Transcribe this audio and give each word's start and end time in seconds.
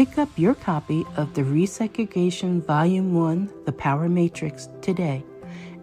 Pick 0.00 0.16
up 0.16 0.30
your 0.38 0.54
copy 0.54 1.04
of 1.18 1.34
the 1.34 1.42
Resegregation 1.42 2.64
Volume 2.64 3.12
1 3.12 3.52
The 3.66 3.72
Power 3.72 4.08
Matrix 4.08 4.70
today 4.80 5.22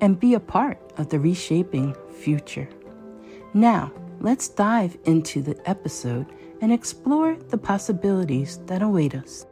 and 0.02 0.20
be 0.20 0.34
a 0.34 0.40
part 0.40 0.80
of 0.98 1.10
the 1.10 1.20
reshaping 1.20 1.96
future. 2.20 2.68
Now, 3.54 3.92
let's 4.20 4.48
dive 4.50 4.98
into 5.06 5.44
the 5.44 5.56
episode 5.70 6.26
and 6.62 6.74
explore 6.74 7.36
the 7.50 7.60
possibilities 7.60 8.58
that 8.66 8.82
await 8.82 9.14
us. 9.14 9.46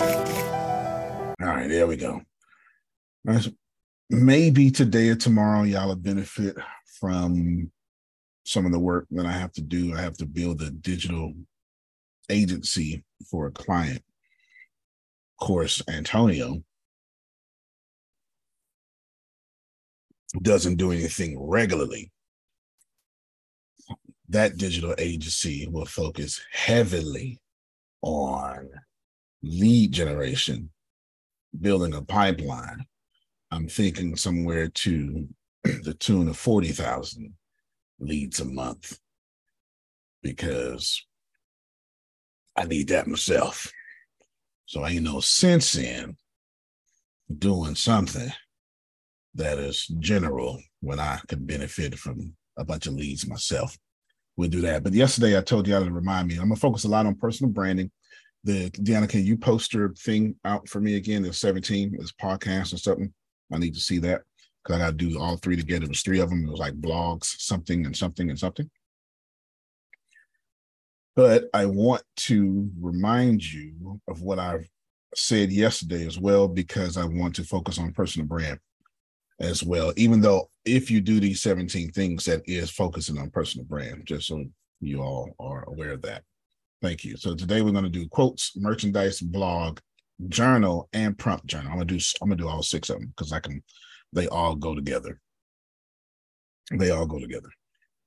All 0.00 0.08
right, 1.38 1.68
there 1.68 1.86
we 1.86 1.96
go. 1.96 2.22
Maybe 4.10 4.72
today 4.72 5.10
or 5.10 5.14
tomorrow, 5.14 5.62
y'all 5.62 5.86
will 5.86 5.94
benefit 5.94 6.56
from 6.98 7.70
some 8.46 8.64
of 8.64 8.70
the 8.70 8.78
work 8.78 9.06
that 9.10 9.26
I 9.26 9.32
have 9.32 9.52
to 9.54 9.60
do. 9.60 9.94
I 9.94 10.00
have 10.00 10.16
to 10.18 10.24
build 10.24 10.62
a 10.62 10.70
digital 10.70 11.34
agency 12.30 13.04
for 13.28 13.46
a 13.46 13.50
client. 13.50 14.02
Of 15.40 15.46
course, 15.46 15.82
Antonio 15.88 16.62
doesn't 20.40 20.76
do 20.76 20.92
anything 20.92 21.36
regularly. 21.40 22.12
That 24.28 24.56
digital 24.58 24.94
agency 24.96 25.66
will 25.68 25.84
focus 25.84 26.40
heavily 26.52 27.40
on 28.02 28.68
lead 29.42 29.90
generation, 29.90 30.70
building 31.60 31.94
a 31.94 32.02
pipeline. 32.02 32.84
I'm 33.50 33.68
thinking 33.68 34.14
somewhere 34.14 34.68
to 34.68 35.28
the 35.64 35.94
tune 35.94 36.28
of 36.28 36.36
40,000 36.36 37.34
leads 37.98 38.40
a 38.40 38.44
month 38.44 38.98
because 40.22 41.04
I 42.56 42.64
need 42.64 42.88
that 42.88 43.06
myself. 43.06 43.72
So 44.66 44.82
I 44.82 44.90
ain't 44.90 45.04
no 45.04 45.20
sense 45.20 45.76
in 45.76 46.16
doing 47.38 47.74
something 47.74 48.32
that 49.34 49.58
is 49.58 49.86
general 49.98 50.60
when 50.80 50.98
I 50.98 51.20
could 51.28 51.46
benefit 51.46 51.98
from 51.98 52.34
a 52.56 52.64
bunch 52.64 52.86
of 52.86 52.94
leads 52.94 53.28
myself. 53.28 53.76
We'll 54.36 54.48
do 54.48 54.62
that. 54.62 54.82
But 54.82 54.92
yesterday 54.92 55.36
I 55.36 55.42
told 55.42 55.68
y'all 55.68 55.84
to 55.84 55.90
remind 55.90 56.28
me, 56.28 56.34
I'm 56.34 56.48
gonna 56.48 56.56
focus 56.56 56.84
a 56.84 56.88
lot 56.88 57.06
on 57.06 57.14
personal 57.14 57.52
branding. 57.52 57.90
The 58.44 58.70
Deanna, 58.70 59.08
can 59.08 59.24
you 59.24 59.36
post 59.36 59.74
your 59.74 59.92
thing 59.94 60.36
out 60.44 60.68
for 60.68 60.80
me 60.80 60.96
again? 60.96 61.22
The 61.22 61.32
17 61.32 61.96
this 61.98 62.12
podcast 62.12 62.72
or 62.72 62.78
something. 62.78 63.12
I 63.52 63.58
need 63.58 63.74
to 63.74 63.80
see 63.80 63.98
that 63.98 64.22
because 64.66 64.80
I 64.80 64.84
got 64.84 64.98
to 64.98 65.10
do 65.10 65.20
all 65.20 65.36
three 65.36 65.56
together. 65.56 65.84
It 65.84 65.90
was 65.90 66.02
three 66.02 66.20
of 66.20 66.28
them. 66.28 66.46
It 66.46 66.50
was 66.50 66.60
like 66.60 66.74
blogs, 66.74 67.24
something 67.38 67.86
and 67.86 67.96
something 67.96 68.30
and 68.30 68.38
something. 68.38 68.68
But 71.14 71.44
I 71.54 71.66
want 71.66 72.02
to 72.16 72.70
remind 72.78 73.42
you 73.42 74.00
of 74.08 74.22
what 74.22 74.38
I've 74.38 74.68
said 75.14 75.50
yesterday 75.50 76.06
as 76.06 76.18
well, 76.18 76.48
because 76.48 76.96
I 76.96 77.04
want 77.04 77.36
to 77.36 77.44
focus 77.44 77.78
on 77.78 77.92
personal 77.92 78.26
brand 78.26 78.58
as 79.40 79.62
well. 79.62 79.92
Even 79.96 80.20
though 80.20 80.50
if 80.64 80.90
you 80.90 81.00
do 81.00 81.20
these 81.20 81.40
17 81.40 81.92
things, 81.92 82.24
that 82.24 82.42
is 82.46 82.70
focusing 82.70 83.18
on 83.18 83.30
personal 83.30 83.66
brand, 83.66 84.02
just 84.04 84.26
so 84.26 84.44
you 84.80 85.00
all 85.00 85.34
are 85.38 85.64
aware 85.68 85.92
of 85.92 86.02
that. 86.02 86.22
Thank 86.82 87.04
you. 87.04 87.16
So 87.16 87.34
today 87.34 87.62
we're 87.62 87.70
going 87.70 87.84
to 87.84 87.90
do 87.90 88.08
quotes, 88.08 88.52
merchandise, 88.56 89.20
blog, 89.20 89.78
journal, 90.28 90.88
and 90.92 91.16
prompt 91.16 91.46
journal. 91.46 91.68
I'm 91.70 91.78
gonna 91.78 91.84
do 91.86 91.98
I'm 92.20 92.28
gonna 92.28 92.36
do 92.36 92.48
all 92.48 92.62
six 92.62 92.90
of 92.90 92.98
them 92.98 93.08
because 93.08 93.32
I 93.32 93.40
can 93.40 93.62
they 94.16 94.26
all 94.28 94.56
go 94.56 94.74
together. 94.74 95.20
They 96.72 96.90
all 96.90 97.06
go 97.06 97.20
together. 97.20 97.50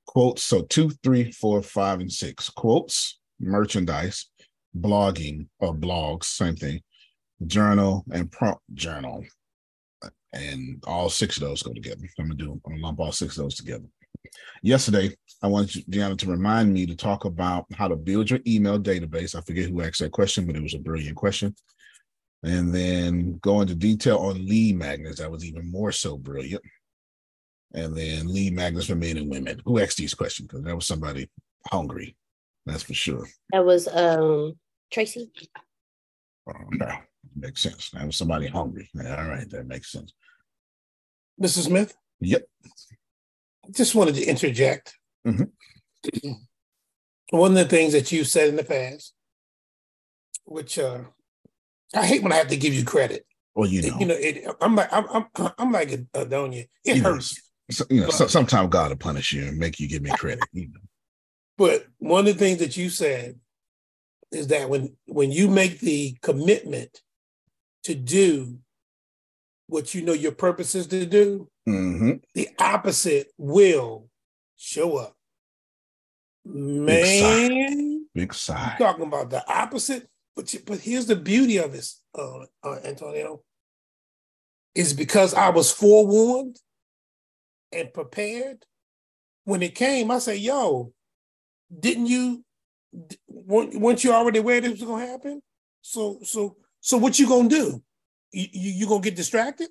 Quotes. 0.06 0.42
So 0.42 0.62
two, 0.62 0.90
three, 1.02 1.30
four, 1.30 1.62
five, 1.62 2.00
and 2.00 2.12
six. 2.12 2.50
Quotes, 2.50 3.18
merchandise, 3.38 4.26
blogging 4.76 5.46
or 5.60 5.74
blogs, 5.74 6.24
same 6.24 6.56
thing. 6.56 6.82
Journal 7.46 8.04
and 8.12 8.30
prompt 8.30 8.60
journal. 8.74 9.24
And 10.32 10.82
all 10.86 11.08
six 11.08 11.36
of 11.36 11.44
those 11.44 11.62
go 11.62 11.72
together. 11.72 12.02
I'm 12.18 12.26
gonna 12.26 12.34
do 12.34 12.52
I'm 12.52 12.72
gonna 12.72 12.82
lump 12.82 13.00
all 13.00 13.12
six 13.12 13.38
of 13.38 13.44
those 13.44 13.54
together. 13.54 13.86
Yesterday, 14.62 15.16
I 15.42 15.46
wanted 15.46 15.86
Deanna 15.86 16.18
to 16.18 16.26
remind 16.26 16.72
me 16.72 16.86
to 16.86 16.94
talk 16.94 17.24
about 17.24 17.64
how 17.74 17.88
to 17.88 17.96
build 17.96 18.30
your 18.30 18.40
email 18.46 18.78
database. 18.78 19.34
I 19.34 19.40
forget 19.40 19.70
who 19.70 19.80
asked 19.80 20.00
that 20.00 20.12
question, 20.12 20.46
but 20.46 20.56
it 20.56 20.62
was 20.62 20.74
a 20.74 20.78
brilliant 20.78 21.16
question 21.16 21.54
and 22.42 22.74
then 22.74 23.38
go 23.38 23.60
into 23.60 23.74
detail 23.74 24.18
on 24.18 24.46
lead 24.46 24.76
magnets. 24.76 25.18
That 25.18 25.30
was 25.30 25.44
even 25.44 25.70
more 25.70 25.92
so 25.92 26.16
brilliant. 26.16 26.62
And 27.74 27.96
then 27.96 28.32
lead 28.32 28.54
magnets 28.54 28.86
for 28.86 28.94
men 28.96 29.16
and 29.16 29.30
women. 29.30 29.60
Who 29.64 29.78
asked 29.78 29.98
these 29.98 30.14
questions? 30.14 30.48
Because 30.48 30.64
that 30.64 30.74
was 30.74 30.86
somebody 30.86 31.30
hungry. 31.70 32.16
That's 32.66 32.82
for 32.82 32.94
sure. 32.94 33.28
That 33.52 33.64
was 33.64 33.88
um 33.88 34.54
Tracy. 34.90 35.30
Oh, 36.48 36.52
no, 36.72 36.92
makes 37.36 37.62
sense. 37.62 37.90
That 37.90 38.06
was 38.06 38.16
somebody 38.16 38.48
hungry. 38.48 38.90
All 38.96 39.28
right, 39.28 39.48
that 39.50 39.66
makes 39.66 39.92
sense. 39.92 40.12
Mrs. 41.40 41.66
Smith? 41.66 41.94
Yep. 42.20 42.44
just 43.70 43.94
wanted 43.94 44.16
to 44.16 44.24
interject. 44.24 44.94
Mhm. 45.26 45.50
One 47.30 47.52
of 47.52 47.56
the 47.58 47.64
things 47.66 47.92
that 47.92 48.10
you 48.10 48.24
said 48.24 48.48
in 48.48 48.56
the 48.56 48.64
past, 48.64 49.14
which 50.44 50.78
uh, 50.78 51.04
I 51.94 52.06
hate 52.06 52.22
when 52.22 52.32
I 52.32 52.36
have 52.36 52.48
to 52.48 52.56
give 52.56 52.74
you 52.74 52.84
credit. 52.84 53.26
Well, 53.54 53.68
you 53.68 53.82
know, 53.82 53.96
You 53.98 54.06
know, 54.06 54.14
it, 54.16 54.44
I'm 54.60 54.76
like 54.76 54.92
I'm 54.92 55.06
I'm, 55.10 55.52
I'm 55.58 55.72
like 55.72 55.88
Adonia. 55.90 56.68
It 56.84 56.96
You 56.96 57.02
know, 57.02 57.12
hurts. 57.14 57.40
so, 57.70 57.84
you 57.90 58.02
know, 58.02 58.10
so, 58.10 58.26
sometimes 58.26 58.68
God 58.70 58.90
will 58.90 58.96
punish 58.96 59.32
you 59.32 59.44
and 59.46 59.58
make 59.58 59.80
you 59.80 59.88
give 59.88 60.02
me 60.02 60.10
credit. 60.10 60.44
You 60.52 60.68
know. 60.68 60.80
But 61.58 61.86
one 61.98 62.20
of 62.20 62.34
the 62.34 62.34
things 62.34 62.58
that 62.60 62.76
you 62.76 62.88
said 62.90 63.38
is 64.32 64.46
that 64.48 64.68
when 64.68 64.96
when 65.06 65.32
you 65.32 65.48
make 65.48 65.80
the 65.80 66.16
commitment 66.22 67.02
to 67.84 67.94
do 67.94 68.58
what 69.66 69.94
you 69.94 70.02
know 70.02 70.12
your 70.12 70.32
purpose 70.32 70.74
is 70.74 70.86
to 70.88 71.06
do, 71.06 71.48
hmm 71.66 72.12
the 72.34 72.48
opposite 72.58 73.28
will 73.36 74.08
show 74.56 74.96
up. 74.96 75.16
Man, 76.44 78.06
Big 78.14 78.32
sigh. 78.32 78.76
talking 78.78 79.04
about 79.06 79.30
the 79.30 79.44
opposite. 79.52 80.08
But 80.40 80.54
you- 80.54 80.60
but 80.64 80.80
here's 80.80 81.04
the 81.04 81.16
beauty 81.16 81.58
of 81.58 81.72
this, 81.72 82.00
uh, 82.14 82.46
uh, 82.62 82.80
Antonio, 82.82 83.44
is 84.74 84.94
because 84.94 85.34
I 85.34 85.50
was 85.50 85.70
forewarned 85.70 86.58
and 87.72 87.92
prepared. 87.92 88.64
When 89.44 89.62
it 89.62 89.74
came, 89.74 90.10
I 90.10 90.18
said, 90.18 90.38
"Yo, 90.38 90.94
didn't 91.78 92.06
you? 92.06 92.42
weren't, 93.28 93.78
weren't 93.78 94.02
you 94.02 94.12
already 94.12 94.38
aware 94.40 94.60
this 94.62 94.72
was 94.72 94.82
gonna 94.82 95.06
happen? 95.06 95.42
So 95.82 96.20
so 96.22 96.56
so 96.80 96.96
what 96.96 97.18
you 97.18 97.28
gonna 97.28 97.48
do? 97.48 97.82
You 98.32 98.48
you, 98.50 98.70
you 98.78 98.86
gonna 98.88 99.02
get 99.02 99.16
distracted, 99.16 99.68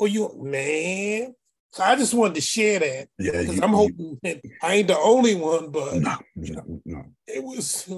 or 0.00 0.08
you 0.08 0.34
man?" 0.42 1.36
So 1.70 1.84
I 1.84 1.94
just 1.94 2.12
wanted 2.12 2.34
to 2.34 2.40
share 2.40 2.80
that 2.80 3.08
Yeah, 3.20 3.40
because 3.40 3.56
you- 3.56 3.62
I'm 3.62 3.72
hoping 3.72 4.18
that 4.24 4.42
I 4.62 4.74
ain't 4.74 4.88
the 4.88 4.98
only 4.98 5.36
one, 5.36 5.70
but 5.70 5.94
No, 6.02 6.18
no, 6.34 6.80
no. 6.84 7.04
it 7.28 7.44
was. 7.44 7.88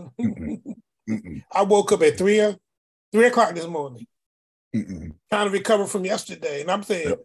Mm-mm. 1.09 1.43
I 1.53 1.63
woke 1.63 1.93
up 1.93 2.03
at 2.03 2.19
three, 2.19 2.55
three 3.13 3.27
o'clock 3.27 3.55
this 3.55 3.67
morning, 3.67 4.07
mm-mm. 4.75 5.13
trying 5.31 5.47
to 5.47 5.53
recover 5.53 5.87
from 5.87 6.05
yesterday, 6.05 6.61
and 6.63 6.71
I'm 6.71 6.83
saying, 6.83 7.09
Yep. 7.11 7.21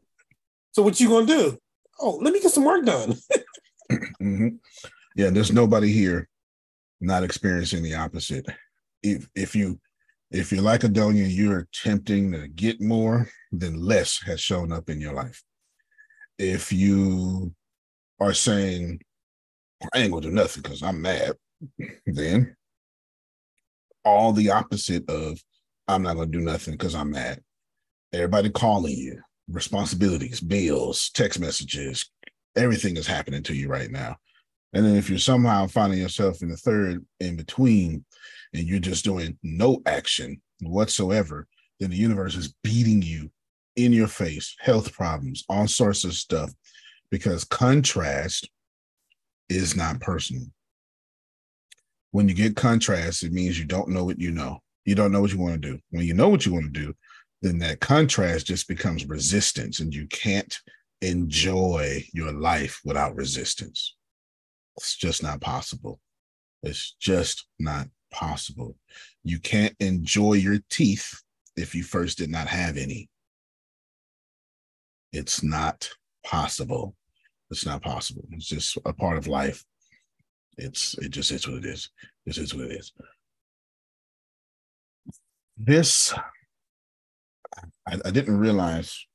"So 0.72 0.82
what 0.84 1.00
you 1.00 1.10
gonna 1.10 1.26
do? 1.26 1.58
Oh, 2.00 2.18
let 2.22 2.34
me 2.34 2.42
get 2.42 2.52
some 2.52 2.66
work 2.66 2.86
done." 2.86 3.16
Mhm. 4.20 4.58
Yeah, 5.16 5.30
there's 5.30 5.52
nobody 5.52 5.92
here 5.92 6.28
not 7.00 7.24
experiencing 7.24 7.84
the 7.84 7.94
opposite. 7.96 8.46
If 9.04 9.30
if 9.36 9.56
you 9.56 9.80
if 10.32 10.52
you're 10.52 10.64
like 10.64 10.82
Adonia, 10.82 11.28
you're 11.34 11.60
attempting 11.60 12.32
to 12.32 12.48
get 12.48 12.82
more, 12.82 13.30
then 13.52 13.80
less 13.80 14.20
has 14.24 14.42
shown 14.42 14.72
up 14.72 14.90
in 14.90 15.00
your 15.00 15.14
life. 15.14 15.44
If 16.40 16.74
you 16.74 17.54
are 18.20 18.34
saying, 18.34 19.02
I 19.94 20.00
ain't 20.00 20.12
gonna 20.12 20.26
do 20.26 20.32
nothing 20.32 20.64
because 20.64 20.82
I'm 20.82 21.02
mad, 21.02 21.34
then 22.08 22.56
all 24.06 24.32
the 24.32 24.52
opposite 24.52 25.10
of 25.10 25.44
I'm 25.88 26.04
not 26.04 26.16
gonna 26.16 26.28
do 26.28 26.42
nothing 26.42 26.76
because 26.76 26.96
I'm 26.96 27.12
mad. 27.12 27.42
Everybody 28.14 28.50
calling 28.50 28.96
you, 28.96 29.22
responsibilities, 29.50 30.40
bills, 30.40 31.10
text 31.14 31.40
messages, 31.40 32.10
everything 32.56 32.98
is 32.98 33.08
happening 33.08 33.44
to 33.44 33.54
you 33.54 33.68
right 33.68 33.92
now. 33.92 34.16
And 34.74 34.86
then 34.86 34.96
if 34.96 35.10
you're 35.10 35.20
somehow 35.20 35.68
finding 35.68 36.00
yourself 36.00 36.42
in 36.42 36.50
the 36.50 36.58
third 36.58 37.06
in 37.20 37.36
between 37.36 38.06
and 38.54 38.64
you're 38.64 38.80
just 38.80 39.06
doing 39.06 39.38
no 39.44 39.82
action 39.86 40.42
whatsoever, 40.62 41.48
then 41.80 41.90
the 41.90 41.98
universe 41.98 42.36
is 42.36 42.54
beating 42.64 43.02
you 43.02 43.30
in 43.76 43.94
your 43.94 44.08
face, 44.08 44.56
health 44.60 44.94
problems, 44.94 45.44
all 45.50 45.68
sorts 45.68 46.04
of 46.04 46.14
stuff, 46.14 46.52
because 47.10 47.44
contrast 47.44 48.50
is 49.50 49.76
not 49.76 50.00
personal. 50.02 50.48
When 52.16 52.30
you 52.30 52.34
get 52.34 52.56
contrast, 52.56 53.24
it 53.24 53.34
means 53.34 53.60
you 53.60 53.66
don't 53.66 53.90
know 53.90 54.06
what 54.06 54.22
you 54.22 54.32
know. 54.32 54.62
You 54.86 54.96
don't 54.96 55.12
know 55.12 55.20
what 55.20 55.34
you 55.34 55.38
want 55.38 55.62
to 55.62 55.72
do. 55.72 55.80
When 55.90 56.06
you 56.06 56.14
know 56.14 56.30
what 56.30 56.46
you 56.46 56.54
want 56.54 56.74
to 56.74 56.80
do, 56.80 56.94
then 57.42 57.60
that 57.60 57.82
contrast 57.82 58.46
just 58.46 58.70
becomes 58.70 59.06
resistance 59.06 59.82
and 59.82 59.94
you 59.94 60.08
can't 60.08 60.58
enjoy 61.02 62.06
your 62.14 62.32
life 62.32 62.80
without 62.86 63.18
resistance. 63.18 63.98
It's 64.78 64.96
just 64.96 65.24
not 65.24 65.42
possible. 65.42 66.00
It's 66.64 66.96
just 67.02 67.48
not 67.60 67.90
possible. 68.12 68.78
You 69.26 69.38
can't 69.38 69.76
enjoy 69.82 70.36
your 70.36 70.60
teeth 70.70 71.22
if 71.58 71.76
you 71.76 71.84
first 71.84 72.18
did 72.18 72.30
not 72.30 72.48
have 72.48 72.78
any. 72.78 73.10
It's 75.12 75.44
not 75.44 75.90
possible. 76.26 76.96
It's 77.52 77.66
not 77.66 77.82
possible. 77.82 78.24
It's 78.32 78.48
just 78.48 78.78
a 78.86 78.94
part 78.94 79.18
of 79.18 79.28
life. 79.28 79.66
It's 80.58 80.98
it 81.00 81.10
just 81.10 81.32
is 81.32 81.48
what 81.48 81.58
it 81.58 81.66
is. 81.66 81.90
This 82.26 82.38
is 82.38 82.54
what 82.54 82.66
it 82.66 82.72
is. 82.72 82.94
This 85.58 86.14
I, 87.88 88.00
I 88.06 88.12
didn't 88.12 88.38
realize 88.38 89.06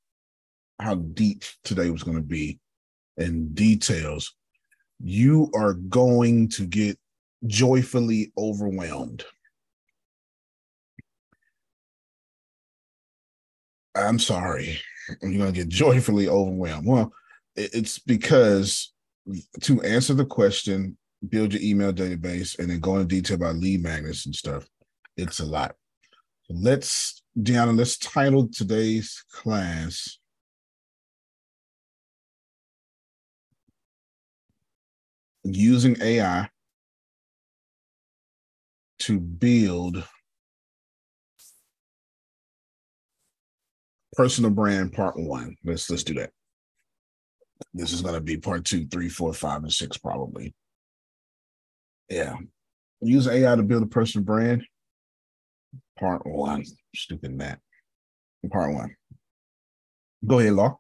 how 0.80 0.94
deep 0.94 1.44
today 1.64 1.90
was 1.90 2.02
going 2.02 2.16
to 2.16 2.22
be 2.22 2.58
in 3.16 3.52
details. 3.52 4.34
You 5.02 5.50
are 5.54 5.74
going 5.74 6.48
to 6.50 6.66
get 6.66 6.98
joyfully 7.46 8.32
overwhelmed. 8.36 9.24
I'm 13.94 14.18
sorry. 14.18 14.80
You're 15.20 15.38
going 15.38 15.52
to 15.52 15.60
get 15.60 15.68
joyfully 15.68 16.28
overwhelmed. 16.28 16.86
Well, 16.86 17.12
it's 17.56 17.98
because 17.98 18.92
to 19.62 19.82
answer 19.82 20.14
the 20.14 20.24
question, 20.24 20.96
build 21.28 21.52
your 21.52 21.62
email 21.62 21.92
database, 21.92 22.58
and 22.58 22.70
then 22.70 22.80
go 22.80 22.96
into 22.96 23.06
detail 23.06 23.36
about 23.36 23.56
lead 23.56 23.82
magnets 23.82 24.26
and 24.26 24.34
stuff, 24.34 24.66
it's 25.16 25.40
a 25.40 25.44
lot. 25.44 25.74
Let's, 26.48 27.22
Deanna, 27.38 27.76
let's 27.76 27.96
title 27.98 28.48
today's 28.48 29.24
class 29.30 30.18
Using 35.42 35.96
AI 36.02 36.50
to 39.00 39.18
build 39.18 40.04
personal 44.12 44.50
brand 44.50 44.92
part 44.92 45.18
one. 45.18 45.56
Let's 45.64 45.88
let's 45.88 46.04
do 46.04 46.12
that. 46.14 46.30
This 47.72 47.92
is 47.92 48.02
gonna 48.02 48.20
be 48.20 48.36
part 48.36 48.66
two, 48.66 48.86
three, 48.86 49.08
four, 49.08 49.32
five, 49.32 49.62
and 49.62 49.72
six, 49.72 49.96
probably. 49.96 50.54
Yeah. 52.10 52.36
Use 53.00 53.26
AI 53.28 53.56
to 53.56 53.62
build 53.62 53.84
a 53.84 53.86
personal 53.86 54.24
brand. 54.24 54.64
Part 55.98 56.26
one. 56.26 56.64
Stupid 56.94 57.32
Matt. 57.32 57.60
Part 58.50 58.74
one. 58.74 58.94
Go 60.26 60.38
ahead, 60.40 60.52
Law. 60.54 60.78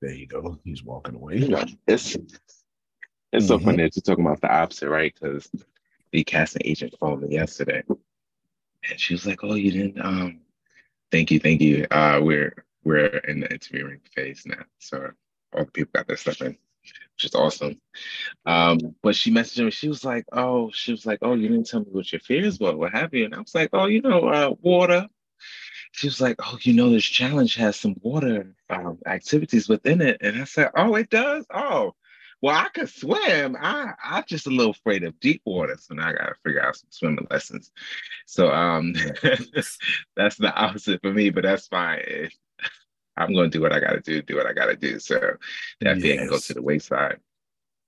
There 0.00 0.12
you 0.12 0.26
go. 0.26 0.58
He's 0.64 0.84
walking 0.84 1.14
away. 1.14 1.36
it's 1.86 2.16
it's 3.32 3.48
so 3.48 3.58
Mhm. 3.58 3.64
funny 3.64 3.82
that 3.84 3.96
you're 3.96 4.02
talking 4.02 4.24
about 4.26 4.40
the 4.40 4.52
opposite, 4.52 4.90
right? 4.90 5.12
Because 5.18 5.50
the 6.12 6.22
casting 6.24 6.62
agent 6.64 6.94
called 7.00 7.22
me 7.22 7.30
yesterday, 7.34 7.82
and 8.90 9.00
she 9.00 9.14
was 9.14 9.26
like, 9.26 9.42
"Oh, 9.42 9.54
you 9.54 9.70
didn't? 9.72 10.00
Um, 10.04 10.40
thank 11.10 11.30
you, 11.30 11.40
thank 11.40 11.60
you. 11.60 11.86
Uh, 11.90 12.20
we're 12.22 12.64
we're 12.84 13.06
in 13.06 13.40
the 13.40 13.50
interviewing 13.50 14.00
phase 14.14 14.44
now, 14.46 14.64
so 14.78 15.10
all 15.52 15.64
the 15.64 15.70
people 15.70 15.92
got 15.94 16.06
their 16.06 16.16
stuff 16.16 16.40
in, 16.42 16.56
which 17.14 17.24
is 17.24 17.34
awesome. 17.34 17.80
Um, 18.46 18.78
but 19.02 19.16
she 19.16 19.32
messaged 19.32 19.64
me. 19.64 19.70
She 19.70 19.88
was 19.88 20.04
like, 20.04 20.26
"Oh, 20.32 20.70
she 20.72 20.92
was 20.92 21.06
like, 21.06 21.20
oh, 21.22 21.34
you 21.34 21.48
didn't 21.48 21.68
tell 21.68 21.80
me 21.80 21.86
what 21.90 22.12
your 22.12 22.20
fears 22.20 22.58
were, 22.60 22.76
what 22.76 22.92
have 22.92 23.14
you?" 23.14 23.24
And 23.26 23.34
I 23.34 23.40
was 23.40 23.54
like, 23.54 23.70
"Oh, 23.72 23.86
you 23.86 24.02
know, 24.02 24.28
uh, 24.28 24.54
water." 24.60 25.08
She 25.92 26.06
was 26.08 26.20
like, 26.20 26.36
"Oh, 26.40 26.58
you 26.62 26.74
know, 26.74 26.90
this 26.90 27.04
challenge 27.04 27.54
has 27.56 27.76
some 27.76 27.96
water 28.02 28.54
um, 28.70 28.98
activities 29.06 29.68
within 29.68 30.00
it," 30.02 30.18
and 30.20 30.40
I 30.40 30.44
said, 30.44 30.70
"Oh, 30.76 30.94
it 30.96 31.10
does. 31.10 31.46
Oh." 31.50 31.94
Well, 32.44 32.54
I 32.54 32.68
could 32.68 32.90
swim. 32.90 33.56
I 33.58 33.94
I'm 34.04 34.24
just 34.28 34.46
a 34.46 34.50
little 34.50 34.72
afraid 34.72 35.02
of 35.02 35.18
deep 35.18 35.40
water, 35.46 35.78
so 35.80 35.94
now 35.94 36.08
I 36.08 36.12
gotta 36.12 36.34
figure 36.44 36.62
out 36.62 36.76
some 36.76 36.88
swimming 36.90 37.26
lessons. 37.30 37.72
So 38.26 38.52
um, 38.52 38.92
that's 40.14 40.36
the 40.36 40.52
opposite 40.54 41.00
for 41.00 41.10
me, 41.10 41.30
but 41.30 41.44
that's 41.44 41.68
fine. 41.68 42.02
If- 42.06 42.36
I'm 43.16 43.34
gonna 43.34 43.48
do 43.48 43.62
what 43.62 43.72
I 43.72 43.80
gotta 43.80 44.00
do, 44.00 44.20
do 44.20 44.36
what 44.36 44.44
I 44.44 44.52
gotta 44.52 44.76
do. 44.76 44.98
So 44.98 45.18
that 45.80 46.02
fear 46.02 46.18
can 46.18 46.28
go 46.28 46.36
to 46.36 46.52
the 46.52 46.60
wayside. 46.60 47.16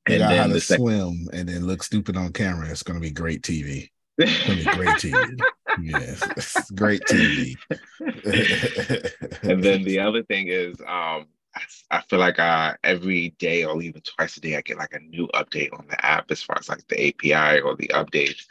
And 0.07 0.23
out 0.23 0.31
how 0.31 0.37
then 0.37 0.49
to 0.49 0.55
the 0.55 0.61
swim 0.63 1.29
and 1.35 1.51
then 1.51 1.67
look 1.67 1.83
stupid 1.83 2.17
on 2.17 2.33
camera. 2.33 2.71
It's 2.71 2.83
gonna 2.83 2.99
be 2.99 3.11
great 3.11 3.43
TV. 3.43 3.91
It's 4.17 4.47
gonna 4.47 4.57
be 4.57 4.65
great 4.79 4.97
TV. 4.97 5.39
yes, 5.83 6.71
great 6.71 7.03
TV. 7.03 7.57
and 9.43 9.63
then 9.63 9.83
the 9.83 9.99
other 9.99 10.23
thing 10.23 10.49
is, 10.49 10.81
um, 10.89 11.27
I, 11.57 11.63
I 11.91 12.01
feel 12.03 12.19
like 12.19 12.39
uh, 12.39 12.75
every 12.85 13.31
day 13.39 13.65
or 13.65 13.81
even 13.83 14.03
twice 14.03 14.37
a 14.37 14.41
day, 14.41 14.57
I 14.57 14.61
get 14.61 14.79
like 14.79 14.93
a 14.93 15.01
new 15.01 15.27
update 15.29 15.73
on 15.73 15.87
the 15.89 16.05
app 16.05 16.31
as 16.31 16.43
far 16.43 16.59
as 16.59 16.69
like 16.69 16.87
the 16.89 17.09
API 17.09 17.61
or 17.61 17.75
the 17.77 17.89
updates. 17.95 18.45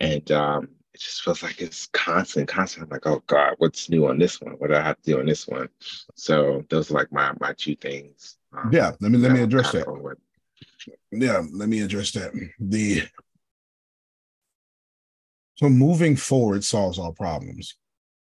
and 0.00 0.30
um, 0.32 0.68
it 0.92 1.00
just 1.00 1.22
feels 1.22 1.42
like 1.42 1.60
it's 1.60 1.86
constant, 1.92 2.48
constant. 2.48 2.84
I'm 2.84 2.90
like, 2.90 3.06
oh 3.06 3.22
God, 3.26 3.54
what's 3.58 3.88
new 3.88 4.08
on 4.08 4.18
this 4.18 4.40
one? 4.40 4.54
What 4.54 4.68
do 4.70 4.76
I 4.76 4.82
have 4.82 5.00
to 5.02 5.12
do 5.12 5.20
on 5.20 5.26
this 5.26 5.46
one? 5.46 5.68
So 6.16 6.64
those 6.68 6.90
are 6.90 6.94
like 6.94 7.12
my 7.12 7.32
my 7.40 7.54
two 7.56 7.76
things. 7.76 8.36
Um, 8.52 8.70
yeah, 8.72 8.92
let 9.00 9.12
me 9.12 9.18
let 9.18 9.32
me 9.32 9.42
address 9.42 9.72
that. 9.72 9.86
Yeah, 11.12 11.42
let 11.52 11.68
me 11.68 11.80
address 11.80 12.10
that. 12.12 12.32
The 12.58 13.02
so 15.54 15.68
moving 15.68 16.16
forward 16.16 16.64
solves 16.64 16.98
all 16.98 17.12
problems. 17.12 17.76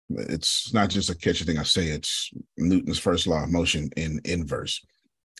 It's 0.10 0.74
not 0.74 0.89
just 0.89 1.10
a 1.10 1.15
catchy 1.15 1.45
thing 1.45 1.57
I 1.57 1.63
say, 1.63 1.88
it's 1.88 2.29
Newton's 2.57 3.00
first 3.00 3.27
law 3.27 3.43
of 3.43 3.51
motion 3.51 3.89
in 3.95 4.22
inverse. 4.25 4.86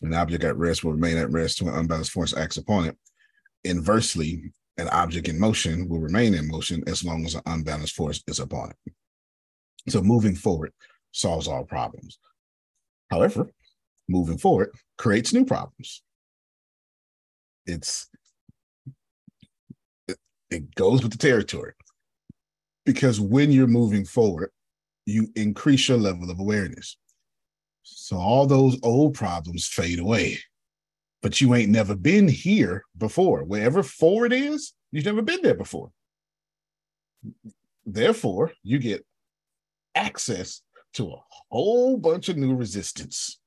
An 0.02 0.14
object 0.14 0.44
at 0.44 0.56
rest 0.56 0.84
will 0.84 0.92
remain 0.92 1.16
at 1.16 1.30
rest 1.30 1.62
when 1.62 1.74
unbalanced 1.74 2.12
force 2.12 2.36
acts 2.36 2.56
upon 2.56 2.86
it. 2.86 2.96
Inversely, 3.64 4.52
an 4.76 4.88
object 4.88 5.28
in 5.28 5.38
motion 5.38 5.88
will 5.88 6.00
remain 6.00 6.34
in 6.34 6.48
motion 6.48 6.82
as 6.86 7.04
long 7.04 7.24
as 7.24 7.34
an 7.34 7.42
unbalanced 7.46 7.94
force 7.94 8.22
is 8.26 8.40
upon 8.40 8.70
it. 8.70 8.92
So 9.88 10.02
moving 10.02 10.34
forward 10.34 10.72
solves 11.12 11.46
all 11.46 11.64
problems. 11.64 12.18
However, 13.10 13.50
moving 14.08 14.38
forward 14.38 14.70
creates 14.98 15.32
new 15.32 15.44
problems. 15.44 16.02
It's 17.66 18.08
it, 20.08 20.18
it 20.50 20.74
goes 20.74 21.02
with 21.02 21.12
the 21.12 21.18
territory 21.18 21.74
because 22.84 23.20
when 23.20 23.50
you're 23.50 23.66
moving 23.66 24.04
forward, 24.04 24.50
you 25.06 25.28
increase 25.36 25.88
your 25.88 25.98
level 25.98 26.30
of 26.30 26.38
awareness. 26.38 26.96
So 27.82 28.16
all 28.16 28.46
those 28.46 28.78
old 28.82 29.14
problems 29.14 29.66
fade 29.66 29.98
away 29.98 30.38
but 31.24 31.40
you 31.40 31.54
ain't 31.54 31.70
never 31.70 31.94
been 31.94 32.28
here 32.28 32.84
before. 32.98 33.44
Wherever 33.44 33.82
forward 33.82 34.30
is, 34.30 34.74
you've 34.92 35.06
never 35.06 35.22
been 35.22 35.40
there 35.40 35.54
before. 35.54 35.90
Therefore, 37.86 38.52
you 38.62 38.78
get 38.78 39.06
access 39.94 40.60
to 40.92 41.08
a 41.08 41.22
whole 41.50 41.96
bunch 41.96 42.28
of 42.28 42.36
new 42.36 42.54
resistance. 42.54 43.40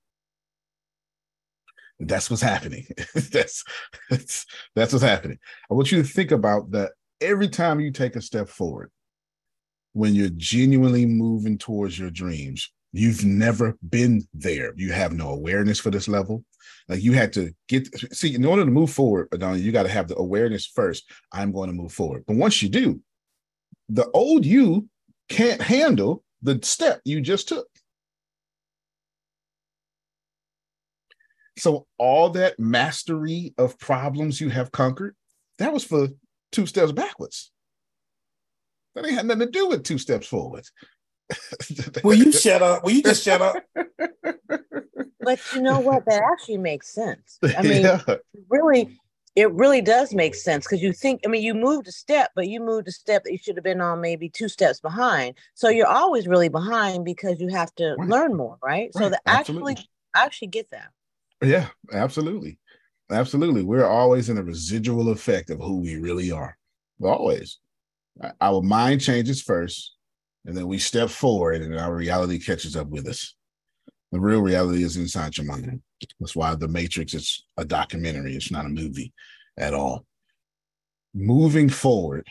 That's 2.00 2.32
what's 2.32 2.41
happening. 2.41 2.88
that's, 3.13 3.63
that's 4.10 4.48
that's 4.75 4.94
what's 4.94 5.06
happening. 5.06 5.38
I 5.70 5.75
want 5.75 5.91
you 5.91 6.01
to 6.01 6.08
think 6.08 6.32
about 6.32 6.72
that 6.72 6.94
every 7.22 7.48
time 7.48 7.79
you 7.79 7.91
take 7.91 8.15
a 8.15 8.22
step 8.22 8.50
forward, 8.50 8.89
when 9.97 10.13
you're 10.13 10.29
genuinely 10.37 11.07
moving 11.07 11.57
towards 11.57 11.97
your 11.97 12.11
dreams, 12.11 12.71
you've 12.93 13.25
never 13.25 13.75
been 13.89 14.27
there. 14.31 14.71
You 14.75 14.91
have 14.91 15.11
no 15.11 15.29
awareness 15.29 15.79
for 15.79 15.89
this 15.89 16.07
level. 16.07 16.43
Like 16.87 17.01
you 17.01 17.13
had 17.13 17.33
to 17.33 17.51
get 17.67 17.87
see 18.13 18.35
in 18.35 18.45
order 18.45 18.63
to 18.63 18.69
move 18.69 18.91
forward, 18.91 19.27
Adonia, 19.31 19.59
you 19.59 19.71
got 19.71 19.83
to 19.83 19.89
have 19.89 20.07
the 20.07 20.15
awareness 20.15 20.67
first. 20.67 21.11
I'm 21.33 21.51
going 21.51 21.69
to 21.69 21.75
move 21.75 21.91
forward. 21.91 22.25
But 22.27 22.37
once 22.37 22.61
you 22.61 22.69
do, 22.69 23.01
the 23.89 24.07
old 24.11 24.45
you 24.45 24.87
can't 25.29 25.61
handle 25.61 26.23
the 26.43 26.59
step 26.61 27.01
you 27.03 27.19
just 27.19 27.47
took. 27.47 27.67
So 31.57 31.87
all 31.97 32.29
that 32.31 32.59
mastery 32.59 33.55
of 33.57 33.79
problems 33.79 34.39
you 34.39 34.49
have 34.49 34.71
conquered, 34.71 35.15
that 35.57 35.73
was 35.73 35.83
for 35.83 36.09
two 36.51 36.67
steps 36.67 36.91
backwards. 36.91 37.51
That 38.97 39.05
ain't 39.05 39.13
had 39.13 39.27
nothing 39.27 39.45
to 39.45 39.51
do 39.51 39.67
with 39.67 39.83
two 39.83 39.99
steps 39.99 40.25
forward. 40.25 40.65
Will 42.03 42.15
you 42.15 42.31
shut 42.31 42.63
up? 42.63 42.83
Will 42.83 42.91
you 42.91 43.03
just 43.03 43.23
shut 43.23 43.41
up? 43.41 43.63
But 45.19 45.41
you 45.53 45.61
know 45.61 45.81
what? 45.81 46.05
That 46.05 46.23
actually 46.31 46.57
makes 46.57 46.93
sense. 46.93 47.37
I 47.57 47.61
mean, 47.61 47.81
yeah. 47.81 48.01
really, 48.47 48.97
it 49.35 49.51
really 49.51 49.81
does 49.81 50.13
make 50.13 50.35
sense 50.35 50.65
because 50.65 50.81
you 50.81 50.93
think, 50.93 51.19
I 51.25 51.27
mean, 51.27 51.43
you 51.43 51.53
moved 51.53 51.89
a 51.89 51.91
step, 51.91 52.31
but 52.33 52.47
you 52.47 52.61
moved 52.61 52.87
a 52.87 52.93
step 52.93 53.25
that 53.25 53.33
you 53.33 53.37
should 53.37 53.57
have 53.57 53.63
been 53.65 53.81
on 53.81 53.99
maybe 53.99 54.29
two 54.29 54.47
steps 54.47 54.79
behind. 54.79 55.35
So 55.53 55.67
you're 55.67 55.85
always 55.85 56.29
really 56.29 56.47
behind 56.47 57.03
because 57.03 57.41
you 57.41 57.49
have 57.49 57.75
to 57.75 57.95
right. 57.99 58.07
learn 58.07 58.37
more, 58.37 58.57
right? 58.63 58.89
right. 58.95 59.03
So 59.03 59.09
that 59.09 59.21
actually, 59.25 59.75
I 60.15 60.23
actually 60.23 60.47
get 60.47 60.71
that. 60.71 60.91
Yeah, 61.43 61.67
absolutely. 61.91 62.57
Absolutely. 63.11 63.63
We're 63.63 63.85
always 63.85 64.29
in 64.29 64.37
a 64.37 64.43
residual 64.43 65.09
effect 65.09 65.49
of 65.49 65.59
who 65.59 65.81
we 65.81 65.97
really 65.97 66.31
are. 66.31 66.57
Always. 67.03 67.59
Our 68.41 68.62
mind 68.62 69.01
changes 69.01 69.41
first, 69.41 69.95
and 70.45 70.55
then 70.55 70.67
we 70.67 70.77
step 70.77 71.09
forward, 71.09 71.62
and 71.62 71.77
our 71.77 71.93
reality 71.93 72.39
catches 72.39 72.75
up 72.75 72.88
with 72.88 73.07
us. 73.07 73.36
The 74.12 74.19
real 74.19 74.41
reality 74.41 74.83
is 74.83 74.97
inside 74.97 75.38
your 75.38 75.45
mind. 75.45 75.81
That's 76.19 76.36
why 76.36 76.55
The 76.55 76.67
Matrix 76.67 77.13
is 77.13 77.43
a 77.57 77.65
documentary, 77.65 78.36
it's 78.36 78.51
not 78.51 78.65
a 78.65 78.69
movie 78.69 79.13
at 79.57 79.74
all. 79.74 80.05
Moving 81.13 81.69
forward 81.69 82.27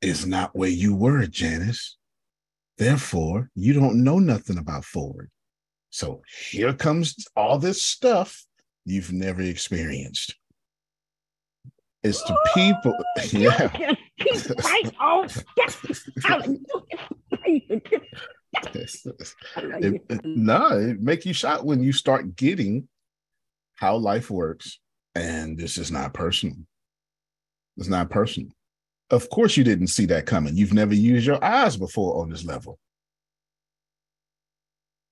is 0.00 0.26
not 0.26 0.56
where 0.56 0.70
you 0.70 0.94
were, 0.94 1.26
Janice. 1.26 1.96
Therefore, 2.78 3.50
you 3.54 3.74
don't 3.74 4.02
know 4.02 4.18
nothing 4.18 4.58
about 4.58 4.84
forward. 4.84 5.30
So 5.90 6.22
here 6.50 6.72
comes 6.72 7.14
all 7.36 7.58
this 7.58 7.82
stuff 7.82 8.44
you've 8.84 9.12
never 9.12 9.42
experienced. 9.42 10.34
It's 12.02 12.22
the 12.22 12.38
people. 12.54 12.96
Yeah. 13.32 13.94
Keep 14.20 14.64
right 14.64 14.94
on. 15.00 15.28
it, 19.56 20.02
it, 20.08 20.20
no, 20.24 20.68
it 20.78 21.00
make 21.00 21.24
you 21.24 21.32
shocked 21.32 21.64
when 21.64 21.82
you 21.82 21.92
start 21.92 22.36
getting 22.36 22.88
how 23.76 23.96
life 23.96 24.30
works, 24.30 24.78
and 25.14 25.58
this 25.58 25.78
is 25.78 25.90
not 25.90 26.12
personal. 26.12 26.56
It's 27.78 27.88
not 27.88 28.10
personal. 28.10 28.50
Of 29.10 29.30
course, 29.30 29.56
you 29.56 29.64
didn't 29.64 29.88
see 29.88 30.06
that 30.06 30.26
coming. 30.26 30.56
You've 30.56 30.74
never 30.74 30.94
used 30.94 31.26
your 31.26 31.42
eyes 31.42 31.76
before 31.76 32.20
on 32.20 32.28
this 32.30 32.44
level. 32.44 32.78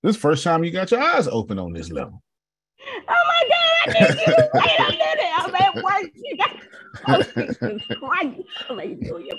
This 0.03 0.17
first 0.17 0.45
time 0.45 0.63
you 0.63 0.71
got 0.71 0.91
your 0.91 1.01
eyes 1.01 1.27
open 1.27 1.59
on 1.59 1.73
this 1.73 1.91
level. 1.91 2.23
Oh 2.87 3.03
my 3.09 3.49
God! 3.49 3.97
I 3.97 4.09
you 4.09 4.35
to 4.37 4.51
wait 4.55 4.79
a 4.79 4.93
minute. 4.93 5.33
I'm 5.39 5.55
at 5.55 5.75
work. 5.83 6.11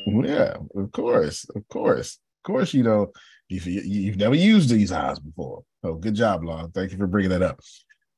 Yeah, 0.05 0.55
of 0.75 0.91
course, 0.91 1.47
of 1.55 1.67
course, 1.69 2.19
of 2.43 2.51
course. 2.51 2.73
You 2.73 2.83
know, 2.83 3.11
if 3.49 3.65
you, 3.65 3.81
you've 3.81 4.17
never 4.17 4.35
used 4.35 4.69
these 4.69 4.91
eyes 4.91 5.19
before. 5.19 5.63
Oh, 5.83 5.95
good 5.95 6.15
job, 6.15 6.43
Law. 6.43 6.67
Thank 6.73 6.91
you 6.91 6.97
for 6.97 7.07
bringing 7.07 7.31
that 7.31 7.41
up. 7.41 7.59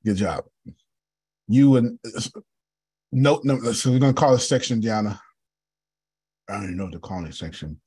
Good 0.06 0.18
job. 0.18 0.46
You 1.48 1.78
and 1.78 2.00
note 3.12 3.44
number. 3.44 3.74
So 3.74 3.92
we're 3.92 4.00
gonna 4.00 4.14
call 4.14 4.34
this 4.34 4.48
section, 4.48 4.82
Deanna. 4.82 5.20
I 6.50 6.54
don't 6.54 6.64
even 6.64 6.78
know 6.78 6.86
what 6.86 6.94
to 6.94 7.00
call 7.00 7.24
this 7.24 7.40
section. 7.40 7.80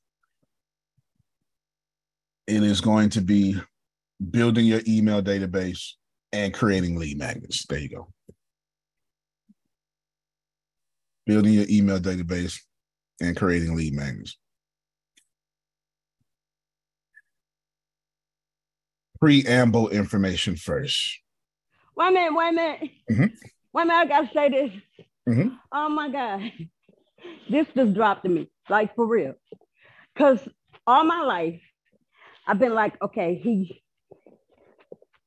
It 2.47 2.63
is 2.63 2.81
going 2.81 3.09
to 3.09 3.21
be 3.21 3.59
building 4.31 4.65
your 4.65 4.81
email 4.87 5.21
database 5.21 5.93
and 6.31 6.53
creating 6.53 6.95
lead 6.95 7.17
magnets. 7.17 7.65
There 7.67 7.79
you 7.79 7.89
go. 7.89 8.07
Building 11.25 11.53
your 11.53 11.65
email 11.69 11.99
database 11.99 12.59
and 13.21 13.35
creating 13.35 13.75
lead 13.75 13.93
magnets. 13.93 14.37
preamble 19.25 19.89
information 19.89 20.55
first. 20.55 21.19
Wait 21.95 22.09
a 22.09 22.11
minute, 22.11 22.35
wait 22.35 22.49
a 22.49 22.51
minute. 22.51 22.81
Mm-hmm. 23.09 23.25
Wait 23.73 23.83
a 23.83 23.85
minute, 23.85 23.93
I 23.93 24.05
gotta 24.05 24.29
say 24.33 24.49
this. 24.49 25.05
Mm-hmm. 25.27 25.49
Oh 25.71 25.89
my 25.89 26.09
God. 26.09 26.51
This 27.49 27.65
just 27.75 27.95
dropped 27.95 28.23
to 28.25 28.29
me, 28.29 28.51
like 28.69 28.95
for 28.95 29.07
real. 29.07 29.33
Because 30.13 30.39
all 30.85 31.03
my 31.03 31.21
life, 31.21 31.59
I've 32.45 32.59
been 32.59 32.75
like, 32.75 33.01
okay, 33.01 33.39
he 33.41 33.81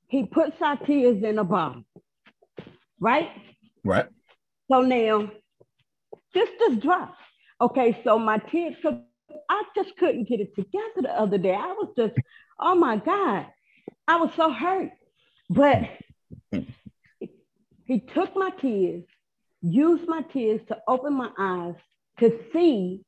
he 0.07 0.27
puts 0.27 0.63
our 0.63 0.77
tears 0.77 1.23
in 1.25 1.39
a 1.39 1.45
bottle, 1.45 1.83
right? 3.01 3.29
Right. 3.85 4.07
So 4.71 4.83
now, 4.83 5.31
this 6.35 6.49
just 6.59 6.81
dropped. 6.81 7.17
Okay, 7.61 8.01
so 8.05 8.19
my 8.19 8.39
tears, 8.39 8.77
I 9.51 9.63
just 9.75 9.97
couldn't 9.99 10.29
get 10.29 10.41
it 10.41 10.55
together 10.55 11.03
the 11.03 11.21
other 11.21 11.39
day. 11.39 11.55
I 11.55 11.73
was 11.73 11.93
just, 11.97 12.15
oh 12.61 12.75
my 12.75 12.97
God. 12.97 13.47
I 14.07 14.17
was 14.17 14.31
so 14.37 14.51
hurt. 14.53 14.91
But 15.51 15.83
he 17.85 18.01
took 18.15 18.37
my 18.37 18.51
tears, 18.61 19.05
used 19.63 20.07
my 20.07 20.23
tears 20.33 20.61
to 20.69 20.79
open 20.87 21.15
my 21.15 21.31
eyes 21.39 21.75
to 22.21 22.39
see 22.53 23.03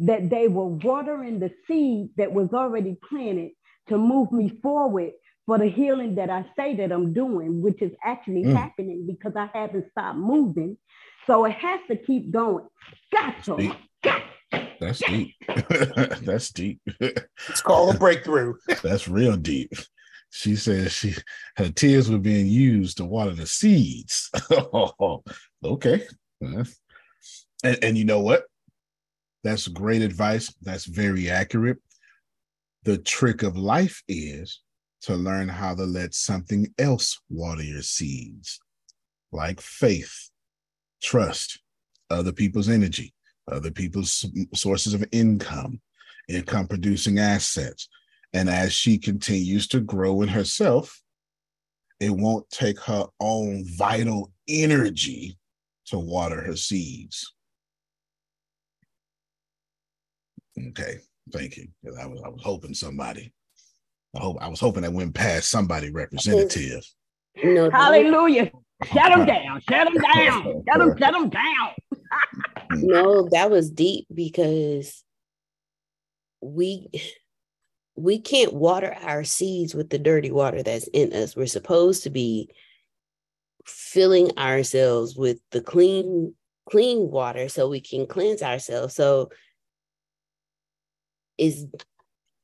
that 0.00 0.28
they 0.28 0.48
were 0.48 0.66
watering 0.66 1.40
the 1.40 1.50
seed 1.66 2.10
that 2.16 2.32
was 2.32 2.50
already 2.52 2.98
planted 3.08 3.52
to 3.88 3.96
move 3.96 4.30
me 4.32 4.52
forward 4.62 5.12
for 5.46 5.58
the 5.58 5.68
healing 5.68 6.16
that 6.16 6.28
I 6.28 6.44
say 6.56 6.76
that 6.76 6.92
I'm 6.92 7.14
doing, 7.14 7.62
which 7.62 7.80
is 7.80 7.92
actually 8.04 8.44
mm. 8.44 8.54
happening 8.54 9.06
because 9.06 9.32
I 9.36 9.48
haven't 9.56 9.90
stopped 9.92 10.18
moving. 10.18 10.76
So 11.26 11.44
it 11.44 11.52
has 11.52 11.80
to 11.88 11.96
keep 11.96 12.30
going. 12.30 12.66
Gotcha. 13.12 13.76
Gotcha. 14.02 14.22
That's 14.80 15.00
deep. 15.00 15.34
That's 16.22 16.50
deep. 16.50 16.80
It's 17.00 17.62
called 17.62 17.94
a 17.94 17.98
breakthrough. 17.98 18.54
That's 18.82 19.08
real 19.08 19.36
deep. 19.36 19.72
She 20.30 20.56
says 20.56 20.92
she 20.92 21.14
her 21.56 21.70
tears 21.70 22.10
were 22.10 22.18
being 22.18 22.46
used 22.46 22.98
to 22.98 23.04
water 23.04 23.32
the 23.32 23.46
seeds. 23.46 24.30
okay. 25.64 26.06
And, 26.40 27.78
and 27.82 27.98
you 27.98 28.04
know 28.04 28.20
what? 28.20 28.44
That's 29.44 29.68
great 29.68 30.02
advice. 30.02 30.52
That's 30.62 30.84
very 30.84 31.30
accurate. 31.30 31.78
The 32.82 32.98
trick 32.98 33.42
of 33.42 33.56
life 33.56 34.02
is 34.08 34.60
to 35.02 35.14
learn 35.14 35.48
how 35.48 35.74
to 35.74 35.84
let 35.84 36.14
something 36.14 36.72
else 36.78 37.20
water 37.30 37.62
your 37.62 37.82
seeds, 37.82 38.60
like 39.32 39.60
faith, 39.60 40.30
trust, 41.02 41.60
other 42.10 42.32
people's 42.32 42.68
energy, 42.68 43.14
other 43.50 43.70
people's 43.70 44.24
sources 44.54 44.94
of 44.94 45.04
income, 45.12 45.80
income 46.28 46.66
producing 46.66 47.18
assets. 47.18 47.88
And 48.32 48.48
as 48.48 48.72
she 48.72 48.98
continues 48.98 49.66
to 49.68 49.80
grow 49.80 50.22
in 50.22 50.28
herself, 50.28 51.00
it 52.00 52.10
won't 52.10 52.48
take 52.50 52.78
her 52.80 53.06
own 53.20 53.64
vital 53.76 54.32
energy 54.48 55.38
to 55.86 55.98
water 55.98 56.40
her 56.42 56.56
seeds. 56.56 57.32
Okay, 60.68 60.96
thank 61.32 61.56
you. 61.56 61.68
I 62.00 62.06
was 62.06 62.20
I 62.24 62.28
was 62.28 62.42
hoping 62.42 62.74
somebody. 62.74 63.32
I 64.14 64.20
hope 64.20 64.38
I 64.40 64.48
was 64.48 64.60
hoping 64.60 64.82
that 64.82 64.92
went 64.92 65.14
past 65.14 65.50
somebody 65.50 65.90
representative. 65.90 66.84
No, 67.42 67.70
Hallelujah. 67.70 68.50
Shut 68.84 69.14
them 69.14 69.26
down. 69.26 69.60
Shut 69.68 69.92
them 69.92 70.02
down. 70.02 70.64
Shut 70.68 70.78
them, 70.78 70.98
shut 70.98 71.12
them 71.12 71.30
down. 71.30 71.70
Mm. 72.72 72.82
no, 72.82 73.28
that 73.30 73.50
was 73.50 73.70
deep 73.70 74.06
because 74.12 75.04
we 76.40 76.88
we 77.96 78.18
can't 78.18 78.52
water 78.52 78.94
our 79.02 79.24
seeds 79.24 79.74
with 79.74 79.88
the 79.90 79.98
dirty 79.98 80.30
water 80.30 80.62
that's 80.62 80.86
in 80.88 81.12
us. 81.12 81.34
We're 81.34 81.46
supposed 81.46 82.02
to 82.02 82.10
be 82.10 82.50
filling 83.64 84.36
ourselves 84.38 85.16
with 85.16 85.38
the 85.50 85.60
clean 85.60 86.34
clean 86.68 87.10
water 87.10 87.48
so 87.48 87.68
we 87.68 87.80
can 87.80 88.06
cleanse 88.06 88.42
ourselves. 88.42 88.94
So 88.94 89.30
is 91.38 91.66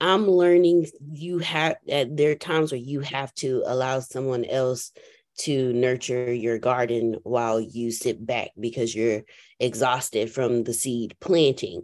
I'm 0.01 0.27
learning 0.27 0.87
you 1.13 1.39
have 1.39 1.77
that 1.87 2.17
there 2.17 2.33
are 2.33 2.37
times 2.37 2.73
where 2.73 2.81
you 2.81 3.01
have 3.01 3.33
to 3.37 3.63
allow 3.67 4.01
someone 4.01 4.45
else 4.45 4.91
to 5.39 5.73
nurture 5.73 6.33
your 6.33 6.59
garden 6.59 7.17
while 7.23 7.61
you 7.61 7.91
sit 7.91 8.25
back 8.25 8.51
because 8.59 8.95
you're 8.95 9.23
exhausted 9.59 10.31
from 10.31 10.65
the 10.65 10.75
seed 10.75 11.17
planting. 11.21 11.83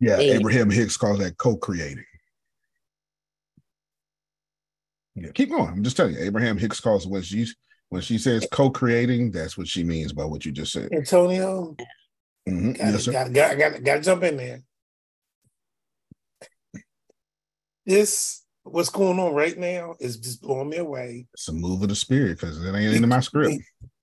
Yeah, 0.00 0.14
and, 0.14 0.40
Abraham 0.40 0.70
Hicks 0.70 0.96
calls 0.96 1.18
that 1.18 1.36
co-creating. 1.38 2.04
Yeah, 5.14 5.30
keep 5.32 5.50
going. 5.50 5.68
I'm 5.68 5.84
just 5.84 5.96
telling 5.96 6.14
you, 6.14 6.20
Abraham 6.20 6.58
Hicks 6.58 6.80
calls 6.80 7.06
when 7.06 7.22
she's 7.22 7.54
when 7.90 8.02
she 8.02 8.18
says 8.18 8.46
co-creating, 8.50 9.30
that's 9.30 9.56
what 9.56 9.68
she 9.68 9.84
means 9.84 10.12
by 10.12 10.24
what 10.24 10.44
you 10.44 10.50
just 10.50 10.72
said. 10.72 10.88
Antonio, 10.92 11.76
mm-hmm. 12.48 12.72
gotta, 12.72 12.90
yes, 12.90 13.06
gotta, 13.06 13.30
gotta, 13.30 13.56
gotta, 13.56 13.80
gotta 13.80 14.00
jump 14.00 14.24
in 14.24 14.36
there. 14.36 14.62
This 17.86 18.43
what's 18.64 18.88
going 18.88 19.18
on 19.18 19.34
right 19.34 19.56
now 19.58 19.94
is 20.00 20.16
just 20.16 20.42
blowing 20.42 20.70
me 20.70 20.78
away. 20.78 21.26
It's 21.34 21.48
a 21.48 21.52
move 21.52 21.82
of 21.82 21.88
the 21.88 21.94
spirit 21.94 22.40
because 22.40 22.62
it 22.62 22.74
ain't 22.74 22.94
in 22.94 23.08
my 23.08 23.20
script. 23.20 23.62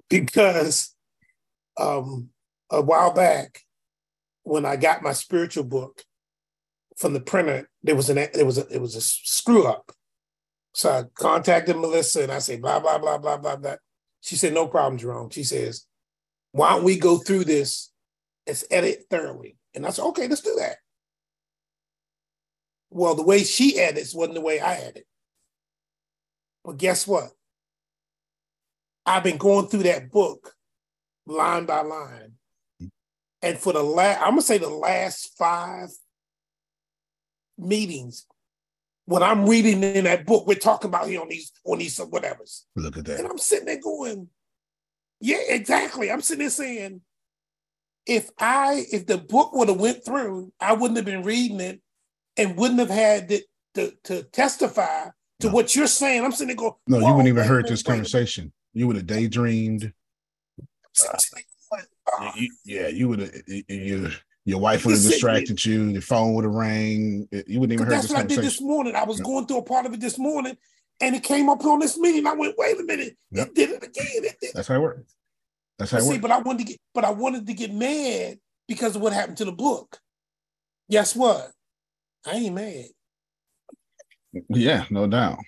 Because 0.09 0.95
um 1.77 2.29
a 2.69 2.81
while 2.81 3.13
back, 3.13 3.59
when 4.43 4.65
I 4.65 4.75
got 4.75 5.03
my 5.03 5.13
spiritual 5.13 5.63
book 5.63 6.03
from 6.97 7.13
the 7.13 7.19
printer, 7.19 7.69
there 7.83 7.95
was 7.95 8.09
an 8.09 8.27
there 8.33 8.45
was 8.45 8.57
a 8.57 8.67
it 8.67 8.79
was 8.79 8.95
a 8.95 9.01
screw 9.01 9.65
up. 9.65 9.91
So 10.73 10.89
I 10.89 11.03
contacted 11.15 11.75
Melissa 11.75 12.23
and 12.23 12.31
I 12.31 12.39
said 12.39 12.61
blah 12.61 12.79
blah 12.79 12.97
blah 12.97 13.17
blah 13.17 13.37
blah 13.37 13.55
blah. 13.55 13.75
She 14.21 14.35
said 14.35 14.53
no 14.53 14.67
problem, 14.67 14.99
Jerome. 14.99 15.31
She 15.31 15.43
says, 15.43 15.85
why 16.51 16.71
don't 16.71 16.83
we 16.83 16.97
go 16.97 17.17
through 17.17 17.45
this 17.45 17.91
and 18.45 18.63
edit 18.69 19.05
thoroughly? 19.09 19.57
And 19.73 19.85
I 19.85 19.89
said, 19.89 20.05
okay, 20.05 20.27
let's 20.27 20.41
do 20.41 20.55
that. 20.59 20.77
Well, 22.91 23.15
the 23.15 23.23
way 23.23 23.43
she 23.43 23.79
edits 23.79 24.13
wasn't 24.13 24.35
the 24.35 24.41
way 24.41 24.59
I 24.59 24.75
edit. 24.75 25.07
But 26.63 26.77
guess 26.77 27.07
what? 27.07 27.31
I've 29.05 29.23
been 29.23 29.37
going 29.37 29.67
through 29.67 29.83
that 29.83 30.11
book 30.11 30.53
line 31.25 31.65
by 31.65 31.81
line. 31.81 32.33
And 33.41 33.57
for 33.57 33.73
the 33.73 33.81
last, 33.81 34.21
I'm 34.21 34.31
gonna 34.31 34.41
say 34.41 34.57
the 34.59 34.69
last 34.69 35.35
five 35.37 35.89
meetings, 37.57 38.27
when 39.05 39.23
I'm 39.23 39.49
reading 39.49 39.81
in 39.83 40.03
that 40.03 40.25
book, 40.25 40.45
we're 40.45 40.55
talking 40.55 40.89
about 40.89 41.07
here 41.07 41.21
on 41.21 41.29
these 41.29 41.51
on 41.65 41.79
these 41.79 41.97
whatevers. 41.97 42.65
Look 42.75 42.97
at 42.97 43.05
that. 43.05 43.19
And 43.19 43.27
I'm 43.27 43.39
sitting 43.39 43.65
there 43.65 43.79
going, 43.79 44.27
yeah, 45.19 45.39
exactly. 45.47 46.11
I'm 46.11 46.21
sitting 46.21 46.41
there 46.41 46.49
saying, 46.49 47.01
if 48.05 48.29
I 48.37 48.85
if 48.91 49.07
the 49.07 49.17
book 49.17 49.53
would 49.53 49.69
have 49.69 49.79
went 49.79 50.05
through, 50.05 50.53
I 50.59 50.73
wouldn't 50.73 50.97
have 50.97 51.05
been 51.05 51.23
reading 51.23 51.61
it 51.61 51.81
and 52.37 52.57
wouldn't 52.57 52.79
have 52.79 52.89
had 52.89 53.31
it 53.31 53.43
to, 53.75 53.93
to 54.05 54.23
testify 54.23 55.09
to 55.39 55.47
no. 55.47 55.53
what 55.53 55.75
you're 55.75 55.87
saying. 55.87 56.23
I'm 56.23 56.31
sitting 56.31 56.47
there 56.47 56.55
going, 56.55 56.73
No, 56.87 56.99
you 56.99 57.05
wouldn't 57.05 57.27
even 57.27 57.45
heard 57.45 57.67
this 57.67 57.83
conversation. 57.83 58.51
You 58.73 58.87
would 58.87 58.95
have 58.95 59.07
daydreamed. 59.07 59.93
Uh, 62.19 62.31
you, 62.35 62.49
yeah, 62.65 62.87
you 62.87 63.07
would 63.07 63.19
have. 63.19 63.31
You, 63.47 64.09
your 64.43 64.59
wife 64.59 64.85
would 64.85 64.95
have 64.95 65.03
distracted 65.03 65.63
you. 65.63 65.83
Your 65.83 66.01
phone 66.01 66.33
would 66.33 66.43
have 66.43 66.53
rang. 66.53 67.27
You 67.31 67.59
wouldn't 67.59 67.73
even 67.73 67.85
heard 67.85 67.93
That's 67.93 68.09
what 68.09 68.19
I 68.19 68.23
did 68.23 68.39
this 68.39 68.59
morning. 68.59 68.95
I 68.95 69.05
was 69.05 69.21
going 69.21 69.45
through 69.45 69.59
a 69.59 69.63
part 69.63 69.85
of 69.85 69.93
it 69.93 70.01
this 70.01 70.17
morning, 70.17 70.57
and 70.99 71.15
it 71.15 71.23
came 71.23 71.47
up 71.47 71.63
on 71.63 71.79
this 71.79 71.97
meeting. 71.97 72.25
I 72.27 72.33
went, 72.33 72.55
"Wait 72.57 72.79
a 72.79 72.83
minute! 72.83 73.17
Yep. 73.31 73.47
It 73.47 73.55
did 73.55 73.69
it 73.69 73.83
again." 73.83 74.25
It 74.25 74.35
did. 74.41 74.51
That's 74.53 74.67
how 74.67 74.75
it 74.75 74.81
works. 74.81 75.15
That's 75.77 75.91
how 75.91 75.99
it 75.99 76.01
see, 76.01 76.09
works. 76.09 76.21
But 76.21 76.31
I 76.31 76.39
wanted 76.39 76.59
to 76.59 76.65
get, 76.65 76.79
but 76.93 77.05
I 77.05 77.11
wanted 77.11 77.47
to 77.47 77.53
get 77.53 77.73
mad 77.73 78.39
because 78.67 78.95
of 78.95 79.01
what 79.01 79.13
happened 79.13 79.37
to 79.37 79.45
the 79.45 79.51
book. 79.51 79.99
Guess 80.89 81.15
what? 81.15 81.51
I 82.25 82.31
ain't 82.35 82.55
mad. 82.55 82.85
Yeah, 84.49 84.85
no 84.89 85.07
doubt. 85.07 85.39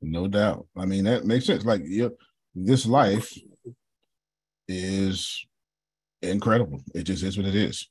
No 0.00 0.26
doubt. 0.28 0.66
I 0.76 0.86
mean, 0.86 1.04
that 1.04 1.24
makes 1.24 1.46
sense. 1.46 1.64
Like 1.64 1.82
you 1.84 2.16
this 2.54 2.86
life 2.86 3.32
is 4.68 5.46
incredible. 6.20 6.80
It 6.94 7.04
just 7.04 7.22
is 7.22 7.36
what 7.36 7.46
it 7.46 7.54
is. 7.54 7.88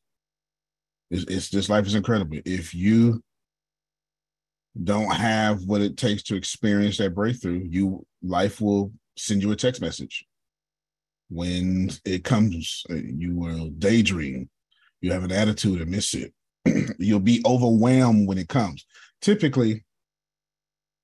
It's, 1.10 1.26
it's 1.26 1.50
this 1.50 1.70
life 1.70 1.86
is 1.86 1.96
incredible. 1.96 2.40
If 2.46 2.74
you 2.74 3.22
don't 4.82 5.14
have 5.14 5.64
what 5.66 5.82
it 5.82 5.98
takes 5.98 6.24
to 6.24 6.36
experience 6.36 6.98
that 6.98 7.16
breakthrough, 7.16 7.68
you 7.70 8.06
life 8.24 8.62
will 8.62 8.94
send 9.18 9.42
you 9.42 9.52
a 9.52 9.56
text 9.56 9.82
message. 9.82 10.26
When 11.30 11.92
it 12.06 12.24
comes, 12.24 12.84
uh, 12.90 12.96
you 12.96 13.36
will 13.36 13.70
daydream. 13.70 14.50
You 15.02 15.12
have 15.12 15.24
an 15.24 15.32
attitude 15.32 15.80
to 15.80 15.86
miss 15.86 16.14
it. 16.14 16.34
You'll 17.00 17.20
be 17.20 17.42
overwhelmed 17.46 18.28
when 18.28 18.38
it 18.38 18.50
comes. 18.50 18.86
Typically, 19.22 19.84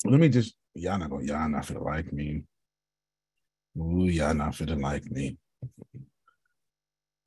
let 0.06 0.20
me 0.20 0.30
just 0.30 0.56
y'all 0.76 0.98
not 0.98 1.10
gonna 1.10 1.26
y'all 1.26 1.50
not 1.50 1.66
feel 1.66 1.84
like 1.84 2.12
me. 2.14 2.44
Ooh, 3.78 4.06
y'all 4.06 4.34
not 4.34 4.56
feeling 4.56 4.82
like 4.82 5.06
me. 5.12 5.38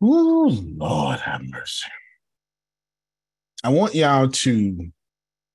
Ooh, 0.03 0.49
Lord 0.49 1.21
have 1.21 1.43
mercy. 1.45 1.89
I 3.63 3.69
want 3.69 3.95
y'all 3.95 4.29
to 4.29 4.91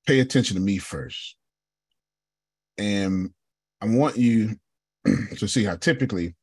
pay 0.05 0.19
attention 0.19 0.55
to 0.55 0.61
me 0.61 0.77
first. 0.77 1.35
And 2.77 3.31
I 3.81 3.87
want 3.87 4.17
you 4.17 4.55
to 5.05 5.47
see 5.47 5.63
how 5.63 5.75
typically 5.77 6.35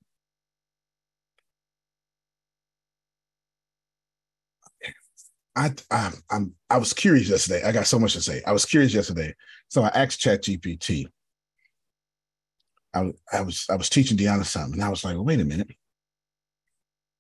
I, 5.55 5.73
I 5.91 6.13
I'm 6.31 6.55
I 6.71 6.79
was 6.79 6.93
curious 6.93 7.29
yesterday. 7.29 7.63
I 7.63 7.73
got 7.73 7.87
so 7.87 7.99
much 7.99 8.15
to 8.15 8.21
say. 8.21 8.43
I 8.47 8.53
was 8.53 8.65
curious 8.65 8.95
yesterday. 8.95 9.35
So 9.69 9.83
I 9.83 9.89
asked 9.89 10.21
ChatGPT. 10.21 11.07
I, 12.95 13.13
I 13.33 13.43
was 13.43 13.67
I 13.71 13.77
was 13.77 13.89
teaching 13.89 14.17
Deanna 14.17 14.45
something, 14.45 14.75
and 14.75 14.85
I 14.85 14.89
was 14.89 15.05
like, 15.05 15.15
well, 15.15 15.25
wait 15.25 15.41
a 15.41 15.45
minute. 15.45 15.71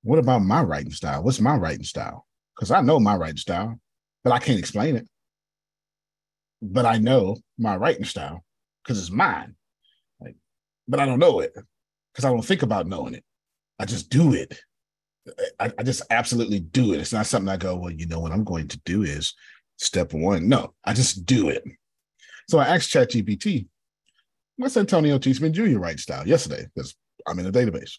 What 0.02 0.18
about 0.18 0.40
my 0.40 0.62
writing 0.62 0.92
style? 0.92 1.22
What's 1.22 1.40
my 1.40 1.56
writing 1.56 1.84
style? 1.84 2.26
Because 2.54 2.70
I 2.70 2.80
know 2.80 2.98
my 2.98 3.16
writing 3.16 3.36
style, 3.36 3.78
but 4.24 4.32
I 4.32 4.38
can't 4.38 4.58
explain 4.58 4.96
it. 4.96 5.08
But 6.60 6.86
I 6.86 6.98
know 6.98 7.36
my 7.58 7.76
writing 7.76 8.04
style 8.04 8.44
because 8.82 8.98
it's 8.98 9.10
mine. 9.10 9.54
Like, 10.20 10.36
but 10.88 11.00
I 11.00 11.06
don't 11.06 11.18
know 11.18 11.40
it 11.40 11.54
because 12.12 12.24
I 12.24 12.30
don't 12.30 12.44
think 12.44 12.62
about 12.62 12.86
knowing 12.86 13.14
it. 13.14 13.24
I 13.78 13.84
just 13.84 14.10
do 14.10 14.32
it. 14.34 14.60
I, 15.60 15.72
I, 15.78 15.82
just 15.82 16.02
absolutely 16.10 16.60
do 16.60 16.92
it. 16.92 17.00
It's 17.00 17.12
not 17.12 17.26
something 17.26 17.48
I 17.48 17.56
go, 17.56 17.76
well, 17.76 17.92
you 17.92 18.06
know 18.06 18.18
what 18.18 18.32
I'm 18.32 18.44
going 18.44 18.68
to 18.68 18.80
do 18.84 19.02
is 19.02 19.34
step 19.76 20.12
one. 20.12 20.48
No, 20.48 20.74
I 20.84 20.94
just 20.94 21.26
do 21.26 21.48
it. 21.48 21.62
So 22.48 22.58
I 22.58 22.66
asked 22.66 22.92
ChatGPT, 22.92 23.66
what's 24.56 24.76
Antonio. 24.76 25.20
Smith 25.20 25.52
Jr. 25.52 25.78
right 25.78 25.98
style 25.98 26.26
yesterday? 26.26 26.66
Because 26.74 26.96
I'm 27.26 27.38
in 27.38 27.46
a 27.46 27.52
database. 27.52 27.98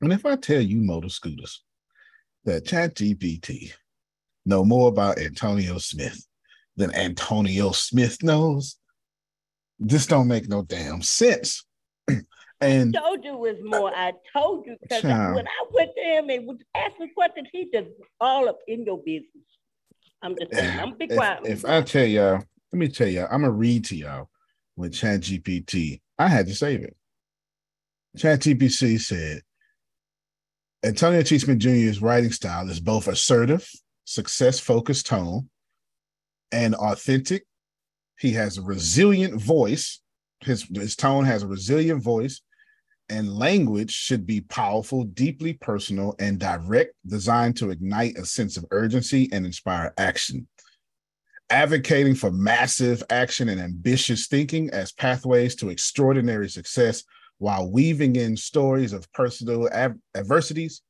And 0.00 0.12
if 0.12 0.26
I 0.26 0.34
tell 0.36 0.60
you 0.60 0.78
motor 0.78 1.08
scooters 1.08 1.62
that 2.44 2.64
ChatGPT 2.64 3.72
know 4.44 4.64
more 4.64 4.88
about 4.88 5.18
Antonio 5.18 5.78
Smith 5.78 6.26
than 6.76 6.92
Antonio 6.94 7.70
Smith 7.70 8.22
knows, 8.24 8.76
this 9.78 10.06
don't 10.06 10.28
make 10.28 10.48
no 10.48 10.62
damn 10.62 11.02
sense. 11.02 11.64
And 12.62 12.96
I 12.96 13.00
told 13.00 13.24
you 13.24 13.36
was 13.36 13.56
more. 13.62 13.90
I 13.94 14.12
told 14.32 14.66
you 14.66 14.76
because 14.80 15.02
when 15.02 15.46
I 15.46 15.64
went 15.72 15.90
to 15.96 16.02
him 16.02 16.30
and 16.30 16.46
was 16.46 16.58
asking 16.76 17.10
questions, 17.14 17.48
he 17.52 17.68
just 17.72 17.88
all 18.20 18.48
up 18.48 18.58
in 18.68 18.84
your 18.84 18.98
business. 18.98 19.26
I'm 20.22 20.36
just 20.38 20.54
saying, 20.54 20.78
I'm 20.78 20.96
be 20.96 21.08
quiet. 21.08 21.40
If, 21.44 21.58
if 21.58 21.64
I 21.64 21.82
tell 21.82 22.06
y'all, 22.06 22.34
let 22.72 22.78
me 22.78 22.88
tell 22.88 23.08
y'all, 23.08 23.26
I'm 23.30 23.40
gonna 23.40 23.50
read 23.50 23.84
to 23.86 23.96
y'all 23.96 24.30
with 24.76 24.94
Chat 24.94 25.22
GPT. 25.22 26.00
I 26.18 26.28
had 26.28 26.46
to 26.46 26.54
save 26.54 26.82
it. 26.82 26.96
Chat 28.16 28.40
GPT 28.40 29.00
said 29.00 29.42
Antonio 30.84 31.22
T. 31.22 31.38
Jr.'s 31.38 32.00
writing 32.00 32.30
style 32.30 32.68
is 32.68 32.78
both 32.78 33.08
assertive, 33.08 33.68
success 34.04 34.60
focused 34.60 35.06
tone, 35.06 35.48
and 36.52 36.76
authentic. 36.76 37.44
He 38.18 38.32
has 38.32 38.58
a 38.58 38.62
resilient 38.62 39.40
voice. 39.40 40.00
His, 40.40 40.62
his 40.62 40.94
tone 40.94 41.24
has 41.24 41.42
a 41.42 41.48
resilient 41.48 42.02
voice 42.02 42.40
and 43.12 43.36
language 43.36 43.92
should 43.92 44.26
be 44.26 44.40
powerful, 44.40 45.04
deeply 45.04 45.52
personal, 45.52 46.16
and 46.18 46.38
direct, 46.38 46.94
designed 47.06 47.54
to 47.58 47.70
ignite 47.70 48.16
a 48.16 48.24
sense 48.24 48.56
of 48.56 48.64
urgency 48.70 49.28
and 49.32 49.44
inspire 49.44 49.92
action. 49.98 50.48
Advocating 51.50 52.14
for 52.14 52.30
massive 52.30 53.02
action 53.10 53.50
and 53.50 53.60
ambitious 53.60 54.28
thinking 54.28 54.70
as 54.70 54.92
pathways 54.92 55.54
to 55.56 55.68
extraordinary 55.68 56.48
success 56.48 57.04
while 57.36 57.70
weaving 57.70 58.16
in 58.16 58.34
stories 58.34 58.94
of 58.94 59.12
personal 59.12 59.68
av- 59.74 59.98
adversities 60.14 60.80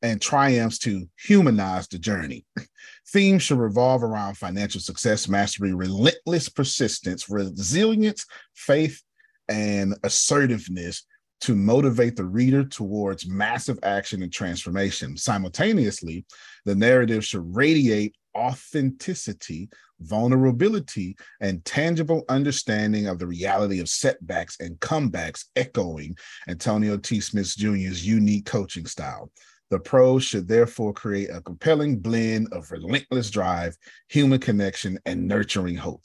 and 0.00 0.22
triumphs 0.22 0.78
to 0.78 1.06
humanize 1.18 1.86
the 1.88 1.98
journey. 1.98 2.46
Themes 3.08 3.42
should 3.42 3.58
revolve 3.58 4.02
around 4.02 4.38
financial 4.38 4.80
success, 4.80 5.28
mastery, 5.28 5.74
relentless 5.74 6.48
persistence, 6.48 7.28
resilience, 7.28 8.24
faith, 8.54 9.02
and 9.48 9.94
assertiveness 10.02 11.04
to 11.42 11.54
motivate 11.54 12.16
the 12.16 12.24
reader 12.24 12.64
towards 12.64 13.28
massive 13.28 13.78
action 13.82 14.22
and 14.22 14.32
transformation. 14.32 15.16
Simultaneously, 15.16 16.24
the 16.64 16.74
narrative 16.74 17.24
should 17.24 17.54
radiate 17.54 18.14
authenticity, 18.36 19.68
vulnerability, 20.00 21.16
and 21.40 21.64
tangible 21.64 22.24
understanding 22.28 23.06
of 23.06 23.18
the 23.18 23.26
reality 23.26 23.80
of 23.80 23.88
setbacks 23.88 24.56
and 24.60 24.78
comebacks, 24.80 25.46
echoing 25.56 26.16
Antonio 26.48 26.96
T. 26.96 27.20
Smith 27.20 27.54
Jr.'s 27.56 28.06
unique 28.06 28.46
coaching 28.46 28.86
style. 28.86 29.30
The 29.70 29.80
prose 29.80 30.22
should 30.22 30.46
therefore 30.46 30.92
create 30.92 31.30
a 31.30 31.40
compelling 31.40 31.98
blend 31.98 32.48
of 32.52 32.70
relentless 32.70 33.30
drive, 33.30 33.76
human 34.08 34.38
connection, 34.38 34.98
and 35.04 35.26
nurturing 35.26 35.76
hope. 35.76 36.02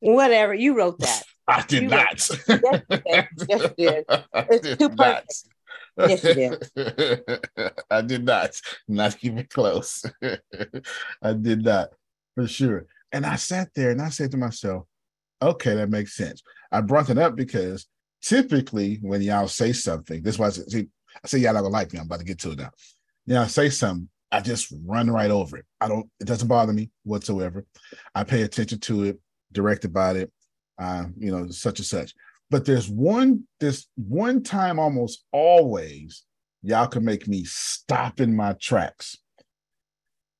Whatever, 0.00 0.52
you 0.54 0.76
wrote 0.76 0.98
that. 1.00 1.22
I 1.48 1.62
did 1.62 1.82
You 1.84 1.88
not. 1.88 2.28
Yes, 2.48 2.82
you 2.88 3.00
did. 3.04 3.28
Yes, 3.48 3.62
you 3.62 3.74
did. 3.78 4.04
I 4.08 4.46
It's 4.50 4.60
did 4.60 4.78
too 4.78 4.88
not. 4.96 5.24
Yes, 5.96 6.24
you 6.24 6.34
did. 6.34 7.72
I 7.90 8.02
did 8.02 8.24
not. 8.24 8.60
Not 8.88 9.16
even 9.22 9.46
close. 9.46 10.04
I 11.22 11.32
did 11.32 11.64
not, 11.64 11.90
for 12.34 12.46
sure. 12.46 12.86
And 13.12 13.24
I 13.24 13.36
sat 13.36 13.68
there 13.74 13.90
and 13.90 14.02
I 14.02 14.08
said 14.10 14.30
to 14.32 14.36
myself, 14.36 14.84
okay, 15.40 15.74
that 15.74 15.90
makes 15.90 16.16
sense. 16.16 16.42
I 16.72 16.80
brought 16.80 17.10
it 17.10 17.18
up 17.18 17.36
because 17.36 17.86
typically 18.22 18.98
when 19.02 19.22
y'all 19.22 19.48
say 19.48 19.72
something, 19.72 20.22
this 20.22 20.38
was 20.38 20.70
see, 20.72 20.88
I 21.24 21.28
say 21.28 21.38
y'all 21.38 21.54
not 21.54 21.62
gonna 21.62 21.72
like 21.72 21.92
me. 21.92 21.98
I'm 21.98 22.06
about 22.06 22.18
to 22.18 22.24
get 22.24 22.40
to 22.40 22.50
it 22.52 22.58
now. 22.58 22.70
Y'all 23.26 23.46
say 23.46 23.70
something, 23.70 24.08
I 24.30 24.40
just 24.40 24.72
run 24.84 25.10
right 25.10 25.30
over 25.30 25.56
it. 25.58 25.64
I 25.80 25.88
don't, 25.88 26.08
it 26.20 26.26
doesn't 26.26 26.48
bother 26.48 26.72
me 26.72 26.90
whatsoever. 27.04 27.64
I 28.14 28.24
pay 28.24 28.42
attention 28.42 28.80
to 28.80 29.04
it, 29.04 29.18
direct 29.52 29.84
about 29.84 30.16
it, 30.16 30.30
uh, 30.78 31.04
you 31.18 31.30
know, 31.30 31.48
such 31.50 31.78
and 31.78 31.86
such. 31.86 32.14
But 32.50 32.64
there's 32.64 32.88
one, 32.88 33.44
this 33.60 33.88
one 33.96 34.42
time 34.42 34.78
almost 34.78 35.24
always, 35.32 36.24
y'all 36.62 36.86
can 36.86 37.04
make 37.04 37.26
me 37.26 37.44
stop 37.44 38.20
in 38.20 38.34
my 38.36 38.54
tracks. 38.54 39.16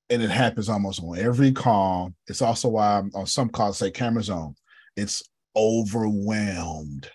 And 0.09 0.21
it 0.21 0.29
happens 0.29 0.69
almost 0.69 1.03
on 1.03 1.17
every 1.17 1.51
call. 1.51 2.13
It's 2.27 2.41
also 2.41 2.69
why 2.69 2.99
I'm, 2.99 3.11
on 3.13 3.25
some 3.25 3.49
calls 3.49 3.77
say 3.77 3.91
cameras 3.91 4.29
on. 4.29 4.55
It's 4.95 5.21
overwhelmed. 5.55 7.09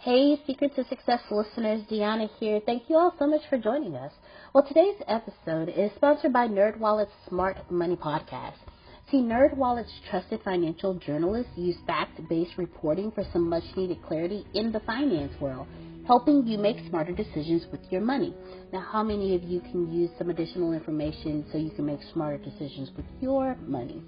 Hey, 0.00 0.40
Secrets 0.46 0.78
of 0.78 0.86
Success 0.86 1.20
listeners, 1.28 1.82
Deanna 1.90 2.30
here. 2.38 2.60
Thank 2.64 2.84
you 2.88 2.96
all 2.96 3.12
so 3.18 3.26
much 3.26 3.42
for 3.50 3.58
joining 3.58 3.96
us. 3.96 4.12
Well, 4.54 4.64
today's 4.64 5.02
episode 5.08 5.70
is 5.70 5.90
sponsored 5.96 6.32
by 6.32 6.46
NerdWallet's 6.46 7.10
Smart 7.28 7.68
Money 7.68 7.96
Podcast. 7.96 8.67
See, 9.10 9.18
NerdWallet's 9.22 9.92
trusted 10.10 10.40
financial 10.44 10.94
journalists 10.94 11.52
use 11.56 11.76
fact-based 11.86 12.58
reporting 12.58 13.10
for 13.10 13.24
some 13.32 13.48
much-needed 13.48 14.02
clarity 14.02 14.44
in 14.52 14.70
the 14.70 14.80
finance 14.80 15.32
world, 15.40 15.66
helping 16.06 16.46
you 16.46 16.58
make 16.58 16.76
smarter 16.90 17.12
decisions 17.12 17.64
with 17.72 17.80
your 17.90 18.02
money. 18.02 18.34
Now, 18.70 18.80
how 18.80 19.02
many 19.02 19.34
of 19.34 19.42
you 19.44 19.60
can 19.60 19.90
use 19.90 20.10
some 20.18 20.28
additional 20.28 20.74
information 20.74 21.46
so 21.50 21.56
you 21.56 21.70
can 21.70 21.86
make 21.86 22.00
smarter 22.12 22.36
decisions 22.36 22.90
with 22.96 23.06
your 23.22 23.56
money? 23.66 24.02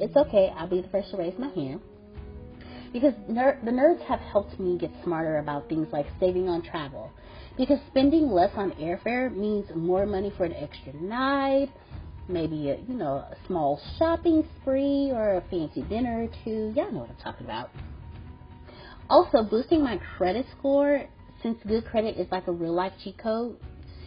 It's 0.00 0.16
okay. 0.16 0.52
I'll 0.54 0.68
be 0.68 0.82
the 0.82 0.88
first 0.88 1.12
to 1.12 1.16
raise 1.16 1.38
my 1.38 1.48
hand 1.48 1.80
because 2.92 3.14
ner- 3.28 3.60
the 3.64 3.70
nerds 3.70 4.00
have 4.06 4.20
helped 4.20 4.58
me 4.58 4.78
get 4.78 4.90
smarter 5.04 5.38
about 5.38 5.68
things 5.68 5.88
like 5.92 6.06
saving 6.20 6.48
on 6.48 6.62
travel. 6.62 7.10
Because 7.56 7.78
spending 7.88 8.30
less 8.30 8.50
on 8.56 8.72
airfare 8.72 9.34
means 9.34 9.66
more 9.74 10.06
money 10.06 10.32
for 10.36 10.44
an 10.44 10.52
extra 10.54 10.92
night, 10.94 11.70
maybe 12.28 12.70
a 12.70 12.76
you 12.76 12.94
know 12.94 13.16
a 13.16 13.36
small 13.46 13.80
shopping 13.98 14.46
spree 14.60 15.10
or 15.12 15.36
a 15.36 15.40
fancy 15.50 15.82
dinner 15.82 16.24
or 16.24 16.28
two. 16.44 16.72
Y'all 16.74 16.90
know 16.92 17.00
what 17.00 17.10
I'm 17.10 17.16
talking 17.16 17.46
about. 17.46 17.70
Also, 19.08 19.42
boosting 19.42 19.82
my 19.82 20.00
credit 20.16 20.46
score 20.58 21.04
since 21.42 21.58
good 21.66 21.84
credit 21.86 22.16
is 22.16 22.26
like 22.32 22.48
a 22.48 22.52
real 22.52 22.74
life 22.74 22.92
cheat 23.02 23.18
code. 23.18 23.56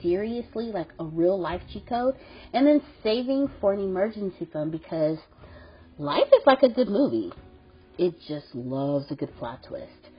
Seriously, 0.01 0.71
like 0.71 0.89
a 0.99 1.05
real 1.05 1.39
life 1.39 1.62
cheat 1.71 1.88
code, 1.88 2.15
and 2.53 2.65
then 2.65 2.82
saving 3.03 3.49
for 3.60 3.73
an 3.73 3.79
emergency 3.79 4.47
fund 4.51 4.71
because 4.71 5.17
life 5.97 6.27
is 6.27 6.41
like 6.45 6.63
a 6.63 6.69
good 6.69 6.89
movie 6.89 7.32
it 7.99 8.15
just 8.27 8.55
loves 8.55 9.12
a 9.12 9.15
good 9.15 9.36
plot 9.38 9.60
twist. 9.67 10.10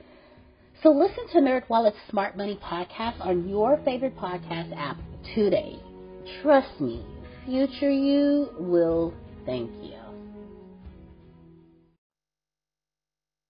So 0.83 0.91
listen 0.91 1.27
to 1.33 1.39
NerdWallet's 1.39 1.97
Smart 2.09 2.37
Money 2.37 2.59
podcast 2.63 3.19
on 3.19 3.49
your 3.49 3.77
favorite 3.83 4.15
podcast 4.15 4.71
app 4.77 4.97
today. 5.33 5.79
Trust 6.41 6.79
me, 6.79 7.03
future 7.45 7.91
you 7.91 8.53
will 8.57 9.13
thank 9.45 9.71
you. 9.81 9.93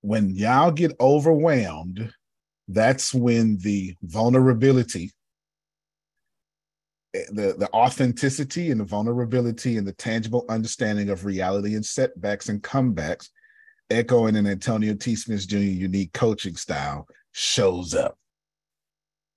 When 0.02 0.30
y'all 0.30 0.72
get 0.72 0.94
overwhelmed, 1.00 2.12
that's 2.68 3.14
when 3.14 3.58
the 3.60 3.96
vulnerability, 4.02 5.12
eh, 7.14 7.24
the, 7.32 7.56
the 7.58 7.70
authenticity 7.74 8.72
and 8.72 8.80
the 8.80 8.86
vulnerability 8.86 9.78
and 9.78 9.88
the 9.88 9.94
tangible 9.94 10.46
understanding 10.50 11.10
of 11.10 11.26
reality 11.26 11.76
and 11.76 11.86
setbacks 11.86 12.50
and 12.50 12.64
comebacks 12.64 13.30
echoing 13.92 14.36
in 14.36 14.48
Antonio 14.48 14.96
T. 14.96 15.16
Smith 15.16 15.48
Jr. 15.48 15.58
unique 15.58 16.14
coaching 16.14 16.56
style 16.56 17.08
shows 17.34 17.94
up. 17.94 18.18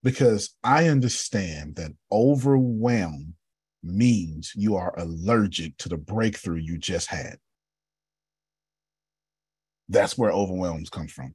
Because 0.03 0.55
I 0.63 0.89
understand 0.89 1.77
that 1.77 1.93
overwhelm 2.13 3.35
means 3.85 4.53
you 4.57 4.77
are 4.77 4.99
allergic 4.99 5.77
to 5.79 5.89
the 5.89 5.97
breakthrough 5.97 6.57
you 6.57 6.79
just 6.79 7.09
had. 7.09 7.37
That's 9.89 10.17
where 10.17 10.31
overwhelms 10.31 10.89
come 10.89 11.09
from. 11.09 11.35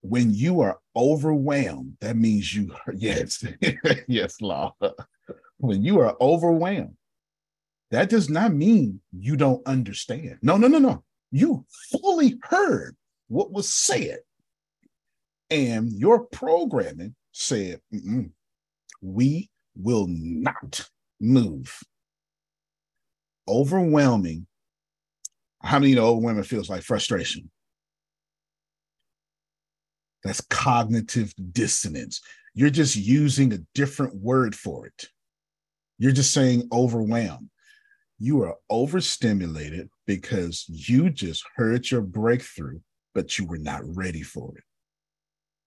When 0.00 0.34
you 0.34 0.60
are 0.60 0.80
overwhelmed, 0.96 1.96
that 2.00 2.16
means 2.16 2.52
you, 2.54 2.74
yes, 2.94 3.44
yes, 4.08 4.40
law. 4.40 4.74
When 5.58 5.84
you 5.84 6.00
are 6.00 6.16
overwhelmed, 6.20 6.96
that 7.92 8.08
does 8.08 8.28
not 8.28 8.52
mean 8.52 9.00
you 9.12 9.36
don't 9.36 9.64
understand. 9.66 10.38
No, 10.42 10.56
no, 10.56 10.66
no, 10.66 10.78
no. 10.78 11.04
You 11.30 11.64
fully 11.90 12.38
heard 12.42 12.96
what 13.28 13.52
was 13.52 13.72
said. 13.72 14.18
And 15.50 15.92
your 15.92 16.24
programming 16.24 17.14
said, 17.32 17.80
we 19.02 19.50
will 19.76 20.06
not 20.08 20.88
move. 21.20 21.80
Overwhelming. 23.48 24.46
How 25.62 25.78
many 25.78 25.92
of 25.92 25.96
you 25.96 25.96
know 25.96 26.08
overwhelming 26.08 26.44
feels 26.44 26.68
like 26.68 26.82
frustration? 26.82 27.50
That's 30.24 30.40
cognitive 30.40 31.32
dissonance. 31.52 32.20
You're 32.54 32.70
just 32.70 32.96
using 32.96 33.52
a 33.52 33.58
different 33.74 34.14
word 34.16 34.54
for 34.54 34.86
it. 34.86 35.08
You're 35.98 36.12
just 36.12 36.32
saying 36.32 36.68
overwhelmed 36.72 37.48
you 38.22 38.40
are 38.44 38.54
overstimulated 38.70 39.88
because 40.06 40.64
you 40.68 41.10
just 41.10 41.42
heard 41.56 41.90
your 41.90 42.02
breakthrough, 42.02 42.78
but 43.16 43.36
you 43.36 43.44
were 43.44 43.58
not 43.58 43.80
ready 43.96 44.22
for 44.22 44.56
it. 44.56 44.62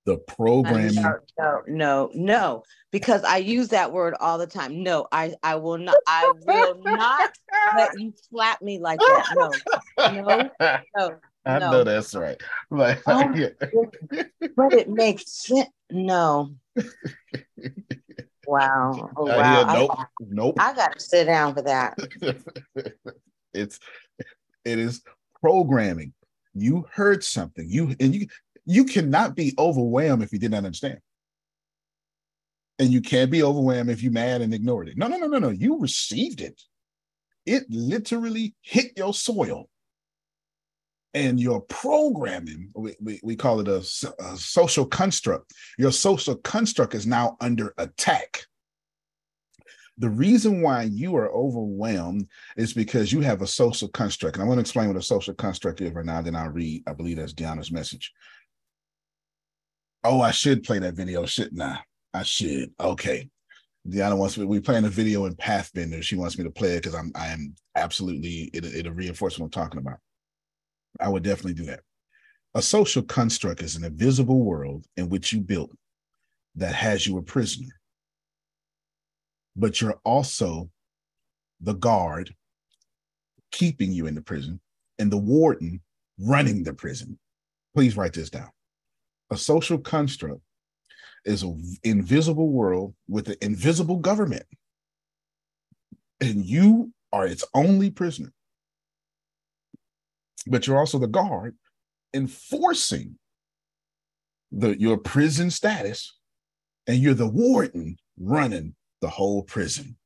The 0.06 0.18
programming. 0.18 1.02
No, 1.02 1.20
no, 1.40 1.62
no, 1.68 2.12
no, 2.14 2.64
because 2.92 3.24
I 3.24 3.38
use 3.38 3.70
that 3.70 3.92
word 3.92 4.14
all 4.20 4.38
the 4.38 4.46
time. 4.46 4.84
No, 4.84 5.08
I, 5.12 5.34
I 5.42 5.56
will 5.56 5.80
not. 5.80 5.96
I 6.06 6.32
will 6.46 6.80
not 6.84 7.32
let 7.76 7.98
you 8.00 8.14
slap 8.30 8.62
me 8.62 8.80
like 8.80 9.00
that. 9.00 9.26
No, 9.36 9.52
no, 10.12 10.50
no. 10.96 11.20
I 11.46 11.60
no. 11.60 11.72
know 11.72 11.84
that's 11.84 12.14
right. 12.14 12.40
Like, 12.70 13.02
Oh, 13.08 13.34
but 14.56 14.74
it 14.74 14.90
makes 14.90 15.32
sense. 15.32 15.70
No. 15.90 16.56
Wow. 18.46 19.12
Oh, 19.16 19.24
uh, 19.30 19.38
wow. 19.38 19.54
hear, 19.54 19.66
I- 19.68 19.74
nope, 19.74 19.92
nope. 20.20 20.56
I, 20.60 20.74
got 20.74 20.94
to 20.94 21.00
sit 21.00 21.26
down 21.26 21.56
for 21.56 21.64
that. 21.64 21.98
it's 23.54 23.80
it 24.64 24.80
is 24.80 25.02
programming. 25.42 26.14
You 26.54 26.86
heard 26.92 27.24
something. 27.24 27.68
You 27.68 27.96
and 28.00 28.16
you 28.16 28.28
you 28.66 28.86
cannot 28.86 29.36
be 29.36 29.54
overwhelmed 29.58 30.24
if 30.24 30.34
you 30.34 30.40
did 30.40 30.52
not 30.52 30.58
understand. 30.58 31.00
And 32.78 32.90
you 32.90 33.02
can't 33.02 33.32
be 33.32 33.44
overwhelmed 33.44 33.90
if 33.90 34.04
you 34.04 34.12
mad 34.12 34.42
and 34.42 34.54
ignored 34.54 34.90
it. 34.90 34.98
No, 34.98 35.08
no, 35.08 35.18
no, 35.18 35.28
no, 35.28 35.40
no. 35.40 35.50
You 35.50 35.80
received 35.80 36.42
it. 36.42 36.62
It 37.46 37.64
literally 37.70 38.56
hit 38.62 38.98
your 38.98 39.14
soil. 39.14 39.70
And 41.14 41.40
your 41.40 41.62
programming, 41.62 42.72
we, 42.76 42.94
we, 43.00 43.22
we 43.24 43.36
call 43.38 43.62
it 43.62 43.70
a, 43.70 43.78
a 44.20 44.36
social 44.36 44.86
construct. 44.86 45.54
Your 45.78 45.94
social 45.94 46.36
construct 46.36 46.94
is 46.94 47.08
now 47.08 47.38
under 47.40 47.74
attack. 47.78 48.42
The 49.98 50.10
reason 50.10 50.62
why 50.62 50.84
you 50.84 51.16
are 51.16 51.32
overwhelmed 51.32 52.28
is 52.58 52.74
because 52.74 53.14
you 53.14 53.22
have 53.22 53.42
a 53.42 53.48
social 53.48 53.88
construct. 53.88 54.36
And 54.36 54.42
I'm 54.42 54.50
going 54.50 54.58
to 54.58 54.62
explain 54.62 54.90
what 54.90 54.98
a 54.98 55.02
social 55.02 55.34
construct 55.34 55.80
is 55.80 55.94
right 55.94 56.04
now. 56.04 56.22
Then 56.22 56.36
I'll 56.36 56.50
read, 56.50 56.84
I 56.86 56.92
believe 56.92 57.16
that's 57.16 57.34
Deanna's 57.34 57.72
message. 57.72 58.12
Oh, 60.06 60.22
I 60.22 60.32
should 60.32 60.64
play 60.64 60.80
that 60.80 60.94
video, 60.94 61.26
shouldn't 61.26 61.62
I? 61.62 61.80
I 62.14 62.24
should. 62.24 62.72
Okay. 62.80 63.30
Deanna 63.88 64.18
wants 64.18 64.38
me, 64.38 64.46
we're 64.46 64.62
playing 64.62 64.86
a 64.86 64.90
video 64.90 65.26
in 65.26 65.36
Pathbender. 65.36 66.02
She 66.02 66.16
wants 66.16 66.38
me 66.38 66.44
to 66.44 66.52
play 66.52 66.74
it 66.74 66.84
because 66.84 66.96
I'm 66.96 67.12
I 67.16 67.28
am 67.28 67.56
absolutely 67.76 68.50
it, 68.54 68.66
it'll 68.66 68.94
reinforce 68.94 69.38
what 69.38 69.46
I'm 69.46 69.52
talking 69.52 69.80
about. 69.80 70.00
I 71.00 71.10
would 71.10 71.24
definitely 71.24 71.54
do 71.54 71.66
that. 71.66 71.82
A 72.56 72.62
social 72.62 73.04
construct 73.04 73.62
is 73.62 73.76
an 73.76 73.84
invisible 73.84 74.44
world 74.44 74.86
in 74.96 75.10
which 75.10 75.34
you 75.34 75.42
built 75.42 75.72
that 76.56 76.74
has 76.74 77.06
you 77.06 77.18
a 77.18 77.22
prisoner. 77.22 77.80
But 79.56 79.82
you're 79.82 80.00
also 80.04 80.70
the 81.62 81.74
guard 81.74 82.34
keeping 83.52 83.92
you 83.92 84.08
in 84.08 84.16
the 84.16 84.22
prison 84.22 84.60
and 85.00 85.12
the 85.12 85.18
warden 85.18 85.82
running 86.18 86.64
the 86.64 86.74
prison. 86.74 87.20
Please 87.76 87.98
write 87.98 88.14
this 88.14 88.30
down. 88.30 88.50
A 89.32 89.38
social 89.38 89.78
construct 89.78 90.42
is 91.26 91.44
an 91.44 91.62
invisible 91.84 92.50
world 92.50 92.94
with 93.08 93.30
an 93.30 93.36
invisible 93.42 93.98
government, 93.98 94.46
and 96.22 96.46
you 96.46 96.94
are 97.12 97.26
its 97.26 97.44
only 97.54 97.90
prisoner. 97.90 98.32
But 100.48 100.68
you're 100.68 100.78
also 100.78 101.00
the 101.00 101.08
guard 101.08 101.56
enforcing 102.14 103.18
the 104.52 104.80
your 104.80 104.98
prison 104.98 105.50
status, 105.50 106.18
and 106.88 106.98
you're 106.98 107.14
the 107.14 107.28
warden 107.28 107.98
running 108.20 108.76
the 109.02 109.10
whole 109.10 109.44
prison. 109.44 109.98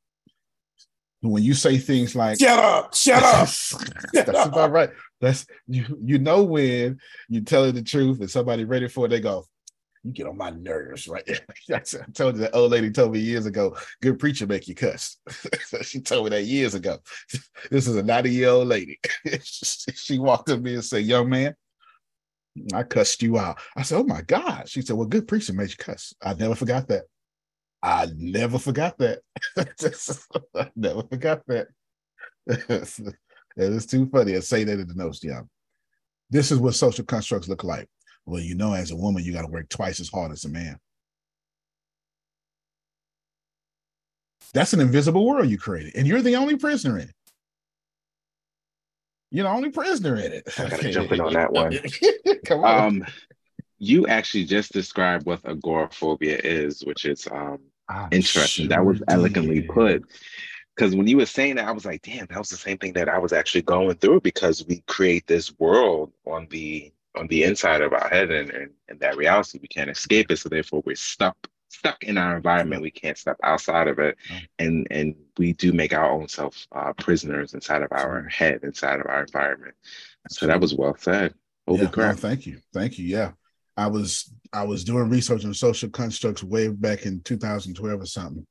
When 1.21 1.43
you 1.43 1.53
say 1.53 1.77
things 1.77 2.15
like 2.15 2.39
Shut 2.39 2.57
up! 2.57 2.95
Shut 2.95 3.21
up! 3.21 3.49
that's 4.13 4.29
about 4.29 4.71
right. 4.71 4.89
That's 5.21 5.45
you. 5.67 5.85
You 6.03 6.19
know 6.19 6.43
when 6.43 6.99
you 7.27 7.41
tell 7.41 7.61
telling 7.61 7.75
the 7.75 7.83
truth 7.83 8.19
and 8.19 8.31
somebody 8.31 8.63
ready 8.63 8.87
for 8.87 9.05
it, 9.05 9.09
they 9.09 9.19
go, 9.19 9.45
"You 10.03 10.11
get 10.11 10.27
on 10.27 10.37
my 10.37 10.49
nerves." 10.49 11.07
Right? 11.07 11.27
I 11.71 11.79
told 12.13 12.35
you 12.35 12.41
that 12.41 12.55
old 12.55 12.71
lady 12.71 12.91
told 12.91 13.13
me 13.13 13.19
years 13.19 13.45
ago. 13.45 13.75
Good 14.01 14.19
preacher 14.19 14.47
make 14.47 14.67
you 14.67 14.75
cuss. 14.75 15.17
she 15.81 15.99
told 15.99 16.25
me 16.25 16.29
that 16.31 16.43
years 16.43 16.73
ago. 16.73 16.99
This 17.69 17.87
is 17.87 17.95
a 17.97 18.03
ninety 18.03 18.31
year 18.31 18.49
old 18.49 18.67
lady. 18.67 18.99
she 19.93 20.19
walked 20.19 20.49
up 20.49 20.57
to 20.57 20.63
me 20.63 20.75
and 20.75 20.83
said, 20.83 21.03
"Young 21.03 21.29
man." 21.29 21.55
I 22.73 22.83
cussed 22.83 23.21
you 23.21 23.37
out. 23.37 23.59
I 23.75 23.83
said, 23.83 23.99
"Oh 23.99 24.03
my 24.03 24.21
God!" 24.21 24.69
She 24.69 24.81
said, 24.81 24.95
"Well, 24.95 25.07
good 25.07 25.27
preacher 25.27 25.53
made 25.53 25.69
you 25.69 25.77
cuss." 25.77 26.13
I 26.21 26.33
never 26.33 26.55
forgot 26.55 26.87
that. 26.87 27.03
I 27.81 28.07
never 28.15 28.59
forgot 28.59 28.97
that. 28.99 29.19
I 29.57 30.71
never 30.75 31.03
forgot 31.03 31.43
that. 31.47 31.67
It 33.59 33.73
is 33.73 33.85
too 33.85 34.07
funny. 34.09 34.37
I 34.37 34.39
say 34.39 34.63
that 34.63 34.79
in 34.79 34.87
the 34.87 34.93
notes, 34.93 35.19
yeah. 35.21 35.41
This 36.29 36.51
is 36.51 36.59
what 36.59 36.75
social 36.75 37.03
constructs 37.03 37.49
look 37.49 37.63
like. 37.65 37.87
Well, 38.25 38.41
you 38.41 38.55
know, 38.55 38.73
as 38.73 38.91
a 38.91 38.95
woman, 38.95 39.23
you 39.23 39.33
got 39.33 39.41
to 39.41 39.51
work 39.51 39.67
twice 39.67 39.99
as 39.99 40.09
hard 40.09 40.31
as 40.31 40.45
a 40.45 40.49
man. 40.49 40.77
That's 44.53 44.73
an 44.73 44.79
invisible 44.79 45.25
world 45.27 45.49
you 45.49 45.57
created, 45.57 45.95
and 45.95 46.07
you're 46.07 46.21
the 46.21 46.37
only 46.37 46.55
prisoner 46.55 46.97
in 46.97 47.09
it. 47.09 47.15
You're 49.29 49.43
the 49.43 49.51
only 49.51 49.69
prisoner 49.69 50.15
in 50.15 50.31
it. 50.31 50.43
I 50.57 50.69
gotta 50.69 50.91
jump 50.91 51.11
in 51.11 51.21
on 51.21 51.33
that 51.33 51.51
one. 51.51 51.77
Come 52.45 52.63
on. 52.63 52.79
Um, 52.79 53.05
you 53.77 54.07
actually 54.07 54.45
just 54.45 54.71
described 54.71 55.25
what 55.25 55.41
agoraphobia 55.45 56.39
is, 56.43 56.83
which 56.83 57.05
is 57.05 57.27
um 57.31 57.59
I 57.87 58.07
interesting. 58.11 58.69
that 58.69 58.83
was 58.83 59.03
elegantly 59.07 59.61
did. 59.61 59.69
put. 59.69 60.03
Because 60.79 60.95
when 60.95 61.07
you 61.07 61.17
were 61.17 61.25
saying 61.25 61.55
that, 61.55 61.67
I 61.67 61.73
was 61.73 61.83
like, 61.83 62.03
damn, 62.03 62.25
that 62.27 62.37
was 62.37 62.47
the 62.47 62.55
same 62.55 62.77
thing 62.77 62.93
that 62.93 63.09
I 63.09 63.17
was 63.17 63.33
actually 63.33 63.63
going 63.63 63.97
through 63.97 64.21
because 64.21 64.65
we 64.65 64.81
create 64.87 65.27
this 65.27 65.51
world 65.59 66.13
on 66.25 66.47
the 66.51 66.93
on 67.17 67.27
the 67.27 67.43
inside 67.43 67.81
of 67.81 67.91
our 67.91 68.07
head 68.07 68.31
and, 68.31 68.49
and, 68.51 68.69
and 68.87 68.97
that 69.01 69.17
reality. 69.17 69.59
We 69.61 69.67
can't 69.67 69.89
escape 69.89 70.31
it. 70.31 70.37
So 70.37 70.47
therefore 70.47 70.81
we're 70.85 70.95
stuck 70.95 71.35
stuck 71.67 72.01
in 72.05 72.17
our 72.17 72.37
environment. 72.37 72.81
We 72.81 72.91
can't 72.91 73.17
step 73.17 73.35
outside 73.43 73.89
of 73.89 73.99
it. 73.99 74.15
Oh. 74.31 74.37
And 74.59 74.87
and 74.89 75.15
we 75.37 75.51
do 75.51 75.73
make 75.73 75.91
our 75.91 76.09
own 76.09 76.29
self 76.29 76.65
uh, 76.71 76.93
prisoners 76.93 77.53
inside 77.53 77.81
of 77.81 77.91
our 77.91 78.23
head, 78.29 78.61
inside 78.63 79.01
of 79.01 79.07
our 79.07 79.23
environment. 79.23 79.75
So 80.29 80.47
that 80.47 80.61
was 80.61 80.73
well 80.73 80.95
said. 80.97 81.33
Holy 81.67 81.81
yeah, 81.81 81.91
no, 81.93 82.13
thank 82.13 82.45
you. 82.45 82.61
Thank 82.73 82.97
you. 82.97 83.05
Yeah. 83.05 83.31
I 83.75 83.87
was 83.87 84.33
I 84.53 84.63
was 84.63 84.85
doing 84.85 85.09
research 85.09 85.43
on 85.43 85.53
social 85.53 85.89
constructs 85.89 86.41
way 86.41 86.69
back 86.69 87.05
in 87.05 87.19
2012 87.19 88.01
or 88.01 88.05
something. 88.05 88.47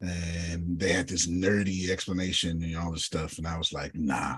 And 0.00 0.78
they 0.78 0.92
had 0.92 1.08
this 1.08 1.26
nerdy 1.26 1.90
explanation 1.90 2.62
and 2.62 2.76
all 2.76 2.92
this 2.92 3.04
stuff. 3.04 3.38
And 3.38 3.46
I 3.46 3.58
was 3.58 3.72
like, 3.72 3.94
nah, 3.94 4.36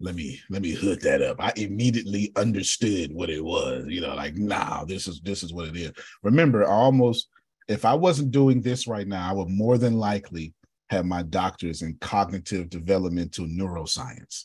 let 0.00 0.14
me 0.14 0.40
let 0.50 0.62
me 0.62 0.72
hood 0.72 1.00
that 1.02 1.22
up. 1.22 1.36
I 1.38 1.52
immediately 1.56 2.32
understood 2.36 3.12
what 3.12 3.30
it 3.30 3.44
was, 3.44 3.84
you 3.88 4.00
know, 4.00 4.14
like, 4.14 4.36
nah, 4.36 4.84
this 4.84 5.06
is 5.06 5.20
this 5.20 5.42
is 5.42 5.52
what 5.52 5.68
it 5.68 5.76
is. 5.76 5.92
Remember, 6.22 6.64
I 6.64 6.70
almost 6.72 7.28
if 7.68 7.84
I 7.84 7.94
wasn't 7.94 8.30
doing 8.30 8.60
this 8.60 8.86
right 8.86 9.06
now, 9.06 9.28
I 9.28 9.32
would 9.32 9.48
more 9.48 9.78
than 9.78 9.94
likely 9.94 10.54
have 10.90 11.06
my 11.06 11.22
doctors 11.22 11.82
in 11.82 11.96
cognitive 12.00 12.68
developmental 12.68 13.46
neuroscience. 13.46 14.44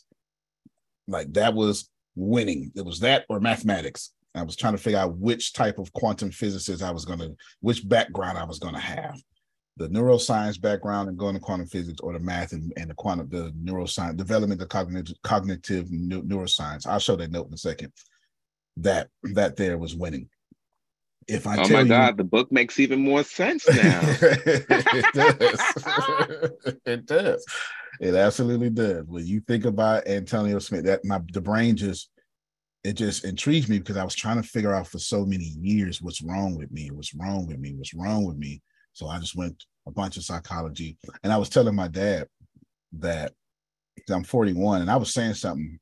Like 1.06 1.32
that 1.34 1.54
was 1.54 1.90
winning. 2.14 2.72
It 2.74 2.84
was 2.84 3.00
that 3.00 3.24
or 3.28 3.40
mathematics. 3.40 4.12
I 4.34 4.42
was 4.42 4.56
trying 4.56 4.74
to 4.74 4.82
figure 4.82 4.98
out 4.98 5.16
which 5.16 5.52
type 5.52 5.78
of 5.78 5.92
quantum 5.92 6.30
physicist 6.30 6.82
I 6.82 6.92
was 6.92 7.04
going 7.04 7.18
to, 7.18 7.34
which 7.60 7.88
background 7.88 8.38
I 8.38 8.44
was 8.44 8.60
going 8.60 8.74
to 8.74 8.80
have. 8.80 9.20
The 9.80 9.88
neuroscience 9.88 10.60
background 10.60 11.08
and 11.08 11.16
going 11.16 11.32
to 11.34 11.40
quantum 11.40 11.66
physics 11.66 12.00
or 12.00 12.12
the 12.12 12.18
math 12.18 12.52
and, 12.52 12.70
and 12.76 12.90
the 12.90 12.94
quantum, 12.94 13.30
the 13.30 13.50
neuroscience, 13.64 14.14
development 14.14 14.60
of 14.60 14.68
cognitive, 14.68 15.16
cognitive 15.22 15.88
neuroscience. 15.88 16.86
I'll 16.86 16.98
show 16.98 17.16
that 17.16 17.30
note 17.30 17.48
in 17.48 17.54
a 17.54 17.56
second. 17.56 17.90
That, 18.76 19.08
that 19.22 19.56
there 19.56 19.78
was 19.78 19.96
winning. 19.96 20.28
If 21.26 21.46
I 21.46 21.62
oh 21.62 21.64
tell 21.64 21.78
my 21.78 21.80
you, 21.80 21.88
God, 21.88 22.18
the 22.18 22.24
book 22.24 22.52
makes 22.52 22.78
even 22.78 23.00
more 23.00 23.24
sense 23.24 23.66
now. 23.66 24.00
it 24.04 25.06
does. 25.14 25.60
it 26.84 27.06
does. 27.06 27.46
It 28.00 28.14
absolutely 28.14 28.68
does. 28.68 29.06
When 29.06 29.26
you 29.26 29.40
think 29.40 29.64
about 29.64 30.06
Antonio 30.06 30.58
Smith, 30.58 30.84
that 30.84 31.06
my 31.06 31.20
the 31.32 31.40
brain 31.40 31.74
just 31.74 32.10
it 32.84 32.94
just 32.94 33.24
intrigued 33.24 33.70
me 33.70 33.78
because 33.78 33.96
I 33.96 34.04
was 34.04 34.14
trying 34.14 34.42
to 34.42 34.46
figure 34.46 34.74
out 34.74 34.88
for 34.88 34.98
so 34.98 35.24
many 35.24 35.54
years 35.58 36.02
what's 36.02 36.22
wrong 36.22 36.54
with 36.54 36.70
me, 36.70 36.90
what's 36.90 37.14
wrong 37.14 37.46
with 37.46 37.58
me, 37.58 37.74
what's 37.74 37.94
wrong 37.94 38.26
with 38.26 38.36
me. 38.36 38.60
So 38.92 39.06
I 39.06 39.18
just 39.18 39.36
went 39.36 39.64
a 39.86 39.90
bunch 39.90 40.16
of 40.16 40.24
psychology, 40.24 40.98
and 41.22 41.32
I 41.32 41.36
was 41.36 41.48
telling 41.48 41.74
my 41.74 41.88
dad 41.88 42.26
that 42.98 43.32
I'm 44.10 44.24
41, 44.24 44.82
and 44.82 44.90
I 44.90 44.96
was 44.96 45.12
saying 45.12 45.34
something. 45.34 45.78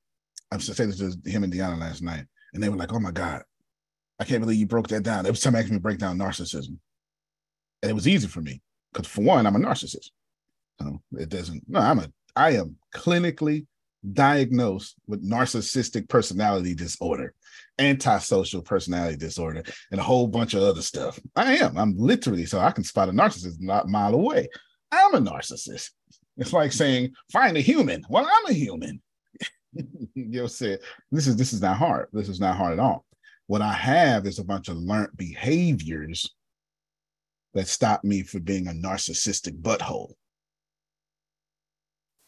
I 0.51 0.57
was 0.57 0.67
saying 0.67 0.91
this 0.91 1.17
to 1.17 1.31
him 1.31 1.45
and 1.45 1.53
Deanna 1.53 1.79
last 1.79 2.03
night, 2.03 2.25
and 2.53 2.63
they 2.63 2.69
were 2.69 2.77
like, 2.77 2.93
"Oh 2.93 3.01
my 3.01 3.11
god, 3.11 3.43
I 4.19 4.25
can't 4.25 4.41
believe 4.41 4.59
you 4.59 4.67
broke 4.67 4.89
that 4.89 5.03
down." 5.03 5.27
Every 5.27 5.39
time 5.39 5.55
asking 5.57 5.73
me 5.73 5.79
to 5.79 5.83
break 5.83 5.99
down 5.99 6.19
narcissism, 6.19 6.79
and 7.83 7.91
it 7.91 7.95
was 7.95 8.09
easy 8.09 8.27
for 8.27 8.41
me 8.41 8.63
because 8.93 9.07
for 9.07 9.23
one, 9.23 9.47
I'm 9.47 9.57
a 9.57 9.59
narcissist. 9.59 10.11
So 10.81 11.01
it 11.13 11.29
doesn't. 11.29 11.65
No, 11.69 11.81
I'm 11.81 11.99
a. 11.99 12.09
I 12.35 12.53
am 12.53 12.77
clinically 12.95 13.67
diagnosed 14.13 14.95
with 15.07 15.29
narcissistic 15.29 16.09
personality 16.09 16.75
disorder, 16.75 17.35
antisocial 17.79 18.63
personality 18.63 19.17
disorder, 19.17 19.63
and 19.91 20.01
a 20.01 20.05
whole 20.05 20.27
bunch 20.27 20.55
of 20.55 20.63
other 20.63 20.83
stuff. 20.83 21.19
I 21.37 21.57
am. 21.57 21.77
I'm 21.77 21.97
literally 21.97 22.47
so 22.47 22.59
I 22.59 22.71
can 22.71 22.85
spot 22.85 23.09
a 23.09 23.13
narcissist 23.13 23.61
not 23.61 23.87
a 23.87 23.89
mile 23.89 24.15
away. 24.15 24.49
I'm 24.91 25.15
a 25.15 25.21
narcissist. 25.21 25.91
It's 26.37 26.53
like 26.53 26.73
saying 26.73 27.15
find 27.33 27.57
a 27.57 27.61
human. 27.61 28.05
Well, 28.09 28.27
I'm 28.27 28.51
a 28.51 28.55
human. 28.55 29.01
you 30.15 30.49
said 30.49 30.81
this 31.11 31.27
is 31.27 31.37
this 31.37 31.53
is 31.53 31.61
not 31.61 31.77
hard. 31.77 32.09
This 32.13 32.29
is 32.29 32.41
not 32.41 32.57
hard 32.57 32.75
at 32.75 32.79
all. 32.79 33.05
What 33.47 33.63
I 33.63 33.73
have 33.73 34.27
is 34.27 34.39
a 34.39 34.45
bunch 34.45 34.69
of 34.69 34.77
learned 34.77 35.17
behaviors 35.17 36.35
that 37.55 37.67
stop 37.67 38.05
me 38.05 38.23
from 38.23 38.43
being 38.43 38.69
a 38.69 38.73
narcissistic 38.73 39.61
butthole. 39.61 40.13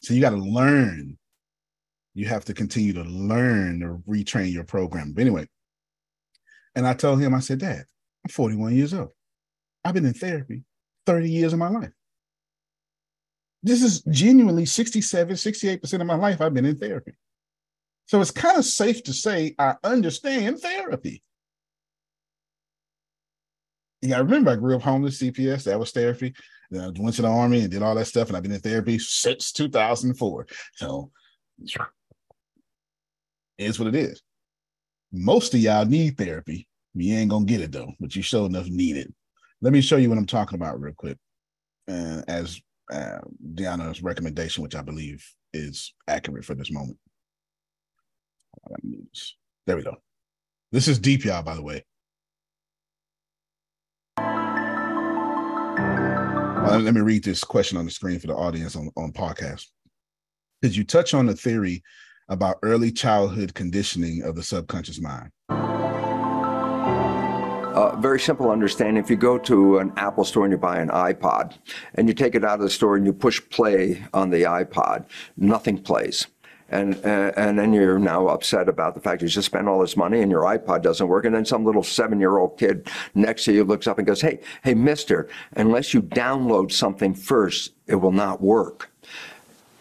So 0.02 0.14
you 0.14 0.20
got 0.20 0.30
to 0.30 0.36
learn. 0.36 1.18
You 2.14 2.26
have 2.26 2.44
to 2.46 2.54
continue 2.54 2.92
to 2.94 3.02
learn 3.02 3.80
to 3.80 4.02
retrain 4.10 4.52
your 4.52 4.64
program. 4.64 5.12
But 5.12 5.22
anyway, 5.22 5.46
and 6.74 6.86
I 6.86 6.94
told 6.94 7.20
him, 7.20 7.34
I 7.34 7.40
said, 7.40 7.60
Dad, 7.60 7.84
I'm 8.24 8.30
41 8.30 8.74
years 8.74 8.94
old. 8.94 9.10
I've 9.84 9.94
been 9.94 10.06
in 10.06 10.14
therapy 10.14 10.64
30 11.06 11.30
years 11.30 11.52
of 11.52 11.58
my 11.58 11.68
life. 11.68 11.90
This 13.62 13.82
is 13.82 14.02
genuinely 14.02 14.66
67, 14.66 15.34
68% 15.34 16.00
of 16.00 16.06
my 16.06 16.14
life 16.14 16.40
I've 16.40 16.54
been 16.54 16.64
in 16.64 16.78
therapy. 16.78 17.12
So 18.06 18.20
it's 18.20 18.30
kind 18.30 18.58
of 18.58 18.64
safe 18.64 19.04
to 19.04 19.12
say 19.12 19.54
I 19.58 19.76
understand 19.84 20.58
therapy. 20.58 21.22
Yeah, 24.02 24.16
I 24.16 24.20
remember 24.20 24.50
I 24.50 24.56
grew 24.56 24.76
up 24.76 24.82
homeless, 24.82 25.20
CPS, 25.22 25.64
that 25.64 25.78
was 25.78 25.92
therapy. 25.92 26.34
Then 26.70 26.82
I 26.82 27.00
went 27.00 27.16
to 27.16 27.22
the 27.22 27.28
army 27.28 27.60
and 27.60 27.70
did 27.70 27.82
all 27.82 27.94
that 27.94 28.06
stuff, 28.06 28.28
and 28.28 28.36
I've 28.36 28.42
been 28.42 28.52
in 28.52 28.60
therapy 28.60 28.98
since 28.98 29.52
2004. 29.52 30.46
So 30.74 31.10
it's 33.68 33.78
what 33.78 33.88
it 33.88 33.94
is. 33.94 34.22
Most 35.12 35.54
of 35.54 35.60
y'all 35.60 35.84
need 35.84 36.16
therapy. 36.16 36.66
You 36.94 37.16
ain't 37.16 37.30
gonna 37.30 37.44
get 37.44 37.60
it 37.60 37.72
though, 37.72 37.92
but 38.00 38.16
you 38.16 38.22
sure 38.22 38.46
enough 38.46 38.66
need 38.66 38.96
it. 38.96 39.12
Let 39.60 39.72
me 39.72 39.80
show 39.80 39.96
you 39.96 40.08
what 40.08 40.18
I'm 40.18 40.26
talking 40.26 40.56
about 40.56 40.80
real 40.80 40.94
quick. 40.94 41.18
Uh, 41.88 42.22
as 42.28 42.60
uh, 42.92 43.18
Deanna's 43.54 44.02
recommendation, 44.02 44.62
which 44.62 44.74
I 44.74 44.82
believe 44.82 45.24
is 45.52 45.92
accurate 46.08 46.44
for 46.44 46.54
this 46.54 46.70
moment. 46.70 46.98
There 49.66 49.76
we 49.76 49.82
go. 49.82 49.96
This 50.72 50.88
is 50.88 50.98
deep, 50.98 51.24
y'all, 51.24 51.42
by 51.42 51.54
the 51.54 51.62
way. 51.62 51.84
Uh, 56.70 56.78
let 56.78 56.94
me 56.94 57.00
read 57.00 57.24
this 57.24 57.42
question 57.42 57.78
on 57.78 57.84
the 57.84 57.90
screen 57.90 58.20
for 58.20 58.28
the 58.28 58.34
audience 58.34 58.76
on, 58.76 58.90
on 58.96 59.12
podcast. 59.12 59.66
Did 60.62 60.76
you 60.76 60.84
touch 60.84 61.14
on 61.14 61.26
the 61.26 61.34
theory 61.34 61.82
about 62.30 62.58
early 62.62 62.90
childhood 62.90 63.52
conditioning 63.52 64.22
of 64.22 64.36
the 64.36 64.42
subconscious 64.42 65.00
mind? 65.00 65.30
Uh, 67.74 67.94
very 67.96 68.18
simple 68.18 68.50
understanding. 68.50 69.02
If 69.02 69.10
you 69.10 69.16
go 69.16 69.36
to 69.38 69.78
an 69.78 69.92
Apple 69.96 70.24
store 70.24 70.44
and 70.44 70.52
you 70.52 70.58
buy 70.58 70.78
an 70.80 70.88
iPod 70.88 71.58
and 71.94 72.08
you 72.08 72.14
take 72.14 72.34
it 72.34 72.44
out 72.44 72.54
of 72.54 72.60
the 72.60 72.70
store 72.70 72.96
and 72.96 73.04
you 73.04 73.12
push 73.12 73.40
play 73.50 74.02
on 74.14 74.30
the 74.30 74.42
iPod, 74.42 75.04
nothing 75.36 75.76
plays 75.82 76.26
and 76.70 76.94
uh, 77.04 77.32
and 77.36 77.58
then 77.58 77.72
you're 77.72 77.98
now 77.98 78.28
upset 78.28 78.68
about 78.68 78.94
the 78.94 79.00
fact 79.00 79.22
you 79.22 79.28
just 79.28 79.46
spent 79.46 79.68
all 79.68 79.80
this 79.80 79.96
money 79.96 80.20
and 80.20 80.30
your 80.30 80.42
iPod 80.42 80.82
doesn't 80.82 81.08
work, 81.08 81.24
and 81.24 81.34
then 81.34 81.44
some 81.44 81.64
little 81.64 81.82
seven-year-old 81.82 82.56
kid 82.58 82.88
next 83.14 83.44
to 83.44 83.52
you 83.52 83.64
looks 83.64 83.86
up 83.86 83.98
and 83.98 84.06
goes, 84.06 84.20
"Hey, 84.20 84.40
hey, 84.62 84.74
Mister, 84.74 85.28
unless 85.56 85.92
you 85.92 86.00
download 86.00 86.72
something 86.72 87.14
first, 87.14 87.72
it 87.86 87.96
will 87.96 88.12
not 88.12 88.40
work." 88.40 88.90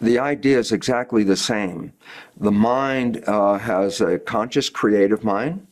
The 0.01 0.19
idea 0.19 0.59
is 0.59 0.71
exactly 0.71 1.23
the 1.23 1.37
same. 1.37 1.93
The 2.39 2.51
mind 2.51 3.23
uh, 3.27 3.57
has 3.57 4.01
a 4.01 4.17
conscious, 4.17 4.69
creative 4.69 5.23
mind, 5.23 5.67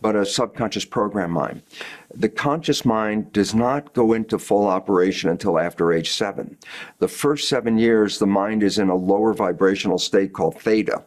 but 0.00 0.14
a 0.14 0.24
subconscious 0.24 0.84
program 0.84 1.30
mind 1.30 1.62
the 2.16 2.28
conscious 2.28 2.84
mind 2.84 3.32
does 3.32 3.54
not 3.54 3.92
go 3.92 4.12
into 4.12 4.38
full 4.38 4.66
operation 4.66 5.30
until 5.30 5.58
after 5.58 5.92
age 5.92 6.10
seven. 6.10 6.56
The 6.98 7.08
first 7.08 7.48
seven 7.48 7.78
years, 7.78 8.18
the 8.18 8.26
mind 8.26 8.62
is 8.62 8.78
in 8.78 8.88
a 8.88 8.94
lower 8.94 9.34
vibrational 9.34 9.98
state 9.98 10.32
called 10.32 10.60
theta. 10.60 11.02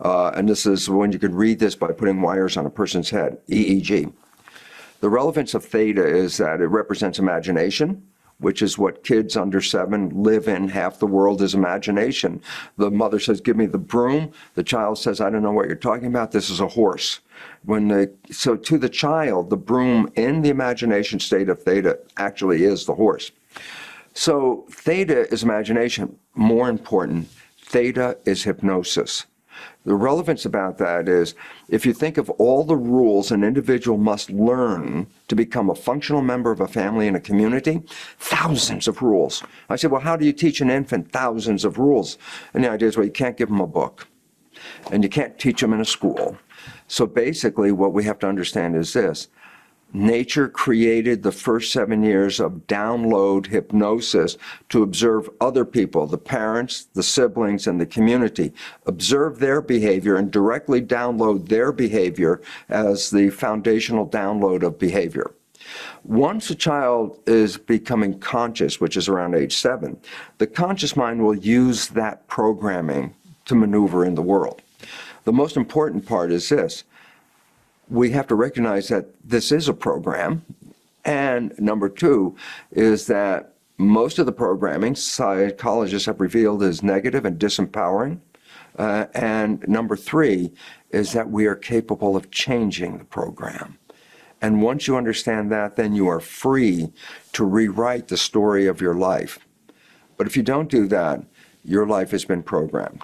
Uh, 0.00 0.28
and 0.28 0.48
this 0.48 0.66
is 0.66 0.88
when 0.88 1.10
you 1.10 1.18
can 1.18 1.34
read 1.34 1.58
this 1.58 1.74
by 1.74 1.88
putting 1.88 2.20
wires 2.20 2.56
on 2.56 2.66
a 2.66 2.70
person's 2.70 3.10
head, 3.10 3.38
EEG. 3.48 4.12
The 5.00 5.08
relevance 5.08 5.54
of 5.54 5.64
theta 5.64 6.06
is 6.06 6.36
that 6.36 6.60
it 6.60 6.68
represents 6.68 7.18
imagination, 7.18 8.06
which 8.38 8.62
is 8.62 8.78
what 8.78 9.04
kids 9.04 9.36
under 9.36 9.60
seven 9.60 10.10
live 10.10 10.48
in. 10.48 10.68
Half 10.68 10.98
the 10.98 11.06
world 11.06 11.40
is 11.42 11.54
imagination. 11.54 12.42
The 12.76 12.90
mother 12.90 13.18
says, 13.18 13.40
Give 13.40 13.56
me 13.56 13.66
the 13.66 13.78
broom. 13.78 14.32
The 14.54 14.64
child 14.64 14.98
says, 14.98 15.20
I 15.20 15.30
don't 15.30 15.42
know 15.42 15.52
what 15.52 15.66
you're 15.66 15.76
talking 15.76 16.06
about. 16.06 16.32
This 16.32 16.50
is 16.50 16.60
a 16.60 16.68
horse. 16.68 17.20
When 17.64 17.88
the, 17.88 18.12
so 18.30 18.56
to 18.56 18.78
the 18.78 18.88
child, 18.88 19.50
the 19.50 19.56
broom 19.56 20.10
in 20.14 20.42
the 20.42 20.50
imagination 20.50 21.20
state 21.20 21.48
of 21.48 21.62
theta 21.62 21.98
actually 22.16 22.64
is 22.64 22.86
the 22.86 22.94
horse. 22.94 23.30
So 24.12 24.66
theta 24.70 25.32
is 25.32 25.42
imagination. 25.42 26.16
More 26.34 26.68
important, 26.68 27.28
theta 27.58 28.18
is 28.24 28.44
hypnosis. 28.44 29.26
The 29.84 29.94
relevance 29.94 30.46
about 30.46 30.78
that 30.78 31.08
is 31.08 31.34
if 31.68 31.84
you 31.84 31.92
think 31.92 32.16
of 32.16 32.30
all 32.30 32.64
the 32.64 32.76
rules 32.76 33.30
an 33.30 33.44
individual 33.44 33.98
must 33.98 34.30
learn 34.30 35.06
to 35.28 35.36
become 35.36 35.68
a 35.68 35.74
functional 35.74 36.22
member 36.22 36.50
of 36.50 36.60
a 36.60 36.68
family 36.68 37.06
and 37.06 37.16
a 37.16 37.20
community, 37.20 37.82
thousands 38.18 38.88
of 38.88 39.02
rules. 39.02 39.42
I 39.68 39.76
said, 39.76 39.90
well, 39.90 40.00
how 40.00 40.16
do 40.16 40.24
you 40.24 40.32
teach 40.32 40.62
an 40.62 40.70
infant 40.70 41.12
thousands 41.12 41.64
of 41.64 41.78
rules? 41.78 42.16
And 42.54 42.64
the 42.64 42.70
idea 42.70 42.88
is, 42.88 42.96
well, 42.96 43.06
you 43.06 43.12
can't 43.12 43.36
give 43.36 43.48
them 43.48 43.60
a 43.60 43.66
book 43.66 44.08
and 44.90 45.02
you 45.02 45.10
can't 45.10 45.38
teach 45.38 45.60
them 45.60 45.74
in 45.74 45.80
a 45.80 45.84
school. 45.84 46.38
So 46.88 47.06
basically, 47.06 47.72
what 47.72 47.92
we 47.92 48.04
have 48.04 48.18
to 48.20 48.28
understand 48.28 48.76
is 48.76 48.92
this 48.92 49.28
Nature 49.96 50.48
created 50.48 51.22
the 51.22 51.30
first 51.30 51.70
seven 51.70 52.02
years 52.02 52.40
of 52.40 52.66
download 52.66 53.46
hypnosis 53.46 54.36
to 54.68 54.82
observe 54.82 55.30
other 55.40 55.64
people, 55.64 56.04
the 56.04 56.18
parents, 56.18 56.88
the 56.94 57.02
siblings, 57.02 57.68
and 57.68 57.80
the 57.80 57.86
community, 57.86 58.52
observe 58.86 59.38
their 59.38 59.62
behavior 59.62 60.16
and 60.16 60.32
directly 60.32 60.82
download 60.82 61.48
their 61.48 61.70
behavior 61.70 62.42
as 62.68 63.08
the 63.08 63.30
foundational 63.30 64.04
download 64.04 64.64
of 64.64 64.80
behavior. 64.80 65.30
Once 66.02 66.50
a 66.50 66.56
child 66.56 67.20
is 67.28 67.56
becoming 67.56 68.18
conscious, 68.18 68.80
which 68.80 68.96
is 68.96 69.08
around 69.08 69.36
age 69.36 69.56
seven, 69.56 69.96
the 70.38 70.46
conscious 70.46 70.96
mind 70.96 71.22
will 71.22 71.36
use 71.36 71.86
that 71.88 72.26
programming 72.26 73.14
to 73.44 73.54
maneuver 73.54 74.04
in 74.04 74.16
the 74.16 74.22
world. 74.22 74.60
The 75.22 75.32
most 75.32 75.56
important 75.56 76.04
part 76.04 76.32
is 76.32 76.48
this 76.48 76.82
we 77.88 78.10
have 78.10 78.26
to 78.28 78.34
recognize 78.34 78.88
that 78.88 79.06
this 79.22 79.52
is 79.52 79.68
a 79.68 79.74
program. 79.74 80.44
And 81.04 81.52
number 81.58 81.88
two 81.88 82.36
is 82.70 83.06
that 83.06 83.54
most 83.76 84.18
of 84.18 84.26
the 84.26 84.32
programming 84.32 84.94
psychologists 84.94 86.06
have 86.06 86.20
revealed 86.20 86.62
is 86.62 86.82
negative 86.82 87.24
and 87.24 87.38
disempowering. 87.38 88.20
Uh, 88.78 89.06
and 89.14 89.66
number 89.68 89.96
three 89.96 90.52
is 90.90 91.12
that 91.12 91.30
we 91.30 91.46
are 91.46 91.54
capable 91.54 92.16
of 92.16 92.30
changing 92.30 92.98
the 92.98 93.04
program. 93.04 93.78
And 94.40 94.62
once 94.62 94.86
you 94.86 94.96
understand 94.96 95.50
that, 95.52 95.76
then 95.76 95.94
you 95.94 96.06
are 96.08 96.20
free 96.20 96.92
to 97.32 97.44
rewrite 97.44 98.08
the 98.08 98.16
story 98.16 98.66
of 98.66 98.80
your 98.80 98.94
life. 98.94 99.38
But 100.16 100.26
if 100.26 100.36
you 100.36 100.42
don't 100.42 100.70
do 100.70 100.86
that, 100.88 101.24
your 101.64 101.86
life 101.86 102.10
has 102.10 102.24
been 102.24 102.42
programmed. 102.42 103.02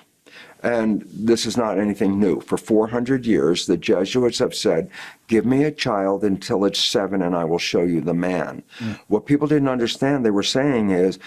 And 0.62 1.02
this 1.10 1.46
is 1.46 1.56
not 1.56 1.78
anything 1.78 2.20
new. 2.20 2.40
For 2.40 2.58
400 2.58 3.24
years, 3.24 3.66
the 3.66 3.76
Jesuits 3.76 4.38
have 4.38 4.54
said, 4.54 4.90
Give 5.26 5.46
me 5.46 5.64
a 5.64 5.70
child 5.70 6.22
until 6.24 6.64
it's 6.64 6.82
seven 6.82 7.22
and 7.22 7.34
I 7.34 7.44
will 7.44 7.58
show 7.58 7.82
you 7.82 8.00
the 8.00 8.14
man. 8.14 8.62
Mm. 8.78 8.98
What 9.08 9.26
people 9.26 9.46
didn't 9.46 9.68
understand, 9.68 10.24
they 10.24 10.30
were 10.30 10.42
saying 10.42 10.90
is, 10.90 11.18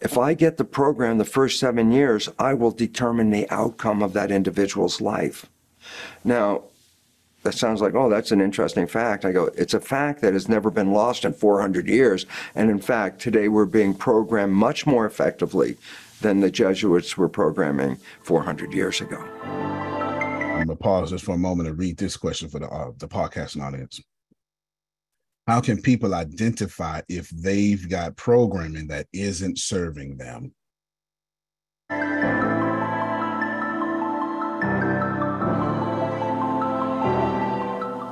if 0.00 0.16
I 0.16 0.34
get 0.34 0.56
the 0.56 0.64
program 0.64 1.18
the 1.18 1.24
first 1.24 1.60
seven 1.60 1.92
years, 1.92 2.28
I 2.38 2.54
will 2.54 2.70
determine 2.70 3.30
the 3.30 3.48
outcome 3.50 4.02
of 4.02 4.14
that 4.14 4.30
individual's 4.30 5.00
life. 5.00 5.46
Now, 6.24 6.62
that 7.42 7.54
sounds 7.54 7.80
like, 7.80 7.94
oh, 7.94 8.08
that's 8.08 8.32
an 8.32 8.40
interesting 8.40 8.86
fact. 8.86 9.24
I 9.24 9.32
go, 9.32 9.50
it's 9.56 9.74
a 9.74 9.80
fact 9.80 10.20
that 10.20 10.34
has 10.34 10.48
never 10.48 10.70
been 10.70 10.92
lost 10.92 11.24
in 11.24 11.32
400 11.32 11.86
years. 11.86 12.26
And 12.54 12.70
in 12.70 12.80
fact, 12.80 13.20
today 13.20 13.48
we're 13.48 13.64
being 13.64 13.94
programmed 13.94 14.52
much 14.52 14.86
more 14.86 15.06
effectively 15.06 15.76
than 16.20 16.40
the 16.40 16.50
Jesuits 16.50 17.16
were 17.16 17.28
programming 17.28 17.98
400 18.22 18.72
years 18.72 19.00
ago. 19.00 19.18
I'm 19.20 20.66
going 20.66 20.68
to 20.68 20.76
pause 20.76 21.10
just 21.10 21.24
for 21.24 21.34
a 21.34 21.38
moment 21.38 21.68
and 21.68 21.78
read 21.78 21.96
this 21.96 22.16
question 22.16 22.48
for 22.48 22.58
the, 22.58 22.68
uh, 22.68 22.92
the 22.98 23.08
podcasting 23.08 23.62
audience. 23.62 24.00
How 25.46 25.60
can 25.60 25.80
people 25.80 26.14
identify 26.14 27.00
if 27.08 27.28
they've 27.30 27.88
got 27.88 28.16
programming 28.16 28.86
that 28.88 29.06
isn't 29.12 29.58
serving 29.58 30.18
them? 30.18 30.52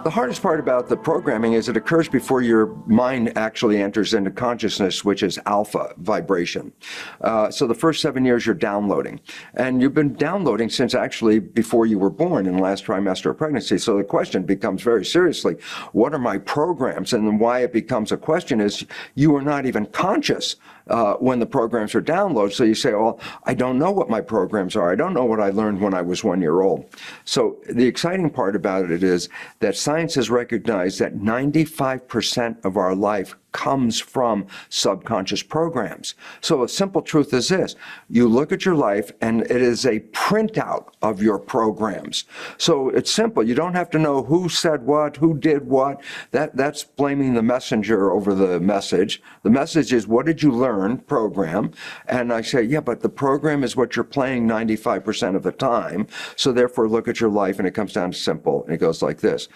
The 0.04 0.10
hardest 0.10 0.42
part 0.42 0.60
about 0.60 0.88
the 0.88 0.96
programming 0.96 1.54
is 1.54 1.68
it 1.68 1.76
occurs 1.76 2.08
before 2.08 2.40
your 2.40 2.66
mind 2.86 3.36
actually 3.36 3.82
enters 3.82 4.14
into 4.14 4.30
consciousness, 4.30 5.04
which 5.04 5.22
is 5.22 5.38
alpha 5.44 5.92
vibration. 5.98 6.72
Uh, 7.20 7.50
so 7.50 7.66
the 7.66 7.74
first 7.74 8.00
seven 8.00 8.24
years 8.24 8.46
you're 8.46 8.54
downloading. 8.54 9.20
And 9.54 9.82
you've 9.82 9.94
been 9.94 10.14
downloading 10.14 10.70
since 10.70 10.94
actually 10.94 11.40
before 11.40 11.84
you 11.84 11.98
were 11.98 12.10
born 12.10 12.46
in 12.46 12.56
the 12.56 12.62
last 12.62 12.84
trimester 12.84 13.30
of 13.30 13.38
pregnancy. 13.38 13.76
So 13.76 13.96
the 13.96 14.04
question 14.04 14.44
becomes 14.44 14.82
very 14.82 15.04
seriously, 15.04 15.56
what 15.92 16.14
are 16.14 16.18
my 16.18 16.38
programs? 16.38 17.12
And 17.12 17.40
why 17.40 17.60
it 17.60 17.72
becomes 17.72 18.12
a 18.12 18.16
question 18.16 18.60
is 18.60 18.86
you 19.14 19.34
are 19.34 19.42
not 19.42 19.66
even 19.66 19.84
conscious 19.86 20.56
uh, 20.88 21.14
when 21.14 21.38
the 21.38 21.46
programs 21.46 21.94
are 21.94 22.02
downloaded. 22.02 22.52
So 22.52 22.64
you 22.64 22.74
say, 22.74 22.92
well, 22.92 23.20
I 23.44 23.54
don't 23.54 23.78
know 23.78 23.90
what 23.90 24.08
my 24.08 24.20
programs 24.20 24.76
are. 24.76 24.90
I 24.90 24.94
don't 24.94 25.14
know 25.14 25.24
what 25.24 25.40
I 25.40 25.50
learned 25.50 25.80
when 25.80 25.94
I 25.94 26.02
was 26.02 26.24
one 26.24 26.40
year 26.40 26.60
old. 26.62 26.86
So 27.24 27.58
the 27.68 27.86
exciting 27.86 28.30
part 28.30 28.56
about 28.56 28.90
it 28.90 29.02
is 29.02 29.28
that 29.60 29.76
science 29.76 30.14
has 30.14 30.30
recognized 30.30 30.98
that 31.00 31.16
95% 31.16 32.64
of 32.64 32.76
our 32.76 32.94
life 32.94 33.36
comes 33.52 34.00
from 34.00 34.46
subconscious 34.68 35.42
programs. 35.42 36.14
So 36.40 36.62
a 36.62 36.68
simple 36.68 37.02
truth 37.02 37.32
is 37.32 37.48
this 37.48 37.76
you 38.08 38.28
look 38.28 38.52
at 38.52 38.64
your 38.64 38.74
life 38.74 39.10
and 39.20 39.42
it 39.42 39.62
is 39.62 39.86
a 39.86 40.00
printout 40.00 40.88
of 41.02 41.22
your 41.22 41.38
programs. 41.38 42.24
So 42.56 42.88
it's 42.90 43.10
simple. 43.10 43.42
You 43.42 43.54
don't 43.54 43.74
have 43.74 43.90
to 43.90 43.98
know 43.98 44.22
who 44.22 44.48
said 44.48 44.82
what, 44.82 45.16
who 45.16 45.38
did 45.38 45.66
what. 45.66 46.02
That, 46.32 46.56
that's 46.56 46.84
blaming 46.84 47.34
the 47.34 47.42
messenger 47.42 48.10
over 48.12 48.34
the 48.34 48.60
message. 48.60 49.22
The 49.42 49.50
message 49.50 49.92
is 49.92 50.06
what 50.06 50.26
did 50.26 50.42
you 50.42 50.50
learn, 50.50 50.98
program? 50.98 51.72
And 52.06 52.32
I 52.32 52.42
say, 52.42 52.62
yeah, 52.62 52.80
but 52.80 53.00
the 53.00 53.08
program 53.08 53.64
is 53.64 53.76
what 53.76 53.96
you're 53.96 54.04
playing 54.04 54.46
95% 54.46 55.36
of 55.36 55.42
the 55.42 55.52
time. 55.52 56.06
So 56.36 56.52
therefore, 56.52 56.88
look 56.88 57.08
at 57.08 57.20
your 57.20 57.30
life 57.30 57.58
and 57.58 57.66
it 57.66 57.72
comes 57.72 57.92
down 57.92 58.10
to 58.10 58.18
simple. 58.18 58.64
And 58.64 58.74
it 58.74 58.78
goes 58.78 59.02
like 59.02 59.20
this 59.20 59.48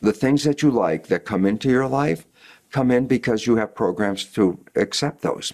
the 0.00 0.12
things 0.12 0.44
that 0.44 0.62
you 0.62 0.70
like 0.70 1.08
that 1.08 1.24
come 1.24 1.44
into 1.44 1.68
your 1.68 1.88
life 1.88 2.24
come 2.70 2.90
in 2.90 3.06
because 3.06 3.46
you 3.46 3.56
have 3.56 3.74
programs 3.74 4.24
to 4.24 4.58
accept 4.76 5.22
those. 5.22 5.52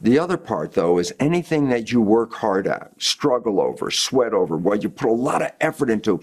The 0.00 0.18
other 0.18 0.38
part, 0.38 0.72
though, 0.72 0.98
is 0.98 1.12
anything 1.20 1.68
that 1.68 1.92
you 1.92 2.00
work 2.00 2.32
hard 2.32 2.66
at, 2.66 2.92
struggle 2.98 3.60
over, 3.60 3.90
sweat 3.90 4.32
over, 4.32 4.56
what 4.56 4.82
you 4.82 4.88
put 4.88 5.10
a 5.10 5.12
lot 5.12 5.42
of 5.42 5.52
effort 5.60 5.90
into. 5.90 6.20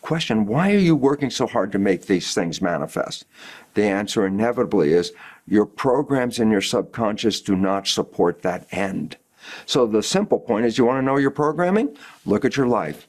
Question 0.00 0.46
Why 0.46 0.72
are 0.72 0.78
you 0.78 0.96
working 0.96 1.28
so 1.28 1.46
hard 1.46 1.70
to 1.72 1.78
make 1.78 2.06
these 2.06 2.32
things 2.32 2.62
manifest? 2.62 3.26
The 3.74 3.84
answer 3.84 4.26
inevitably 4.26 4.94
is 4.94 5.12
your 5.46 5.66
programs 5.66 6.38
in 6.38 6.50
your 6.50 6.62
subconscious 6.62 7.40
do 7.40 7.54
not 7.54 7.86
support 7.86 8.42
that 8.42 8.66
end. 8.70 9.16
So 9.66 9.86
the 9.86 10.02
simple 10.02 10.40
point 10.40 10.66
is 10.66 10.78
you 10.78 10.84
want 10.84 10.98
to 10.98 11.04
know 11.04 11.16
your 11.16 11.30
programming? 11.30 11.96
Look 12.24 12.44
at 12.44 12.56
your 12.56 12.66
life. 12.66 13.08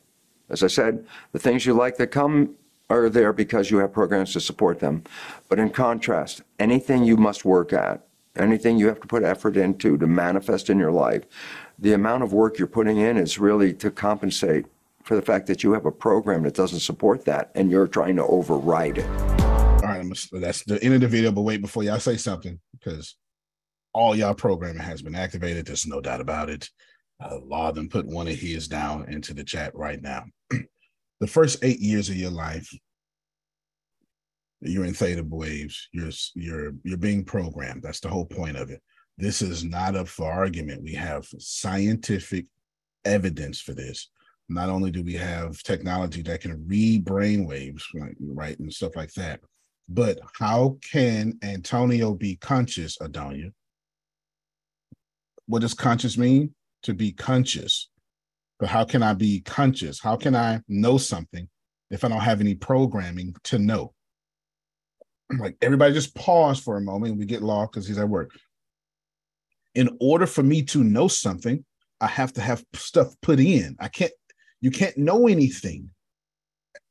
As 0.49 0.63
I 0.63 0.67
said, 0.67 1.05
the 1.31 1.39
things 1.39 1.65
you 1.65 1.73
like 1.73 1.97
that 1.97 2.07
come 2.07 2.55
are 2.89 3.09
there 3.09 3.33
because 3.33 3.69
you 3.69 3.77
have 3.77 3.93
programs 3.93 4.33
to 4.33 4.39
support 4.39 4.79
them. 4.79 5.03
But 5.47 5.59
in 5.59 5.69
contrast, 5.69 6.41
anything 6.59 7.03
you 7.03 7.17
must 7.17 7.45
work 7.45 7.73
at, 7.73 8.05
anything 8.35 8.77
you 8.77 8.87
have 8.87 8.99
to 9.01 9.07
put 9.07 9.23
effort 9.23 9.57
into 9.57 9.97
to 9.97 10.07
manifest 10.07 10.69
in 10.69 10.79
your 10.79 10.91
life, 10.91 11.23
the 11.77 11.93
amount 11.93 12.23
of 12.23 12.33
work 12.33 12.57
you're 12.57 12.67
putting 12.67 12.97
in 12.97 13.17
is 13.17 13.39
really 13.39 13.73
to 13.75 13.91
compensate 13.91 14.65
for 15.03 15.15
the 15.15 15.21
fact 15.21 15.47
that 15.47 15.63
you 15.63 15.73
have 15.73 15.85
a 15.85 15.91
program 15.91 16.43
that 16.43 16.53
doesn't 16.53 16.79
support 16.79 17.25
that 17.25 17.51
and 17.55 17.71
you're 17.71 17.87
trying 17.87 18.15
to 18.15 18.25
override 18.25 18.97
it. 18.97 19.09
All 19.09 19.95
right, 19.95 20.05
that's 20.33 20.63
the 20.63 20.83
end 20.83 20.95
of 20.95 21.01
the 21.01 21.07
video. 21.07 21.31
But 21.31 21.41
wait, 21.41 21.61
before 21.61 21.83
y'all 21.83 21.99
say 21.99 22.17
something, 22.17 22.59
because 22.73 23.15
all 23.93 24.15
y'all 24.15 24.33
programming 24.33 24.81
has 24.81 25.01
been 25.01 25.15
activated. 25.15 25.65
There's 25.65 25.87
no 25.87 26.01
doubt 26.01 26.21
about 26.21 26.49
it. 26.49 26.69
Uh, 27.21 27.39
Law 27.43 27.71
them 27.71 27.89
put 27.89 28.05
one 28.05 28.27
of 28.27 28.35
his 28.35 28.67
down 28.67 29.11
into 29.11 29.33
the 29.33 29.43
chat 29.43 29.75
right 29.75 30.01
now. 30.01 30.25
the 31.19 31.27
first 31.27 31.63
eight 31.63 31.79
years 31.79 32.09
of 32.09 32.15
your 32.15 32.31
life, 32.31 32.69
you're 34.61 34.85
in 34.85 34.93
theta 34.93 35.23
waves. 35.23 35.87
You're 35.93 36.11
you're 36.35 36.73
you're 36.83 36.97
being 36.97 37.23
programmed. 37.23 37.83
That's 37.83 37.99
the 37.99 38.09
whole 38.09 38.25
point 38.25 38.57
of 38.57 38.69
it. 38.69 38.81
This 39.17 39.41
is 39.41 39.63
not 39.63 39.95
up 39.95 40.07
for 40.07 40.31
argument. 40.31 40.83
We 40.83 40.93
have 40.93 41.27
scientific 41.39 42.45
evidence 43.05 43.61
for 43.61 43.73
this. 43.73 44.09
Not 44.47 44.69
only 44.69 44.91
do 44.91 45.03
we 45.03 45.13
have 45.13 45.61
technology 45.61 46.21
that 46.23 46.41
can 46.41 46.65
read 46.67 47.05
brain 47.05 47.45
waves, 47.45 47.85
right, 47.93 48.15
right, 48.19 48.59
and 48.59 48.73
stuff 48.73 48.95
like 48.95 49.13
that, 49.13 49.41
but 49.87 50.19
how 50.37 50.77
can 50.91 51.37
Antonio 51.43 52.13
be 52.13 52.35
conscious, 52.37 52.97
Adonia? 52.97 53.51
What 55.45 55.61
does 55.61 55.73
conscious 55.73 56.17
mean? 56.17 56.53
To 56.83 56.93
be 56.93 57.11
conscious. 57.11 57.89
But 58.59 58.69
how 58.69 58.83
can 58.83 59.01
I 59.01 59.13
be 59.13 59.41
conscious? 59.41 59.99
How 59.99 60.15
can 60.17 60.35
I 60.35 60.61
know 60.67 60.97
something 60.97 61.47
if 61.89 62.03
I 62.03 62.09
don't 62.09 62.19
have 62.19 62.41
any 62.41 62.55
programming 62.55 63.35
to 63.45 63.59
know? 63.59 63.93
Like 65.37 65.57
everybody 65.61 65.93
just 65.93 66.15
pause 66.15 66.59
for 66.59 66.77
a 66.77 66.81
moment. 66.81 67.17
We 67.17 67.25
get 67.25 67.43
lost 67.43 67.71
because 67.71 67.87
he's 67.87 67.99
at 67.99 68.09
work. 68.09 68.31
In 69.75 69.95
order 70.01 70.25
for 70.25 70.41
me 70.41 70.63
to 70.63 70.83
know 70.83 71.07
something, 71.07 71.63
I 72.01 72.07
have 72.07 72.33
to 72.33 72.41
have 72.41 72.65
stuff 72.73 73.13
put 73.21 73.39
in. 73.39 73.75
I 73.79 73.89
can't, 73.89 74.11
you 74.59 74.71
can't 74.71 74.97
know 74.97 75.27
anything. 75.27 75.91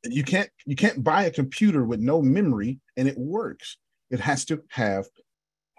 You 0.05 0.23
can't, 0.23 0.49
you 0.65 0.77
can't 0.77 1.03
buy 1.03 1.25
a 1.25 1.31
computer 1.31 1.83
with 1.83 1.99
no 1.99 2.21
memory 2.21 2.79
and 2.95 3.09
it 3.09 3.17
works. 3.17 3.75
It 4.09 4.21
has 4.21 4.45
to 4.45 4.63
have 4.69 5.05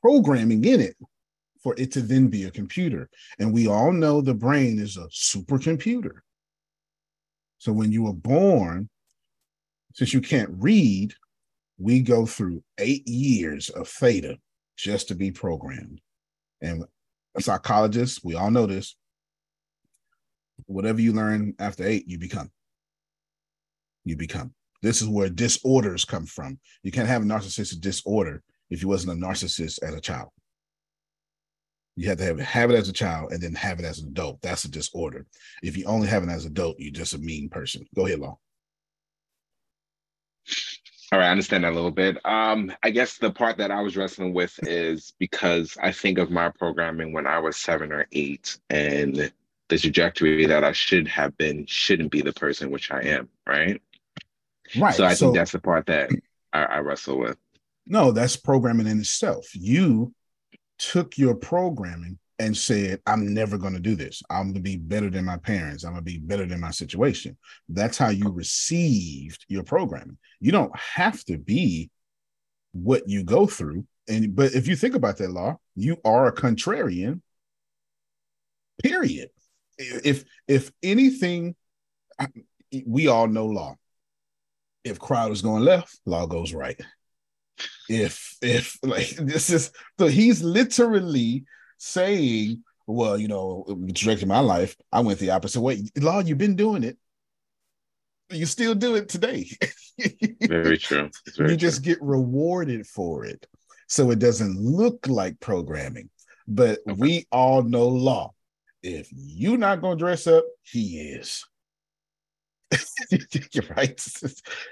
programming 0.03 0.63
in 0.67 0.81
it 0.81 0.97
for 1.63 1.75
it 1.77 1.93
to 1.93 2.01
then 2.01 2.29
be 2.29 2.45
a 2.45 2.51
computer. 2.51 3.09
And 3.39 3.53
we 3.53 3.67
all 3.67 3.93
know 3.93 4.21
the 4.21 4.35
brain 4.35 4.79
is 4.79 4.97
a 4.97 5.09
supercomputer. 5.09 6.21
So 7.59 7.73
when 7.73 7.93
you 7.93 8.05
were 8.05 8.15
born, 8.15 8.89
since 9.95 10.15
you 10.15 10.21
can't 10.21 10.51
read, 10.53 11.15
we 11.79 12.01
go 12.01 12.27
through 12.27 12.63
eight 12.79 13.07
years 13.07 13.69
of 13.71 13.89
theta 13.89 14.39
just 14.77 15.09
to 15.09 15.15
be 15.15 15.31
programmed. 15.31 16.01
And 16.63 16.85
psychologists, 17.39 18.25
we 18.25 18.35
all 18.35 18.51
know 18.51 18.67
this. 18.67 18.97
Whatever 20.67 21.01
you 21.01 21.13
learn 21.13 21.55
after 21.59 21.87
eight, 21.87 22.07
you 22.07 22.19
become. 22.19 22.51
You 24.05 24.17
become. 24.17 24.55
This 24.83 25.03
is 25.03 25.09
where 25.09 25.29
disorders 25.29 26.05
come 26.05 26.25
from. 26.25 26.59
You 26.83 26.93
can't 26.93 27.09
have 27.09 27.23
a 27.23 27.27
narcissistic 27.27 27.81
disorder 27.81 28.43
if 28.71 28.81
you 28.83 28.89
wasn't 28.89 29.19
a 29.19 29.27
narcissist 29.27 29.83
as 29.83 29.95
a 29.95 30.01
child. 30.01 30.31
You 31.97 32.09
have 32.09 32.19
to 32.19 32.25
have, 32.25 32.41
have 32.41 32.71
it 32.71 32.77
as 32.77 32.89
a 32.89 32.93
child 32.93 33.33
and 33.33 33.43
then 33.43 33.55
have 33.55 33.79
it 33.79 33.85
as 33.85 33.99
an 33.99 34.09
adult. 34.09 34.41
That's 34.41 34.65
a 34.65 34.71
disorder. 34.71 35.27
If 35.63 35.77
you 35.77 35.85
only 35.85 36.09
have 36.09 36.23
it 36.23 36.31
as 36.31 36.45
an 36.45 36.53
adult, 36.53 36.77
you're 36.79 36.93
just 36.93 37.15
a 37.15 37.19
mean 37.19 37.49
person. 37.49 37.87
Go 37.95 38.07
ahead, 38.07 38.21
Law. 38.21 38.39
All 41.13 41.19
right, 41.19 41.27
I 41.27 41.31
understand 41.31 41.65
that 41.65 41.73
a 41.73 41.75
little 41.75 41.91
bit. 41.91 42.25
Um, 42.25 42.73
I 42.85 42.91
guess 42.91 43.19
the 43.19 43.33
part 43.33 43.59
that 43.59 43.73
I 43.73 43.81
was 43.81 43.97
wrestling 43.97 44.33
with 44.33 44.57
is 44.63 45.13
because 45.19 45.77
I 45.83 45.91
think 45.91 46.19
of 46.19 46.31
my 46.31 46.51
programming 46.51 47.13
when 47.13 47.27
I 47.27 47.39
was 47.39 47.57
seven 47.57 47.91
or 47.91 48.07
eight, 48.13 48.57
and 48.71 49.33
the 49.69 49.79
trajectory 49.79 50.47
that 50.47 50.63
I 50.63 50.71
should 50.71 51.09
have 51.09 51.37
been 51.37 51.67
shouldn't 51.67 52.13
be 52.13 52.23
the 52.23 52.33
person 52.33 52.71
which 52.71 52.93
I 52.93 53.01
am, 53.03 53.29
right? 53.45 53.83
Right. 54.77 54.95
So 54.95 55.05
I 55.05 55.15
so, 55.15 55.27
think 55.27 55.37
that's 55.37 55.53
the 55.53 55.59
part 55.59 55.87
that 55.87 56.11
I, 56.53 56.63
I 56.63 56.79
wrestle 56.79 57.19
with. 57.19 57.37
No, 57.87 58.13
that's 58.13 58.37
programming 58.37 58.87
in 58.87 59.01
itself. 59.01 59.49
You 59.53 60.15
took 60.81 61.19
your 61.19 61.35
programming 61.35 62.19
and 62.39 62.57
said, 62.57 63.01
I'm 63.07 63.35
never 63.35 63.59
going 63.59 63.75
to 63.75 63.81
do 63.81 63.95
this. 63.95 64.23
I'm 64.31 64.45
going 64.45 64.55
to 64.55 64.61
be 64.61 64.79
better 64.79 65.11
than 65.11 65.27
my 65.27 65.37
parents. 65.37 65.85
I'm 65.85 65.93
going 65.93 66.05
to 66.05 66.11
be 66.11 66.19
better 66.19 66.47
than 66.47 66.59
my 66.59 66.71
situation. 66.71 67.37
That's 67.69 67.99
how 67.99 68.09
you 68.09 68.31
received 68.31 69.45
your 69.49 69.63
programming. 69.63 70.17
You 70.41 70.53
don't 70.53 70.75
have 70.79 71.23
to 71.27 71.37
be 71.37 71.91
what 72.73 73.07
you 73.07 73.25
go 73.25 73.47
through. 73.47 73.87
And 74.09 74.35
but 74.35 74.55
if 74.55 74.67
you 74.67 74.75
think 74.75 74.95
about 74.95 75.19
that 75.19 75.31
law, 75.31 75.59
you 75.77 75.99
are 76.03 76.29
a 76.29 76.35
contrarian. 76.35 77.21
Period. 78.83 79.29
If 79.77 80.25
if 80.49 80.73
anything, 80.83 81.55
we 82.87 83.07
all 83.07 83.29
know 83.29 83.47
law. 83.47 83.77
If 84.83 84.99
crowd 84.99 85.31
is 85.33 85.43
going 85.43 85.63
left, 85.63 86.01
law 86.07 86.25
goes 86.25 86.55
right. 86.55 86.81
If 87.91 88.37
if 88.41 88.79
like 88.85 89.11
this 89.17 89.51
is 89.51 89.73
so 89.99 90.07
he's 90.07 90.45
literally 90.45 91.45
saying, 91.77 92.63
well, 92.87 93.19
you 93.19 93.27
know, 93.27 93.65
directing 93.93 94.29
my 94.29 94.39
life, 94.39 94.77
I 94.93 95.01
went 95.01 95.19
the 95.19 95.33
opposite 95.33 95.61
way. 95.61 95.83
Law, 95.97 96.21
you've 96.21 96.39
been 96.39 96.55
doing 96.55 96.85
it. 96.85 96.97
You 98.31 98.47
still 98.47 98.77
do 98.77 98.95
it 98.95 99.09
today. 99.09 99.51
Very 100.41 100.79
true. 100.79 101.11
Very 101.37 101.51
you 101.51 101.57
just 101.57 101.83
get 101.83 101.99
rewarded 102.01 102.87
for 102.87 103.25
it. 103.25 103.45
So 103.89 104.13
it 104.13 104.21
doesn't 104.21 104.57
look 104.57 105.09
like 105.09 105.41
programming. 105.41 106.11
But 106.47 106.79
okay. 106.89 106.97
we 106.97 107.27
all 107.33 107.63
know 107.65 107.89
law. 107.89 108.35
If 108.85 109.09
you're 109.13 109.59
not 109.59 109.81
going 109.81 109.99
to 109.99 110.05
dress 110.05 110.29
up, 110.29 110.45
he 110.63 111.01
is. 111.01 111.45
right? 113.77 114.01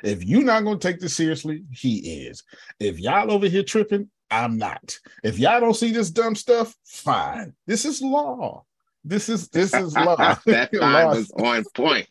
If 0.04 0.24
you're 0.24 0.44
not 0.44 0.64
going 0.64 0.78
to 0.78 0.88
take 0.88 1.00
this 1.00 1.16
seriously, 1.16 1.64
he 1.70 2.26
is. 2.26 2.44
If 2.78 2.98
y'all 2.98 3.32
over 3.32 3.46
here 3.46 3.62
tripping, 3.62 4.10
I'm 4.30 4.58
not. 4.58 4.98
If 5.24 5.38
y'all 5.38 5.60
don't 5.60 5.74
see 5.74 5.92
this 5.92 6.10
dumb 6.10 6.34
stuff, 6.34 6.74
fine. 6.84 7.54
This 7.66 7.84
is 7.84 8.02
law. 8.02 8.64
This 9.04 9.28
is 9.28 9.48
this 9.48 9.74
is 9.74 9.94
law. 9.94 10.16
that 10.46 10.72
law 10.74 11.14
was 11.14 11.30
on 11.32 11.64
point. 11.74 12.06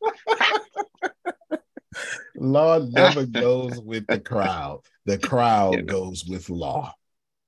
law 2.35 2.79
never 2.79 3.25
goes 3.25 3.79
with 3.79 4.07
the 4.07 4.19
crowd. 4.19 4.81
The 5.05 5.17
crowd 5.17 5.75
yeah. 5.75 5.81
goes 5.81 6.25
with 6.25 6.49
law. 6.49 6.93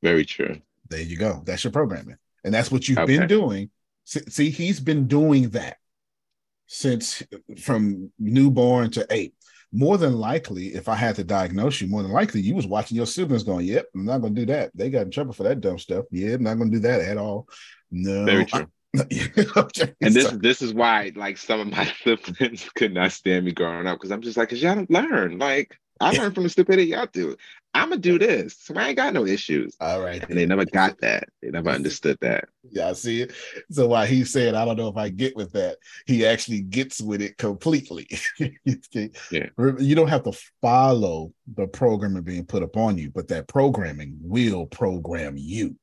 Very 0.02 0.26
true. 0.26 0.62
There 0.90 1.02
you 1.02 1.18
go. 1.18 1.42
That's 1.46 1.64
your 1.64 1.72
programming. 1.72 2.18
And 2.44 2.54
that's 2.54 2.72
what 2.72 2.88
you've 2.88 3.00
okay. 3.00 3.18
been 3.18 3.28
doing. 3.28 3.70
See, 4.06 4.50
he's 4.50 4.80
been 4.80 5.08
doing 5.08 5.50
that 5.50 5.78
since 6.72 7.24
from 7.58 8.12
newborn 8.20 8.92
to 8.92 9.06
eight 9.10 9.34
more 9.72 9.98
than 9.98 10.14
likely, 10.18 10.68
if 10.68 10.88
I 10.88 10.96
had 10.96 11.16
to 11.18 11.24
diagnose 11.24 11.80
you, 11.82 11.88
more 11.88 12.02
than 12.02 12.12
likely 12.12 12.42
you 12.42 12.56
was 12.56 12.66
watching 12.66 12.98
your 12.98 13.06
siblings 13.06 13.44
going, 13.44 13.66
Yep, 13.66 13.88
I'm 13.94 14.06
not 14.06 14.20
gonna 14.20 14.34
do 14.34 14.46
that. 14.48 14.72
They 14.74 14.90
got 14.90 15.04
in 15.04 15.12
trouble 15.12 15.34
for 15.34 15.44
that 15.44 15.62
dumb 15.62 15.78
stuff. 15.78 16.06
Yeah, 16.12 16.36
I'm 16.36 16.44
not 16.44 16.58
gonna 16.58 16.72
do 16.72 16.80
that 16.80 17.02
at 17.02 17.18
all. 17.18 17.48
No. 17.92 18.26
Very 18.26 18.46
true. 18.46 18.68
and 18.96 20.16
this 20.16 20.32
this 20.32 20.64
is 20.64 20.74
why 20.74 21.12
like 21.16 21.38
some 21.38 21.60
of 21.60 21.68
my 21.68 21.86
siblings 22.04 22.68
could 22.74 22.92
not 22.92 23.12
stand 23.12 23.46
me 23.46 23.52
growing 23.52 23.86
up 23.86 24.00
because 24.00 24.12
I'm 24.12 24.22
just 24.22 24.38
like, 24.38 24.50
cause 24.50 24.62
y'all 24.62 24.76
don't 24.76 24.90
learn. 24.90 25.38
Like 25.38 25.78
I 26.00 26.12
learned 26.12 26.34
from 26.34 26.44
the 26.44 26.50
stupidity 26.50 26.92
y'all 26.92 27.08
do. 27.12 27.36
I'm 27.74 27.90
gonna 27.90 28.02
do 28.02 28.18
this. 28.18 28.58
So 28.60 28.74
I 28.76 28.90
ain't 28.90 28.98
got 28.98 29.14
no 29.14 29.26
issues. 29.26 29.76
All 29.80 30.02
right. 30.02 30.28
And 30.28 30.38
they 30.38 30.46
never 30.46 30.66
got 30.66 31.00
that. 31.02 31.26
They 31.42 31.50
never 31.50 31.70
understood 31.70 32.18
that. 32.22 32.46
Yeah, 32.72 32.90
I 32.90 32.94
see 32.94 33.22
it. 33.22 33.34
So 33.70 33.88
while 33.88 34.06
he 34.06 34.24
said, 34.24 34.56
I 34.56 34.66
don't 34.66 34.78
know 34.78 34.88
if 34.88 34.98
I 34.98 35.10
get 35.10 35.36
with 35.36 35.52
that, 35.54 35.78
he 36.06 36.26
actually 36.26 36.62
gets 36.62 37.02
with 37.02 37.22
it 37.22 37.38
completely. 37.38 38.08
Yeah. 39.32 39.48
You 39.60 39.96
don't 39.96 40.08
have 40.08 40.24
to 40.24 40.32
follow 40.62 41.34
the 41.56 41.68
programming 41.68 42.24
being 42.24 42.46
put 42.46 42.64
upon 42.64 42.98
you, 42.98 43.12
but 43.12 43.28
that 43.28 43.48
programming 43.48 44.18
will 44.22 44.66
program 44.66 45.36
you. 45.38 45.76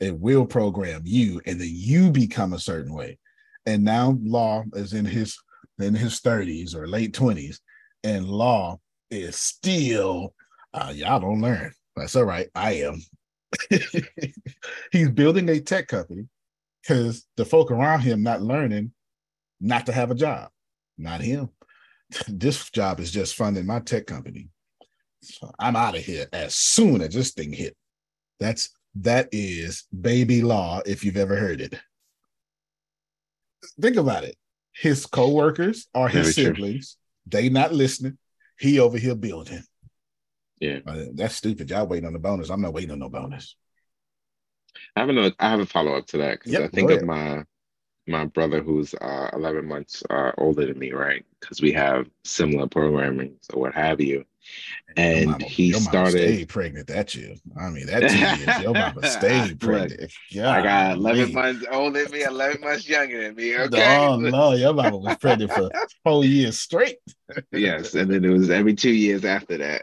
It 0.00 0.18
will 0.18 0.46
program 0.46 1.02
you, 1.04 1.40
and 1.46 1.60
then 1.60 1.70
you 1.70 2.10
become 2.10 2.52
a 2.52 2.58
certain 2.58 2.92
way. 2.92 3.18
And 3.66 3.84
now 3.84 4.18
Law 4.20 4.64
is 4.74 4.92
in 4.92 5.04
his 5.04 5.38
in 5.78 5.94
his 5.94 6.20
30s 6.20 6.74
or 6.74 6.86
late 6.86 7.12
20s, 7.12 7.58
and 8.04 8.28
Law 8.28 8.80
is 9.10 9.36
still 9.36 10.34
uh, 10.74 10.92
y'all 10.94 11.20
don't 11.20 11.40
learn. 11.40 11.72
That's 11.96 12.16
all 12.16 12.24
right. 12.24 12.48
I 12.54 12.72
am. 12.84 13.02
He's 14.92 15.10
building 15.10 15.48
a 15.48 15.60
tech 15.60 15.88
company 15.88 16.28
because 16.82 17.26
the 17.36 17.44
folk 17.44 17.70
around 17.70 18.00
him 18.00 18.22
not 18.22 18.42
learning 18.42 18.92
not 19.60 19.86
to 19.86 19.92
have 19.92 20.10
a 20.10 20.14
job. 20.14 20.50
Not 20.98 21.20
him. 21.20 21.50
This 22.28 22.68
job 22.70 23.00
is 23.00 23.10
just 23.10 23.36
funding 23.36 23.64
my 23.64 23.80
tech 23.80 24.06
company. 24.06 24.50
So 25.22 25.50
I'm 25.58 25.76
out 25.76 25.96
of 25.96 26.04
here 26.04 26.26
as 26.34 26.54
soon 26.54 27.00
as 27.00 27.14
this 27.14 27.32
thing 27.32 27.54
hit. 27.54 27.74
That's 28.38 28.68
that 28.96 29.28
is 29.32 29.84
baby 29.98 30.42
law 30.42 30.82
if 30.84 31.04
you've 31.04 31.16
ever 31.16 31.36
heard 31.36 31.62
it. 31.62 31.74
Think 33.80 33.96
about 33.96 34.24
it. 34.24 34.36
His 34.74 35.06
co-workers 35.06 35.86
are 35.94 36.08
his 36.08 36.36
Very 36.36 36.54
true. 36.54 36.80
They 37.26 37.48
not 37.48 37.72
listening. 37.72 38.18
He 38.58 38.78
over 38.78 38.98
here 38.98 39.14
building. 39.14 39.62
Yeah. 40.60 40.78
Uh, 40.86 41.06
That's 41.14 41.34
stupid. 41.34 41.70
Y'all 41.70 41.86
waiting 41.86 42.06
on 42.06 42.12
the 42.12 42.18
bonus. 42.18 42.50
I'm 42.50 42.60
not 42.60 42.74
waiting 42.74 42.92
on 42.92 43.00
no 43.00 43.08
bonus. 43.08 43.56
I 44.96 45.00
have 45.00 45.10
a 45.10 45.32
I 45.38 45.50
have 45.50 45.60
a 45.60 45.66
follow 45.66 45.94
up 45.94 46.06
to 46.08 46.18
that 46.18 46.38
because 46.38 46.52
Yep, 46.52 46.62
I 46.62 46.68
think 46.68 46.90
of 46.90 47.02
my 47.02 47.44
my 48.06 48.24
brother 48.26 48.62
who's 48.62 48.94
uh, 48.94 49.30
11 49.32 49.66
months 49.66 50.02
uh, 50.10 50.32
older 50.38 50.66
than 50.66 50.78
me, 50.78 50.92
right? 50.92 51.24
Because 51.40 51.60
we 51.60 51.72
have 51.72 52.08
similar 52.24 52.66
programming 52.66 53.36
or 53.52 53.62
what 53.62 53.74
have 53.74 54.00
you. 54.00 54.24
And 54.96 55.30
mama- 55.30 55.44
he 55.44 55.72
started. 55.72 56.10
stayed 56.12 56.48
pregnant 56.48 56.86
that 56.88 57.14
year. 57.14 57.34
I 57.58 57.70
mean, 57.70 57.86
that 57.86 58.10
two 58.10 58.18
years, 58.18 58.62
your 58.62 58.72
mama 58.74 59.06
stayed 59.08 59.50
Look, 59.50 59.60
pregnant. 59.60 60.12
I 60.34 60.62
got 60.62 60.96
11 60.96 61.20
Golly. 61.20 61.32
months 61.32 61.66
older 61.70 62.02
than 62.02 62.12
me, 62.12 62.22
11 62.22 62.60
months 62.60 62.88
younger 62.88 63.22
than 63.22 63.34
me. 63.36 63.56
Okay. 63.56 63.96
Oh 63.98 64.16
no, 64.16 64.52
your 64.52 64.74
mama 64.74 64.96
was 64.96 65.16
pregnant 65.16 65.52
for 65.52 65.70
four 66.04 66.24
years 66.24 66.58
straight. 66.58 66.98
yes, 67.52 67.94
and 67.94 68.10
then 68.10 68.24
it 68.24 68.28
was 68.28 68.50
every 68.50 68.74
two 68.74 68.92
years 68.92 69.24
after 69.24 69.58
that. 69.58 69.82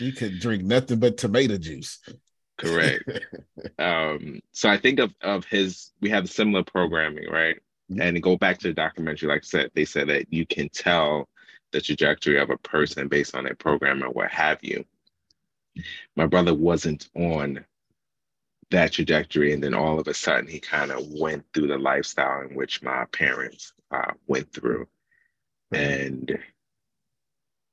You 0.00 0.12
could 0.12 0.38
drink 0.40 0.64
nothing 0.64 0.98
but 0.98 1.16
tomato 1.16 1.56
juice. 1.58 1.98
Correct. 2.58 3.04
um 3.78 4.40
so 4.50 4.68
i 4.68 4.76
think 4.76 4.98
of 4.98 5.14
of 5.22 5.44
his 5.44 5.92
we 6.00 6.10
have 6.10 6.28
similar 6.28 6.64
programming 6.64 7.30
right 7.30 7.56
and 8.00 8.20
go 8.20 8.36
back 8.36 8.58
to 8.58 8.66
the 8.66 8.74
documentary 8.74 9.28
like 9.28 9.42
i 9.42 9.46
said 9.46 9.70
they 9.74 9.84
said 9.84 10.08
that 10.08 10.26
you 10.32 10.44
can 10.44 10.68
tell 10.68 11.28
the 11.72 11.80
trajectory 11.80 12.38
of 12.38 12.50
a 12.50 12.58
person 12.58 13.08
based 13.08 13.34
on 13.34 13.44
their 13.44 13.54
program 13.54 14.02
or 14.02 14.10
what 14.10 14.30
have 14.30 14.58
you. 14.62 14.84
My 16.16 16.26
brother 16.26 16.54
wasn't 16.54 17.08
on 17.14 17.64
that 18.70 18.92
trajectory 18.92 19.52
and 19.52 19.62
then 19.62 19.74
all 19.74 19.98
of 19.98 20.08
a 20.08 20.14
sudden 20.14 20.46
he 20.46 20.60
kind 20.60 20.90
of 20.90 21.06
went 21.08 21.44
through 21.54 21.68
the 21.68 21.78
lifestyle 21.78 22.42
in 22.42 22.54
which 22.54 22.82
my 22.82 23.04
parents 23.06 23.72
uh, 23.90 24.12
went 24.26 24.52
through. 24.52 24.86
And 25.72 26.38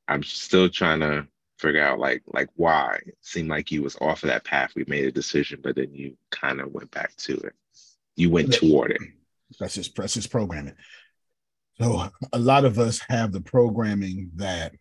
i'm 0.08 0.22
still 0.22 0.70
trying 0.70 1.00
to 1.00 1.28
figure 1.58 1.82
out 1.82 2.00
like 2.00 2.22
like 2.28 2.50
why. 2.56 3.00
It 3.06 3.18
seemed 3.22 3.50
like 3.50 3.72
you 3.72 3.84
was 3.84 3.96
off 4.02 4.24
of 4.24 4.30
that 4.30 4.43
path. 4.43 4.74
We 4.76 4.86
made 4.88 5.06
a 5.06 5.12
decision 5.12 5.60
but 5.64 5.76
then 5.76 5.93
you 5.93 6.18
kind 6.32 6.60
of 6.62 6.72
went 6.72 6.91
back 6.91 7.16
to 7.18 7.34
it. 7.38 7.54
You 8.16 8.30
went 8.30 8.54
toward 8.54 8.91
it. 8.91 9.02
That's 9.60 9.76
just 9.76 9.96
that's 9.96 10.14
just 10.14 10.32
programming. 10.32 10.76
So 11.80 12.09
a 12.32 12.39
lot 12.39 12.65
of 12.65 12.80
us 12.80 13.01
have 13.09 13.32
the 13.32 13.41
programming 13.41 14.32
that 14.36 14.73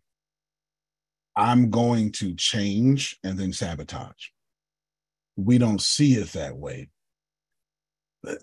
I'm 1.37 1.71
going 1.71 2.13
to 2.13 2.35
change 2.35 3.19
and 3.25 3.39
then 3.39 3.53
sabotage. 3.53 4.29
We 5.37 5.59
don't 5.59 5.81
see 5.81 6.15
it 6.15 6.29
that 6.33 6.57
way. 6.57 6.91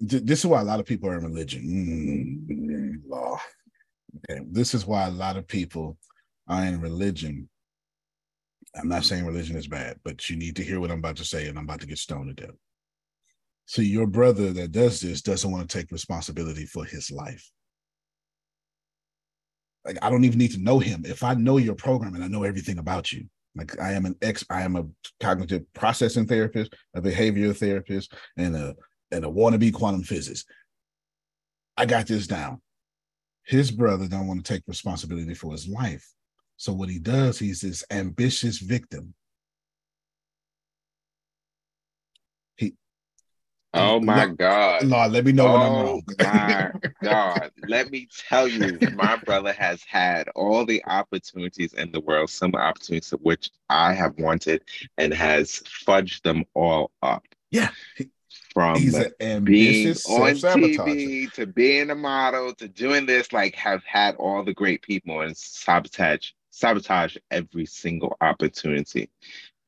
This 0.01 0.39
is 0.39 0.45
why 0.45 0.61
a 0.61 0.65
lot 0.65 0.81
of 0.81 0.85
people 0.85 1.09
are 1.09 1.17
in 1.17 1.23
religion. 1.23 1.63
Mm, 2.59 3.09
law. 3.09 3.39
Okay. 4.29 4.41
This 4.51 4.73
is 4.73 4.85
why 4.85 5.07
a 5.07 5.11
lot 5.11 5.37
of 5.37 5.47
people 5.47 5.97
are 6.47 6.63
in 6.65 6.81
religion. 6.81 7.49
I'm 8.75 8.89
not 8.89 9.05
saying 9.05 9.25
religion 9.25 9.55
is 9.55 9.67
bad, 9.67 9.97
but 10.03 10.29
you 10.29 10.35
need 10.35 10.57
to 10.57 10.63
hear 10.63 10.79
what 10.79 10.91
I'm 10.91 10.99
about 10.99 11.17
to 11.17 11.25
say, 11.25 11.47
and 11.47 11.57
I'm 11.57 11.63
about 11.63 11.79
to 11.81 11.87
get 11.87 11.97
stoned 11.97 12.35
to 12.35 12.45
death. 12.45 12.55
See, 13.65 13.85
your 13.85 14.07
brother 14.07 14.51
that 14.53 14.73
does 14.73 14.99
this 14.99 15.21
doesn't 15.21 15.49
want 15.49 15.69
to 15.69 15.77
take 15.77 15.91
responsibility 15.91 16.65
for 16.65 16.83
his 16.83 17.09
life. 17.09 17.49
Like, 19.86 19.97
I 20.01 20.09
don't 20.09 20.23
even 20.23 20.38
need 20.38 20.51
to 20.51 20.61
know 20.61 20.79
him. 20.79 21.03
If 21.05 21.23
I 21.23 21.34
know 21.34 21.57
your 21.57 21.75
program 21.75 22.15
and 22.15 22.23
I 22.23 22.27
know 22.27 22.43
everything 22.43 22.77
about 22.77 23.11
you, 23.11 23.25
like 23.55 23.79
I 23.79 23.93
am 23.93 24.05
an 24.05 24.15
ex, 24.21 24.45
I 24.49 24.61
am 24.61 24.75
a 24.75 24.86
cognitive 25.19 25.63
processing 25.73 26.25
therapist, 26.25 26.73
a 26.95 27.01
behavioral 27.01 27.57
therapist, 27.57 28.13
and 28.38 28.55
a 28.55 28.75
and 29.11 29.25
a 29.25 29.27
wannabe 29.27 29.73
quantum 29.73 30.03
physicist. 30.03 30.47
I 31.75 31.86
got 31.86 32.07
this 32.07 32.27
down. 32.27 32.61
His 33.43 33.71
brother 33.71 34.07
don't 34.07 34.27
want 34.27 34.45
to 34.45 34.53
take 34.53 34.63
responsibility 34.67 35.34
for 35.34 35.51
his 35.51 35.67
life. 35.67 36.07
So 36.57 36.71
what 36.73 36.89
he 36.89 36.99
does, 36.99 37.39
he's 37.39 37.61
this 37.61 37.84
ambitious 37.89 38.59
victim. 38.59 39.13
He 42.55 42.75
oh 43.74 43.99
my 44.03 44.26
Lord- 44.26 44.38
god 44.38 44.86
Lord, 44.86 45.11
let 45.11 45.26
me 45.26 45.32
know 45.32 45.53
when 45.53 45.61
I'm 45.63 45.74
oh 45.74 45.84
wrong. 45.84 46.01
my 46.22 46.72
god 47.01 47.51
let 47.67 47.91
me 47.91 48.07
tell 48.30 48.47
you 48.47 48.80
my 48.93 49.15
brother 49.15 49.53
has 49.53 49.84
had 49.84 50.28
all 50.36 50.65
the 50.65 50.84
opportunities 50.86 51.74
in 51.74 51.91
the 51.91 52.01
world 52.01 52.30
some 52.30 52.53
opportunities 52.55 53.13
of 53.13 53.19
which 53.22 53.49
i 53.69 53.93
have 53.93 54.17
wanted 54.17 54.63
and 54.97 55.13
has 55.13 55.61
fudged 55.88 56.22
them 56.24 56.43
all 56.53 56.91
up 57.01 57.24
Yeah, 57.51 57.69
from 58.53 58.78
he's 58.78 58.93
an 58.95 59.11
being 59.43 59.88
on. 59.88 60.88
TV 60.88 61.32
to 61.34 61.45
being 61.45 61.89
a 61.89 61.95
model 61.95 62.53
to 62.55 62.67
doing 62.67 63.05
this, 63.05 63.32
like 63.34 63.55
have 63.55 63.84
had 63.84 64.15
all 64.15 64.43
the 64.43 64.53
great 64.53 64.82
people 64.82 65.22
and 65.22 65.36
sabotage 65.36 66.32
sabotage 66.51 67.17
every 67.32 67.65
single 67.65 68.15
opportunity. 68.22 69.09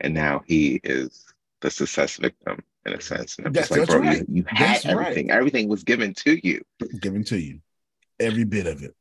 And 0.02 0.14
now 0.14 0.44
he 0.46 0.80
is 0.84 1.26
the 1.62 1.72
success 1.72 2.18
victim 2.18 2.60
in 2.86 2.94
a 2.94 3.02
sense. 3.02 3.38
And 3.38 3.48
I'm 3.48 3.54
just 3.54 3.70
That's- 3.70 3.90
like, 3.90 3.98
bro, 3.98 4.06
that's 4.06 4.20
you, 4.20 4.26
right. 4.26 4.30
you 4.30 4.44
had 4.48 4.68
That's 4.68 4.86
right. 4.86 4.92
everything. 5.08 5.32
Everything 5.32 5.68
was 5.68 5.84
given 5.84 6.14
to 6.16 6.48
you. 6.48 6.62
given 7.00 7.24
to 7.26 7.38
you. 7.38 7.60
Every 8.20 8.44
bit 8.44 8.68
of 8.68 8.84
it. 8.84 8.94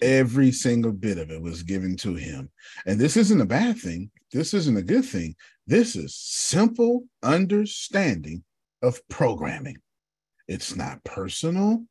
Every 0.00 0.50
single 0.52 0.92
bit 0.92 1.18
of 1.18 1.30
it 1.30 1.42
was 1.42 1.62
given 1.62 1.96
to 1.98 2.14
him. 2.14 2.50
And 2.86 2.98
this 2.98 3.16
isn't 3.16 3.40
a 3.40 3.46
bad 3.46 3.78
thing. 3.78 4.10
This 4.32 4.54
isn't 4.54 4.76
a 4.76 4.82
good 4.82 5.04
thing. 5.04 5.36
This 5.66 5.94
is 5.94 6.16
simple 6.16 7.04
understanding 7.22 8.42
of 8.82 9.06
programming. 9.08 9.76
It's 10.48 10.74
not 10.74 11.04
personal. 11.04 11.84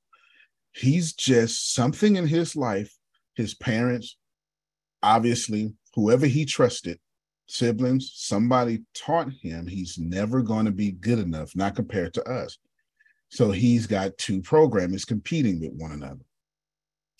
He's 0.74 1.14
just 1.14 1.74
something 1.74 2.16
in 2.16 2.28
his 2.28 2.56
life, 2.56 2.94
his 3.36 3.54
parents, 3.54 4.18
obviously, 5.04 5.74
whoever 5.94 6.26
he 6.26 6.46
trusted, 6.46 7.00
siblings, 7.50 8.12
somebody 8.16 8.84
taught 8.94 9.32
him 9.42 9.68
he's 9.68 9.98
never 9.98 10.42
going 10.42 10.66
to 10.66 10.72
be 10.72 10.92
good 10.92 11.20
enough, 11.20 11.56
not 11.56 11.76
compared 11.76 12.14
to 12.14 12.24
us. 12.24 12.58
So 13.30 13.52
he's 13.52 13.88
got 13.88 14.18
two 14.18 14.42
programmers 14.42 15.06
competing 15.06 15.60
with 15.60 15.74
one 15.74 15.92
another. 15.92 16.22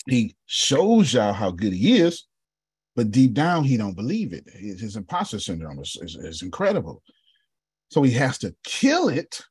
He 0.08 0.36
shows 0.46 1.14
y'all 1.14 1.34
how 1.34 1.52
good 1.52 1.74
he 1.74 2.00
is, 2.00 2.26
but 2.96 3.12
deep 3.12 3.34
down 3.34 3.64
he 3.64 3.78
don't 3.78 3.96
believe 3.96 4.34
it. 4.34 4.46
His, 4.52 4.82
his 4.82 4.96
imposter 4.96 5.40
syndrome 5.40 5.80
is, 5.80 5.98
is, 6.02 6.16
is 6.16 6.42
incredible. 6.42 7.04
So 7.92 8.02
he 8.02 8.12
has 8.12 8.38
to 8.40 8.56
kill 8.64 9.10
it 9.10 9.42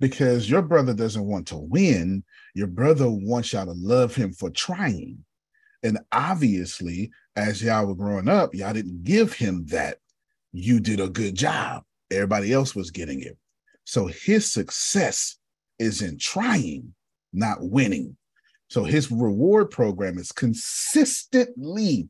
because 0.00 0.50
your 0.50 0.62
brother 0.62 0.94
doesn't 0.94 1.24
want 1.24 1.48
to 1.48 1.56
win. 1.56 2.24
Your 2.54 2.66
brother 2.66 3.08
wants 3.08 3.52
y'all 3.52 3.66
to 3.66 3.72
love 3.72 4.14
him 4.14 4.32
for 4.32 4.50
trying. 4.50 5.24
And 5.82 5.98
obviously, 6.12 7.10
as 7.36 7.62
y'all 7.62 7.86
were 7.86 7.94
growing 7.94 8.28
up, 8.28 8.54
y'all 8.54 8.72
didn't 8.72 9.04
give 9.04 9.32
him 9.34 9.66
that. 9.66 9.98
You 10.56 10.78
did 10.78 11.00
a 11.00 11.08
good 11.08 11.34
job. 11.34 11.82
Everybody 12.12 12.52
else 12.52 12.76
was 12.76 12.92
getting 12.92 13.20
it. 13.20 13.36
So 13.84 14.06
his 14.06 14.50
success 14.50 15.36
is 15.80 16.00
in 16.00 16.16
trying, 16.18 16.94
not 17.32 17.58
winning. 17.60 18.16
So 18.68 18.84
his 18.84 19.10
reward 19.10 19.70
program 19.70 20.16
is 20.16 20.32
consistently 20.32 22.08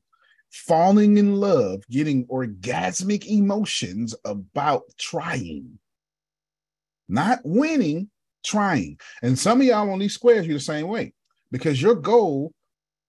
falling 0.51 1.17
in 1.17 1.37
love, 1.37 1.83
getting 1.91 2.27
orgasmic 2.27 3.25
emotions 3.27 4.15
about 4.25 4.83
trying, 4.99 5.79
not 7.09 7.41
winning, 7.45 8.11
trying. 8.45 8.99
And 9.23 9.39
some 9.39 9.63
of 9.63 9.67
y'all 9.67 9.91
on 9.91 9.99
these 9.99 10.15
squares, 10.15 10.47
you're 10.47 10.59
the 10.59 10.63
same 10.63 10.87
way 10.87 11.15
because 11.51 11.81
your 11.81 11.95
goal, 11.95 12.53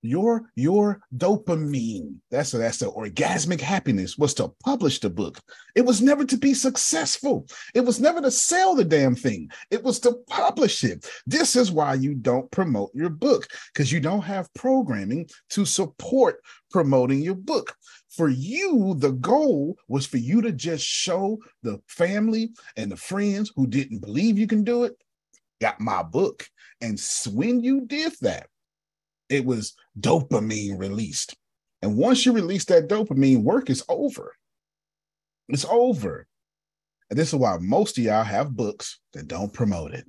your 0.06 0.50
your 0.56 1.02
dopamine 1.18 2.16
that's 2.32 2.54
a, 2.54 2.58
that's 2.58 2.80
the 2.80 2.92
orgasmic 2.92 3.62
happiness 3.62 4.18
was 4.18 4.34
to 4.36 4.52
publish 4.64 5.00
the 5.00 5.10
book. 5.10 5.40
It 5.76 5.86
was 5.86 6.02
never 6.02 6.26
to 6.26 6.38
be 6.38 6.54
successful. 6.54 7.48
It 7.74 7.82
was 7.82 8.00
never 8.00 8.22
to 8.22 8.32
sell 8.32 8.76
the 8.76 8.84
damn 8.84 9.16
thing. 9.16 9.50
It 9.72 9.84
was 9.84 10.00
to 10.02 10.18
publish 10.28 10.84
it. 10.84 11.10
This 11.26 11.56
is 11.56 11.72
why 11.72 11.94
you 11.94 12.16
don't 12.16 12.52
promote 12.52 12.92
your 12.94 13.10
book 13.10 13.48
because 13.74 13.92
you 13.92 14.00
don't 14.00 14.24
have 14.24 14.54
programming 14.54 15.30
to 15.52 15.66
support 15.66 16.42
promoting 16.72 17.22
your 17.22 17.36
book. 17.36 17.76
For 18.10 18.30
you 18.30 18.96
the 18.98 19.12
goal 19.14 19.78
was 19.88 20.06
for 20.06 20.18
you 20.18 20.42
to 20.42 20.52
just 20.52 20.86
show 20.86 21.40
the 21.64 21.80
family 21.88 22.52
and 22.76 22.92
the 22.92 22.98
friends 22.98 23.52
who 23.56 23.68
didn't 23.68 24.00
believe 24.00 24.38
you 24.38 24.48
can 24.48 24.64
do 24.64 24.84
it 24.84 24.94
got 25.62 25.80
my 25.80 26.04
book. 26.04 26.48
And 26.82 27.00
when 27.32 27.64
you 27.64 27.86
did 27.86 28.14
that 28.22 28.48
it 29.30 29.46
was 29.46 29.76
dopamine 30.00 30.80
released. 30.80 31.36
And 31.82 31.98
once 31.98 32.26
you 32.26 32.32
release 32.32 32.66
that 32.66 32.88
dopamine, 32.88 33.44
work 33.44 33.70
is 33.70 33.84
over. 33.90 34.36
It's 35.50 35.66
over. 35.66 36.28
And 37.10 37.20
this 37.20 37.30
is 37.30 37.36
why 37.36 37.58
most 37.60 37.98
of 37.98 38.04
y'all 38.04 38.24
have 38.24 38.56
books 38.56 39.00
that 39.14 39.28
don't 39.28 39.54
promote 39.54 39.94
it. 39.94 40.06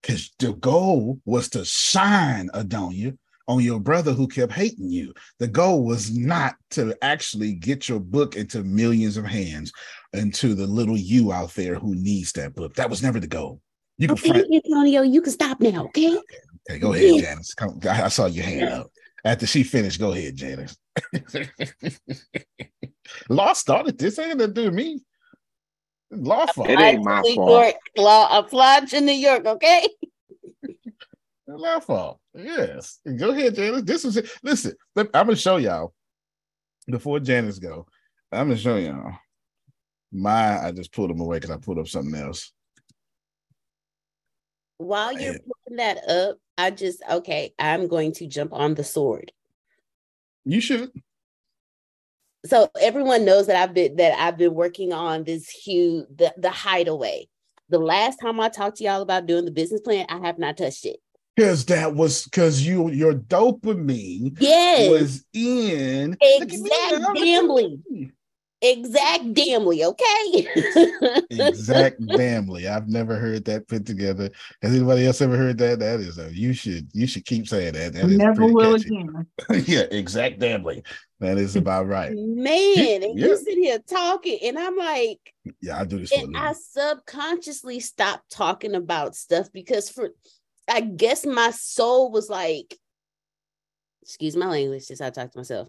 Because 0.00 0.32
the 0.38 0.52
goal 0.54 1.20
was 1.24 1.48
to 1.50 1.64
shine 1.64 2.48
Adonia 2.54 3.16
on 3.48 3.60
your 3.60 3.80
brother 3.80 4.12
who 4.12 4.28
kept 4.28 4.52
hating 4.52 4.90
you. 4.90 5.12
The 5.38 5.48
goal 5.48 5.84
was 5.84 6.16
not 6.16 6.54
to 6.70 6.96
actually 7.02 7.54
get 7.54 7.88
your 7.88 7.98
book 7.98 8.36
into 8.36 8.62
millions 8.62 9.16
of 9.16 9.24
hands 9.24 9.72
and 10.12 10.32
to 10.34 10.54
the 10.54 10.66
little 10.66 10.96
you 10.96 11.32
out 11.32 11.54
there 11.54 11.74
who 11.74 11.94
needs 11.96 12.30
that 12.32 12.54
book. 12.54 12.74
That 12.74 12.90
was 12.90 13.02
never 13.02 13.18
the 13.18 13.26
goal. 13.26 13.60
You 13.96 14.08
can 14.08 14.44
Antonio, 14.54 15.02
you 15.02 15.20
can 15.20 15.32
stop 15.32 15.60
now, 15.60 15.86
okay? 15.86 16.16
Okay, 16.16 16.36
go 16.76 16.92
ahead, 16.92 17.22
Janice. 17.22 17.54
Come, 17.54 17.80
I 17.88 18.08
saw 18.08 18.26
your 18.26 18.44
hand 18.44 18.68
up. 18.68 18.90
After 19.24 19.46
she 19.46 19.62
finished, 19.62 19.98
go 19.98 20.12
ahead, 20.12 20.36
Janice. 20.36 20.76
Law 23.28 23.52
started 23.54 23.98
this. 23.98 24.18
Ain't 24.18 24.38
to 24.38 24.48
do 24.48 24.70
me. 24.70 25.00
Law 26.10 26.46
fault. 26.46 26.70
It 26.70 26.80
ain't 26.80 27.04
my 27.04 27.22
fault. 27.34 27.74
Law 27.96 28.24
uh, 28.30 28.38
applied 28.38 28.88
to 28.88 29.00
New 29.00 29.12
York, 29.12 29.44
okay? 29.46 29.88
Law 31.46 31.80
fault. 31.80 32.20
Yes. 32.34 33.00
Go 33.18 33.30
ahead, 33.30 33.56
Janice. 33.56 33.82
This 33.82 34.04
is 34.04 34.16
it. 34.16 34.30
Listen, 34.42 34.74
I'm 34.96 35.08
gonna 35.12 35.36
show 35.36 35.56
y'all 35.56 35.92
before 36.86 37.20
Janice 37.20 37.58
go. 37.58 37.86
I'm 38.30 38.48
gonna 38.48 38.58
show 38.58 38.76
y'all. 38.76 39.12
My 40.12 40.66
I 40.66 40.72
just 40.72 40.92
pulled 40.92 41.10
them 41.10 41.20
away 41.20 41.38
because 41.38 41.50
I 41.50 41.58
pulled 41.58 41.78
up 41.78 41.88
something 41.88 42.14
else 42.14 42.52
while 44.78 45.12
you're 45.12 45.34
putting 45.34 45.76
that 45.76 46.08
up, 46.08 46.38
I 46.56 46.70
just 46.70 47.02
okay, 47.10 47.52
I'm 47.58 47.88
going 47.88 48.12
to 48.12 48.26
jump 48.26 48.52
on 48.52 48.74
the 48.74 48.84
sword. 48.84 49.32
You 50.44 50.60
should. 50.60 50.90
So 52.46 52.70
everyone 52.80 53.24
knows 53.24 53.48
that 53.48 53.56
I've 53.56 53.74
been 53.74 53.96
that 53.96 54.18
I've 54.18 54.38
been 54.38 54.54
working 54.54 54.92
on 54.92 55.24
this 55.24 55.48
huge 55.48 56.06
the, 56.16 56.32
the 56.36 56.50
hideaway. 56.50 57.28
The 57.68 57.78
last 57.78 58.16
time 58.16 58.40
I 58.40 58.48
talked 58.48 58.78
to 58.78 58.84
y'all 58.84 59.02
about 59.02 59.26
doing 59.26 59.44
the 59.44 59.50
business 59.50 59.82
plan, 59.82 60.06
I 60.08 60.18
have 60.20 60.38
not 60.38 60.56
touched 60.56 60.86
it. 60.86 61.00
Because 61.36 61.66
that 61.66 61.94
was 61.94 62.24
because 62.24 62.62
you 62.62 62.90
your 62.90 63.14
dopamine 63.14 64.36
yes. 64.40 64.90
was 64.90 65.24
in 65.32 66.16
exact 66.20 67.14
gambling. 67.14 68.12
Exact 68.60 69.24
damnly, 69.34 69.84
okay? 69.84 70.48
exact 71.30 72.00
damnly. 72.06 72.68
I've 72.68 72.88
never 72.88 73.14
heard 73.14 73.44
that 73.44 73.68
put 73.68 73.86
together. 73.86 74.30
Has 74.62 74.74
anybody 74.74 75.06
else 75.06 75.20
ever 75.20 75.36
heard 75.36 75.58
that? 75.58 75.78
That 75.78 76.00
is 76.00 76.18
a 76.18 76.34
you 76.34 76.52
should 76.52 76.88
you 76.92 77.06
should 77.06 77.24
keep 77.24 77.46
saying 77.46 77.74
that. 77.74 77.92
That 77.92 78.06
is 78.06 78.18
never 78.18 78.46
will 78.46 78.76
catchy. 78.76 78.96
again. 78.96 79.26
yeah, 79.66 79.82
exact 79.92 80.40
damnly. 80.40 80.84
That 81.20 81.38
is 81.38 81.54
about 81.54 81.86
right. 81.86 82.12
Man, 82.12 83.02
and 83.04 83.16
yeah. 83.16 83.26
you 83.26 83.36
sit 83.36 83.58
here 83.58 83.78
talking, 83.78 84.40
and 84.42 84.58
I'm 84.58 84.76
like, 84.76 85.32
yeah, 85.60 85.78
I 85.78 85.84
do 85.84 86.00
this. 86.00 86.10
and 86.10 86.36
I 86.36 86.52
subconsciously 86.52 87.78
stopped 87.78 88.28
talking 88.28 88.74
about 88.74 89.14
stuff 89.14 89.52
because 89.52 89.88
for 89.88 90.10
I 90.68 90.80
guess 90.80 91.24
my 91.24 91.52
soul 91.52 92.10
was 92.10 92.28
like, 92.28 92.76
excuse 94.02 94.34
my 94.34 94.46
language, 94.46 94.88
just 94.88 95.00
I 95.00 95.10
talk 95.10 95.30
to 95.30 95.38
myself 95.38 95.68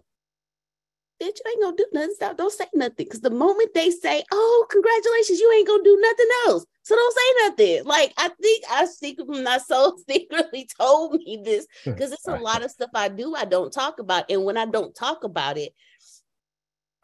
bitch, 1.20 1.38
you 1.44 1.50
ain't 1.50 1.62
gonna 1.62 1.76
do 1.76 1.86
nothing. 1.92 2.14
Stop. 2.14 2.36
Don't 2.36 2.52
say 2.52 2.66
nothing. 2.74 3.06
Cause 3.08 3.20
the 3.20 3.30
moment 3.30 3.70
they 3.74 3.90
say, 3.90 4.22
oh, 4.32 4.66
congratulations, 4.70 5.38
you 5.38 5.52
ain't 5.52 5.68
gonna 5.68 5.82
do 5.82 5.98
nothing 6.00 6.26
else. 6.46 6.66
So 6.82 6.96
don't 6.96 7.14
say 7.14 7.48
nothing. 7.48 7.84
Like 7.84 8.12
I 8.16 8.30
think 8.40 8.64
I 8.70 8.86
secretly 8.86 9.42
my 9.42 9.58
soul 9.58 9.98
secretly 10.08 10.68
told 10.78 11.14
me 11.14 11.42
this 11.44 11.66
because 11.84 12.12
it's 12.12 12.26
a 12.26 12.36
lot 12.36 12.64
of 12.64 12.70
stuff 12.70 12.90
I 12.94 13.08
do 13.08 13.34
I 13.34 13.44
don't 13.44 13.72
talk 13.72 13.98
about. 13.98 14.30
And 14.30 14.44
when 14.44 14.56
I 14.56 14.66
don't 14.66 14.94
talk 14.94 15.24
about 15.24 15.58
it, 15.58 15.72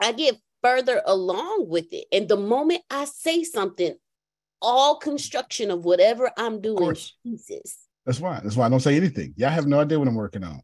I 0.01 0.13
get 0.13 0.37
further 0.63 1.03
along 1.07 1.67
with 1.69 1.93
it. 1.93 2.07
And 2.13 2.29
the 2.29 2.37
moment 2.37 2.83
I 2.91 3.05
say 3.05 3.45
something, 3.45 3.95
all 4.63 4.97
construction 4.97 5.71
of 5.71 5.85
whatever 5.85 6.31
I'm 6.37 6.61
doing 6.61 6.97
pieces. 7.23 7.77
That's 8.05 8.21
why. 8.21 8.41
That's 8.43 8.57
why 8.57 8.67
I 8.67 8.69
don't 8.69 8.81
say 8.81 8.97
anything. 8.97 9.35
Y'all 9.37 9.51
have 9.51 9.67
no 9.67 9.81
idea 9.81 9.99
what 9.99 10.09
I'm 10.09 10.15
working 10.15 10.45
on. 10.45 10.61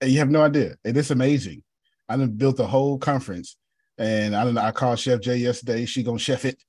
And 0.00 0.10
you 0.10 0.18
have 0.18 0.30
no 0.30 0.42
idea. 0.42 0.76
And 0.84 0.96
it's 0.96 1.10
amazing. 1.10 1.62
I 2.08 2.16
done 2.16 2.32
built 2.32 2.60
a 2.60 2.66
whole 2.66 2.98
conference, 2.98 3.56
and 3.98 4.34
I 4.34 4.44
don't 4.44 4.54
know. 4.54 4.62
I 4.62 4.72
called 4.72 4.98
Chef 4.98 5.20
Jay 5.20 5.36
yesterday. 5.36 5.84
She 5.86 6.02
gonna 6.02 6.18
chef 6.18 6.44
it. 6.44 6.62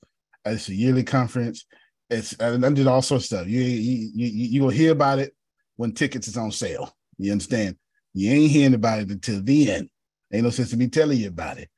It's 0.46 0.70
a 0.70 0.74
yearly 0.74 1.04
conference. 1.04 1.66
It's 2.10 2.40
I 2.40 2.56
did 2.58 2.88
all 2.88 3.02
sorts 3.02 3.26
of 3.26 3.28
stuff. 3.28 3.48
You 3.48 3.62
you 3.62 4.10
you 4.14 4.62
you 4.64 4.70
hear 4.70 4.92
about 4.92 5.20
it 5.20 5.36
when 5.76 5.94
tickets 5.94 6.28
is 6.28 6.38
on 6.38 6.52
sale. 6.52 6.96
You 7.18 7.32
understand? 7.32 7.76
You 8.14 8.32
ain't 8.32 8.52
hearing 8.52 8.74
about 8.74 9.00
it 9.00 9.10
until 9.10 9.42
then. 9.42 9.90
Ain't 10.34 10.44
no 10.44 10.50
sense 10.50 10.72
to 10.72 10.78
me 10.78 10.88
telling 10.88 11.20
you 11.20 11.28
about 11.28 11.58
it 11.58 11.70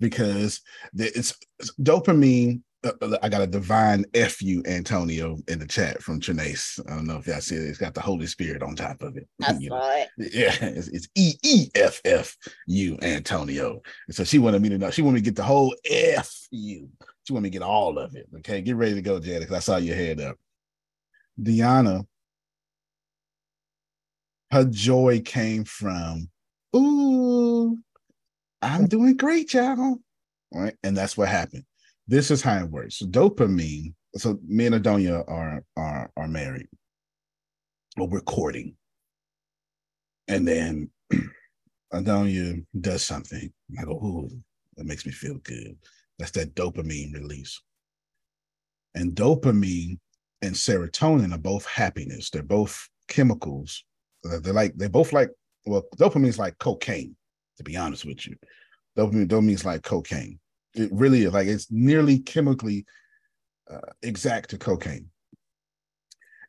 because 0.00 0.60
it's, 0.94 1.34
it's 1.58 1.72
dopamine 1.80 2.62
Uh, 2.86 2.92
uh, 3.02 3.18
I 3.22 3.28
got 3.28 3.42
a 3.42 3.46
divine 3.46 4.04
F 4.14 4.40
you, 4.40 4.62
Antonio, 4.66 5.38
in 5.48 5.58
the 5.58 5.66
chat 5.66 6.02
from 6.02 6.20
Trinace. 6.20 6.78
I 6.88 6.94
don't 6.94 7.06
know 7.06 7.16
if 7.16 7.26
y'all 7.26 7.40
see 7.40 7.56
it. 7.56 7.62
It's 7.62 7.78
got 7.78 7.94
the 7.94 8.00
Holy 8.00 8.26
Spirit 8.26 8.62
on 8.62 8.76
top 8.76 9.02
of 9.02 9.16
it. 9.16 9.28
That's 9.40 9.60
you 9.60 9.70
know? 9.70 10.04
Yeah, 10.18 10.54
it's, 10.60 10.88
it's 10.88 11.08
E 11.16 11.34
E 11.42 11.68
F 11.74 12.00
F 12.04 12.36
U, 12.68 12.96
Antonio. 13.02 13.82
And 14.06 14.14
so 14.14 14.22
she 14.22 14.38
wanted 14.38 14.62
me 14.62 14.68
to 14.68 14.78
know. 14.78 14.90
She 14.90 15.02
wanted 15.02 15.14
me 15.14 15.20
to 15.20 15.24
get 15.24 15.36
the 15.36 15.42
whole 15.42 15.74
F 15.84 16.32
you. 16.50 16.88
She 17.24 17.32
wanted 17.32 17.44
me 17.44 17.50
to 17.50 17.58
get 17.58 17.62
all 17.62 17.98
of 17.98 18.14
it. 18.14 18.28
Okay, 18.36 18.62
get 18.62 18.76
ready 18.76 18.94
to 18.94 19.02
go, 19.02 19.18
Janet, 19.18 19.42
because 19.42 19.56
I 19.56 19.60
saw 19.60 19.78
your 19.78 19.96
head 19.96 20.20
up. 20.20 20.36
Deanna, 21.40 22.06
her 24.52 24.64
joy 24.64 25.20
came 25.24 25.64
from, 25.64 26.30
ooh, 26.74 27.78
I'm 28.62 28.86
doing 28.86 29.16
great, 29.16 29.52
y'all. 29.54 29.98
All 30.52 30.62
right. 30.62 30.76
And 30.84 30.96
that's 30.96 31.16
what 31.16 31.28
happened 31.28 31.64
this 32.08 32.30
is 32.30 32.42
how 32.42 32.58
it 32.58 32.70
works. 32.70 33.02
Dopamine. 33.02 33.94
So 34.16 34.38
me 34.46 34.66
and 34.66 34.74
Adonia 34.74 35.24
are 35.28 35.62
are 35.76 36.10
are 36.16 36.28
married. 36.28 36.68
Well, 37.96 38.08
we're 38.08 38.20
courting. 38.20 38.76
And 40.28 40.46
then 40.46 40.90
Adonia 41.92 42.64
does 42.78 43.02
something. 43.02 43.52
I 43.78 43.84
go, 43.84 43.92
ooh, 43.92 44.30
that 44.76 44.86
makes 44.86 45.06
me 45.06 45.12
feel 45.12 45.36
good. 45.38 45.76
That's 46.18 46.32
that 46.32 46.54
dopamine 46.54 47.14
release. 47.14 47.60
And 48.94 49.14
dopamine 49.14 49.98
and 50.42 50.54
serotonin 50.54 51.34
are 51.34 51.38
both 51.38 51.66
happiness. 51.66 52.30
They're 52.30 52.42
both 52.42 52.88
chemicals. 53.08 53.84
They're 54.22 54.52
like, 54.52 54.74
they're 54.76 54.88
both 54.88 55.12
like, 55.12 55.30
well, 55.64 55.84
dopamine 55.96 56.28
is 56.28 56.38
like 56.38 56.58
cocaine, 56.58 57.16
to 57.58 57.64
be 57.64 57.76
honest 57.76 58.04
with 58.04 58.26
you. 58.26 58.36
Dopamine, 58.96 59.28
dopamine 59.28 59.52
is 59.52 59.64
like 59.64 59.82
cocaine. 59.82 60.38
It 60.76 60.90
really 60.92 61.22
is 61.22 61.32
like 61.32 61.48
it's 61.48 61.70
nearly 61.70 62.18
chemically 62.20 62.86
uh, 63.70 63.80
exact 64.02 64.50
to 64.50 64.58
cocaine. 64.58 65.08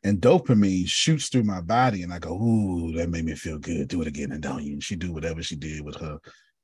And 0.04 0.20
dopamine 0.20 0.86
shoots 0.86 1.28
through 1.28 1.42
my 1.42 1.60
body, 1.60 2.02
and 2.02 2.12
I 2.12 2.20
go, 2.20 2.40
"Ooh, 2.40 2.92
that 2.92 3.10
made 3.10 3.24
me 3.24 3.34
feel 3.34 3.58
good. 3.58 3.88
Do 3.88 4.00
it 4.02 4.06
again." 4.06 4.30
And 4.30 4.42
don't 4.42 4.62
you? 4.62 4.74
And 4.74 4.82
she 4.82 4.94
do 4.94 5.12
whatever 5.12 5.42
she 5.42 5.56
did 5.56 5.84
with 5.84 5.96
her 5.96 6.18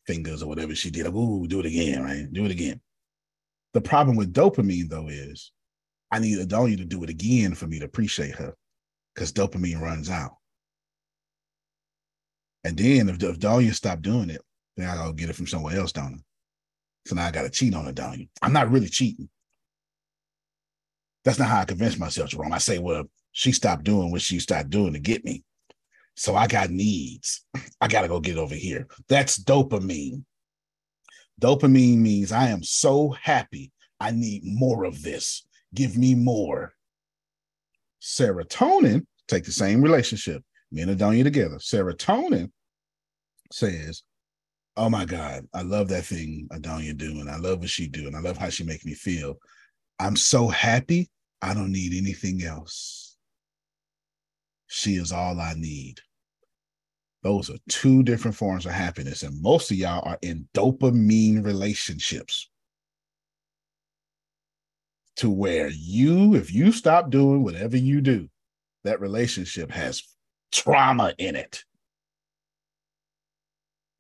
fingers 0.07 0.43
or 0.43 0.49
whatever 0.49 0.75
she 0.75 0.91
did. 0.91 1.07
Ooh, 1.07 1.47
do 1.49 1.61
it 1.61 1.67
again, 1.67 2.03
right? 2.03 2.33
Do 2.33 2.45
it 2.45 2.53
again. 2.53 2.81
The 3.73 3.81
problem 3.81 4.17
with 4.17 4.33
dopamine 4.33 4.89
though 4.89 5.09
is 5.09 5.51
I 6.11 6.21
need 6.21 6.39
Adonia 6.39 6.77
to 6.77 6.85
do 6.85 7.03
it 7.03 7.11
again 7.11 7.55
for 7.55 7.67
me 7.67 7.81
to 7.81 7.87
appreciate 7.87 8.37
her 8.37 8.55
because 9.15 9.33
dopamine 9.33 9.81
runs 9.81 10.09
out. 10.11 10.37
And 12.63 12.77
then 12.79 13.09
if, 13.09 13.23
if 13.23 13.39
Adonia 13.39 13.75
stop 13.75 14.01
doing 14.01 14.31
it, 14.31 14.41
then 14.77 14.89
I 14.89 14.95
gotta 14.95 15.13
get 15.13 15.29
it 15.29 15.37
from 15.37 15.49
somewhere 15.49 15.77
else, 15.77 15.93
don't 15.93 16.15
I? 16.15 16.34
So 17.07 17.15
now 17.15 17.27
I 17.27 17.31
got 17.31 17.43
to 17.43 17.51
cheat 17.51 17.75
on 17.75 17.93
Adonia. 17.93 18.29
I'm 18.43 18.53
not 18.53 18.71
really 18.71 18.89
cheating. 18.89 19.29
That's 21.25 21.39
not 21.39 21.49
how 21.49 21.61
I 21.61 21.65
convince 21.65 21.99
myself, 21.99 22.31
Jerome. 22.31 22.53
I 22.53 22.59
say, 22.59 22.79
well, 22.79 23.05
she 23.33 23.53
stopped 23.53 23.85
doing 23.85 24.11
what 24.11 24.23
she 24.23 24.39
started 24.39 24.71
doing 24.71 24.93
to 24.93 24.99
get 24.99 25.25
me. 25.25 25.43
So 26.17 26.37
I 26.37 26.47
got 26.47 26.71
needs. 26.71 27.45
I 27.81 27.89
got 27.89 28.03
to 28.03 28.09
go 28.09 28.21
get 28.21 28.39
over 28.39 28.55
here. 28.55 28.87
That's 29.09 29.43
dopamine. 29.43 30.25
Dopamine 31.41 31.99
means 31.99 32.31
I 32.31 32.49
am 32.49 32.63
so 32.63 33.11
happy. 33.11 33.73
I 33.99 34.13
need 34.13 34.43
more 34.45 34.85
of 34.85 35.03
this. 35.03 35.47
Give 35.75 35.97
me 35.97 36.15
more. 36.15 36.75
Serotonin, 38.01 39.07
take 39.27 39.45
the 39.45 39.51
same 39.51 39.83
relationship, 39.83 40.43
me 40.71 40.83
and 40.83 40.97
Adonia 40.97 41.25
together. 41.25 41.57
Serotonin 41.57 42.51
says, 43.51 44.03
Oh 44.77 44.91
my 44.91 45.05
God, 45.05 45.47
I 45.55 45.63
love 45.63 45.89
that 45.89 46.05
thing 46.05 46.49
Adonia 46.53 46.97
doing. 46.97 47.29
I 47.29 47.37
love 47.37 47.61
what 47.61 47.71
she 47.71 47.87
doing. 47.87 48.15
I 48.15 48.21
love 48.21 48.37
how 48.37 48.49
she 48.49 48.65
make 48.65 48.85
me 48.85 48.95
feel. 48.95 49.39
I'm 50.01 50.17
so 50.17 50.49
happy. 50.49 51.11
I 51.41 51.55
don't 51.55 51.73
need 51.73 51.95
anything 51.95 52.43
else. 52.43 53.17
She 54.67 54.95
is 54.95 55.13
all 55.13 55.41
I 55.41 55.55
need. 55.57 56.01
Those 57.23 57.51
are 57.51 57.59
two 57.69 58.03
different 58.03 58.37
forms 58.37 58.67
of 58.67 58.73
happiness. 58.73 59.23
And 59.23 59.41
most 59.41 59.71
of 59.71 59.77
y'all 59.77 60.07
are 60.07 60.19
in 60.23 60.49
dopamine 60.55 61.45
relationships 61.45 62.51
to 65.17 65.31
where 65.31 65.71
you, 65.71 66.35
if 66.35 66.53
you 66.53 66.73
stop 66.73 67.11
doing 67.11 67.45
whatever 67.45 67.77
you 67.77 68.01
do, 68.01 68.29
that 68.83 69.01
relationship 69.01 69.71
has 69.71 70.03
trauma 70.51 71.15
in 71.19 71.37
it 71.37 71.65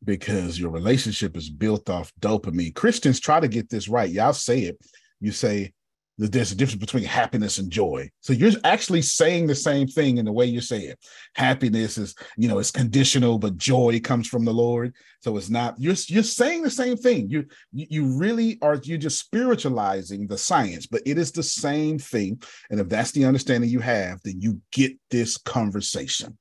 because 0.05 0.59
your 0.59 0.71
relationship 0.71 1.37
is 1.37 1.51
built 1.51 1.89
off 1.89 2.13
dopamine. 2.21 2.75
Christians 2.75 3.21
try 3.21 3.41
to 3.41 3.49
get 3.49 3.71
this 3.71 3.89
right. 3.89 4.11
Y'all 4.11 4.33
say 4.33 4.61
it. 4.61 4.79
You 5.21 5.33
say 5.33 5.73
that 6.19 6.31
there's 6.31 6.53
a 6.53 6.57
difference 6.57 6.81
between 6.81 7.05
happiness 7.05 7.59
and 7.59 7.71
joy. 7.71 8.09
So 8.21 8.33
you're 8.33 8.53
actually 8.63 9.03
saying 9.03 9.47
the 9.47 9.55
same 9.55 9.89
thing 9.89 10.19
in 10.19 10.25
the 10.25 10.33
way 10.33 10.47
you 10.47 10.61
say 10.61 10.83
it. 10.83 10.99
Happiness 11.35 11.99
is, 11.99 12.15
you 12.37 12.49
know, 12.49 12.59
it's 12.59 12.71
conditional, 12.71 13.39
but 13.39 13.57
joy 13.57 13.99
comes 14.01 14.29
from 14.29 14.45
the 14.45 14.55
Lord. 14.55 14.95
So 15.21 15.37
it's 15.37 15.51
not. 15.51 15.75
You're 15.79 15.97
you're 16.07 16.23
saying 16.23 16.63
the 16.63 16.71
same 16.71 16.97
thing. 16.97 17.31
You 17.31 17.47
you 17.73 18.17
really 18.17 18.59
are. 18.63 18.79
You're 18.83 18.99
just 18.99 19.19
spiritualizing 19.19 20.27
the 20.27 20.39
science, 20.39 20.87
but 20.87 21.03
it 21.05 21.19
is 21.19 21.33
the 21.33 21.43
same 21.43 21.99
thing. 21.99 22.41
And 22.71 22.79
if 22.79 22.89
that's 22.89 23.13
the 23.13 23.25
understanding 23.25 23.71
you 23.71 23.81
have, 23.81 24.21
then 24.25 24.41
you 24.41 24.61
get 24.71 24.93
this 25.11 25.37
conversation. 25.37 26.39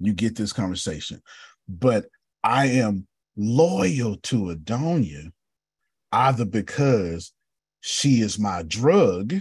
You 0.00 0.12
get 0.12 0.36
this 0.36 0.52
conversation 0.52 1.22
but 1.68 2.06
I 2.42 2.66
am 2.66 3.06
loyal 3.36 4.16
to 4.16 4.54
Adonia 4.54 5.32
either 6.12 6.44
because 6.44 7.32
she 7.80 8.20
is 8.20 8.38
my 8.38 8.62
drug 8.62 9.34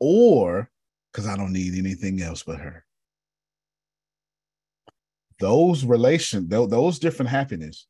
or 0.00 0.70
because 1.12 1.26
I 1.26 1.36
don't 1.36 1.52
need 1.52 1.74
anything 1.76 2.22
else 2.22 2.42
but 2.42 2.60
her. 2.60 2.84
Those 5.40 5.84
relation, 5.84 6.48
those 6.48 6.98
different 6.98 7.30
happiness, 7.30 7.86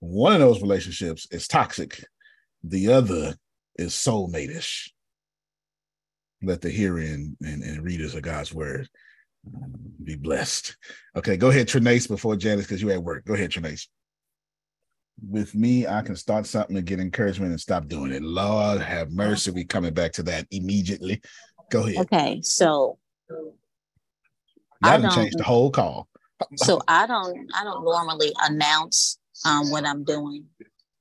one 0.00 0.34
of 0.34 0.40
those 0.40 0.60
relationships 0.62 1.26
is 1.30 1.48
toxic. 1.48 2.04
The 2.62 2.92
other 2.92 3.36
is 3.76 3.92
soulmate-ish. 3.92 4.92
Let 6.42 6.60
the 6.60 6.70
hearing 6.70 7.36
and, 7.40 7.62
and 7.62 7.82
readers 7.82 8.14
of 8.14 8.22
God's 8.22 8.52
word 8.52 8.88
be 10.06 10.16
blessed. 10.16 10.76
Okay, 11.16 11.36
go 11.36 11.50
ahead, 11.50 11.66
Trinace, 11.66 12.08
before 12.08 12.36
Janice, 12.36 12.66
because 12.66 12.80
you're 12.80 12.92
at 12.92 13.02
work. 13.02 13.24
Go 13.24 13.34
ahead, 13.34 13.50
Trinace. 13.50 13.88
With 15.28 15.54
me, 15.54 15.86
I 15.86 16.02
can 16.02 16.14
start 16.14 16.46
something 16.46 16.76
and 16.76 16.86
get 16.86 17.00
encouragement 17.00 17.50
and 17.50 17.60
stop 17.60 17.88
doing 17.88 18.12
it. 18.12 18.22
Lord 18.22 18.80
have 18.80 19.10
mercy. 19.10 19.50
We 19.50 19.64
coming 19.64 19.94
back 19.94 20.12
to 20.12 20.22
that 20.24 20.46
immediately. 20.50 21.20
Go 21.70 21.86
ahead. 21.86 21.98
Okay, 21.98 22.40
so 22.42 22.98
I 24.82 24.98
don't 24.98 25.12
change 25.12 25.34
the 25.34 25.42
whole 25.42 25.70
call. 25.70 26.08
so 26.56 26.80
I 26.86 27.06
don't 27.06 27.48
I 27.54 27.64
don't 27.64 27.82
normally 27.84 28.32
announce 28.42 29.18
um, 29.46 29.70
what 29.70 29.86
I'm 29.86 30.04
doing. 30.04 30.44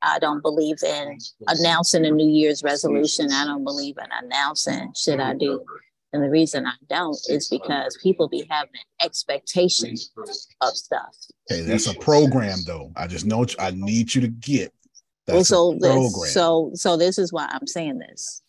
I 0.02 0.20
don't 0.20 0.41
believe 0.41 0.78
in 0.84 1.18
announcing 1.48 2.06
a 2.06 2.12
New 2.12 2.30
Year's 2.30 2.64
resolution. 2.64 3.32
I 3.32 3.46
don't 3.46 3.64
believe 3.64 3.98
in 3.98 4.10
announcing 4.24 4.93
should 4.96 5.20
I 5.20 5.34
do 5.34 5.64
and 6.16 6.24
the 6.24 6.30
reason 6.30 6.66
I 6.66 6.76
don't 6.89 7.20
is 7.28 7.49
because 7.49 7.97
people 8.01 8.30
be 8.30 8.47
having 8.49 8.72
expectations 9.03 10.13
of 10.61 10.70
stuff. 10.70 11.13
Okay, 11.51 11.61
that's 11.61 11.88
a 11.88 11.93
program 11.95 12.59
though. 12.66 12.93
I 12.95 13.05
just 13.07 13.26
know 13.26 13.45
I 13.59 13.72
need 13.72 14.16
you 14.16 14.22
to 14.22 14.30
get. 14.30 14.74
Well, 15.28 15.43
so 15.43 15.78
this, 15.80 16.34
so 16.34 16.72
so 16.74 16.95
this 16.95 17.18
is 17.18 17.34
why 17.34 17.49
I'm 17.51 17.68
saying 17.68 17.99
this. 17.99 18.41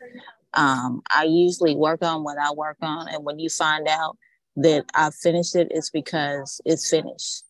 Um, 0.54 1.02
I 1.10 1.24
usually 1.24 1.74
work 1.74 2.04
on 2.04 2.22
what 2.22 2.38
I 2.38 2.52
work 2.52 2.76
on, 2.82 3.08
and 3.08 3.24
when 3.24 3.40
you 3.40 3.48
find 3.48 3.88
out 3.88 4.16
that 4.56 4.84
I 4.94 5.10
finished 5.10 5.56
it, 5.56 5.66
it's 5.72 5.90
because 5.90 6.60
it's 6.64 6.88
finished. 6.88 7.42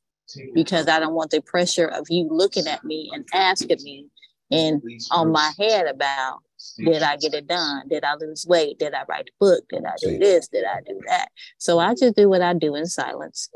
Because 0.54 0.88
I 0.88 0.98
don't 0.98 1.14
want 1.14 1.30
the 1.30 1.42
pressure 1.42 1.86
of 1.86 2.06
you 2.08 2.26
looking 2.30 2.66
at 2.66 2.84
me 2.84 3.10
and 3.12 3.28
asking 3.34 3.78
me 3.82 4.06
and 4.50 4.82
on 5.12 5.30
my 5.30 5.52
head 5.58 5.86
about 5.86 6.40
did 6.76 7.02
I 7.02 7.16
get 7.16 7.34
it 7.34 7.46
done? 7.46 7.88
Did 7.88 8.04
I 8.04 8.14
lose 8.14 8.46
weight? 8.46 8.78
Did 8.78 8.94
I 8.94 9.02
write 9.08 9.26
the 9.26 9.32
book? 9.38 9.64
Did 9.68 9.84
I 9.84 9.94
do 10.00 10.18
this? 10.18 10.48
Did 10.48 10.64
I 10.64 10.80
do 10.86 11.00
that? 11.06 11.28
So 11.58 11.78
I 11.78 11.94
just 11.94 12.16
do 12.16 12.28
what 12.28 12.42
I 12.42 12.54
do 12.54 12.74
in 12.74 12.86
silence. 12.86 13.48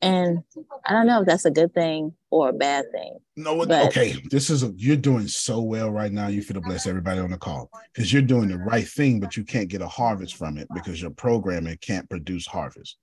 And 0.00 0.42
I 0.84 0.92
don't 0.92 1.06
know 1.06 1.20
if 1.20 1.26
that's 1.26 1.44
a 1.44 1.50
good 1.50 1.74
thing 1.74 2.14
or 2.30 2.48
a 2.50 2.52
bad 2.52 2.86
thing. 2.92 3.18
No, 3.36 3.64
but, 3.66 3.86
okay. 3.88 4.16
This 4.30 4.50
is 4.50 4.62
a, 4.62 4.72
you're 4.76 4.96
doing 4.96 5.28
so 5.28 5.60
well 5.60 5.90
right 5.90 6.12
now. 6.12 6.28
You 6.28 6.42
feel 6.42 6.54
to 6.54 6.60
bless 6.60 6.86
everybody 6.86 7.20
on 7.20 7.30
the 7.30 7.38
call 7.38 7.70
because 7.92 8.12
you're 8.12 8.22
doing 8.22 8.48
the 8.48 8.58
right 8.58 8.86
thing, 8.86 9.20
but 9.20 9.36
you 9.36 9.44
can't 9.44 9.68
get 9.68 9.82
a 9.82 9.88
harvest 9.88 10.36
from 10.36 10.58
it 10.58 10.68
because 10.74 11.00
your 11.00 11.10
programming 11.10 11.78
can't 11.80 12.08
produce 12.08 12.46
harvest. 12.46 12.96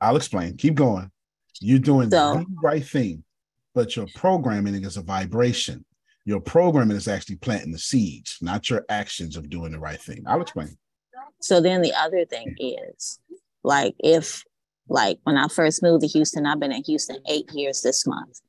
I'll 0.00 0.16
explain. 0.16 0.56
Keep 0.56 0.74
going. 0.74 1.10
You're 1.60 1.80
doing 1.80 2.10
so, 2.10 2.34
the 2.34 2.46
right 2.62 2.84
thing, 2.84 3.24
but 3.74 3.96
your 3.96 4.06
programming 4.14 4.84
is 4.84 4.96
a 4.96 5.02
vibration. 5.02 5.84
Your 6.24 6.40
programming 6.40 6.96
is 6.96 7.08
actually 7.08 7.36
planting 7.36 7.72
the 7.72 7.78
seeds, 7.78 8.38
not 8.42 8.68
your 8.68 8.84
actions 8.88 9.36
of 9.36 9.48
doing 9.48 9.72
the 9.72 9.78
right 9.78 10.00
thing. 10.00 10.24
I'll 10.26 10.42
explain. 10.42 10.76
So 11.40 11.60
then 11.60 11.82
the 11.82 11.94
other 11.94 12.24
thing 12.24 12.54
is 12.58 13.18
like 13.62 13.94
if 13.98 14.42
like 14.88 15.18
when 15.24 15.36
I 15.36 15.48
first 15.48 15.82
moved 15.82 16.02
to 16.02 16.08
Houston, 16.08 16.46
I've 16.46 16.60
been 16.60 16.72
in 16.72 16.82
Houston 16.84 17.18
eight 17.28 17.50
years 17.52 17.82
this 17.82 18.06
month. 18.06 18.40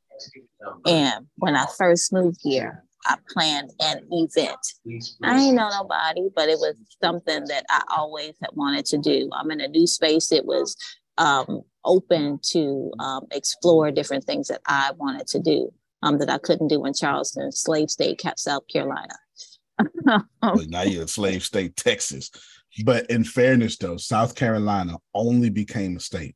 And 0.85 1.27
when 1.37 1.55
I 1.55 1.65
first 1.77 2.11
moved 2.11 2.39
here, 2.41 2.83
I 3.05 3.15
planned 3.31 3.71
an 3.79 4.05
event. 4.11 4.59
I 5.23 5.39
ain't 5.39 5.55
know 5.55 5.69
nobody, 5.69 6.29
but 6.35 6.49
it 6.49 6.59
was 6.59 6.75
something 7.01 7.45
that 7.45 7.65
I 7.69 7.81
always 7.95 8.33
had 8.41 8.51
wanted 8.53 8.85
to 8.87 8.97
do. 8.97 9.29
I'm 9.33 9.51
in 9.51 9.61
a 9.61 9.67
new 9.67 9.87
space. 9.87 10.31
It 10.31 10.45
was 10.45 10.75
um, 11.17 11.61
open 11.85 12.39
to 12.51 12.91
um, 12.99 13.25
explore 13.31 13.91
different 13.91 14.25
things 14.25 14.47
that 14.49 14.61
I 14.65 14.91
wanted 14.97 15.27
to 15.27 15.39
do 15.39 15.71
um, 16.01 16.17
that 16.19 16.29
I 16.29 16.37
couldn't 16.37 16.67
do 16.67 16.85
in 16.85 16.93
Charleston, 16.93 17.51
slave 17.51 17.89
state, 17.89 18.21
South 18.37 18.63
Carolina. 18.71 19.15
well, 20.05 20.65
now 20.67 20.81
you're 20.81 21.03
in 21.03 21.07
slave 21.07 21.43
state, 21.43 21.75
Texas. 21.75 22.31
But 22.83 23.09
in 23.09 23.23
fairness, 23.23 23.77
though, 23.77 23.97
South 23.97 24.35
Carolina 24.35 24.97
only 25.13 25.49
became 25.49 25.97
a 25.97 25.99
state 25.99 26.35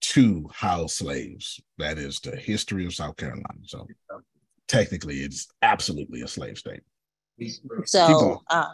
to 0.00 0.48
house 0.52 0.94
slaves. 0.94 1.60
That 1.78 1.98
is 1.98 2.20
the 2.20 2.36
history 2.36 2.86
of 2.86 2.94
South 2.94 3.16
Carolina. 3.16 3.60
So 3.64 3.86
technically, 4.68 5.16
it's 5.20 5.48
absolutely 5.62 6.22
a 6.22 6.28
slave 6.28 6.58
state. 6.58 6.82
So, 7.84 8.42
uh, 8.50 8.68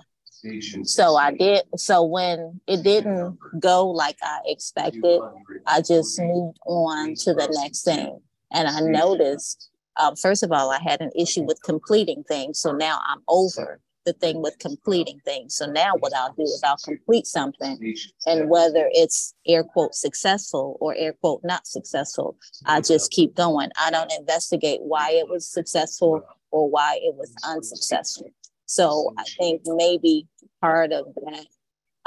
so 0.85 1.17
I 1.17 1.33
did. 1.35 1.65
So 1.77 2.05
when 2.05 2.61
it 2.67 2.83
didn't 2.83 3.39
go 3.59 3.91
like 3.91 4.19
I 4.23 4.41
expected, 4.47 5.21
I 5.67 5.81
just 5.81 6.21
moved 6.21 6.59
on 6.67 7.15
to 7.15 7.35
the 7.35 7.49
next 7.63 7.85
thing. 7.85 8.21
And 8.53 8.69
I 8.69 8.81
noticed 8.81 9.71
um, 9.99 10.17
first 10.17 10.43
of 10.43 10.53
all, 10.53 10.71
I 10.71 10.79
had 10.81 11.01
an 11.01 11.11
issue 11.17 11.43
with 11.43 11.61
completing 11.63 12.25
things. 12.25 12.61
So 12.61 12.73
now 12.73 13.01
I'm 13.07 13.23
over 13.29 13.81
the 14.05 14.13
thing 14.15 14.41
with 14.41 14.59
completing 14.59 15.21
things. 15.25 15.57
So 15.57 15.67
now 15.67 15.93
what 15.99 16.15
I'll 16.17 16.33
do 16.33 16.43
is 16.43 16.63
I'll 16.65 16.79
complete 16.79 17.27
something. 17.27 17.95
And 18.27 18.49
whether 18.49 18.89
it's 18.93 19.35
air 19.47 19.63
quote 19.65 19.95
successful 19.95 20.79
or 20.81 20.95
air 20.97 21.13
quote 21.13 21.41
not 21.45 21.67
successful, 21.67 22.37
I 22.65 22.81
just 22.81 23.11
keep 23.11 23.35
going. 23.35 23.71
I 23.79 23.91
don't 23.91 24.13
investigate 24.19 24.81
why 24.83 25.11
it 25.13 25.29
was 25.29 25.47
successful 25.47 26.23
or 26.51 26.71
why 26.71 26.99
it 27.03 27.15
was 27.17 27.35
unsuccessful. 27.45 28.31
So 28.65 29.13
I 29.19 29.25
think 29.39 29.63
maybe 29.67 30.27
part 30.61 30.93
of 30.93 31.07
that 31.15 31.47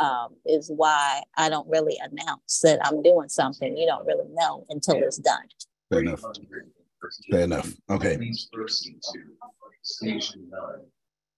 um, 0.04 0.36
is 0.46 0.72
why 0.74 1.22
I 1.38 1.50
don't 1.50 1.70
really 1.70 2.00
announce 2.02 2.62
that 2.62 2.80
I'm 2.84 3.04
doing 3.04 3.30
something. 3.30 3.78
You 3.78 3.86
don't 3.86 4.06
really 4.08 4.30
know 4.34 4.66
until 4.70 4.96
it's 4.96 5.18
done. 5.18 5.44
Fair 5.90 6.00
enough. 6.00 6.24
Fair 7.30 7.42
enough. 7.42 7.72
Okay. 7.90 8.18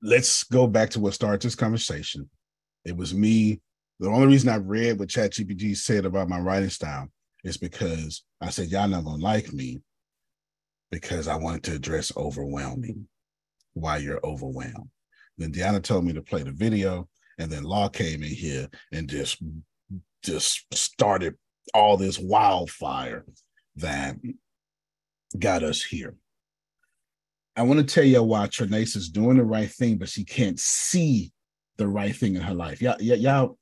Let's 0.01 0.43
go 0.43 0.67
back 0.67 0.89
to 0.91 0.99
what 0.99 1.13
started 1.13 1.41
this 1.41 1.55
conversation. 1.55 2.29
It 2.85 2.95
was 2.95 3.13
me. 3.13 3.61
The 3.99 4.09
only 4.09 4.27
reason 4.27 4.49
I 4.49 4.57
read 4.57 4.99
what 4.99 5.09
ChatGPT 5.09 5.77
said 5.77 6.05
about 6.05 6.29
my 6.29 6.39
writing 6.39 6.69
style 6.69 7.07
is 7.43 7.57
because 7.57 8.23
I 8.41 8.49
said, 8.49 8.67
Y'all 8.67 8.87
not 8.87 9.05
gonna 9.05 9.21
like 9.23 9.53
me 9.53 9.81
because 10.91 11.27
I 11.27 11.35
wanted 11.35 11.63
to 11.63 11.75
address 11.75 12.15
overwhelming 12.17 13.07
why 13.73 13.97
you're 13.97 14.19
overwhelmed. 14.23 14.89
Then 15.37 15.51
Deanna 15.51 15.81
told 15.81 16.05
me 16.05 16.13
to 16.13 16.21
play 16.21 16.43
the 16.43 16.51
video, 16.51 17.07
and 17.39 17.51
then 17.51 17.63
Law 17.63 17.89
came 17.89 18.23
in 18.23 18.29
here 18.29 18.67
and 18.91 19.09
just 19.09 19.41
just 20.23 20.65
started 20.73 21.35
all 21.73 21.97
this 21.97 22.19
wildfire 22.19 23.25
that 23.77 24.15
got 25.37 25.63
us 25.63 25.83
here. 25.83 26.15
I 27.55 27.61
want 27.63 27.79
to 27.79 27.85
tell 27.85 28.03
y'all 28.03 28.27
why 28.27 28.47
Trinace 28.47 28.95
is 28.95 29.09
doing 29.09 29.37
the 29.37 29.43
right 29.43 29.69
thing, 29.69 29.97
but 29.97 30.09
she 30.09 30.23
can't 30.23 30.59
see 30.59 31.31
the 31.77 31.87
right 31.87 32.15
thing 32.15 32.35
in 32.35 32.41
her 32.41 32.53
life. 32.53 32.81
Y'all, 32.81 32.99
y'all, 32.99 33.57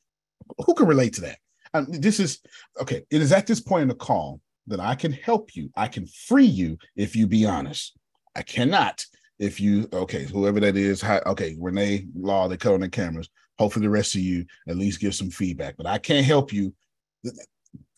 who 0.65 0.73
can 0.73 0.87
relate 0.87 1.13
to 1.13 1.21
that? 1.21 1.39
Um, 1.73 1.87
this 1.89 2.19
is 2.19 2.39
okay. 2.79 3.03
It 3.09 3.21
is 3.21 3.31
at 3.31 3.47
this 3.47 3.59
point 3.59 3.83
in 3.83 3.87
the 3.87 3.95
call 3.95 4.39
that 4.67 4.79
I 4.79 4.95
can 4.95 5.11
help 5.11 5.55
you. 5.55 5.69
I 5.75 5.87
can 5.87 6.05
free 6.05 6.45
you 6.45 6.77
if 6.95 7.15
you 7.15 7.27
be 7.27 7.45
honest. 7.45 7.97
I 8.35 8.43
cannot 8.43 9.05
if 9.39 9.59
you 9.59 9.89
okay, 9.91 10.23
whoever 10.23 10.59
that 10.59 10.77
is. 10.77 11.01
How, 11.01 11.21
okay, 11.25 11.57
Renee 11.59 12.07
Law, 12.15 12.47
they 12.47 12.57
cut 12.57 12.73
on 12.73 12.81
the 12.81 12.89
cameras. 12.89 13.29
Hopefully, 13.59 13.85
the 13.85 13.91
rest 13.91 14.15
of 14.15 14.21
you 14.21 14.45
at 14.67 14.77
least 14.77 15.01
give 15.01 15.15
some 15.15 15.29
feedback. 15.29 15.75
But 15.77 15.87
I 15.87 15.97
can't 15.97 16.25
help 16.25 16.53
you. 16.53 16.73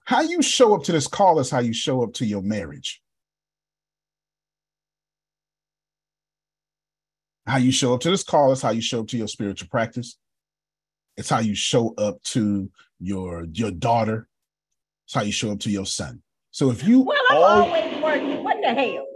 How 0.06 0.22
you 0.22 0.42
show 0.42 0.74
up 0.76 0.84
to 0.84 0.92
this 0.92 1.08
call 1.08 1.40
is 1.40 1.50
how 1.50 1.60
you 1.60 1.74
show 1.74 2.04
up 2.04 2.14
to 2.14 2.26
your 2.26 2.42
marriage. 2.42 3.03
How 7.46 7.58
you 7.58 7.72
show 7.72 7.94
up 7.94 8.02
to 8.02 8.10
this 8.10 8.24
call 8.24 8.52
is 8.52 8.62
how 8.62 8.72
you 8.72 8.82
show 8.82 9.02
up 9.02 9.08
to 9.10 9.18
your 9.18 9.28
spiritual 9.28 9.68
practice. 9.70 10.18
It's 11.18 11.30
how 11.30 11.39
you 11.39 11.56
show 11.56 11.94
up 11.96 12.22
to 12.24 12.70
your 13.00 13.46
your 13.52 13.72
daughter. 13.72 14.28
It's 15.06 15.14
how 15.14 15.22
you 15.22 15.32
show 15.32 15.52
up 15.52 15.60
to 15.62 15.70
your 15.70 15.86
son. 15.86 16.22
So 16.52 16.72
if 16.72 16.84
you 16.88 17.02
well, 17.02 17.18
I'm 17.30 17.38
all, 17.38 17.44
always 17.44 18.02
working. 18.02 18.44
What 18.44 18.58
the 18.62 18.74
hell? 18.74 19.08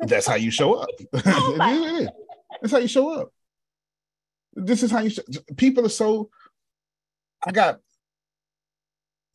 That's 0.00 0.26
how 0.26 0.34
you 0.34 0.50
show 0.50 0.74
up. 0.74 0.88
Oh 1.24 2.06
that's 2.60 2.72
how 2.72 2.78
you 2.78 2.88
show 2.88 3.10
up. 3.10 3.32
This 4.54 4.82
is 4.82 4.90
how 4.90 5.00
you. 5.00 5.10
Show, 5.10 5.22
people 5.56 5.86
are 5.86 5.90
so. 5.90 6.30
I 7.46 7.52
got. 7.52 7.80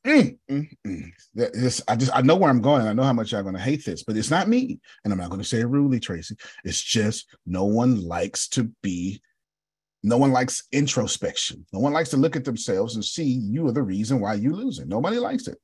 Mm, 0.05 0.37
mm, 0.51 0.67
mm. 0.85 1.09
This, 1.33 1.81
I 1.87 1.95
just 1.95 2.13
I 2.13 2.21
know 2.21 2.35
where 2.35 2.49
I'm 2.49 2.61
going. 2.61 2.85
I 2.85 2.93
know 2.93 3.03
how 3.03 3.13
much 3.13 3.31
y'all 3.31 3.43
gonna 3.43 3.59
hate 3.59 3.85
this, 3.85 4.03
but 4.03 4.17
it's 4.17 4.29
not 4.29 4.49
me, 4.49 4.79
and 5.03 5.13
I'm 5.13 5.19
not 5.19 5.29
gonna 5.29 5.45
say 5.45 5.61
it 5.61 5.67
rudely, 5.67 5.99
Tracy. 5.99 6.35
It's 6.65 6.81
just 6.81 7.33
no 7.45 7.63
one 7.63 8.01
likes 8.01 8.49
to 8.49 8.69
be 8.81 9.21
no 10.03 10.17
one 10.17 10.33
likes 10.33 10.63
introspection. 10.73 11.65
No 11.71 11.79
one 11.79 11.93
likes 11.93 12.09
to 12.09 12.17
look 12.17 12.35
at 12.35 12.43
themselves 12.43 12.95
and 12.95 13.05
see 13.05 13.23
you 13.23 13.65
are 13.67 13.71
the 13.71 13.81
reason 13.81 14.19
why 14.19 14.33
you 14.33 14.53
losing. 14.53 14.89
Nobody 14.89 15.17
likes 15.17 15.47
it. 15.47 15.57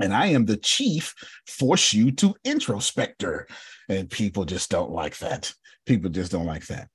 And 0.00 0.14
I 0.14 0.28
am 0.28 0.46
the 0.46 0.56
chief 0.56 1.14
force 1.46 1.92
you 1.92 2.12
to 2.12 2.34
introspector. 2.46 3.44
And 3.90 4.08
people 4.08 4.46
just 4.46 4.70
don't 4.70 4.90
like 4.90 5.18
that. 5.18 5.52
People 5.84 6.10
just 6.10 6.32
don't 6.32 6.46
like 6.46 6.66
that. 6.68 6.88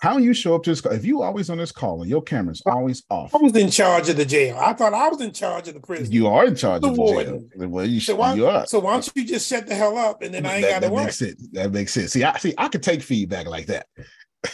How 0.00 0.16
you 0.16 0.32
show 0.32 0.54
up 0.54 0.62
to 0.62 0.70
this 0.70 0.80
call? 0.80 0.92
If 0.92 1.04
you 1.04 1.22
always 1.22 1.50
on 1.50 1.58
this 1.58 1.72
call 1.72 2.00
and 2.00 2.10
your 2.10 2.22
camera's 2.22 2.62
always 2.64 3.02
off. 3.10 3.34
I 3.34 3.38
was 3.38 3.54
in 3.54 3.70
charge 3.70 4.08
of 4.08 4.16
the 4.16 4.24
jail. 4.24 4.56
I 4.58 4.72
thought 4.72 4.94
I 4.94 5.08
was 5.08 5.20
in 5.20 5.30
charge 5.30 5.68
of 5.68 5.74
the 5.74 5.80
prison. 5.80 6.10
You 6.10 6.26
are 6.26 6.46
in 6.46 6.56
charge 6.56 6.80
the 6.80 6.88
of 6.88 6.96
the 6.96 7.00
warden. 7.02 7.50
jail. 7.54 7.68
Well, 7.68 7.84
you, 7.84 8.00
so 8.00 8.16
why, 8.16 8.32
you 8.32 8.46
are. 8.46 8.66
So 8.66 8.78
why 8.78 8.92
don't 8.92 9.12
you 9.14 9.26
just 9.26 9.46
shut 9.46 9.66
the 9.66 9.74
hell 9.74 9.98
up 9.98 10.22
and 10.22 10.32
then 10.32 10.46
I 10.46 10.56
ain't 10.56 10.70
got 10.70 10.82
to 10.82 10.88
work? 10.88 11.04
Makes 11.04 11.18
sense. 11.18 11.48
That 11.52 11.72
makes 11.72 11.92
sense. 11.92 12.12
See, 12.12 12.24
I 12.24 12.38
see. 12.38 12.54
I 12.56 12.68
could 12.68 12.82
take 12.82 13.02
feedback 13.02 13.46
like 13.46 13.66
that. 13.66 13.86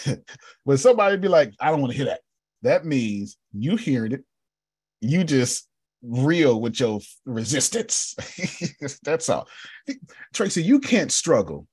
when 0.64 0.78
somebody 0.78 1.16
be 1.16 1.28
like, 1.28 1.52
I 1.60 1.70
don't 1.70 1.80
want 1.80 1.92
to 1.92 1.96
hear 1.96 2.06
that, 2.06 2.22
that 2.62 2.84
means 2.84 3.36
you 3.52 3.76
hearing 3.76 4.10
it, 4.10 4.24
you 5.00 5.22
just 5.22 5.68
real 6.02 6.60
with 6.60 6.80
your 6.80 6.98
resistance. 7.24 8.16
That's 9.04 9.28
all. 9.28 9.46
Tracy, 10.34 10.64
you 10.64 10.80
can't 10.80 11.12
struggle 11.12 11.68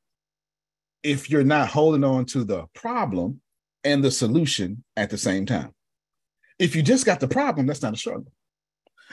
if 1.01 1.31
you're 1.31 1.43
not 1.43 1.69
holding 1.69 2.03
on 2.03 2.25
to 2.25 2.43
the 2.43 2.65
problem 2.75 3.41
and 3.83 4.03
the 4.03 4.11
solution 4.11 4.83
at 4.95 5.09
the 5.09 5.17
same 5.17 5.45
time. 5.45 5.73
If 6.59 6.75
you 6.75 6.83
just 6.83 7.05
got 7.05 7.19
the 7.19 7.27
problem, 7.27 7.67
that's 7.67 7.81
not 7.81 7.93
a 7.93 7.97
struggle. 7.97 8.31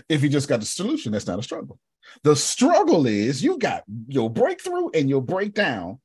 If 0.09 0.23
you 0.23 0.29
just 0.29 0.49
got 0.49 0.61
the 0.61 0.67
solution, 0.67 1.13
that's 1.13 1.27
not 1.27 1.39
a 1.39 1.43
struggle. 1.43 1.79
The 2.23 2.37
struggle 2.37 3.07
is 3.07 3.43
you 3.43 3.59
got 3.59 3.85
your 4.09 4.31
breakthrough 4.31 4.91
and 4.95 5.09
your 5.09 5.23
breakdown 5.23 5.99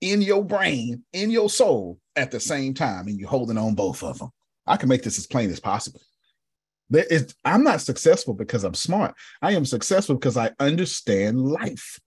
in 0.00 0.20
your 0.22 0.44
brain, 0.44 1.02
in 1.12 1.30
your 1.30 1.48
soul 1.48 1.98
at 2.16 2.30
the 2.30 2.40
same 2.40 2.74
time, 2.74 3.08
and 3.08 3.18
you're 3.18 3.28
holding 3.28 3.58
on 3.58 3.74
both 3.74 4.02
of 4.02 4.18
them. 4.18 4.30
I 4.66 4.76
can 4.76 4.88
make 4.88 5.02
this 5.02 5.18
as 5.18 5.26
plain 5.26 5.50
as 5.50 5.60
possible. 5.60 6.00
Is, 6.92 7.34
I'm 7.44 7.64
not 7.64 7.80
successful 7.80 8.34
because 8.34 8.64
I'm 8.64 8.74
smart. 8.74 9.14
I 9.42 9.52
am 9.52 9.64
successful 9.64 10.16
because 10.16 10.36
I 10.36 10.50
understand 10.60 11.40
life. 11.40 11.98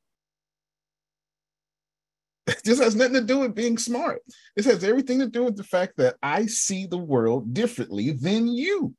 This 2.64 2.80
has 2.80 2.96
nothing 2.96 3.14
to 3.14 3.22
do 3.22 3.40
with 3.40 3.56
being 3.56 3.78
smart. 3.78 4.22
This 4.56 4.66
has 4.66 4.84
everything 4.84 5.20
to 5.20 5.28
do 5.28 5.44
with 5.44 5.58
the 5.58 5.64
fact 5.64 5.98
that 5.98 6.16
I 6.24 6.46
see 6.46 6.86
the 6.86 6.98
world 6.98 7.54
differently 7.54 8.12
than 8.12 8.48
you. 8.48 8.94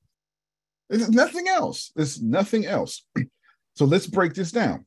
There's 0.89 1.11
nothing 1.11 1.49
else. 1.49 1.93
There's 1.95 2.23
nothing 2.23 2.67
else. 2.67 3.05
So 3.75 3.85
let's 3.85 4.09
break 4.09 4.35
this 4.35 4.51
down. 4.51 4.85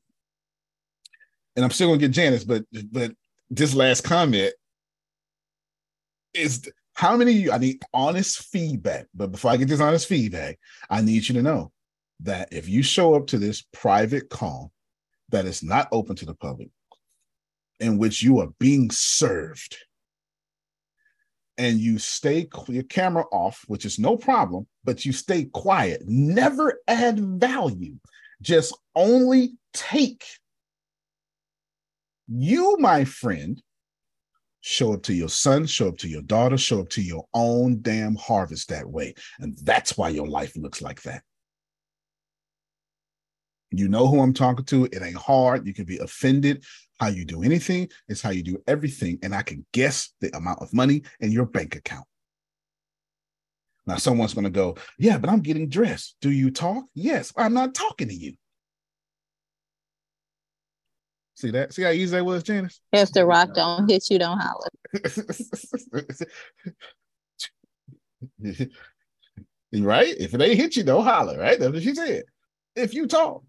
And 1.55 1.64
I'm 1.64 1.72
still 1.72 1.88
gonna 1.88 1.97
get 1.97 2.12
Janice, 2.12 2.43
but 2.43 2.66
but 2.91 3.14
this 3.49 3.74
last 3.74 4.01
comment 4.03 4.53
is 6.34 6.70
how 6.93 7.16
many 7.16 7.32
you, 7.32 7.53
I 7.53 7.57
need 7.57 7.82
honest 7.93 8.51
feedback. 8.51 9.07
But 9.16 9.32
before 9.32 9.51
I 9.51 9.55
get 9.55 9.70
this 9.70 9.80
honest 9.80 10.07
feedback, 10.07 10.59
I 10.89 10.99
need 10.99 11.26
you 11.26 11.36
to 11.36 11.41
know 11.41 11.72
that 12.20 12.49
if 12.51 12.68
you 12.68 12.84
show 12.84 13.14
up 13.14 13.28
to 13.28 13.38
this 13.38 13.64
private 13.72 14.30
call 14.30 14.74
that 15.30 15.45
is 15.45 15.64
not 15.64 15.88
open 15.93 16.18
to 16.18 16.26
the 16.26 16.36
public, 16.36 16.70
in 17.82 17.97
which 17.97 18.23
you 18.23 18.39
are 18.39 18.49
being 18.59 18.89
served, 18.91 19.77
and 21.57 21.79
you 21.79 21.99
stay 21.99 22.47
your 22.67 22.84
camera 22.84 23.25
off, 23.32 23.63
which 23.67 23.86
is 23.86 23.99
no 23.99 24.15
problem, 24.15 24.65
but 24.84 25.05
you 25.05 25.11
stay 25.11 25.45
quiet, 25.45 26.01
never 26.05 26.79
add 26.88 27.19
value, 27.19 27.95
just 28.41 28.75
only 28.95 29.53
take 29.73 30.23
you, 32.27 32.77
my 32.79 33.03
friend, 33.03 33.61
show 34.61 34.93
up 34.93 35.03
to 35.03 35.13
your 35.13 35.29
son, 35.29 35.65
show 35.65 35.89
up 35.89 35.97
to 35.97 36.07
your 36.07 36.21
daughter, 36.21 36.57
show 36.57 36.79
up 36.79 36.89
to 36.89 37.01
your 37.01 37.25
own 37.34 37.82
damn 37.82 38.15
harvest 38.15 38.69
that 38.69 38.88
way. 38.88 39.13
And 39.39 39.57
that's 39.63 39.97
why 39.97 40.09
your 40.09 40.27
life 40.27 40.55
looks 40.55 40.82
like 40.82 41.01
that. 41.01 41.23
You 43.71 43.88
know 43.88 44.07
who 44.07 44.21
I'm 44.21 44.34
talking 44.34 44.65
to. 44.65 44.86
It 44.86 45.01
ain't 45.01 45.15
hard. 45.15 45.65
You 45.65 45.73
can 45.73 45.86
be 45.86 45.97
offended. 45.97 46.63
How 47.01 47.07
you 47.07 47.25
do 47.25 47.41
anything 47.41 47.89
is 48.07 48.21
how 48.21 48.29
you 48.29 48.43
do 48.43 48.61
everything. 48.67 49.17
And 49.23 49.33
I 49.33 49.41
can 49.41 49.65
guess 49.73 50.13
the 50.21 50.33
amount 50.37 50.61
of 50.61 50.71
money 50.71 51.01
in 51.19 51.31
your 51.31 51.47
bank 51.47 51.75
account. 51.75 52.05
Now, 53.87 53.95
someone's 53.95 54.35
going 54.35 54.43
to 54.43 54.51
go, 54.51 54.77
Yeah, 54.99 55.17
but 55.17 55.31
I'm 55.31 55.39
getting 55.39 55.67
dressed. 55.67 56.17
Do 56.21 56.29
you 56.29 56.51
talk? 56.51 56.85
Yes, 56.93 57.33
I'm 57.35 57.55
not 57.55 57.73
talking 57.73 58.09
to 58.09 58.13
you. 58.13 58.33
See 61.33 61.49
that? 61.49 61.73
See 61.73 61.81
how 61.81 61.89
easy 61.89 62.15
that 62.15 62.23
was, 62.23 62.43
Janice? 62.43 62.79
If 62.93 63.11
the 63.13 63.25
rock 63.25 63.55
don't 63.55 63.89
hit 63.89 64.07
you, 64.11 64.19
don't 64.19 64.37
holler. 64.37 64.69
right? 69.73 70.15
If 70.19 70.35
it 70.35 70.41
ain't 70.41 70.59
hit 70.59 70.75
you, 70.75 70.83
don't 70.83 71.03
holler, 71.03 71.39
right? 71.39 71.59
That's 71.59 71.73
what 71.73 71.81
she 71.81 71.95
said. 71.95 72.25
If 72.75 72.93
you 72.93 73.07
talk, 73.07 73.43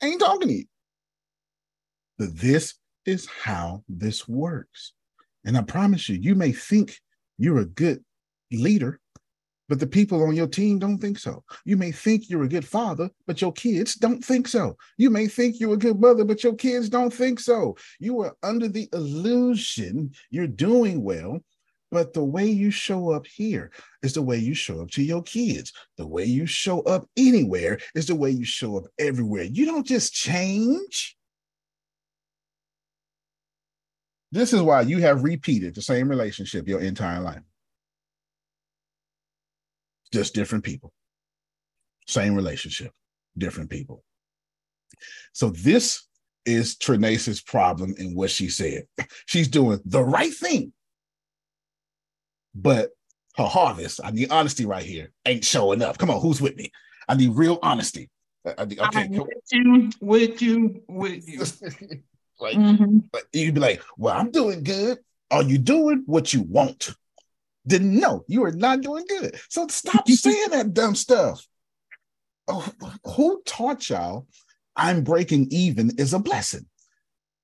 ain't 0.00 0.20
talking 0.20 0.46
to 0.46 0.54
you. 0.54 0.66
But 2.20 2.36
this 2.36 2.74
is 3.06 3.26
how 3.26 3.82
this 3.88 4.28
works. 4.28 4.92
And 5.46 5.56
I 5.56 5.62
promise 5.62 6.06
you, 6.06 6.18
you 6.20 6.34
may 6.34 6.52
think 6.52 7.00
you're 7.38 7.60
a 7.60 7.64
good 7.64 8.04
leader, 8.52 9.00
but 9.70 9.80
the 9.80 9.86
people 9.86 10.22
on 10.24 10.36
your 10.36 10.46
team 10.46 10.78
don't 10.78 10.98
think 10.98 11.18
so. 11.18 11.42
You 11.64 11.78
may 11.78 11.92
think 11.92 12.28
you're 12.28 12.42
a 12.42 12.48
good 12.48 12.66
father, 12.66 13.08
but 13.26 13.40
your 13.40 13.52
kids 13.54 13.94
don't 13.94 14.22
think 14.22 14.48
so. 14.48 14.76
You 14.98 15.08
may 15.08 15.28
think 15.28 15.58
you're 15.58 15.72
a 15.72 15.78
good 15.78 15.98
mother, 15.98 16.26
but 16.26 16.44
your 16.44 16.54
kids 16.54 16.90
don't 16.90 17.08
think 17.08 17.40
so. 17.40 17.74
You 18.00 18.20
are 18.20 18.36
under 18.42 18.68
the 18.68 18.90
illusion 18.92 20.10
you're 20.28 20.46
doing 20.46 21.02
well, 21.02 21.40
but 21.90 22.12
the 22.12 22.22
way 22.22 22.44
you 22.44 22.70
show 22.70 23.12
up 23.12 23.26
here 23.26 23.72
is 24.02 24.12
the 24.12 24.20
way 24.20 24.36
you 24.36 24.52
show 24.52 24.82
up 24.82 24.90
to 24.90 25.02
your 25.02 25.22
kids. 25.22 25.72
The 25.96 26.06
way 26.06 26.26
you 26.26 26.44
show 26.44 26.82
up 26.82 27.06
anywhere 27.16 27.78
is 27.94 28.08
the 28.08 28.14
way 28.14 28.30
you 28.30 28.44
show 28.44 28.76
up 28.76 28.84
everywhere. 28.98 29.44
You 29.44 29.64
don't 29.64 29.86
just 29.86 30.12
change. 30.12 31.16
This 34.32 34.52
is 34.52 34.62
why 34.62 34.82
you 34.82 34.98
have 34.98 35.24
repeated 35.24 35.74
the 35.74 35.82
same 35.82 36.08
relationship 36.08 36.68
your 36.68 36.80
entire 36.80 37.20
life 37.20 37.42
just 40.12 40.34
different 40.34 40.64
people. 40.64 40.92
Same 42.06 42.34
relationship, 42.34 42.92
different 43.38 43.70
people. 43.70 44.02
So 45.32 45.50
this 45.50 46.06
is 46.44 46.76
Trinace's 46.76 47.40
problem 47.40 47.94
in 47.98 48.14
what 48.14 48.30
she 48.30 48.48
said. 48.48 48.84
She's 49.26 49.48
doing 49.48 49.80
the 49.84 50.02
right 50.02 50.32
thing, 50.32 50.72
but 52.54 52.90
her 53.36 53.46
harvest, 53.46 54.00
I 54.02 54.10
need 54.10 54.30
honesty 54.30 54.66
right 54.66 54.82
here, 54.82 55.12
ain't 55.24 55.44
showing 55.44 55.82
up. 55.82 55.98
Come 55.98 56.10
on, 56.10 56.20
who's 56.20 56.40
with 56.40 56.56
me? 56.56 56.72
I 57.08 57.14
need 57.14 57.30
real 57.30 57.58
honesty. 57.62 58.10
I 58.58 58.64
need, 58.64 58.80
okay, 58.80 59.02
I'm 59.02 59.12
with 59.12 59.52
you, 59.52 59.90
with 60.00 60.42
you, 60.42 60.82
with 60.88 61.28
you. 61.28 61.44
like, 62.40 62.56
mm-hmm. 62.56 62.98
you'd 63.32 63.54
be 63.54 63.60
like, 63.60 63.82
well, 63.96 64.16
I'm 64.16 64.30
doing 64.30 64.62
good. 64.62 64.98
Are 65.30 65.42
you 65.42 65.58
doing 65.58 66.02
what 66.06 66.32
you 66.32 66.42
want? 66.42 66.94
Then 67.64 67.98
no, 67.98 68.24
you 68.26 68.44
are 68.44 68.52
not 68.52 68.80
doing 68.80 69.04
good. 69.08 69.38
So 69.48 69.66
stop 69.68 70.08
saying 70.08 70.50
that 70.50 70.74
dumb 70.74 70.94
stuff. 70.94 71.46
Oh, 72.48 72.68
who 73.04 73.42
taught 73.44 73.88
y'all 73.88 74.26
I'm 74.74 75.04
breaking 75.04 75.48
even 75.50 75.92
is 75.98 76.14
a 76.14 76.18
blessing? 76.18 76.66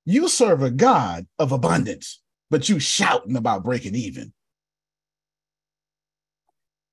You 0.05 0.27
serve 0.27 0.63
a 0.63 0.71
God 0.71 1.27
of 1.39 1.51
abundance, 1.51 2.21
but 2.49 2.67
you 2.67 2.79
shouting 2.79 3.37
about 3.37 3.63
breaking 3.63 3.95
even. 3.95 4.33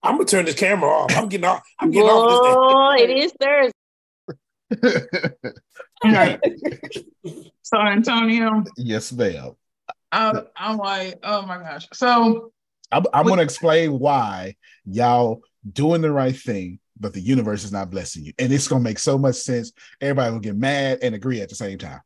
I'm 0.03 0.17
gonna 0.17 0.27
turn 0.27 0.45
this 0.45 0.55
camera 0.55 0.91
off. 0.91 1.17
I'm 1.17 1.29
getting 1.29 1.47
off. 1.47 1.63
I'm 1.81 1.91
getting 1.91 2.09
off 2.09 2.29
this. 2.29 2.55
Oh, 2.57 2.95
it 2.97 3.11
is 3.11 3.33
Thursday. 3.41 3.73
Right. 6.05 6.41
So 7.63 7.79
Antonio. 7.79 8.63
Yes, 8.77 9.11
ma'am. 9.11 9.53
I'm, 10.13 10.41
I'm 10.55 10.77
like, 10.77 11.19
oh 11.23 11.47
my 11.47 11.57
gosh. 11.57 11.89
So 11.95 12.53
I'm, 12.93 13.05
I'm 13.15 13.25
going 13.25 13.39
to 13.39 13.43
explain 13.43 13.99
why 13.99 14.57
y'all 14.85 15.41
doing 15.73 16.03
the 16.03 16.13
right 16.13 16.37
thing, 16.37 16.79
but 17.01 17.15
the 17.15 17.21
universe 17.21 17.65
is 17.65 17.73
not 17.73 17.91
blessing 17.91 18.25
you, 18.25 18.33
and 18.39 18.53
it's 18.53 18.69
going 18.69 18.83
to 18.83 18.85
make 18.85 18.99
so 18.99 19.17
much 19.17 19.37
sense. 19.37 19.73
Everybody 20.01 20.33
will 20.33 20.41
get 20.41 20.57
mad 20.57 20.99
and 21.01 21.15
agree 21.15 21.41
at 21.41 21.49
the 21.49 21.55
same 21.55 21.79
time. 21.79 22.03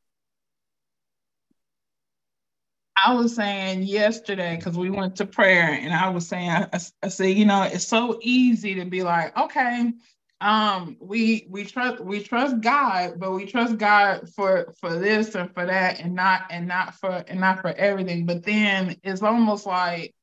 I 3.04 3.14
was 3.14 3.34
saying 3.34 3.82
yesterday 3.82 4.56
because 4.56 4.76
we 4.76 4.90
went 4.90 5.16
to 5.16 5.26
prayer, 5.26 5.72
and 5.72 5.92
I 5.92 6.08
was 6.08 6.26
saying, 6.26 6.50
I, 6.50 6.68
I 7.02 7.08
said, 7.08 7.36
you 7.36 7.44
know, 7.44 7.62
it's 7.62 7.86
so 7.86 8.18
easy 8.22 8.76
to 8.76 8.84
be 8.84 9.02
like, 9.02 9.36
okay, 9.36 9.92
um, 10.40 10.96
we 11.00 11.46
we 11.50 11.64
trust 11.64 12.00
we 12.00 12.22
trust 12.22 12.60
God, 12.60 13.18
but 13.18 13.32
we 13.32 13.46
trust 13.46 13.76
God 13.76 14.28
for 14.34 14.72
for 14.80 14.96
this 14.98 15.34
and 15.34 15.52
for 15.52 15.66
that, 15.66 16.00
and 16.00 16.14
not 16.14 16.42
and 16.50 16.68
not 16.68 16.94
for 16.94 17.10
and 17.26 17.40
not 17.40 17.60
for 17.60 17.70
everything. 17.70 18.24
But 18.24 18.44
then 18.44 18.96
it's 19.02 19.22
almost 19.22 19.66
like 19.66 20.14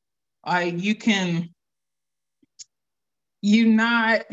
like 0.46 0.82
you 0.82 0.94
can 0.94 1.50
you 3.42 3.66
not 3.66 4.24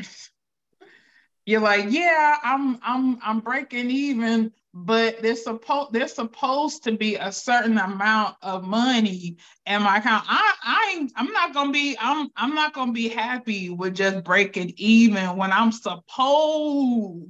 you're 1.45 1.61
like, 1.61 1.87
yeah, 1.89 2.37
I'm 2.43 2.79
I'm 2.81 3.19
I'm 3.21 3.39
breaking 3.41 3.91
even, 3.91 4.53
but 4.73 5.21
there's 5.21 5.43
supposed 5.43 5.93
there's 5.93 6.13
supposed 6.13 6.83
to 6.83 6.97
be 6.97 7.15
a 7.15 7.31
certain 7.31 7.77
amount 7.77 8.35
of 8.41 8.63
money 8.63 9.37
in 9.65 9.81
my 9.83 9.97
account. 9.97 10.25
I 10.27 10.53
I 10.63 11.07
I'm 11.15 11.31
not 11.31 11.53
gonna 11.53 11.71
be 11.71 11.95
I'm 11.99 12.29
I'm 12.35 12.55
not 12.55 12.73
gonna 12.73 12.91
be 12.91 13.07
happy 13.07 13.69
with 13.69 13.95
just 13.95 14.23
breaking 14.23 14.73
even 14.77 15.37
when 15.37 15.51
I'm 15.51 15.71
supposed 15.71 17.29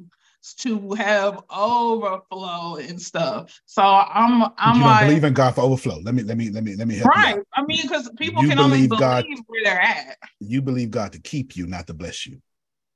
to 0.58 0.94
have 0.94 1.42
overflow 1.50 2.78
and 2.78 3.02
stuff. 3.02 3.60
So 3.66 3.82
I'm 3.82 4.44
I'm 4.58 4.78
you 4.78 4.84
like 4.86 5.00
don't 5.00 5.08
believe 5.08 5.24
in 5.26 5.34
God 5.34 5.56
for 5.56 5.62
overflow. 5.62 6.00
Let 6.02 6.16
me 6.16 6.24
let 6.24 6.38
me 6.38 6.50
let 6.50 6.64
me 6.64 6.76
let 6.76 6.88
me 6.88 6.96
help 6.96 7.10
right. 7.16 7.36
you. 7.36 7.44
I 7.54 7.66
mean, 7.66 7.82
because 7.82 8.10
people 8.18 8.42
You 8.42 8.50
can 8.50 8.60
only 8.60 8.88
believe 8.88 8.90
believe 8.90 9.00
God- 9.02 9.26
where 9.48 9.64
they're 9.66 9.82
at. 9.82 10.18
You 10.40 10.62
believe 10.62 10.92
God 10.92 11.12
to 11.14 11.20
keep 11.20 11.58
you, 11.58 11.68
not 11.68 11.88
to 11.88 11.94
bless 11.94 12.26
you. 12.26 12.42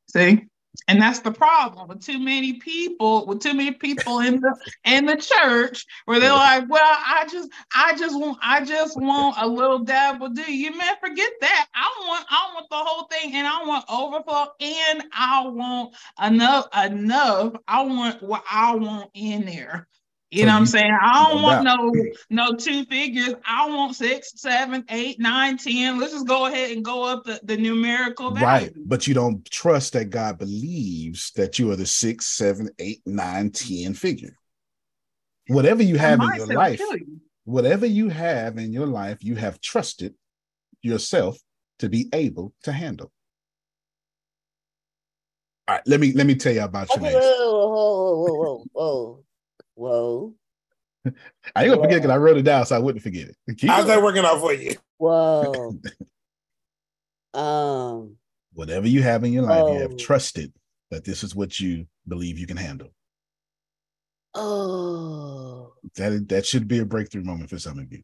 See? 0.09 0.45
And 0.87 1.01
that's 1.01 1.19
the 1.19 1.31
problem 1.31 1.87
with 1.89 2.01
too 2.01 2.19
many 2.19 2.53
people, 2.53 3.25
with 3.25 3.41
too 3.41 3.53
many 3.53 3.71
people 3.71 4.19
in 4.19 4.39
the 4.39 4.55
in 4.85 5.05
the 5.05 5.17
church 5.17 5.85
where 6.05 6.19
they're 6.19 6.31
like, 6.31 6.69
well, 6.69 6.81
I 6.81 7.27
just 7.29 7.49
I 7.75 7.95
just 7.97 8.17
want 8.17 8.37
I 8.41 8.63
just 8.63 8.95
want 8.99 9.35
a 9.37 9.47
little 9.47 9.79
dabble 9.79 10.29
do. 10.29 10.49
You 10.51 10.77
man, 10.77 10.95
forget 11.01 11.31
that. 11.41 11.67
I 11.75 12.05
want 12.07 12.25
I 12.29 12.51
want 12.53 12.69
the 12.69 12.77
whole 12.77 13.07
thing 13.07 13.35
and 13.35 13.45
I 13.45 13.63
want 13.65 13.85
overflow 13.89 14.47
and 14.61 15.03
I 15.11 15.47
want 15.47 15.95
enough 16.23 16.67
enough. 16.85 17.53
I 17.67 17.83
want 17.83 18.23
what 18.23 18.43
I 18.49 18.75
want 18.75 19.09
in 19.13 19.45
there. 19.45 19.87
You 20.29 20.39
So 20.39 20.45
know 20.47 20.53
what 20.53 20.59
I'm 20.59 20.65
saying? 20.65 20.97
I 21.01 21.29
don't 21.31 21.41
want 21.41 21.65
doubt. 21.65 21.79
no 22.29 22.49
no 22.51 22.55
two 22.57 22.83
figures. 22.85 23.33
I 23.45 23.69
want 23.69 23.95
six, 23.95 24.33
seven, 24.35 24.83
eight, 24.89 25.19
nine, 25.19 25.57
ten. 25.57 25.99
Let's 25.99 26.11
just 26.11 26.27
go 26.27 26.47
ahead 26.47 26.71
and 26.71 26.83
go 26.83 27.03
up 27.05 27.23
the, 27.23 27.39
the 27.43 27.55
numerical 27.55 28.31
value. 28.31 28.45
Right. 28.45 28.73
But 28.85 29.07
you 29.07 29.13
don't 29.13 29.49
trust 29.49 29.93
that 29.93 30.09
God 30.09 30.37
believes 30.37 31.31
that 31.37 31.57
you 31.59 31.71
are 31.71 31.77
the 31.77 31.85
six, 31.85 32.25
seven, 32.27 32.69
eight, 32.77 33.01
nine, 33.05 33.51
ten 33.51 33.93
figure. 33.93 34.35
Whatever 35.47 35.81
you 35.81 35.97
have 35.97 36.21
in 36.21 36.33
your 36.35 36.47
life, 36.47 36.79
you. 36.79 37.21
whatever 37.45 37.85
you 37.85 38.09
have 38.09 38.57
in 38.57 38.73
your 38.73 38.87
life, 38.87 39.23
you 39.23 39.35
have 39.35 39.61
trusted 39.61 40.13
yourself 40.81 41.37
to 41.79 41.87
be 41.87 42.09
able 42.11 42.53
to 42.63 42.73
handle. 42.73 43.13
All 45.69 45.75
right, 45.75 45.83
let 45.87 46.01
me 46.01 46.11
let 46.11 46.27
me 46.27 46.35
tell 46.35 46.53
you 46.53 46.63
about 46.63 46.89
your 46.89 46.97
Okay, 46.97 47.13
next. 47.13 47.25
whoa, 47.39 47.67
whoa, 47.69 48.15
whoa, 48.15 48.33
whoa, 48.33 48.65
whoa, 48.73 49.23
whoa, 49.77 50.33
I 51.55 51.63
ain't 51.63 51.69
gonna 51.69 51.81
forget 51.83 51.97
because 52.01 52.09
I 52.11 52.17
wrote 52.17 52.37
it 52.37 52.41
down 52.43 52.65
so 52.65 52.75
I 52.75 52.79
wouldn't 52.79 53.03
forget 53.03 53.29
it. 53.29 53.35
Keep 53.57 53.69
How's 53.69 53.85
going. 53.85 53.97
that 53.99 54.03
working 54.03 54.25
out 54.25 54.39
for 54.39 54.53
you? 54.53 54.75
whoa, 54.97 55.71
whoa. 55.73 55.79
Um, 57.39 58.17
Whatever 58.53 58.87
you 58.87 59.03
have 59.03 59.23
in 59.23 59.31
your 59.31 59.43
life, 59.43 59.65
you 59.69 59.75
Oh. 59.75 59.79
have 59.79 59.97
trusted 59.97 60.51
that 60.89 61.03
this 61.05 61.23
is 61.23 61.35
what 61.35 61.59
you 61.59 61.85
believe 62.07 62.39
you 62.39 62.47
can 62.47 62.57
handle. 62.57 62.89
oh, 64.33 65.73
That 65.95 66.27
that 66.29 66.45
should 66.45 66.67
be 66.67 66.79
a 66.79 66.85
breakthrough 66.85 67.23
moment 67.23 67.49
for 67.49 67.59
some 67.59 67.77
of 67.79 67.91
you. 67.91 68.01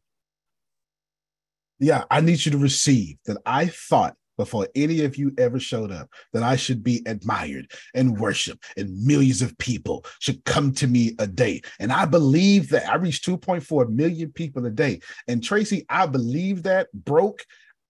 Yeah, 1.80 2.04
I 2.12 2.22
need 2.22 2.46
you 2.46 2.52
to 2.52 2.58
receive 2.58 3.18
that 3.26 3.38
I 3.46 3.68
thought 3.68 4.16
before 4.38 4.68
any 4.76 5.04
of 5.04 5.18
you 5.18 5.34
ever 5.38 5.60
showed 5.60 5.92
up 5.92 6.10
that 6.34 6.44
I 6.44 6.56
should 6.56 6.84
be 6.84 7.02
admired 7.06 7.72
and 7.94 8.20
worshiped, 8.20 8.64
and 8.78 9.06
millions 9.06 9.42
of 9.42 9.58
people 9.58 10.06
should 10.20 10.44
come 10.46 10.72
to 10.74 10.88
me 10.88 11.16
a 11.20 11.28
day. 11.28 11.62
And 11.80 11.92
I 11.92 12.06
believe 12.06 12.70
that 12.70 12.90
I 12.90 12.96
reached 12.96 13.26
2.4 13.26 13.90
million 13.90 14.32
people 14.32 14.66
a 14.66 14.72
day. 14.72 15.02
And 15.28 15.44
Tracy, 15.44 15.86
I 15.90 16.06
believe 16.06 16.64
that 16.64 16.92
broke, 16.94 17.46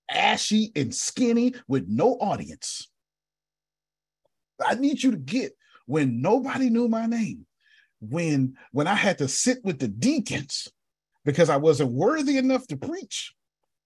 ashy, 0.09 0.71
and 0.75 0.93
skinny 0.93 1.53
with 1.67 1.87
no 1.87 2.13
audience. 2.13 2.89
I 4.65 4.75
need 4.75 5.01
you 5.03 5.11
to 5.11 5.17
get 5.17 5.53
when 5.85 6.21
nobody 6.21 6.69
knew 6.69 6.87
my 6.87 7.05
name, 7.05 7.45
when 7.99 8.55
when 8.71 8.87
I 8.87 8.95
had 8.95 9.17
to 9.17 9.27
sit 9.27 9.59
with 9.63 9.79
the 9.79 9.87
deacons 9.87 10.69
because 11.25 11.49
I 11.49 11.57
wasn't 11.57 11.91
worthy 11.91 12.37
enough 12.37 12.67
to 12.67 12.77
preach. 12.77 13.33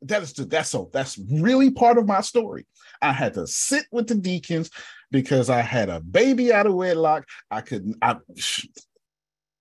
That 0.03 0.21
is 0.21 0.33
that's 0.33 0.69
so 0.69 0.89
that's 0.93 1.17
really 1.17 1.71
part 1.71 1.97
of 1.97 2.05
my 2.05 2.21
story. 2.21 2.67
I 3.01 3.11
had 3.11 3.33
to 3.33 3.47
sit 3.47 3.85
with 3.91 4.07
the 4.07 4.15
deacons 4.15 4.69
because 5.11 5.49
I 5.49 5.61
had 5.61 5.89
a 5.89 5.99
baby 5.99 6.53
out 6.53 6.67
of 6.67 6.73
wedlock. 6.73 7.25
I 7.49 7.61
couldn't. 7.61 7.97
I 8.01 8.17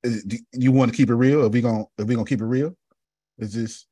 eh, 0.04 0.18
do 0.26 0.38
you 0.52 0.72
want 0.72 0.90
to 0.90 0.96
keep 0.96 1.10
it 1.10 1.14
real? 1.14 1.44
Are 1.44 1.48
we 1.48 1.60
gonna 1.60 1.84
are 1.98 2.04
we 2.04 2.14
gonna 2.14 2.26
keep 2.26 2.40
it 2.40 2.46
real? 2.46 2.76
Is 3.38 3.54
this 3.54 3.86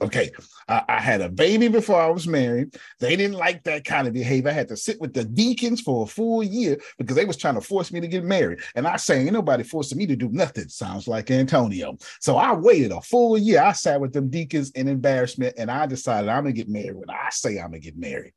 okay? 0.00 0.30
I, 0.68 0.82
I 0.88 1.00
had 1.00 1.20
a 1.20 1.28
baby 1.28 1.68
before 1.68 2.00
I 2.00 2.08
was 2.08 2.26
married. 2.26 2.76
They 3.00 3.16
didn't 3.16 3.36
like 3.36 3.64
that 3.64 3.84
kind 3.84 4.06
of 4.06 4.14
behavior. 4.14 4.50
I 4.50 4.54
had 4.54 4.68
to 4.68 4.76
sit 4.76 5.00
with 5.00 5.12
the 5.12 5.24
deacons 5.24 5.80
for 5.80 6.04
a 6.04 6.06
full 6.06 6.42
year 6.42 6.78
because 6.98 7.16
they 7.16 7.24
was 7.24 7.36
trying 7.36 7.54
to 7.54 7.60
force 7.60 7.92
me 7.92 8.00
to 8.00 8.08
get 8.08 8.24
married. 8.24 8.60
And 8.74 8.86
I 8.86 8.96
say, 8.96 9.20
ain't 9.20 9.32
nobody 9.32 9.62
forcing 9.62 9.98
me 9.98 10.06
to 10.06 10.16
do 10.16 10.28
nothing. 10.30 10.68
Sounds 10.68 11.06
like 11.08 11.30
Antonio. 11.30 11.96
So 12.20 12.36
I 12.36 12.54
waited 12.54 12.92
a 12.92 13.00
full 13.00 13.36
year. 13.38 13.62
I 13.62 13.72
sat 13.72 14.00
with 14.00 14.12
them 14.12 14.30
deacons 14.30 14.70
in 14.70 14.88
embarrassment, 14.88 15.54
and 15.58 15.70
I 15.70 15.86
decided 15.86 16.30
I'm 16.30 16.44
gonna 16.44 16.52
get 16.52 16.68
married 16.68 16.96
when 16.96 17.10
I 17.10 17.28
say 17.30 17.58
I'm 17.58 17.70
gonna 17.70 17.80
get 17.80 17.96
married. 17.96 18.32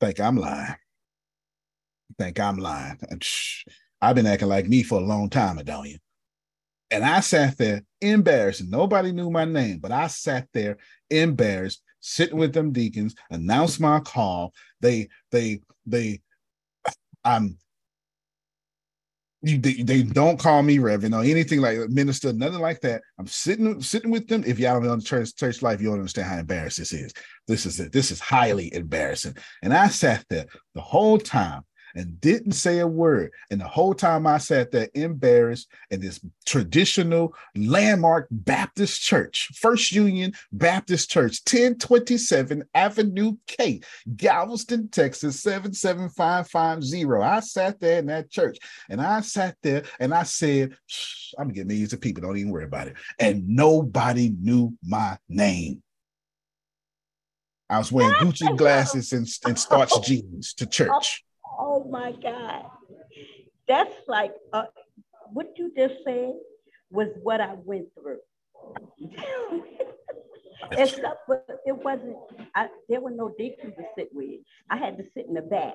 Think 0.00 0.20
I'm 0.20 0.36
lying. 0.36 0.76
Think 2.18 2.38
I'm 2.40 2.56
lying. 2.56 2.98
I've 4.00 4.14
been 4.14 4.26
acting 4.26 4.48
like 4.48 4.68
me 4.68 4.82
for 4.82 5.00
a 5.00 5.04
long 5.04 5.30
time, 5.30 5.58
Adonia. 5.58 5.98
And 6.94 7.04
I 7.04 7.18
sat 7.18 7.58
there 7.58 7.82
embarrassed. 8.00 8.62
Nobody 8.68 9.10
knew 9.10 9.28
my 9.28 9.44
name, 9.44 9.80
but 9.80 9.90
I 9.90 10.06
sat 10.06 10.46
there 10.52 10.76
embarrassed, 11.10 11.82
sitting 11.98 12.38
with 12.38 12.52
them 12.52 12.70
deacons, 12.70 13.16
announced 13.30 13.80
my 13.80 13.98
call. 13.98 14.52
They, 14.80 15.08
they, 15.32 15.62
they, 15.86 16.20
I'm, 17.24 17.58
you, 19.42 19.58
they, 19.58 19.82
they 19.82 20.04
don't 20.04 20.38
call 20.38 20.62
me 20.62 20.78
reverend 20.78 21.16
or 21.16 21.24
anything 21.24 21.60
like 21.60 21.78
minister, 21.88 22.32
nothing 22.32 22.60
like 22.60 22.80
that. 22.82 23.02
I'm 23.18 23.26
sitting, 23.26 23.82
sitting 23.82 24.12
with 24.12 24.28
them. 24.28 24.44
If 24.46 24.60
y'all 24.60 24.74
don't 24.74 24.84
know 24.84 24.94
the 24.94 25.02
church, 25.02 25.34
church 25.34 25.62
life, 25.62 25.80
you 25.80 25.88
don't 25.88 25.98
understand 25.98 26.28
how 26.28 26.38
embarrassed 26.38 26.78
this 26.78 26.92
is. 26.92 27.12
This 27.48 27.66
is 27.66 27.80
it. 27.80 27.90
This 27.90 28.12
is 28.12 28.20
highly 28.20 28.72
embarrassing. 28.72 29.36
And 29.64 29.74
I 29.74 29.88
sat 29.88 30.24
there 30.30 30.46
the 30.76 30.80
whole 30.80 31.18
time 31.18 31.64
and 31.94 32.20
didn't 32.20 32.52
say 32.52 32.80
a 32.80 32.86
word. 32.86 33.32
And 33.50 33.60
the 33.60 33.68
whole 33.68 33.94
time 33.94 34.26
I 34.26 34.38
sat 34.38 34.70
there 34.70 34.88
embarrassed 34.94 35.70
in 35.90 36.00
this 36.00 36.20
traditional 36.44 37.34
landmark 37.56 38.28
Baptist 38.30 39.02
church, 39.02 39.50
First 39.54 39.92
Union 39.92 40.32
Baptist 40.52 41.10
Church, 41.10 41.40
1027 41.46 42.64
Avenue 42.74 43.36
K, 43.46 43.80
Galveston, 44.16 44.88
Texas, 44.88 45.40
77550. 45.42 47.22
I 47.22 47.40
sat 47.40 47.80
there 47.80 47.98
in 47.98 48.06
that 48.06 48.30
church 48.30 48.58
and 48.88 49.00
I 49.00 49.20
sat 49.20 49.56
there 49.62 49.84
and 50.00 50.12
I 50.12 50.24
said, 50.24 50.76
"Shh, 50.86 51.34
I'm 51.38 51.46
gonna 51.46 51.54
get 51.54 51.66
millions 51.66 51.92
of 51.92 52.00
people, 52.00 52.22
don't 52.22 52.36
even 52.36 52.50
worry 52.50 52.64
about 52.64 52.88
it. 52.88 52.94
And 53.18 53.48
nobody 53.48 54.34
knew 54.40 54.76
my 54.82 55.18
name. 55.28 55.82
I 57.70 57.78
was 57.78 57.90
wearing 57.90 58.14
Gucci 58.14 58.56
glasses 58.56 59.12
and, 59.12 59.26
and 59.46 59.58
starched 59.58 60.04
jeans 60.04 60.54
to 60.54 60.66
church. 60.66 61.24
Oh 61.58 61.84
my 61.90 62.12
God. 62.12 62.64
That's 63.68 63.94
like 64.08 64.32
uh, 64.52 64.64
what 65.32 65.52
you 65.56 65.72
just 65.76 65.94
said 66.04 66.34
was 66.90 67.08
what 67.22 67.40
I 67.40 67.54
went 67.64 67.88
through. 67.94 68.18
Except 70.72 71.26
for 71.26 71.42
it 71.66 71.76
wasn't, 71.84 72.16
I, 72.54 72.68
there 72.88 73.00
were 73.00 73.10
no 73.10 73.32
deacons 73.38 73.74
to 73.76 73.84
sit 73.96 74.08
with. 74.12 74.40
I 74.70 74.76
had 74.76 74.96
to 74.98 75.04
sit 75.14 75.26
in 75.26 75.34
the 75.34 75.42
back, 75.42 75.74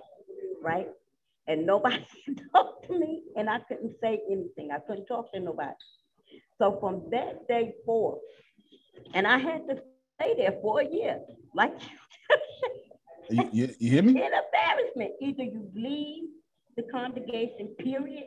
right? 0.62 0.88
And 1.48 1.66
nobody 1.66 2.06
could 2.26 2.42
talk 2.54 2.88
to 2.88 2.98
me, 2.98 3.24
and 3.36 3.50
I 3.50 3.60
couldn't 3.60 3.96
say 4.02 4.22
anything. 4.30 4.70
I 4.72 4.80
couldn't 4.80 5.06
talk 5.06 5.32
to 5.34 5.40
nobody. 5.40 5.72
So 6.58 6.78
from 6.80 7.04
that 7.12 7.48
day 7.48 7.74
forth, 7.86 8.20
and 9.14 9.26
I 9.26 9.38
had 9.38 9.68
to 9.68 9.82
stay 10.20 10.36
there 10.38 10.56
for 10.62 10.82
a 10.82 10.86
year, 10.90 11.20
like 11.56 11.74
You, 13.30 13.50
you, 13.52 13.76
you 13.80 13.92
hear 13.92 14.04
me? 14.04 14.12
in 14.12 14.18
embarrassment. 14.18 15.12
Either 15.22 15.44
you 15.44 15.70
leave 15.76 16.30
the 16.78 16.84
congregation, 16.92 17.76
period, 17.80 18.26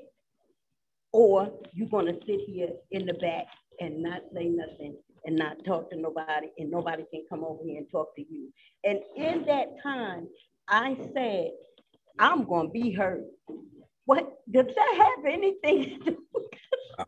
or 1.12 1.52
you're 1.72 1.88
going 1.88 2.06
to 2.06 2.18
sit 2.26 2.40
here 2.46 2.68
in 2.90 3.06
the 3.06 3.14
back 3.14 3.46
and 3.80 4.02
not 4.02 4.22
say 4.34 4.44
nothing 4.44 4.96
and 5.24 5.36
not 5.36 5.64
talk 5.64 5.90
to 5.90 5.96
nobody, 5.96 6.48
and 6.58 6.70
nobody 6.70 7.04
can 7.12 7.24
come 7.28 7.44
over 7.44 7.62
here 7.64 7.78
and 7.78 7.90
talk 7.90 8.14
to 8.16 8.22
you. 8.22 8.52
And 8.84 8.98
in 9.16 9.44
that 9.46 9.68
time, 9.82 10.26
I 10.68 10.96
said, 11.14 11.50
I'm 12.18 12.44
going 12.44 12.68
to 12.68 12.72
be 12.72 12.92
hurt. 12.92 13.22
What 14.04 14.40
does 14.50 14.66
that 14.66 14.94
have 14.96 15.32
anything 15.32 16.00
to 16.04 16.10
do? 16.10 16.18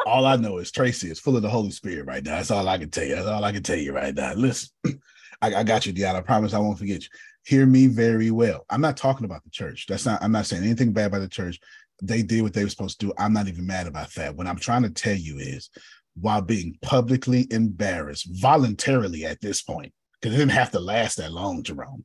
all 0.07 0.27
I 0.27 0.37
know 0.37 0.59
is 0.59 0.71
Tracy 0.71 1.11
is 1.11 1.21
full 1.21 1.37
of 1.37 1.43
the 1.43 1.51
Holy 1.51 1.71
Spirit 1.71 2.07
right 2.07 2.25
now. 2.25 2.37
That's 2.37 2.51
all 2.51 2.69
I 2.69 2.79
can 2.79 2.91
tell 2.91 3.05
you. 3.05 3.17
That's 3.17 3.27
all 3.27 3.45
I 3.45 3.53
can 3.53 3.63
tell 3.63 3.77
you 3.77 3.93
right 3.93 4.15
now. 4.15 4.33
Listen, 4.35 4.71
I, 5.43 5.55
I 5.57 5.63
got 5.65 5.87
you, 5.87 5.93
Deanna. 5.93 6.17
I 6.17 6.21
promise 6.21 6.55
I 6.55 6.59
won't 6.59 6.79
forget 6.79 7.03
you. 7.03 7.09
Hear 7.45 7.67
me 7.67 7.87
very 7.87 8.31
well. 8.31 8.65
I'm 8.71 8.81
not 8.81 8.97
talking 8.97 9.25
about 9.25 9.45
the 9.45 9.51
church. 9.51 9.87
That's 9.87 10.07
not, 10.07 10.23
I'm 10.23 10.33
not 10.33 10.47
saying 10.47 10.65
anything 10.65 10.93
bad 10.93 11.07
about 11.07 11.21
the 11.21 11.29
church. 11.29 11.61
They 12.03 12.23
did 12.23 12.43
what 12.43 12.55
they 12.55 12.65
were 12.65 12.71
supposed 12.71 13.01
to 13.01 13.07
do. 13.07 13.13
I'm 13.19 13.33
not 13.33 13.49
even 13.49 13.67
mad 13.67 13.87
about 13.87 14.13
that. 14.15 14.35
What 14.35 14.47
I'm 14.47 14.59
trying 14.59 14.83
to 14.83 14.91
tell 14.91 15.17
you 15.17 15.39
is 15.39 15.71
while 16.19 16.43
being 16.43 16.79
publicly 16.83 17.47
embarrassed 17.51 18.29
voluntarily 18.31 19.25
at 19.25 19.41
this 19.41 19.63
point, 19.63 19.93
because 20.21 20.35
it 20.35 20.39
didn't 20.39 20.53
have 20.53 20.71
to 20.73 20.81
last 20.81 21.19
that 21.19 21.33
long, 21.33 21.63
Jerome. 21.63 22.05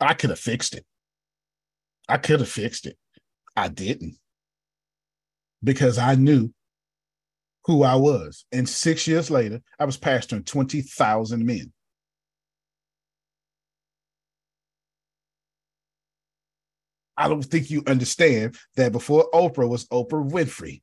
I 0.00 0.14
could 0.14 0.30
have 0.30 0.38
fixed 0.38 0.74
it. 0.74 0.84
I 2.08 2.16
could 2.16 2.40
have 2.40 2.48
fixed 2.48 2.86
it. 2.86 2.96
I 3.56 3.68
didn't 3.68 4.16
because 5.62 5.98
I 5.98 6.14
knew 6.14 6.52
who 7.66 7.82
I 7.82 7.94
was. 7.94 8.44
And 8.52 8.68
six 8.68 9.06
years 9.06 9.30
later, 9.30 9.60
I 9.78 9.84
was 9.84 9.98
pastoring 9.98 10.44
20,000 10.44 11.44
men. 11.44 11.72
I 17.20 17.28
don't 17.28 17.42
think 17.42 17.70
you 17.70 17.82
understand 17.86 18.56
that 18.76 18.92
before 18.92 19.30
Oprah 19.34 19.68
was 19.68 19.86
Oprah 19.88 20.28
Winfrey, 20.28 20.80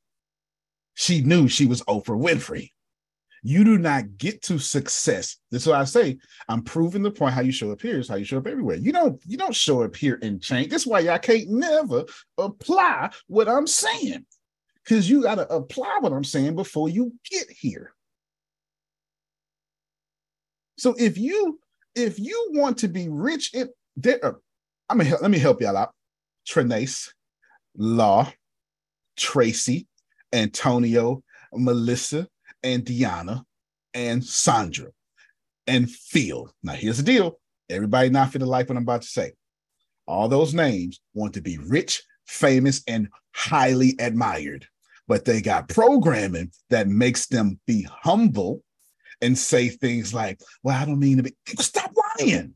she 0.94 1.22
knew 1.22 1.48
she 1.48 1.66
was 1.66 1.82
Oprah 1.84 2.20
Winfrey. 2.20 2.72
You 3.42 3.64
do 3.64 3.80
not 3.80 4.18
get 4.18 4.44
to 4.44 4.60
success. 4.60 5.38
This 5.50 5.64
is 5.64 5.68
what 5.68 5.80
I 5.80 5.84
say. 5.86 6.18
I'm 6.48 6.62
proving 6.62 7.02
the 7.02 7.10
point 7.10 7.34
how 7.34 7.42
you 7.42 7.52
show 7.52 7.72
up 7.72 7.82
here 7.82 8.00
is 8.00 8.08
how 8.08 8.16
you 8.16 8.26
show 8.26 8.38
up 8.38 8.48
everywhere. 8.48 8.76
You 8.76 8.92
don't 8.92 9.20
you 9.26 9.38
don't 9.38 9.56
show 9.56 9.82
up 9.82 9.96
here 9.96 10.20
and 10.22 10.42
change. 10.42 10.70
That's 10.70 10.86
why 10.86 11.08
I 11.10 11.18
can't 11.18 11.50
never 11.50 12.06
apply 12.38 13.10
what 13.28 13.48
I'm 13.48 13.68
saying. 13.68 14.26
Because 14.84 15.10
you 15.10 15.24
got 15.24 15.36
to 15.36 15.48
apply 15.54 15.98
what 16.02 16.14
I'm 16.14 16.24
saying 16.24 16.56
before 16.56 16.88
you 16.88 17.14
get 17.30 17.50
here. 17.50 17.94
So 20.78 20.94
if 21.00 21.18
you 21.18 21.60
if 21.96 22.20
you 22.20 22.52
want 22.54 22.80
to 22.80 22.88
be 22.88 23.10
rich 23.10 23.54
in 23.56 23.70
there, 23.96 24.24
uh, 24.24 24.34
I 24.88 24.94
mean 24.94 25.12
let 25.20 25.32
me 25.32 25.40
help 25.40 25.62
y'all 25.62 25.78
out. 25.78 25.94
Trinace, 26.48 27.10
Law, 27.76 28.32
Tracy, 29.18 29.88
Antonio, 30.34 31.24
Melissa, 31.54 32.28
and 32.64 32.84
Deanna, 32.84 33.44
and 33.94 34.24
Sandra, 34.24 34.90
and 35.66 35.90
Phil. 35.90 36.52
Now, 36.64 36.74
here's 36.74 36.98
the 36.98 37.04
deal 37.04 37.40
everybody 37.70 38.10
not 38.10 38.32
to 38.32 38.46
like 38.46 38.70
what 38.70 38.78
I'm 38.78 38.84
about 38.84 39.02
to 39.02 39.08
say. 39.08 39.34
All 40.08 40.30
those 40.30 40.54
names 40.54 41.02
want 41.14 41.34
to 41.34 41.42
be 41.42 41.58
rich, 41.58 42.02
famous, 42.26 42.82
and 42.88 43.10
highly 43.36 43.96
admired, 44.00 44.66
but 45.08 45.26
they 45.26 45.42
got 45.42 45.68
programming 45.68 46.52
that 46.70 46.88
makes 46.88 47.28
them 47.28 47.60
be 47.68 47.86
humble 47.90 48.62
and 49.22 49.38
say 49.38 49.70
things 49.70 50.14
like, 50.14 50.40
Well, 50.64 50.82
I 50.82 50.86
don't 50.86 51.00
mean 51.00 51.18
to 51.18 51.24
be. 51.24 51.36
Stop 51.60 51.92
lying. 52.20 52.56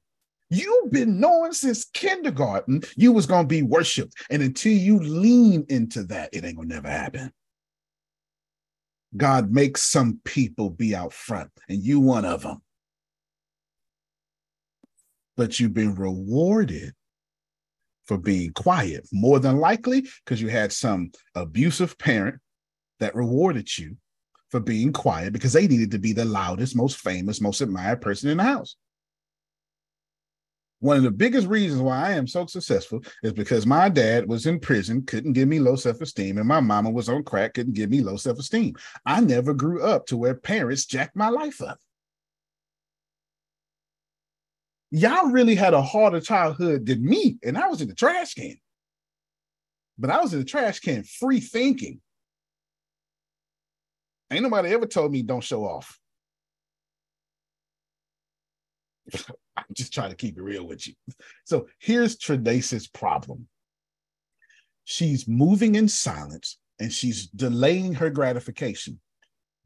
You've 0.52 0.91
been 0.91 1.18
knowing 1.18 1.54
since 1.54 1.86
kindergarten 1.86 2.84
you 2.97 3.14
was 3.14 3.26
gonna 3.26 3.47
be 3.47 3.64
worshipped. 3.64 4.14
And 4.30 4.43
until 4.43 4.74
you 4.74 4.99
lean 4.99 5.66
into 5.70 6.04
that, 6.04 6.30
it 6.34 6.43
ain't 6.43 6.58
gonna 6.58 6.68
never 6.68 6.89
happen. 6.89 7.32
God 9.16 9.52
makes 9.52 9.82
some 9.82 10.20
people 10.26 10.70
be 10.70 10.93
out 10.93 11.14
front, 11.14 11.52
and 11.70 11.82
you 11.82 12.02
one 12.02 12.26
of 12.26 12.43
them. 12.43 12.62
But 15.38 15.60
you've 15.60 15.74
been 15.74 15.95
rewarded 15.95 16.93
for 18.04 18.18
being 18.18 18.52
quiet, 18.52 19.08
more 19.14 19.39
than 19.39 19.58
likely 19.58 20.06
because 20.26 20.41
you 20.41 20.49
had 20.49 20.74
some 20.74 21.12
abusive 21.34 21.97
parent 21.97 22.39
that 22.99 23.16
rewarded 23.16 23.78
you 23.78 23.95
for 24.49 24.60
being 24.60 24.91
quiet 24.91 25.32
because 25.32 25.54
they 25.54 25.66
needed 25.66 25.91
to 25.91 25.99
be 25.99 26.12
the 26.12 26.26
loudest, 26.26 26.76
most 26.76 26.97
famous, 26.97 27.39
most 27.39 27.62
admired 27.62 28.02
person 28.02 28.30
in 28.30 28.38
the 28.38 28.43
house. 28.43 28.76
One 30.82 30.98
of 30.98 31.04
the 31.04 31.12
biggest 31.12 31.48
reasons 31.48 31.80
why 31.80 32.08
I 32.08 32.14
am 32.14 32.26
so 32.26 32.48
successful 32.48 33.04
is 33.22 33.34
because 33.34 33.68
my 33.68 33.88
dad 33.88 34.28
was 34.28 34.48
in 34.48 34.60
prison, 34.60 35.04
couldn't 35.04 35.34
give 35.34 35.48
me 35.48 35.60
low 35.60 35.76
self 35.76 36.02
esteem, 36.02 36.40
and 36.40 36.48
my 36.48 36.60
mama 36.60 36.90
was 36.90 37.08
on 37.08 37.24
crack, 37.24 37.54
couldn't 37.54 37.76
give 37.76 37.92
me 37.92 38.02
low 38.02 38.18
self 38.18 38.40
esteem. 38.40 38.76
I 39.06 39.22
never 39.22 39.54
grew 39.54 39.84
up 39.84 40.08
to 40.08 40.18
where 40.18 40.34
parents 40.34 40.86
jacked 40.86 41.16
my 41.16 41.30
life 41.30 41.62
up. 41.62 41.78
Y'all 44.90 45.30
really 45.30 45.54
had 45.54 45.76
a 45.76 45.84
harder 45.84 46.20
childhood 46.20 46.88
than 46.88 47.06
me, 47.06 47.38
and 47.44 47.60
I 47.60 47.68
was 47.68 47.82
in 47.82 47.88
the 47.88 47.94
trash 47.94 48.34
can. 48.34 48.58
But 50.00 50.10
I 50.10 50.20
was 50.20 50.34
in 50.34 50.40
the 50.40 50.46
trash 50.46 50.80
can 50.80 51.04
free 51.04 51.42
thinking. 51.42 52.02
Ain't 54.32 54.42
nobody 54.42 54.70
ever 54.70 54.88
told 54.88 55.12
me 55.12 55.22
don't 55.22 55.44
show 55.44 55.64
off. 55.64 56.00
I'm 59.58 59.66
just 59.74 59.93
trying 59.93 60.10
to 60.10 60.16
keep 60.16 60.38
it 60.38 60.41
real 60.41 60.66
with 60.66 60.88
you. 60.88 60.93
So 61.45 61.68
here's 61.80 62.18
Trinace's 62.18 62.88
problem. 62.88 63.47
She's 64.86 65.28
moving 65.28 65.76
in 65.76 65.88
silence 65.88 66.58
and 66.80 66.91
she's 66.91 67.28
delaying 67.28 67.93
her 67.95 68.10
gratification. 68.10 68.99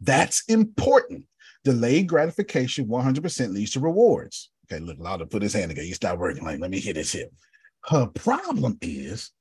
That's 0.02 0.44
important. 0.46 1.26
Delayed 1.64 2.08
gratification 2.08 2.86
100% 2.86 3.54
leads 3.54 3.72
to 3.72 3.80
rewards. 3.80 4.52
Okay, 4.66 4.84
look, 4.84 4.98
Lauder 5.00 5.26
put 5.26 5.42
his 5.42 5.54
hand 5.54 5.72
again. 5.72 5.86
He 5.86 5.94
start 5.94 6.20
working 6.20 6.44
like, 6.44 6.60
let 6.60 6.72
me 6.72 6.80
hit 6.80 6.96
his 6.96 7.12
hip. 7.12 7.32
Her 7.86 8.08
problem 8.08 8.78
is 8.82 9.32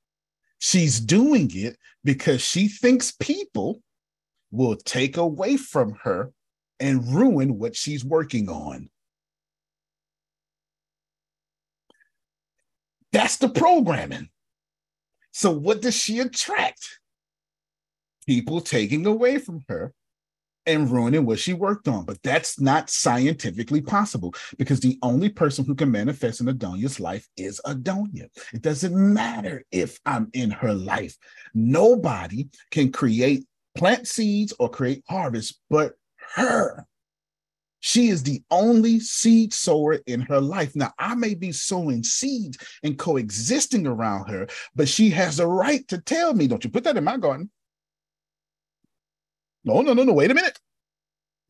she's 0.59 0.99
doing 0.99 1.51
it 1.53 1.77
because 2.03 2.41
she 2.41 2.67
thinks 2.67 3.11
people 3.11 3.81
will 4.51 4.75
take 4.75 5.17
away 5.17 5.57
from 5.57 5.97
her 6.03 6.31
and 6.79 7.13
ruin 7.13 7.57
what 7.57 7.75
she's 7.75 8.05
working 8.05 8.49
on. 8.49 8.89
That's 13.15 13.37
the 13.37 13.47
programming. 13.47 14.27
So, 15.31 15.49
what 15.49 15.81
does 15.81 15.95
she 15.95 16.19
attract? 16.19 16.99
People 18.27 18.59
taking 18.59 19.05
away 19.05 19.37
from 19.37 19.63
her 19.69 19.93
and 20.65 20.91
ruining 20.91 21.25
what 21.25 21.39
she 21.39 21.53
worked 21.53 21.87
on. 21.87 22.03
But 22.03 22.21
that's 22.23 22.59
not 22.59 22.89
scientifically 22.89 23.79
possible 23.79 24.33
because 24.57 24.81
the 24.81 24.99
only 25.01 25.29
person 25.29 25.63
who 25.63 25.75
can 25.75 25.91
manifest 25.91 26.41
in 26.41 26.49
Adonia's 26.49 26.99
life 26.99 27.25
is 27.37 27.61
Adonia. 27.65 28.27
It 28.53 28.61
doesn't 28.61 28.93
matter 28.93 29.63
if 29.71 29.97
I'm 30.05 30.29
in 30.33 30.51
her 30.51 30.73
life. 30.73 31.15
Nobody 31.53 32.49
can 32.69 32.91
create 32.91 33.45
plant 33.77 34.09
seeds 34.09 34.53
or 34.59 34.67
create 34.67 35.05
harvest 35.07 35.61
but 35.69 35.93
her. 36.35 36.85
She 37.87 38.07
is 38.07 38.23
the 38.23 38.41
only 38.49 38.99
seed 38.99 39.53
sower 39.53 39.99
in 40.07 40.21
her 40.21 40.41
life. 40.41 40.75
Now, 40.75 40.91
I 40.97 41.13
may 41.13 41.35
be 41.35 41.51
sowing 41.51 42.01
seeds 42.01 42.57
and 42.81 42.97
coexisting 42.97 43.85
around 43.85 44.27
her, 44.27 44.47
but 44.73 44.89
she 44.89 45.11
has 45.11 45.39
a 45.39 45.45
right 45.45 45.87
to 45.89 45.99
tell 45.99 46.33
me, 46.33 46.47
don't 46.47 46.63
you 46.63 46.71
put 46.71 46.83
that 46.85 46.97
in 46.97 47.03
my 47.03 47.17
garden. 47.17 47.51
No, 49.63 49.81
no, 49.81 49.93
no, 49.93 50.03
no. 50.03 50.13
Wait 50.13 50.31
a 50.31 50.33
minute. 50.33 50.57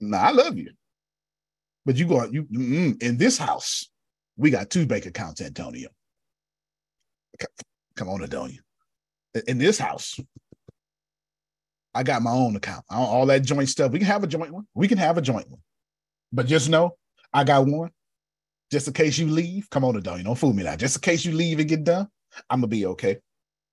Now, 0.01 0.23
I 0.23 0.31
love 0.31 0.57
you. 0.57 0.71
But 1.85 1.95
you 1.95 2.05
go, 2.05 2.25
you 2.25 2.43
mm, 2.43 3.01
in 3.01 3.15
this 3.15 3.37
house, 3.37 3.89
we 4.35 4.49
got 4.49 4.69
two 4.69 4.85
bank 4.85 5.05
accounts, 5.05 5.39
Antonio. 5.39 5.87
Come 7.95 8.09
on, 8.09 8.19
Adonia. 8.19 8.59
In 9.47 9.57
this 9.57 9.77
house, 9.77 10.19
I 11.93 12.03
got 12.03 12.21
my 12.21 12.31
own 12.31 12.57
account. 12.57 12.83
All 12.89 13.25
that 13.27 13.43
joint 13.43 13.69
stuff. 13.69 13.93
We 13.93 13.99
can 13.99 14.07
have 14.09 14.25
a 14.25 14.27
joint 14.27 14.51
one. 14.51 14.67
We 14.73 14.89
can 14.89 14.97
have 14.97 15.17
a 15.17 15.21
joint 15.21 15.49
one. 15.49 15.61
But 16.31 16.47
just 16.47 16.69
know 16.69 16.97
I 17.33 17.43
got 17.43 17.65
one. 17.65 17.91
Just 18.71 18.87
in 18.87 18.93
case 18.93 19.17
you 19.17 19.27
leave, 19.27 19.69
come 19.69 19.85
on, 19.85 19.93
Adonia, 19.95 20.23
don't 20.23 20.35
fool 20.35 20.53
me 20.53 20.63
now. 20.63 20.75
Just 20.75 20.97
in 20.97 21.01
case 21.01 21.23
you 21.23 21.31
leave 21.31 21.59
and 21.59 21.69
get 21.69 21.83
done, 21.83 22.07
I'm 22.49 22.59
gonna 22.59 22.67
be 22.67 22.85
okay. 22.87 23.17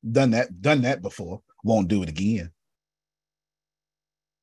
Done 0.08 0.30
that, 0.30 0.60
done 0.60 0.82
that 0.82 1.00
before. 1.02 1.40
Won't 1.64 1.88
do 1.88 2.02
it 2.02 2.08
again. 2.08 2.50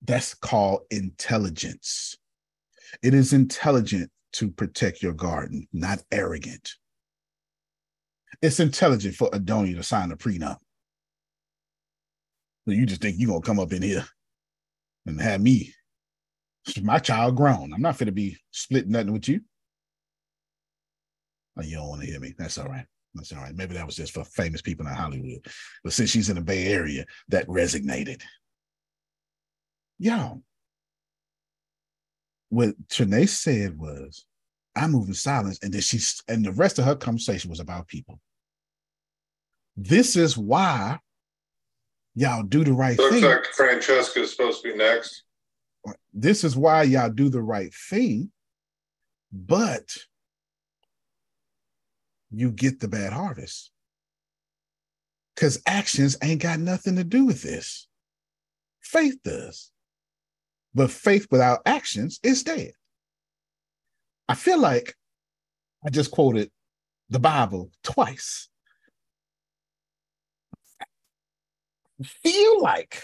That's 0.01 0.33
called 0.33 0.81
intelligence. 0.89 2.17
It 3.03 3.13
is 3.13 3.33
intelligent 3.33 4.09
to 4.33 4.49
protect 4.49 5.03
your 5.03 5.13
garden, 5.13 5.67
not 5.73 6.01
arrogant. 6.11 6.71
It's 8.41 8.59
intelligent 8.59 9.15
for 9.15 9.29
Adonia 9.31 9.75
to 9.75 9.83
sign 9.83 10.11
a 10.11 10.17
prenup. 10.17 10.57
So 12.65 12.73
you 12.73 12.85
just 12.85 13.01
think 13.01 13.17
you're 13.19 13.29
gonna 13.29 13.41
come 13.41 13.59
up 13.59 13.73
in 13.73 13.81
here 13.81 14.05
and 15.05 15.21
have 15.21 15.41
me 15.41 15.73
my 16.81 16.99
child 16.99 17.35
grown. 17.35 17.73
I'm 17.73 17.81
not 17.81 17.97
going 17.97 18.07
to 18.07 18.11
be 18.11 18.37
splitting 18.51 18.91
nothing 18.91 19.13
with 19.13 19.27
you. 19.27 19.41
Oh, 21.57 21.63
you 21.63 21.77
don't 21.77 21.89
want 21.89 22.01
to 22.01 22.07
hear 22.07 22.19
me. 22.19 22.33
That's 22.37 22.57
all 22.57 22.67
right. 22.67 22.85
That's 23.13 23.31
all 23.33 23.41
right. 23.41 23.55
Maybe 23.55 23.73
that 23.73 23.85
was 23.85 23.95
just 23.95 24.13
for 24.13 24.23
famous 24.23 24.61
people 24.61 24.87
in 24.87 24.93
Hollywood. 24.93 25.45
But 25.83 25.93
since 25.93 26.09
she's 26.09 26.29
in 26.29 26.35
the 26.35 26.41
Bay 26.41 26.67
Area, 26.67 27.05
that 27.29 27.47
resonated. 27.47 28.21
Y'all, 29.97 30.41
what 32.49 32.75
Trinae 32.87 33.27
said 33.27 33.77
was, 33.77 34.25
I 34.75 34.87
move 34.87 35.07
in 35.07 35.13
silence. 35.13 35.59
And 35.61 35.73
then 35.73 35.81
she's 35.81 36.21
and 36.27 36.45
the 36.45 36.51
rest 36.51 36.79
of 36.79 36.85
her 36.85 36.95
conversation 36.95 37.49
was 37.49 37.59
about 37.59 37.87
people. 37.87 38.19
This 39.75 40.15
is 40.15 40.37
why 40.37 40.99
y'all 42.15 42.43
do 42.43 42.63
the 42.63 42.73
right 42.73 42.97
Looks 42.97 43.15
thing. 43.15 43.23
Looks 43.23 43.47
like 43.47 43.55
Francesca 43.55 44.21
is 44.21 44.31
supposed 44.31 44.61
to 44.63 44.71
be 44.71 44.77
next. 44.77 45.23
This 46.13 46.43
is 46.43 46.55
why 46.55 46.83
y'all 46.83 47.09
do 47.09 47.29
the 47.29 47.41
right 47.41 47.73
thing, 47.73 48.31
but 49.31 49.97
you 52.31 52.51
get 52.51 52.79
the 52.79 52.87
bad 52.87 53.13
harvest. 53.13 53.71
Because 55.35 55.61
actions 55.65 56.17
ain't 56.21 56.41
got 56.41 56.59
nothing 56.59 56.95
to 56.97 57.03
do 57.03 57.25
with 57.25 57.41
this. 57.41 57.87
Faith 58.81 59.17
does. 59.23 59.71
But 60.73 60.91
faith 60.91 61.27
without 61.31 61.61
actions 61.65 62.19
is 62.23 62.43
dead. 62.43 62.73
I 64.27 64.35
feel 64.35 64.59
like 64.59 64.95
I 65.85 65.89
just 65.89 66.11
quoted 66.11 66.51
the 67.09 67.19
Bible 67.19 67.71
twice. 67.83 68.49
I 70.81 72.03
feel 72.03 72.61
like 72.61 73.01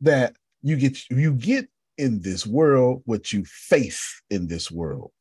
that 0.00 0.36
you 0.66 0.76
get 0.76 0.98
you 1.10 1.32
get 1.32 1.68
in 1.96 2.20
this 2.20 2.44
world 2.44 3.02
what 3.04 3.32
you 3.32 3.44
face 3.44 4.20
in 4.30 4.48
this 4.48 4.68
world. 4.68 5.12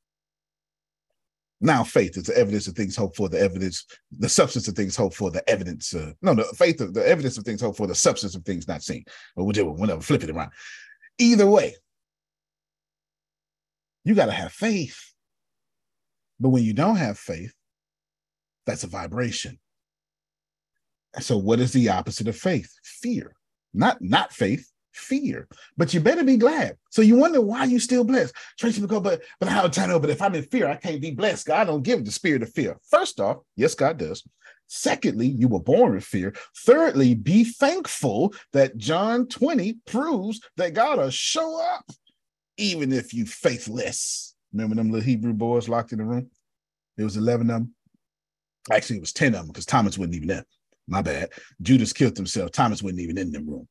Now, 1.62 1.84
faith 1.84 2.18
is 2.18 2.24
the 2.24 2.38
evidence 2.38 2.68
of 2.68 2.76
things 2.76 2.96
hoped 2.96 3.16
for, 3.16 3.30
the 3.30 3.40
evidence, 3.40 3.86
the 4.12 4.28
substance 4.28 4.68
of 4.68 4.76
things 4.76 4.96
hoped 4.96 5.16
for, 5.16 5.32
the 5.32 5.48
evidence. 5.48 5.94
Uh, 5.94 6.12
no, 6.22 6.34
the 6.34 6.44
faith 6.56 6.82
of 6.82 6.94
the 6.94 7.08
evidence 7.08 7.38
of 7.38 7.44
things 7.44 7.62
hoped 7.62 7.78
for, 7.78 7.88
the 7.88 7.96
substance 7.96 8.36
of 8.36 8.44
things 8.44 8.68
not 8.68 8.82
seen, 8.82 9.04
But 9.36 9.44
we'll 9.44 9.46
or 9.46 9.48
whichever, 9.48 9.72
whatever, 9.72 10.02
flip 10.02 10.24
it 10.24 10.32
around. 10.32 10.52
Either 11.18 11.48
way, 11.48 11.76
you 14.04 14.16
got 14.16 14.26
to 14.26 14.32
have 14.32 14.52
faith. 14.52 15.00
But 16.40 16.50
when 16.50 16.64
you 16.64 16.74
don't 16.74 16.98
have 16.98 17.18
faith, 17.18 17.54
that's 18.66 18.84
a 18.84 18.88
vibration. 18.88 19.60
So, 21.20 21.38
what 21.38 21.60
is 21.60 21.72
the 21.72 21.90
opposite 21.90 22.28
of 22.28 22.36
faith? 22.36 22.74
Fear. 22.84 23.36
Not 23.74 24.02
not 24.02 24.34
faith, 24.34 24.70
fear. 24.96 25.48
But 25.78 25.94
you 25.94 26.00
better 26.00 26.24
be 26.24 26.38
glad. 26.38 26.78
So 26.90 27.02
you 27.02 27.16
wonder 27.16 27.42
why 27.42 27.66
you 27.66 27.80
still 27.80 28.04
blessed. 28.04 28.34
Tracy 28.58 28.86
go, 28.86 29.00
but 29.00 29.22
but 29.40 29.50
how 29.50 29.70
I 29.78 29.86
know? 29.86 30.00
But 30.00 30.10
if 30.10 30.22
I'm 30.22 30.36
in 30.36 30.44
fear, 30.44 30.68
I 30.68 30.76
can't 30.76 31.02
be 31.02 31.12
blessed. 31.12 31.48
God 31.48 31.66
don't 31.66 31.84
give 31.84 32.06
the 32.06 32.12
spirit 32.12 32.44
of 32.44 32.52
fear. 32.54 32.78
First 32.90 33.20
off, 33.20 33.38
yes, 33.56 33.76
God 33.76 33.98
does. 33.98 34.24
Secondly, 34.68 35.28
you 35.28 35.48
were 35.48 35.60
born 35.60 35.94
with 35.94 36.04
fear. 36.04 36.34
Thirdly, 36.66 37.14
be 37.14 37.44
thankful 37.44 38.34
that 38.54 38.78
John 38.78 39.28
20 39.28 39.78
proves 39.86 40.42
that 40.58 40.74
God 40.74 40.98
will 40.98 41.12
show 41.12 41.62
up 41.62 41.86
even 42.58 42.92
if 42.92 43.14
you 43.14 43.26
faithless. 43.26 44.36
Remember 44.54 44.76
them 44.76 44.92
little 44.92 45.06
Hebrew 45.06 45.34
boys 45.34 45.70
locked 45.70 45.92
in 45.92 46.00
the 46.00 46.06
room? 46.06 46.30
There 46.98 47.06
was 47.06 47.18
11 47.18 47.50
of 47.50 47.58
them. 47.60 47.74
Actually, 48.72 48.98
it 48.98 49.02
was 49.02 49.14
10 49.14 49.36
of 49.36 49.42
them 49.42 49.48
because 49.48 49.66
Thomas 49.66 49.98
wasn't 49.98 50.16
even 50.16 50.30
there. 50.30 50.46
My 50.88 51.02
bad. 51.02 51.30
Judas 51.62 51.94
killed 51.94 52.18
himself. 52.18 52.52
Thomas 52.52 52.82
wasn't 52.82 53.02
even 53.02 53.18
in 53.18 53.32
the 53.32 53.40
room. 53.40 53.68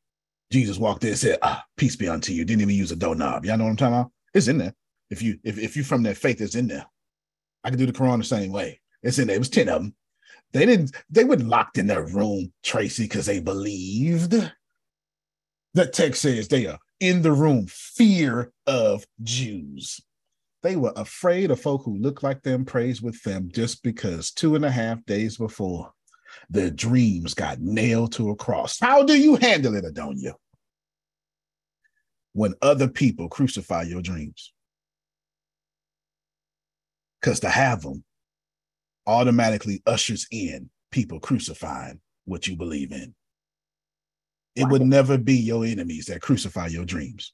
Jesus 0.51 0.79
walked 0.79 1.05
in 1.05 1.11
and 1.11 1.19
said, 1.19 1.39
Ah, 1.43 1.65
peace 1.77 1.97
be 1.97 2.09
unto 2.09 2.33
you. 2.33 2.45
Didn't 2.45 2.63
even 2.63 2.75
use 2.75 2.93
a 2.93 2.97
doorknob. 2.97 3.45
Y'all 3.45 3.57
know 3.57 3.65
what 3.65 3.71
I'm 3.71 3.77
talking 3.77 3.95
about? 3.95 4.13
It's 4.35 4.49
in 4.49 4.59
there. 4.59 4.75
If 5.11 5.23
you 5.23 5.39
if, 5.45 5.59
if 5.59 5.77
you 5.77 5.85
from 5.85 6.03
that 6.05 6.17
faith, 6.17 6.41
it's 6.41 6.55
in 6.55 6.69
there. 6.69 6.87
I 7.65 7.71
can 7.71 7.79
do 7.79 7.87
the 7.87 7.93
Quran 7.93 8.19
the 8.19 8.25
same 8.25 8.53
way. 8.53 8.81
It's 9.03 9.19
in 9.19 9.27
there. 9.27 9.37
It 9.37 9.41
was 9.41 9.49
10 9.49 9.69
of 9.69 9.83
them. 9.83 9.95
They 10.53 10.67
didn't, 10.67 10.95
they 11.11 11.25
weren't 11.25 11.49
locked 11.49 11.79
in 11.79 11.89
their 11.89 12.07
room, 12.07 12.53
Tracy, 12.63 13.05
because 13.05 13.27
they 13.27 13.41
believed. 13.41 14.35
The 15.75 15.87
text 15.87 16.23
says 16.23 16.47
they 16.47 16.67
are 16.67 16.79
in 17.01 17.23
the 17.23 17.33
room, 17.33 17.67
fear 17.69 18.53
of 18.67 19.05
Jews. 19.23 20.01
They 20.63 20.77
were 20.77 20.93
afraid 20.95 21.51
of 21.51 21.61
folk 21.61 21.83
who 21.85 21.99
looked 21.99 22.23
like 22.23 22.43
them, 22.43 22.65
praised 22.65 23.03
with 23.03 23.21
them, 23.23 23.51
just 23.53 23.83
because 23.83 24.31
two 24.31 24.55
and 24.55 24.65
a 24.65 24.71
half 24.71 25.05
days 25.05 25.37
before 25.37 25.93
their 26.51 26.71
dreams 26.71 27.35
got 27.35 27.61
nailed 27.61 28.13
to 28.13 28.31
a 28.31 28.37
cross. 28.37 28.79
How 28.81 29.03
do 29.03 29.19
you 29.19 29.37
handle 29.37 29.75
it, 29.75 29.85
Adonia? 29.85 30.35
When 32.33 32.55
other 32.63 32.89
people 32.89 33.29
crucify 33.29 33.83
your 33.83 34.03
dreams. 34.03 34.53
Because 37.21 37.41
to 37.41 37.49
have 37.49 37.83
them 37.83 38.05
automatically 39.07 39.83
ushers 39.87 40.27
in 40.31 40.71
people 40.91 41.21
crucifying 41.21 42.01
what 42.25 42.47
you 42.47 42.57
believe 42.57 42.93
in. 42.93 43.15
It 44.57 44.69
would 44.69 44.83
never 44.83 45.19
be 45.19 45.35
your 45.35 45.65
enemies 45.65 46.07
that 46.07 46.23
crucify 46.23 46.69
your 46.69 46.85
dreams. 46.85 47.33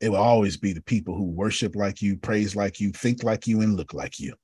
It 0.00 0.10
will 0.10 0.18
always 0.18 0.56
be 0.56 0.72
the 0.72 0.82
people 0.82 1.16
who 1.16 1.24
worship 1.24 1.74
like 1.74 2.02
you, 2.02 2.16
praise 2.16 2.54
like 2.54 2.80
you, 2.80 2.90
think 2.90 3.22
like 3.22 3.46
you, 3.46 3.62
and 3.62 3.76
look 3.76 3.94
like 3.94 4.20
you. 4.20 4.34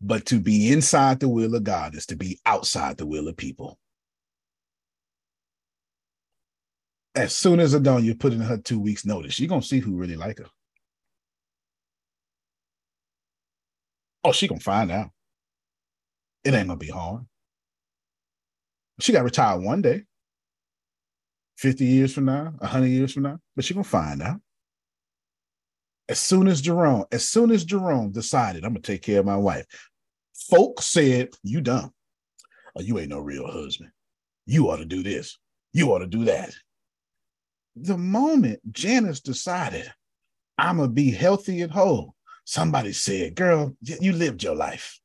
But 0.00 0.26
to 0.26 0.40
be 0.40 0.72
inside 0.72 1.20
the 1.20 1.28
will 1.28 1.54
of 1.54 1.64
God 1.64 1.94
is 1.94 2.06
to 2.06 2.16
be 2.16 2.40
outside 2.46 2.96
the 2.96 3.06
will 3.06 3.28
of 3.28 3.36
people. 3.36 3.78
As 7.14 7.34
soon 7.34 7.60
as 7.60 7.74
Adonia 7.74 8.18
put 8.18 8.32
in 8.32 8.40
her 8.40 8.58
two 8.58 8.80
weeks' 8.80 9.06
notice, 9.06 9.38
you're 9.38 9.48
gonna 9.48 9.62
see 9.62 9.78
who 9.78 9.96
really 9.96 10.16
like 10.16 10.38
her. 10.38 10.46
Oh, 14.24 14.32
she 14.32 14.48
gonna 14.48 14.60
find 14.60 14.90
out. 14.90 15.10
It 16.42 16.54
ain't 16.54 16.68
gonna 16.68 16.78
be 16.78 16.88
hard. 16.88 17.24
She 19.00 19.12
got 19.12 19.24
retired 19.24 19.62
one 19.62 19.82
day, 19.82 20.04
50 21.58 21.84
years 21.84 22.14
from 22.14 22.26
now, 22.26 22.54
100 22.58 22.86
years 22.86 23.12
from 23.12 23.24
now, 23.24 23.38
but 23.54 23.64
she 23.64 23.74
gonna 23.74 23.84
find 23.84 24.22
out. 24.22 24.40
As 26.08 26.20
soon 26.20 26.48
as 26.48 26.60
Jerome, 26.60 27.04
as 27.12 27.26
soon 27.26 27.50
as 27.50 27.64
Jerome 27.64 28.10
decided, 28.10 28.64
I'm 28.64 28.72
gonna 28.72 28.80
take 28.80 29.02
care 29.02 29.20
of 29.20 29.26
my 29.26 29.36
wife, 29.36 29.64
folks 30.34 30.86
said, 30.86 31.30
You 31.42 31.60
dumb. 31.60 31.92
Oh, 32.76 32.82
you 32.82 32.98
ain't 32.98 33.08
no 33.08 33.20
real 33.20 33.46
husband. 33.46 33.90
You 34.46 34.70
ought 34.70 34.76
to 34.76 34.84
do 34.84 35.02
this. 35.02 35.38
You 35.72 35.92
ought 35.92 36.00
to 36.00 36.06
do 36.06 36.24
that. 36.26 36.54
The 37.76 37.96
moment 37.96 38.60
Janice 38.72 39.20
decided, 39.20 39.90
I'm 40.58 40.76
gonna 40.76 40.88
be 40.88 41.10
healthy 41.10 41.62
and 41.62 41.72
whole, 41.72 42.14
somebody 42.44 42.92
said, 42.92 43.34
Girl, 43.34 43.76
you 43.80 44.12
lived 44.12 44.42
your 44.42 44.54
life. 44.54 45.00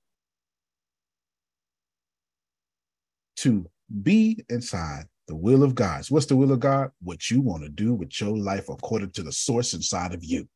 To 3.37 3.65
be 4.03 4.43
inside 4.49 5.05
the 5.27 5.35
will 5.35 5.63
of 5.63 5.75
God. 5.75 6.05
What's 6.09 6.25
the 6.25 6.35
will 6.35 6.51
of 6.51 6.59
God? 6.59 6.91
What 7.01 7.31
you 7.31 7.39
want 7.39 7.63
to 7.63 7.69
do 7.69 7.93
with 7.93 8.19
your 8.19 8.37
life 8.37 8.67
according 8.67 9.11
to 9.11 9.23
the 9.23 9.31
source 9.31 9.73
inside 9.73 10.13
of 10.13 10.23
you. 10.23 10.47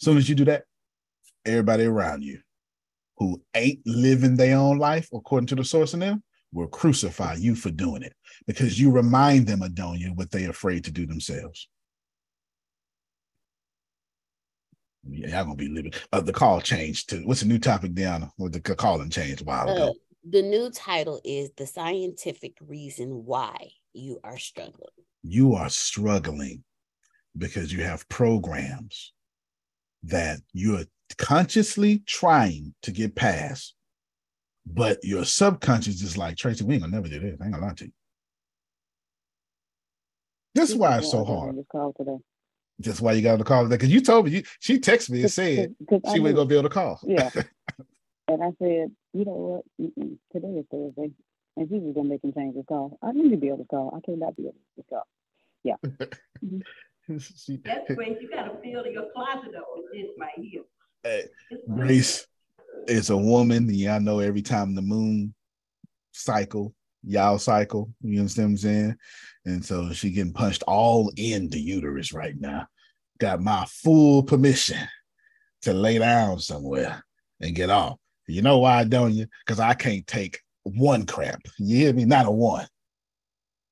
As 0.00 0.04
soon 0.04 0.16
as 0.16 0.28
you 0.28 0.34
do 0.34 0.44
that, 0.46 0.64
everybody 1.44 1.84
around 1.84 2.22
you 2.22 2.40
who 3.18 3.40
ain't 3.54 3.80
living 3.86 4.36
their 4.36 4.56
own 4.56 4.78
life 4.78 5.08
according 5.12 5.46
to 5.46 5.54
the 5.54 5.64
source 5.64 5.94
in 5.94 6.00
them 6.00 6.22
will 6.52 6.66
crucify 6.66 7.34
you 7.34 7.54
for 7.54 7.70
doing 7.70 8.02
it 8.02 8.14
because 8.46 8.80
you 8.80 8.90
remind 8.90 9.46
them, 9.46 9.60
Adonia, 9.60 10.14
what 10.14 10.30
they're 10.30 10.50
afraid 10.50 10.84
to 10.84 10.90
do 10.90 11.06
themselves. 11.06 11.68
Yeah, 15.06 15.28
y'all 15.28 15.44
gonna 15.44 15.56
be 15.56 15.68
living. 15.68 15.92
Uh, 16.12 16.20
the 16.20 16.32
call 16.32 16.60
changed 16.60 17.10
to 17.10 17.18
what's 17.20 17.40
the 17.40 17.46
new 17.46 17.58
topic, 17.58 17.92
Deanna? 17.92 18.30
What 18.36 18.52
the 18.52 18.60
calling 18.60 19.10
changed 19.10 19.42
a 19.42 19.44
while 19.44 19.68
ago. 19.68 19.88
Uh, 19.88 19.92
the 20.26 20.42
new 20.42 20.70
title 20.70 21.20
is 21.24 21.50
The 21.56 21.66
Scientific 21.66 22.56
Reason 22.60 23.24
Why 23.26 23.72
You 23.92 24.18
Are 24.24 24.38
Struggling. 24.38 24.88
You 25.22 25.54
are 25.54 25.68
struggling 25.68 26.64
because 27.36 27.72
you 27.72 27.82
have 27.82 28.08
programs 28.08 29.13
that 30.04 30.38
you're 30.52 30.84
consciously 31.18 32.02
trying 32.06 32.74
to 32.82 32.90
get 32.92 33.14
past, 33.14 33.74
but 34.66 34.98
your 35.02 35.24
subconscious 35.24 36.02
is 36.02 36.16
like, 36.16 36.36
Tracy, 36.36 36.64
we 36.64 36.74
ain't 36.74 36.82
gonna 36.82 36.94
never 36.96 37.08
do 37.08 37.20
this. 37.20 37.36
I 37.40 37.44
ain't 37.44 37.54
gonna 37.54 37.66
lie 37.66 37.74
to 37.74 37.84
you. 37.86 37.92
This 40.54 40.70
is 40.70 40.76
why 40.76 40.98
it's 40.98 41.10
so 41.10 41.24
hard. 41.24 41.56
That's 42.78 43.00
why 43.00 43.12
you 43.12 43.22
got 43.22 43.36
to 43.38 43.44
call 43.44 43.64
today. 43.64 43.76
Because 43.76 43.90
you 43.92 44.00
told 44.00 44.26
me 44.26 44.32
you 44.32 44.42
she 44.60 44.78
texted 44.78 45.10
me 45.10 45.22
and 45.22 45.30
said 45.30 45.74
Cause- 45.88 46.00
'cause 46.02 46.12
she 46.14 46.20
wasn't 46.20 46.24
knew- 46.24 46.32
gonna 46.34 46.48
be 46.48 46.54
able 46.56 46.68
to 46.68 46.74
call. 46.74 47.00
Yeah. 47.04 47.30
and 48.28 48.42
I 48.42 48.48
said, 48.58 48.90
you 49.12 49.24
know 49.24 49.62
what? 49.78 49.90
Mm-mm. 49.96 50.16
Today 50.32 50.48
is 50.58 50.64
Thursday, 50.70 51.12
and 51.56 51.68
he 51.68 51.78
was 51.78 51.94
gonna 51.94 52.08
make 52.08 52.22
him 52.24 52.32
change 52.32 52.56
his 52.56 52.64
call. 52.66 52.98
I 53.02 53.12
need 53.12 53.30
to 53.30 53.36
be 53.36 53.48
able 53.48 53.58
to 53.58 53.64
call. 53.64 53.94
I 53.96 54.00
cannot 54.04 54.36
be 54.36 54.44
able 54.44 54.54
to 54.76 54.82
call. 54.88 55.06
Yeah. 55.62 55.76
Mm-hmm. 56.44 56.58
She- 57.18 57.60
That's 57.64 57.92
great. 57.94 58.20
You 58.20 58.30
got 58.30 58.44
to 58.44 58.56
fill 58.62 58.86
your 58.86 59.10
closet 59.14 59.54
up 59.56 59.66
with 59.74 59.84
this 59.92 60.10
right 60.18 60.30
here. 60.36 60.62
Hey, 61.02 61.26
Grace 61.74 62.26
is 62.86 63.10
a 63.10 63.16
woman. 63.16 63.72
Y'all 63.72 64.00
know 64.00 64.20
every 64.20 64.42
time 64.42 64.74
the 64.74 64.82
moon 64.82 65.34
cycle, 66.12 66.74
y'all 67.02 67.38
cycle. 67.38 67.90
You 68.02 68.20
understand 68.20 68.46
what 68.46 68.50
I'm 68.52 68.56
saying? 68.56 68.96
And 69.44 69.64
so 69.64 69.92
she 69.92 70.10
getting 70.10 70.32
punched 70.32 70.62
all 70.66 71.12
in 71.16 71.50
the 71.50 71.60
uterus 71.60 72.12
right 72.12 72.34
now. 72.38 72.66
Got 73.20 73.42
my 73.42 73.64
full 73.68 74.22
permission 74.22 74.78
to 75.62 75.74
lay 75.74 75.98
down 75.98 76.38
somewhere 76.40 77.04
and 77.40 77.54
get 77.54 77.70
off. 77.70 77.98
You 78.26 78.40
know 78.42 78.58
why, 78.58 78.84
don't 78.84 79.12
you? 79.12 79.26
Because 79.44 79.60
I 79.60 79.74
can't 79.74 80.06
take 80.06 80.40
one 80.62 81.04
crap. 81.04 81.42
You 81.58 81.76
hear 81.76 81.92
me? 81.92 82.06
Not 82.06 82.26
a 82.26 82.30
one. 82.30 82.66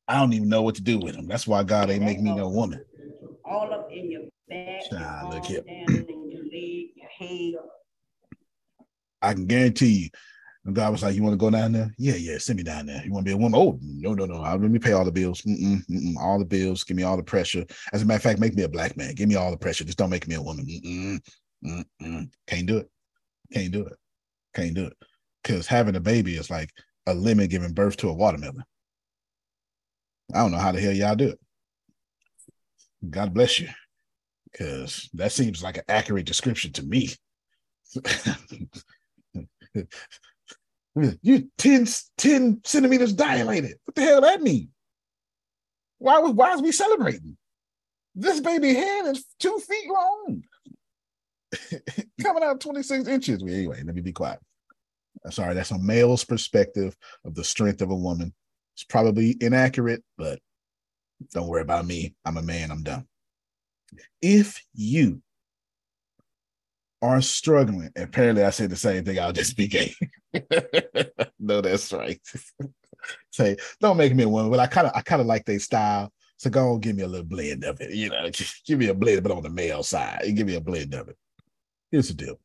I 0.06 0.18
don't 0.18 0.34
even 0.34 0.48
know 0.50 0.62
what 0.62 0.74
to 0.74 0.82
do 0.82 0.98
with 0.98 1.14
them. 1.14 1.26
That's 1.26 1.46
why 1.46 1.62
God 1.62 1.88
ain't 1.88 2.04
make 2.04 2.20
me 2.20 2.34
no 2.34 2.48
woman. 2.48 2.84
All 3.52 3.70
up 3.70 3.90
in 3.92 4.10
your 4.10 4.22
back, 4.48 4.88
Child, 4.88 5.34
look 5.34 5.44
here. 5.44 5.60
down 5.60 6.06
in 6.08 6.30
your 6.30 6.42
leg, 6.44 6.92
your 6.96 7.10
head. 7.18 7.54
I 9.20 9.34
can 9.34 9.46
guarantee 9.46 10.04
you. 10.04 10.08
And 10.64 10.74
God 10.74 10.90
was 10.90 11.02
like, 11.02 11.14
"You 11.14 11.22
want 11.22 11.34
to 11.34 11.36
go 11.36 11.50
down 11.50 11.72
there? 11.72 11.92
Yeah, 11.98 12.14
yeah. 12.14 12.38
Send 12.38 12.56
me 12.56 12.62
down 12.62 12.86
there. 12.86 13.04
You 13.04 13.12
want 13.12 13.26
to 13.26 13.28
be 13.28 13.34
a 13.34 13.36
woman? 13.36 13.60
Oh, 13.60 13.78
no, 13.82 14.14
no, 14.14 14.24
no. 14.24 14.40
I'll, 14.42 14.56
let 14.56 14.70
me 14.70 14.78
pay 14.78 14.92
all 14.92 15.04
the 15.04 15.12
bills. 15.12 15.42
Mm-mm, 15.42 15.84
mm-mm, 15.86 16.16
all 16.16 16.38
the 16.38 16.46
bills. 16.46 16.82
Give 16.82 16.96
me 16.96 17.02
all 17.02 17.18
the 17.18 17.22
pressure. 17.22 17.66
As 17.92 18.00
a 18.00 18.06
matter 18.06 18.16
of 18.16 18.22
fact, 18.22 18.38
make 18.40 18.54
me 18.54 18.62
a 18.62 18.68
black 18.68 18.96
man. 18.96 19.14
Give 19.14 19.28
me 19.28 19.34
all 19.34 19.50
the 19.50 19.58
pressure. 19.58 19.84
Just 19.84 19.98
don't 19.98 20.08
make 20.08 20.26
me 20.26 20.36
a 20.36 20.42
woman. 20.42 20.64
Mm-mm, 20.66 21.20
mm-mm. 22.00 22.30
Can't 22.46 22.66
do 22.66 22.78
it. 22.78 22.90
Can't 23.52 23.70
do 23.72 23.84
it. 23.84 23.98
Can't 24.54 24.74
do 24.74 24.86
it. 24.86 24.96
Because 25.42 25.66
having 25.66 25.96
a 25.96 26.00
baby 26.00 26.36
is 26.36 26.48
like 26.48 26.70
a 27.06 27.12
lemon 27.12 27.48
giving 27.48 27.74
birth 27.74 27.98
to 27.98 28.08
a 28.08 28.14
watermelon. 28.14 28.64
I 30.32 30.38
don't 30.38 30.52
know 30.52 30.58
how 30.58 30.72
the 30.72 30.80
hell 30.80 30.92
y'all 30.92 31.16
do 31.16 31.28
it. 31.28 31.40
God 33.08 33.34
bless 33.34 33.60
you. 33.60 33.68
Because 34.50 35.08
that 35.14 35.32
seems 35.32 35.62
like 35.62 35.78
an 35.78 35.84
accurate 35.88 36.26
description 36.26 36.72
to 36.72 36.82
me. 36.82 37.10
you 41.22 41.48
10, 41.58 41.86
10 42.18 42.60
centimeters 42.64 43.12
dilated. 43.12 43.76
What 43.84 43.94
the 43.94 44.02
hell 44.02 44.20
that 44.20 44.42
mean? 44.42 44.68
Why 45.98 46.18
was 46.18 46.32
why 46.32 46.52
is 46.54 46.62
we 46.62 46.72
celebrating? 46.72 47.36
This 48.14 48.40
baby 48.40 48.74
head 48.74 49.06
is 49.06 49.24
two 49.38 49.58
feet 49.58 49.88
long. 49.88 50.42
Coming 52.22 52.42
out 52.42 52.60
26 52.60 53.08
inches. 53.08 53.42
Well, 53.42 53.54
anyway, 53.54 53.82
let 53.84 53.94
me 53.94 54.02
be 54.02 54.12
quiet. 54.12 54.40
I'm 55.24 55.30
sorry, 55.30 55.54
that's 55.54 55.70
a 55.70 55.78
male's 55.78 56.24
perspective 56.24 56.96
of 57.24 57.34
the 57.34 57.44
strength 57.44 57.80
of 57.80 57.90
a 57.90 57.96
woman. 57.96 58.34
It's 58.74 58.84
probably 58.84 59.36
inaccurate, 59.40 60.02
but 60.18 60.40
don't 61.32 61.48
worry 61.48 61.62
about 61.62 61.86
me. 61.86 62.14
I'm 62.24 62.36
a 62.36 62.42
man, 62.42 62.70
I'm 62.70 62.82
done. 62.82 63.06
If 64.20 64.62
you 64.74 65.22
are 67.02 67.20
struggling, 67.20 67.90
apparently 67.96 68.44
I 68.44 68.50
said 68.50 68.70
the 68.70 68.76
same 68.76 69.04
thing, 69.04 69.18
I'll 69.18 69.32
just 69.32 69.56
be 69.56 69.68
gay. 69.68 69.94
no, 71.38 71.60
that's 71.60 71.92
right. 71.92 72.20
Say, 73.32 73.56
don't 73.80 73.96
make 73.96 74.14
me 74.14 74.22
a 74.22 74.28
woman, 74.28 74.50
but 74.50 74.60
I 74.60 74.66
kind 74.66 74.86
of 74.86 74.92
I 74.94 75.02
kind 75.02 75.20
of 75.20 75.26
like 75.26 75.44
their 75.44 75.58
style. 75.58 76.12
So 76.36 76.50
go 76.50 76.72
on, 76.72 76.80
give 76.80 76.96
me 76.96 77.02
a 77.02 77.08
little 77.08 77.26
blend 77.26 77.64
of 77.64 77.80
it. 77.80 77.90
You 77.90 78.10
know, 78.10 78.28
just 78.30 78.66
give 78.66 78.78
me 78.78 78.88
a 78.88 78.94
blend, 78.94 79.22
but 79.22 79.32
on 79.32 79.42
the 79.42 79.50
male 79.50 79.82
side. 79.82 80.22
Give 80.34 80.46
me 80.46 80.54
a 80.56 80.60
blend 80.60 80.94
of 80.94 81.08
it. 81.08 81.16
Here's 81.90 82.08
the 82.08 82.14
deal. 82.14 82.38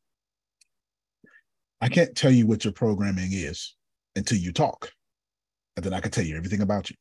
I 1.80 1.88
can't 1.88 2.14
tell 2.14 2.30
you 2.30 2.46
what 2.46 2.64
your 2.64 2.72
programming 2.72 3.32
is 3.32 3.76
until 4.16 4.38
you 4.38 4.52
talk. 4.52 4.90
And 5.76 5.84
then 5.84 5.94
I 5.94 6.00
can 6.00 6.10
tell 6.10 6.24
you 6.24 6.36
everything 6.36 6.60
about 6.60 6.90
you. 6.90 6.96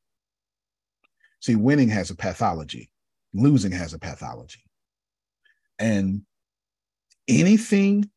See, 1.39 1.55
winning 1.55 1.89
has 1.89 2.09
a 2.09 2.15
pathology, 2.15 2.89
losing 3.34 3.72
has 3.72 3.93
a 3.93 3.99
pathology. 3.99 4.64
And 5.80 6.23
anything 7.27 8.09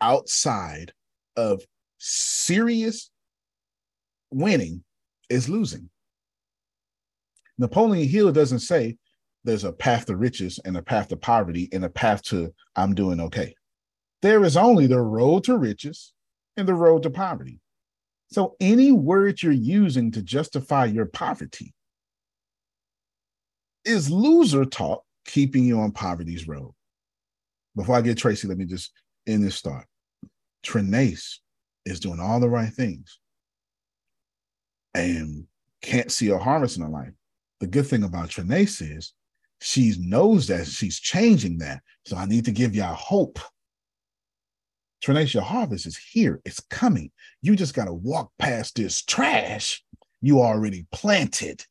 outside 0.00 0.92
of 1.36 1.62
serious 1.98 3.10
winning 4.30 4.84
is 5.30 5.48
losing. 5.48 5.88
Napoleon 7.58 8.06
Hill 8.08 8.32
doesn't 8.32 8.60
say 8.60 8.96
there's 9.44 9.64
a 9.64 9.72
path 9.72 10.06
to 10.06 10.16
riches 10.16 10.58
and 10.64 10.76
a 10.76 10.82
path 10.82 11.08
to 11.08 11.16
poverty 11.16 11.68
and 11.72 11.84
a 11.84 11.88
path 11.88 12.22
to 12.24 12.52
I'm 12.74 12.94
doing 12.94 13.20
okay. 13.20 13.54
There 14.20 14.44
is 14.44 14.56
only 14.56 14.86
the 14.86 15.00
road 15.00 15.44
to 15.44 15.56
riches 15.56 16.12
and 16.56 16.66
the 16.66 16.74
road 16.74 17.02
to 17.04 17.10
poverty. 17.10 17.60
So 18.30 18.56
any 18.60 18.92
word 18.92 19.42
you're 19.42 19.52
using 19.52 20.10
to 20.12 20.22
justify 20.22 20.86
your 20.86 21.06
poverty 21.06 21.72
is 23.86 24.10
loser 24.10 24.64
talk 24.64 25.02
keeping 25.26 25.64
you 25.64 25.80
on 25.80 25.92
poverty's 25.92 26.48
road. 26.48 26.72
Before 27.74 27.96
I 27.96 28.00
get 28.00 28.18
Tracy, 28.18 28.48
let 28.48 28.58
me 28.58 28.64
just 28.64 28.92
end 29.26 29.44
this 29.44 29.60
thought. 29.60 29.84
Trinace 30.64 31.38
is 31.84 32.00
doing 32.00 32.20
all 32.20 32.40
the 32.40 32.48
right 32.48 32.72
things 32.72 33.18
and 34.94 35.46
can't 35.82 36.10
see 36.10 36.30
a 36.30 36.38
harvest 36.38 36.76
in 36.76 36.82
her 36.82 36.88
life. 36.88 37.12
The 37.60 37.66
good 37.66 37.86
thing 37.86 38.02
about 38.02 38.30
Trinace 38.30 38.82
is 38.96 39.12
she 39.60 39.94
knows 39.98 40.46
that 40.48 40.66
she's 40.66 40.98
changing 40.98 41.58
that. 41.58 41.82
So 42.04 42.16
I 42.16 42.26
need 42.26 42.44
to 42.46 42.52
give 42.52 42.74
y'all 42.74 42.94
hope. 42.94 43.38
Trinace, 45.04 45.34
your 45.34 45.42
harvest 45.42 45.86
is 45.86 45.96
here. 45.96 46.40
It's 46.44 46.60
coming. 46.60 47.10
You 47.42 47.56
just 47.56 47.74
got 47.74 47.84
to 47.84 47.92
walk 47.92 48.32
past 48.38 48.76
this 48.76 49.02
trash 49.02 49.84
you 50.20 50.40
already 50.40 50.86
planted. 50.92 51.64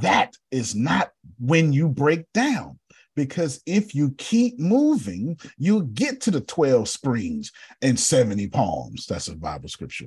That 0.00 0.36
is 0.50 0.74
not 0.74 1.10
when 1.38 1.72
you 1.72 1.88
break 1.88 2.24
down. 2.32 2.78
Because 3.14 3.60
if 3.66 3.94
you 3.94 4.14
keep 4.16 4.58
moving, 4.58 5.38
you'll 5.58 5.82
get 5.82 6.22
to 6.22 6.30
the 6.30 6.40
12 6.40 6.88
springs 6.88 7.52
and 7.82 7.98
70 7.98 8.48
palms. 8.48 9.06
That's 9.06 9.28
a 9.28 9.36
Bible 9.36 9.68
scripture. 9.68 10.06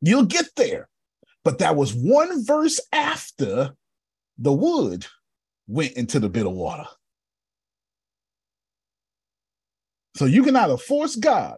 You'll 0.00 0.26
get 0.26 0.46
there. 0.56 0.88
But 1.42 1.58
that 1.58 1.74
was 1.74 1.94
one 1.94 2.44
verse 2.44 2.80
after 2.92 3.72
the 4.38 4.52
wood 4.52 5.06
went 5.66 5.92
into 5.92 6.20
the 6.20 6.28
bitter 6.28 6.50
water. 6.50 6.86
So 10.16 10.24
you 10.24 10.44
can 10.44 10.56
either 10.56 10.76
force 10.76 11.16
God 11.16 11.56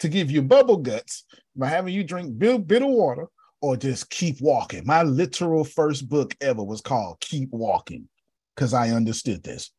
to 0.00 0.08
give 0.08 0.30
you 0.30 0.42
bubble 0.42 0.78
guts 0.78 1.24
by 1.54 1.68
having 1.68 1.94
you 1.94 2.04
drink 2.04 2.38
bitter 2.38 2.86
water 2.86 3.26
or 3.62 3.76
just 3.76 4.10
keep 4.10 4.40
walking. 4.40 4.84
My 4.84 5.02
literal 5.04 5.64
first 5.64 6.08
book 6.08 6.34
ever 6.40 6.62
was 6.62 6.80
called 6.80 7.20
Keep 7.20 7.50
Walking 7.52 8.08
because 8.54 8.74
I 8.74 8.90
understood 8.90 9.42
this. 9.42 9.70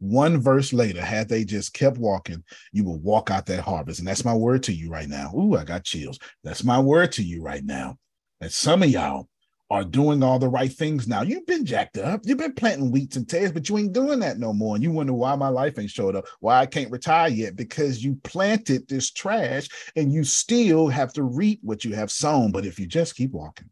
One 0.00 0.40
verse 0.40 0.72
later, 0.72 1.00
had 1.00 1.28
they 1.28 1.44
just 1.44 1.72
kept 1.72 1.96
walking, 1.96 2.42
you 2.72 2.84
will 2.84 2.98
walk 2.98 3.30
out 3.30 3.46
that 3.46 3.60
harvest. 3.60 4.00
And 4.00 4.08
that's 4.08 4.24
my 4.24 4.34
word 4.34 4.64
to 4.64 4.72
you 4.72 4.90
right 4.90 5.08
now. 5.08 5.32
Ooh, 5.34 5.56
I 5.56 5.62
got 5.62 5.84
chills. 5.84 6.18
That's 6.42 6.64
my 6.64 6.80
word 6.80 7.12
to 7.12 7.22
you 7.22 7.40
right 7.40 7.64
now. 7.64 7.96
That 8.40 8.50
some 8.50 8.82
of 8.82 8.90
y'all 8.90 9.28
are 9.72 9.84
doing 9.84 10.22
all 10.22 10.38
the 10.38 10.50
right 10.50 10.70
things 10.70 11.08
now. 11.08 11.22
You've 11.22 11.46
been 11.46 11.64
jacked 11.64 11.96
up. 11.96 12.20
You've 12.24 12.36
been 12.36 12.52
planting 12.52 12.92
wheats 12.92 13.16
and 13.16 13.26
tares, 13.26 13.52
but 13.52 13.70
you 13.70 13.78
ain't 13.78 13.94
doing 13.94 14.20
that 14.20 14.38
no 14.38 14.52
more. 14.52 14.74
And 14.74 14.84
you 14.84 14.90
wonder 14.90 15.14
why 15.14 15.34
my 15.34 15.48
life 15.48 15.78
ain't 15.78 15.88
showed 15.88 16.14
up, 16.14 16.26
why 16.40 16.58
I 16.58 16.66
can't 16.66 16.90
retire 16.90 17.30
yet, 17.30 17.56
because 17.56 18.04
you 18.04 18.16
planted 18.22 18.86
this 18.86 19.10
trash 19.10 19.70
and 19.96 20.12
you 20.12 20.24
still 20.24 20.88
have 20.88 21.14
to 21.14 21.22
reap 21.22 21.60
what 21.62 21.86
you 21.86 21.94
have 21.94 22.10
sown. 22.10 22.52
But 22.52 22.66
if 22.66 22.78
you 22.78 22.86
just 22.86 23.16
keep 23.16 23.30
walking, 23.30 23.70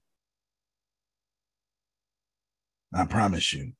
I 2.94 3.04
promise 3.04 3.52
you, 3.52 3.72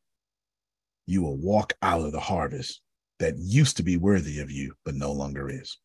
you 1.07 1.23
will 1.23 1.39
walk 1.39 1.73
out 1.81 2.03
of 2.03 2.13
the 2.13 2.21
harvest 2.21 2.83
that 3.19 3.39
used 3.39 3.79
to 3.79 3.83
be 3.83 3.97
worthy 3.97 4.41
of 4.41 4.51
you, 4.51 4.75
but 4.85 4.95
no 4.95 5.11
longer 5.13 5.49
is. 5.49 5.79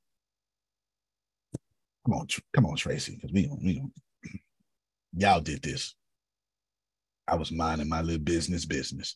Come 2.06 2.16
on, 2.16 2.28
come 2.53 2.66
on, 2.66 2.76
Tracy, 2.76 3.16
because 3.16 3.32
we, 3.32 3.48
don't, 3.48 3.64
we 3.64 3.76
don't. 3.76 3.94
y'all 5.14 5.40
did 5.40 5.62
this. 5.62 5.95
I 7.27 7.35
was 7.35 7.52
minding 7.52 7.89
my 7.89 8.02
little 8.02 8.23
business 8.23 8.65
business. 8.65 9.15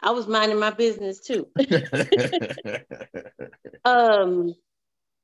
I 0.00 0.12
was 0.12 0.26
minding 0.26 0.58
my 0.58 0.70
business 0.70 1.20
too. 1.20 1.48
um, 3.84 4.54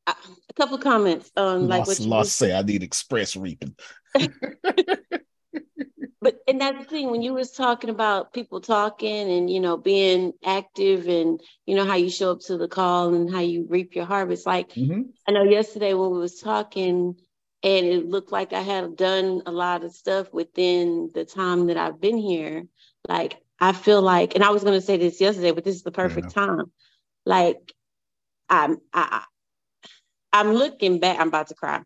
a 0.07 0.15
couple 0.55 0.79
comments 0.79 1.31
on 1.37 1.69
like 1.69 1.87
what 1.87 1.99
you 1.99 2.07
lost 2.07 2.37
say 2.37 2.55
I 2.55 2.63
need 2.63 2.83
express 2.83 3.37
reaping. 3.37 3.75
but 4.15 4.31
and 6.49 6.61
that's 6.61 6.79
the 6.79 6.85
thing 6.85 7.11
when 7.11 7.23
you 7.23 7.35
was 7.35 7.53
talking 7.53 7.91
about 7.91 8.33
people 8.33 8.61
talking 8.61 9.31
and 9.31 9.51
you 9.51 9.61
know 9.61 9.77
being 9.77 10.33
active 10.45 11.09
and 11.09 11.41
you 11.67 11.75
know 11.75 11.85
how 11.85 11.95
you 11.95 12.11
show 12.11 12.33
up 12.33 12.41
to 12.41 12.57
the 12.57 12.69
call 12.69 13.15
and 13.15 13.33
how 13.33 13.41
you 13.41 13.67
reap 13.69 13.95
your 13.95 14.07
harvest 14.07 14.47
like 14.47 14.71
mm-hmm. 14.71 15.03
i 15.29 15.33
know 15.33 15.43
yesterday 15.43 15.95
when 15.95 16.11
we 16.11 16.19
was 16.19 16.41
talking 16.41 17.15
and 17.65 17.87
it 17.87 18.07
looked 18.09 18.33
like 18.33 18.55
i 18.55 18.63
had 18.63 18.97
done 18.97 19.43
a 19.47 19.53
lot 19.53 19.85
of 19.85 19.93
stuff 19.95 20.33
within 20.35 21.11
the 21.15 21.27
time 21.27 21.69
that 21.69 21.79
i've 21.79 22.01
been 22.01 22.19
here 22.19 22.67
like 23.09 23.39
i 23.61 23.73
feel 23.73 24.03
like 24.03 24.37
and 24.37 24.45
i 24.45 24.51
was 24.51 24.65
going 24.65 24.79
to 24.81 24.87
say 24.87 24.99
this 24.99 25.21
yesterday 25.23 25.53
but 25.53 25.65
this 25.65 25.77
is 25.77 25.85
the 25.85 25.93
perfect 25.93 26.31
yeah. 26.31 26.35
time 26.35 26.73
like 27.27 27.75
i'm 28.51 28.79
I, 28.95 29.25
i'm 30.33 30.55
looking 30.55 31.01
back 31.01 31.21
i'm 31.21 31.29
about 31.29 31.49
to 31.49 31.57
cry 31.57 31.83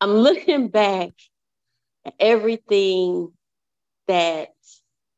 i'm 0.00 0.10
looking 0.28 0.68
back 0.68 1.10
at 2.06 2.14
everything 2.20 3.32
that 4.08 4.50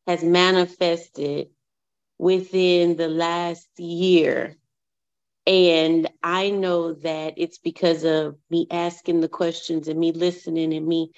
has 0.09 0.25
manifested 0.25 1.49
within 2.19 2.97
the 2.97 3.09
last 3.09 3.69
year. 3.79 4.57
And 5.47 6.09
I 6.23 6.51
know 6.51 6.95
that 6.95 7.35
it's 7.37 7.59
because 7.59 8.05
of 8.05 8.37
me 8.51 8.67
asking 8.71 9.21
the 9.21 9.29
questions 9.29 9.89
and 9.89 9.99
me 9.99 10.13
listening 10.13 10.73
and 10.73 10.87
me 10.87 11.11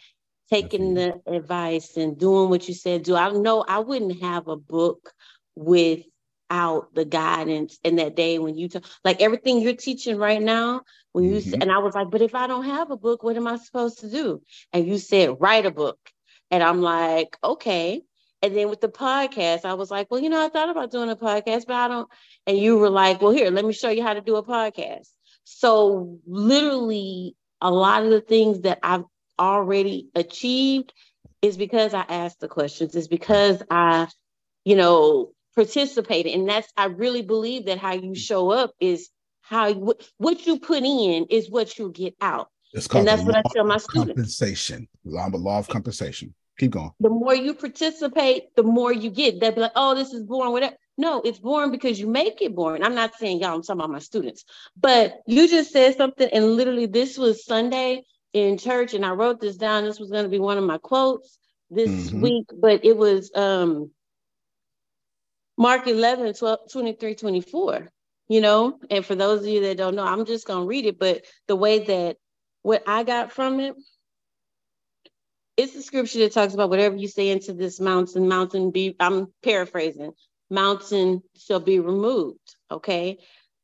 taking 0.51 0.95
the 0.95 1.21
advice 1.27 1.97
and 1.97 2.19
doing 2.19 2.49
what 2.51 2.69
you 2.69 2.75
said 2.75 3.03
do. 3.03 3.17
I 3.17 3.31
know 3.31 3.65
I 3.67 3.81
wouldn't 3.81 4.23
have 4.23 4.49
a 4.49 4.57
book 4.57 5.13
without 5.55 6.95
the 6.95 7.05
guidance 7.05 7.79
in 7.85 7.97
that 7.97 8.17
day 8.17 8.39
when 8.39 8.57
you 8.57 8.69
talk 8.69 8.85
like 9.05 9.21
everything 9.21 9.61
you're 9.61 9.75
teaching 9.75 10.17
right 10.17 10.43
now. 10.43 10.83
When 11.13 11.25
you 11.25 11.37
mm-hmm. 11.37 11.63
and 11.63 11.71
I 11.71 11.79
was 11.79 11.95
like, 11.95 12.11
but 12.11 12.23
if 12.23 12.35
I 12.35 12.47
don't 12.47 12.65
have 12.65 12.91
a 12.91 12.97
book, 12.97 13.23
what 13.23 13.37
am 13.37 13.47
I 13.47 13.57
supposed 13.57 14.01
to 14.01 14.11
do? 14.11 14.43
And 14.73 14.87
you 14.87 14.99
said, 14.99 15.37
write 15.39 15.67
a 15.67 15.71
book 15.71 15.99
And 16.51 16.63
I'm 16.63 16.81
like, 16.83 17.37
okay. 17.43 18.03
And 18.45 18.55
then 18.55 18.69
with 18.69 18.83
the 18.83 18.91
podcast, 18.91 19.65
I 19.65 19.73
was 19.73 19.91
like, 19.91 20.11
well, 20.11 20.21
you 20.21 20.29
know, 20.29 20.45
I 20.45 20.51
thought 20.51 20.69
about 20.69 20.91
doing 20.91 21.09
a 21.09 21.16
podcast, 21.16 21.65
but 21.66 21.77
I 21.77 21.89
don't. 21.89 22.07
And 22.47 22.59
you 22.59 22.77
were 22.77 22.91
like, 22.91 23.23
well, 23.23 23.33
here, 23.33 23.51
let 23.51 23.65
me 23.65 23.73
show 23.73 23.89
you 23.89 24.03
how 24.03 24.12
to 24.12 24.21
do 24.21 24.37
a 24.37 24.43
podcast. 24.45 25.09
So 25.45 26.19
literally, 26.27 27.37
a 27.62 27.71
lot 27.71 28.05
of 28.05 28.11
the 28.11 28.21
things 28.21 28.61
that 28.61 28.81
I've 28.83 29.05
already 29.39 30.11
achieved 30.15 30.93
is 31.41 31.57
because 31.57 31.95
I 31.95 32.05
asked 32.07 32.41
the 32.41 32.49
questions. 32.49 32.95
is 32.95 33.09
because 33.09 33.62
I, 33.71 34.09
you 34.66 34.77
know, 34.77 35.33
participated. 35.55 36.35
And 36.35 36.47
that's 36.47 36.71
I 36.77 36.87
really 36.89 37.23
believe 37.23 37.65
that 37.65 37.79
how 37.79 37.95
you 37.95 38.15
show 38.15 38.51
up 38.51 38.73
is 38.79 39.09
how 39.41 39.69
you, 39.69 39.95
what 40.19 40.47
you 40.47 40.59
put 40.59 40.83
in 40.83 41.29
is 41.31 41.51
what 41.51 41.79
you 41.79 41.91
get 41.93 42.15
out. 42.21 42.49
It's 42.75 42.89
called 42.89 43.01
and 43.01 43.09
that's 43.09 43.23
what 43.23 43.37
I 43.37 43.43
tell 43.55 43.65
my 43.65 43.79
students. 43.79 44.09
Compensation. 44.12 44.87
Law, 45.03 45.31
law 45.33 45.61
of 45.61 45.69
compensation. 45.69 46.35
Keep 46.59 46.73
going. 46.73 46.91
The 47.01 47.11
more 47.11 47.35
you 47.35 47.55
participate, 47.55 48.55
the 48.55 48.63
more 48.63 48.93
you 48.93 49.11
get. 49.11 49.41
They'll 49.41 49.53
be 49.53 49.61
like, 49.61 49.73
oh, 49.75 49.95
this 49.95 50.13
is 50.13 50.23
boring, 50.23 50.53
whatever. 50.53 50.77
No, 50.97 51.21
it's 51.23 51.41
boring 51.41 51.73
because 51.73 51.99
you 51.99 52.07
make 52.07 52.41
it 52.41 52.55
boring. 52.55 52.85
I'm 52.85 52.95
not 52.95 53.17
saying 53.17 53.41
y'all, 53.41 53.55
I'm 53.55 53.63
talking 53.63 53.81
about 53.81 53.91
my 53.91 53.99
students. 53.99 54.45
But 54.81 55.21
you 55.27 55.49
just 55.49 55.73
said 55.73 55.97
something, 55.97 56.29
and 56.33 56.55
literally, 56.55 56.87
this 56.87 57.19
was 57.19 57.45
Sunday 57.45 58.05
in 58.33 58.59
church, 58.59 58.95
and 58.95 59.05
I 59.05 59.11
wrote 59.11 59.41
this 59.41 59.57
down. 59.57 59.85
This 59.85 59.99
was 59.99 60.11
going 60.11 60.25
to 60.25 60.29
be 60.29 60.39
one 60.39 60.59
of 60.59 60.65
my 60.65 60.79
quotes 60.79 61.39
this 61.71 61.91
mm-hmm. 61.91 62.21
week, 62.21 62.47
but 62.57 62.85
it 62.85 62.97
was 62.97 63.33
um 63.35 63.91
Mark 65.57 65.87
11, 65.87 66.35
12, 66.35 66.59
23, 66.71 67.15
24. 67.15 67.91
You 68.27 68.41
know, 68.41 68.79
and 68.91 69.05
for 69.05 69.15
those 69.15 69.41
of 69.41 69.47
you 69.47 69.61
that 69.63 69.77
don't 69.77 69.95
know, 69.95 70.05
I'm 70.05 70.25
just 70.25 70.47
going 70.47 70.63
to 70.63 70.67
read 70.67 70.87
it, 70.87 70.99
but 70.99 71.25
the 71.47 71.57
way 71.57 71.81
that 71.81 72.17
what 72.63 72.83
I 72.87 73.03
got 73.03 73.33
from 73.33 73.61
it, 73.61 73.75
it's 75.57 75.73
the 75.75 75.83
scripture 75.83 76.21
that 76.21 76.33
talks 76.33 76.55
about 76.55 76.71
whatever 76.71 76.97
you 76.97 77.09
say 77.09 77.31
into 77.31 77.53
this 77.53 77.81
mountain, 77.81 78.29
mountain 78.29 78.71
be, 78.71 78.97
I'm 78.99 79.29
paraphrasing, 79.43 80.13
mountain 80.51 81.23
shall 81.37 81.61
be 81.61 81.81
removed. 81.81 82.57
Okay. 82.71 83.19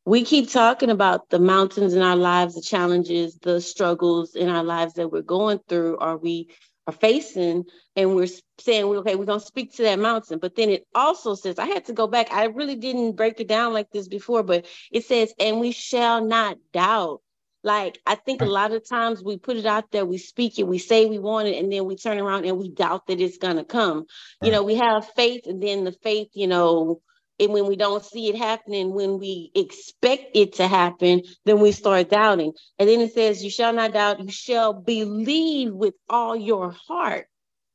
We 0.06 0.24
keep 0.24 0.50
talking 0.50 0.90
about 0.90 1.28
the 1.28 1.38
mountains 1.38 1.94
in 1.94 2.02
our 2.02 2.16
lives, 2.16 2.54
the 2.54 2.62
challenges, 2.62 3.38
the 3.42 3.60
struggles 3.60 4.34
in 4.34 4.48
our 4.48 4.64
lives 4.64 4.94
that 4.94 5.10
we're 5.10 5.22
going 5.22 5.60
through. 5.68 5.98
Are 5.98 6.16
we 6.16 6.48
are 6.86 6.92
facing 6.92 7.64
and 7.96 8.16
we're 8.16 8.26
saying 8.58 8.84
okay 8.84 9.14
we're 9.14 9.24
going 9.24 9.40
to 9.40 9.46
speak 9.46 9.74
to 9.74 9.82
that 9.82 9.98
mountain 9.98 10.38
but 10.38 10.56
then 10.56 10.70
it 10.70 10.86
also 10.94 11.34
says 11.34 11.58
i 11.58 11.66
had 11.66 11.84
to 11.84 11.92
go 11.92 12.06
back 12.06 12.32
i 12.32 12.44
really 12.44 12.74
didn't 12.74 13.12
break 13.12 13.38
it 13.38 13.48
down 13.48 13.72
like 13.72 13.90
this 13.90 14.08
before 14.08 14.42
but 14.42 14.66
it 14.90 15.04
says 15.04 15.32
and 15.38 15.60
we 15.60 15.72
shall 15.72 16.24
not 16.24 16.56
doubt 16.72 17.20
like 17.62 17.98
i 18.06 18.14
think 18.14 18.42
a 18.42 18.46
lot 18.46 18.72
of 18.72 18.88
times 18.88 19.22
we 19.22 19.36
put 19.36 19.56
it 19.56 19.66
out 19.66 19.90
there 19.90 20.04
we 20.06 20.18
speak 20.18 20.58
it 20.58 20.66
we 20.66 20.78
say 20.78 21.06
we 21.06 21.18
want 21.18 21.48
it 21.48 21.62
and 21.62 21.72
then 21.72 21.84
we 21.84 21.96
turn 21.96 22.18
around 22.18 22.44
and 22.44 22.58
we 22.58 22.70
doubt 22.70 23.06
that 23.06 23.20
it's 23.20 23.38
going 23.38 23.56
to 23.56 23.64
come 23.64 24.04
you 24.42 24.50
know 24.50 24.62
we 24.62 24.74
have 24.74 25.06
faith 25.16 25.42
and 25.46 25.62
then 25.62 25.84
the 25.84 25.92
faith 25.92 26.28
you 26.34 26.46
know 26.46 27.00
and 27.40 27.54
when 27.54 27.66
we 27.66 27.74
don't 27.74 28.04
see 28.04 28.28
it 28.28 28.36
happening, 28.36 28.92
when 28.92 29.18
we 29.18 29.50
expect 29.54 30.32
it 30.34 30.52
to 30.56 30.68
happen, 30.68 31.22
then 31.46 31.58
we 31.58 31.72
start 31.72 32.10
doubting. 32.10 32.52
And 32.78 32.86
then 32.86 33.00
it 33.00 33.14
says, 33.14 33.42
You 33.42 33.48
shall 33.48 33.72
not 33.72 33.94
doubt, 33.94 34.20
you 34.20 34.30
shall 34.30 34.74
believe 34.74 35.72
with 35.72 35.94
all 36.10 36.36
your 36.36 36.70
heart. 36.86 37.28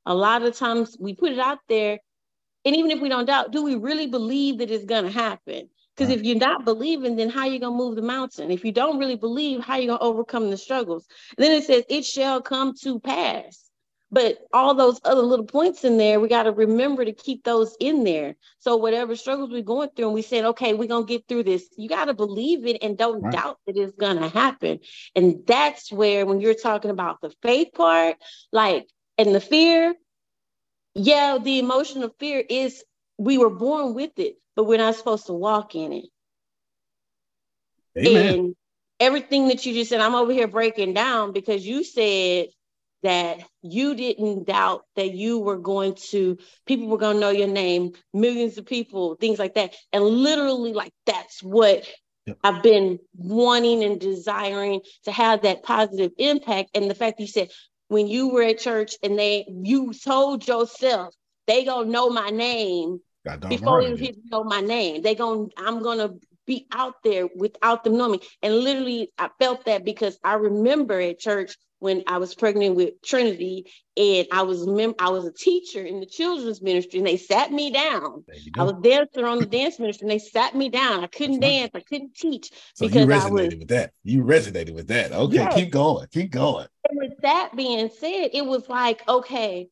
A 0.05 0.13
lot 0.13 0.43
of 0.43 0.55
times 0.55 0.95
we 0.99 1.15
put 1.15 1.31
it 1.31 1.39
out 1.39 1.57
there, 1.67 1.97
and 2.63 2.75
even 2.75 2.91
if 2.91 3.01
we 3.01 3.09
don't 3.09 3.25
doubt, 3.25 3.51
do 3.51 3.63
we 3.63 3.75
really 3.75 4.05
believe 4.05 4.59
that 4.59 4.69
it's 4.69 4.85
going 4.85 5.05
to 5.05 5.11
happen? 5.11 5.67
Because 5.95 6.09
right. 6.09 6.19
if 6.19 6.25
you're 6.25 6.37
not 6.37 6.65
believing, 6.65 7.15
then 7.15 7.29
how 7.29 7.41
are 7.41 7.47
you 7.47 7.59
going 7.59 7.73
to 7.73 7.77
move 7.77 7.95
the 7.95 8.01
mountain? 8.01 8.51
If 8.51 8.65
you 8.65 8.71
don't 8.71 8.99
really 8.99 9.15
believe, 9.15 9.61
how 9.61 9.73
are 9.73 9.79
you 9.79 9.87
going 9.87 9.99
to 9.99 10.05
overcome 10.05 10.49
the 10.49 10.57
struggles? 10.57 11.07
And 11.37 11.45
then 11.45 11.51
it 11.53 11.63
says, 11.63 11.83
It 11.89 12.05
shall 12.05 12.41
come 12.41 12.73
to 12.81 12.99
pass. 12.99 13.65
But 14.11 14.37
all 14.53 14.75
those 14.75 14.99
other 15.03 15.21
little 15.21 15.45
points 15.45 15.83
in 15.83 15.97
there, 15.97 16.19
we 16.19 16.27
got 16.27 16.43
to 16.43 16.51
remember 16.51 17.03
to 17.03 17.11
keep 17.11 17.43
those 17.43 17.75
in 17.79 18.03
there. 18.03 18.35
So 18.59 18.77
whatever 18.77 19.15
struggles 19.15 19.51
we're 19.51 19.63
going 19.63 19.89
through, 19.89 20.05
and 20.05 20.13
we 20.13 20.21
said, 20.21 20.45
okay, 20.45 20.73
we're 20.73 20.87
gonna 20.87 21.05
get 21.05 21.27
through 21.27 21.43
this. 21.43 21.67
You 21.75 21.89
got 21.89 22.05
to 22.05 22.13
believe 22.13 22.65
it 22.65 22.77
and 22.81 22.97
don't 22.97 23.21
right. 23.23 23.33
doubt 23.33 23.59
that 23.65 23.75
it's 23.75 23.95
gonna 23.95 24.29
happen. 24.29 24.79
And 25.15 25.45
that's 25.45 25.91
where, 25.91 26.25
when 26.25 26.39
you're 26.39 26.53
talking 26.53 26.91
about 26.91 27.19
the 27.21 27.33
faith 27.41 27.73
part, 27.73 28.17
like 28.51 28.87
and 29.17 29.33
the 29.33 29.41
fear, 29.41 29.95
yeah, 30.93 31.37
the 31.41 31.59
emotion 31.59 32.03
of 32.03 32.13
fear 32.19 32.43
is 32.47 32.83
we 33.17 33.37
were 33.37 33.49
born 33.49 33.95
with 33.95 34.17
it, 34.17 34.37
but 34.55 34.65
we're 34.65 34.77
not 34.77 34.95
supposed 34.95 35.27
to 35.27 35.33
walk 35.33 35.75
in 35.75 35.93
it. 35.93 36.05
Amen. 37.97 38.39
And 38.39 38.55
everything 38.99 39.47
that 39.49 39.65
you 39.65 39.73
just 39.73 39.89
said, 39.89 40.01
I'm 40.01 40.15
over 40.15 40.31
here 40.31 40.47
breaking 40.47 40.93
down 40.93 41.31
because 41.33 41.65
you 41.65 41.83
said 41.83 42.47
that 43.05 43.39
you 43.61 43.93
didn't 43.93 44.47
doubt 44.47 44.83
that 44.95 45.13
you 45.13 45.37
were 45.37 45.57
going 45.57 45.93
to 45.93 46.39
people 46.65 46.87
were 46.87 46.97
going 46.97 47.17
to 47.17 47.21
know 47.21 47.29
your 47.29 47.47
name 47.47 47.91
millions 48.15 48.57
of 48.57 48.65
people 48.65 49.15
things 49.15 49.37
like 49.37 49.53
that 49.53 49.75
and 49.93 50.03
literally 50.03 50.73
like 50.73 50.91
that's 51.05 51.43
what 51.43 51.87
yep. 52.25 52.35
i've 52.43 52.63
been 52.63 52.97
wanting 53.15 53.83
and 53.83 53.99
desiring 53.99 54.81
to 55.03 55.11
have 55.11 55.43
that 55.43 55.61
positive 55.61 56.11
impact 56.17 56.71
and 56.73 56.89
the 56.89 56.95
fact 56.95 57.17
that 57.17 57.23
you 57.23 57.27
said 57.27 57.51
when 57.89 58.07
you 58.07 58.29
were 58.29 58.41
at 58.41 58.57
church 58.57 58.95
and 59.03 59.19
they 59.19 59.45
you 59.47 59.93
told 59.93 60.47
yourself 60.47 61.13
they 61.45 61.63
gonna 61.63 61.87
know 61.87 62.09
my 62.09 62.31
name 62.31 62.99
before 63.47 63.81
you 63.81 63.95
right. 63.95 64.15
know 64.31 64.43
my 64.43 64.61
name 64.61 65.01
they 65.01 65.15
gonna 65.15 65.47
i'm 65.57 65.81
gonna 65.81 66.09
be 66.45 66.67
out 66.71 66.95
there 67.03 67.27
without 67.35 67.83
them 67.83 67.97
knowing 67.97 68.13
me 68.13 68.19
and 68.43 68.55
literally 68.55 69.11
i 69.17 69.29
felt 69.39 69.65
that 69.65 69.83
because 69.83 70.17
i 70.23 70.33
remember 70.33 70.99
at 70.99 71.19
church 71.19 71.55
when 71.79 72.03
I 72.07 72.17
was 72.17 72.33
pregnant 72.33 72.75
with 72.75 73.01
Trinity, 73.03 73.71
and 73.97 74.27
I 74.31 74.41
was 74.41 74.65
mem- 74.65 74.95
I 74.99 75.09
was 75.09 75.25
a 75.25 75.31
teacher 75.31 75.83
in 75.83 75.99
the 75.99 76.05
children's 76.05 76.61
ministry, 76.61 76.99
and 76.99 77.07
they 77.07 77.17
sat 77.17 77.51
me 77.51 77.71
down. 77.71 78.23
I 78.57 78.63
was 78.63 78.73
dancer 78.81 79.27
on 79.27 79.39
the 79.39 79.45
dance 79.45 79.77
ministry, 79.77 80.05
and 80.05 80.11
they 80.11 80.19
sat 80.19 80.55
me 80.55 80.69
down. 80.69 81.03
I 81.03 81.07
couldn't 81.07 81.41
dance, 81.41 81.71
I 81.75 81.81
couldn't 81.81 82.15
teach 82.15 82.49
so 82.73 82.87
because 82.87 83.01
you 83.01 83.07
resonated 83.07 83.31
was, 83.31 83.55
with 83.59 83.67
that. 83.67 83.91
You 84.03 84.23
resonated 84.23 84.73
with 84.73 84.87
that. 84.87 85.11
Okay, 85.11 85.35
yes. 85.35 85.53
keep 85.53 85.71
going, 85.71 86.07
keep 86.11 86.31
going. 86.31 86.67
And 86.89 86.99
with 86.99 87.21
that 87.21 87.51
being 87.55 87.89
said, 87.89 88.29
it 88.33 88.45
was 88.45 88.67
like, 88.69 89.07
okay, 89.07 89.67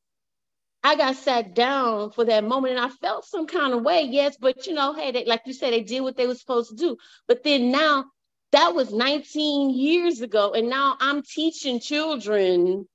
I 0.84 0.96
got 0.96 1.16
sat 1.16 1.56
down 1.56 2.12
for 2.12 2.26
that 2.26 2.44
moment 2.44 2.76
and 2.76 2.86
I 2.86 2.90
felt 2.90 3.26
some 3.26 3.48
kind 3.48 3.74
of 3.74 3.84
way, 3.84 4.04
yes, 4.04 4.36
but 4.40 4.68
you 4.68 4.74
know, 4.74 4.94
hey, 4.94 5.12
they, 5.12 5.26
like 5.26 5.44
you 5.46 5.54
said, 5.54 5.72
they 5.72 5.82
did 5.82 6.02
what 6.02 6.18
they 6.18 6.28
were 6.28 6.36
supposed 6.36 6.70
to 6.72 6.76
do. 6.76 6.98
But 7.28 7.44
then 7.44 7.72
now 7.72 8.06
that 8.54 8.76
was 8.76 8.94
19 8.94 9.72
years 9.72 10.22
ago. 10.22 10.54
And 10.54 10.70
now 10.70 10.96
I'm 11.00 11.24
teaching 11.24 11.80
children, 11.80 12.88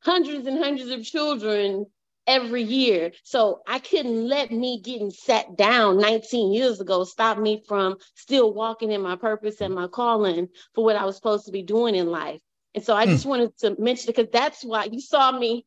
hundreds 0.00 0.46
and 0.46 0.58
hundreds 0.58 0.90
of 0.90 1.02
children 1.04 1.86
every 2.26 2.62
year. 2.62 3.12
So 3.24 3.60
I 3.66 3.78
couldn't 3.78 4.28
let 4.28 4.52
me 4.52 4.80
getting 4.82 5.10
sat 5.10 5.56
down 5.56 5.98
19 5.98 6.52
years 6.52 6.80
ago 6.80 7.04
stop 7.04 7.38
me 7.38 7.62
from 7.66 7.96
still 8.14 8.52
walking 8.52 8.92
in 8.92 9.00
my 9.00 9.16
purpose 9.16 9.60
and 9.62 9.74
my 9.74 9.86
calling 9.86 10.48
for 10.74 10.84
what 10.84 10.96
I 10.96 11.06
was 11.06 11.16
supposed 11.16 11.46
to 11.46 11.52
be 11.52 11.62
doing 11.62 11.94
in 11.94 12.08
life. 12.08 12.42
And 12.74 12.84
so 12.84 12.94
I 12.94 13.06
hmm. 13.06 13.12
just 13.12 13.24
wanted 13.24 13.56
to 13.58 13.74
mention 13.80 14.10
it 14.10 14.16
because 14.16 14.30
that's 14.30 14.62
why 14.62 14.84
you 14.84 15.00
saw 15.00 15.32
me 15.32 15.64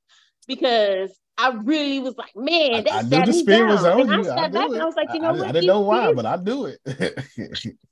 because 0.47 1.17
I 1.39 1.53
really 1.63 1.99
was 1.99 2.17
like, 2.17 2.35
man, 2.35 2.83
that 2.83 2.93
I, 2.93 2.99
I 2.99 3.01
knew 3.03 3.25
the 3.25 3.33
spirit 3.33 3.69
was 3.69 3.85
on 3.85 4.01
and 4.01 4.25
you. 4.25 4.29
I, 4.29 4.35
I, 4.35 4.81
I 4.81 4.85
was 4.85 4.95
like, 4.95 5.07
you 5.13 5.21
know 5.21 5.29
I, 5.29 5.31
what? 5.31 5.47
I 5.47 5.51
didn't 5.53 5.67
know 5.67 5.79
why, 5.79 6.13
but 6.13 6.25
I 6.25 6.35
knew 6.35 6.65
it. 6.65 7.75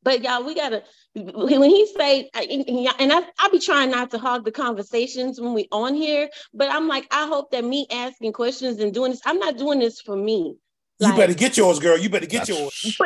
But 0.00 0.22
y'all, 0.22 0.44
we 0.44 0.54
gotta 0.54 0.84
when 1.14 1.64
he 1.64 1.86
say 1.98 2.30
and 2.32 3.12
I, 3.12 3.22
I 3.38 3.48
be 3.50 3.58
trying 3.58 3.90
not 3.90 4.10
to 4.12 4.18
hog 4.18 4.44
the 4.44 4.52
conversations 4.52 5.40
when 5.40 5.52
we 5.52 5.68
on 5.72 5.94
here, 5.94 6.30
but 6.54 6.70
I'm 6.70 6.88
like, 6.88 7.06
I 7.10 7.26
hope 7.26 7.50
that 7.50 7.64
me 7.64 7.86
asking 7.90 8.32
questions 8.32 8.78
and 8.78 8.94
doing 8.94 9.10
this, 9.10 9.20
I'm 9.26 9.38
not 9.38 9.58
doing 9.58 9.80
this 9.80 10.00
for 10.00 10.16
me. 10.16 10.56
Like, 11.00 11.12
you 11.12 11.16
better 11.18 11.34
get 11.34 11.56
yours, 11.56 11.78
girl. 11.78 11.98
You 11.98 12.08
better 12.10 12.26
get 12.26 12.48
yours. 12.48 12.98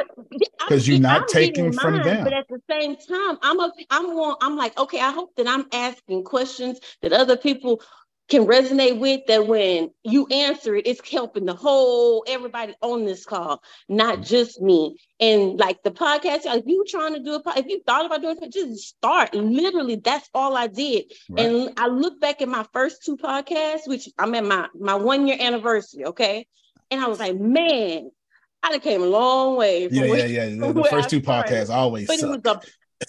Because 0.58 0.88
you're 0.88 0.98
not 0.98 1.22
I'm 1.22 1.28
taking 1.28 1.72
from 1.72 1.94
mine, 1.94 2.04
them. 2.04 2.24
But 2.24 2.32
at 2.32 2.46
the 2.48 2.60
same 2.70 2.96
time, 2.96 3.38
I'm 3.42 3.60
a, 3.60 3.72
I'm 3.90 4.36
I'm 4.40 4.56
like, 4.56 4.78
okay, 4.78 5.00
I 5.00 5.10
hope 5.10 5.34
that 5.36 5.46
I'm 5.46 5.66
asking 5.72 6.24
questions 6.24 6.78
that 7.02 7.12
other 7.12 7.36
people 7.36 7.82
can 8.32 8.46
resonate 8.46 8.98
with 8.98 9.26
that 9.26 9.46
when 9.46 9.90
you 10.02 10.26
answer 10.28 10.74
it, 10.74 10.86
it's 10.86 11.06
helping 11.06 11.44
the 11.44 11.54
whole 11.54 12.24
everybody 12.26 12.74
on 12.80 13.04
this 13.04 13.26
call, 13.26 13.62
not 13.90 14.14
mm-hmm. 14.14 14.22
just 14.22 14.58
me. 14.62 14.96
And 15.20 15.60
like 15.60 15.82
the 15.82 15.90
podcast, 15.90 16.46
if 16.46 16.64
you 16.66 16.82
trying 16.88 17.12
to 17.12 17.20
do 17.20 17.34
a 17.34 17.58
if 17.58 17.66
you 17.66 17.82
thought 17.86 18.06
about 18.06 18.22
doing 18.22 18.38
it, 18.40 18.50
just 18.50 18.88
start. 18.88 19.34
Literally, 19.34 19.96
that's 19.96 20.30
all 20.32 20.56
I 20.56 20.66
did. 20.66 21.12
Right. 21.28 21.44
And 21.44 21.78
I 21.78 21.88
look 21.88 22.20
back 22.20 22.40
at 22.40 22.48
my 22.48 22.64
first 22.72 23.04
two 23.04 23.18
podcasts, 23.18 23.86
which 23.86 24.08
I'm 24.18 24.34
at 24.34 24.44
my 24.44 24.68
my 24.74 24.94
one 24.94 25.26
year 25.26 25.36
anniversary, 25.38 26.06
okay. 26.06 26.46
And 26.90 27.02
I 27.02 27.08
was 27.08 27.20
like, 27.20 27.38
man, 27.38 28.10
I 28.62 28.78
came 28.78 29.02
a 29.02 29.06
long 29.06 29.56
way. 29.56 29.88
yeah, 29.90 30.04
yeah, 30.04 30.46
yeah. 30.46 30.46
The, 30.72 30.84
first 30.88 31.10
two 31.10 31.20
podcasts 31.20 31.68
always. 31.68 32.06
But 32.06 32.18
suck. 32.18 32.28
it 32.28 32.42
was 32.44 32.56
a 32.56 32.60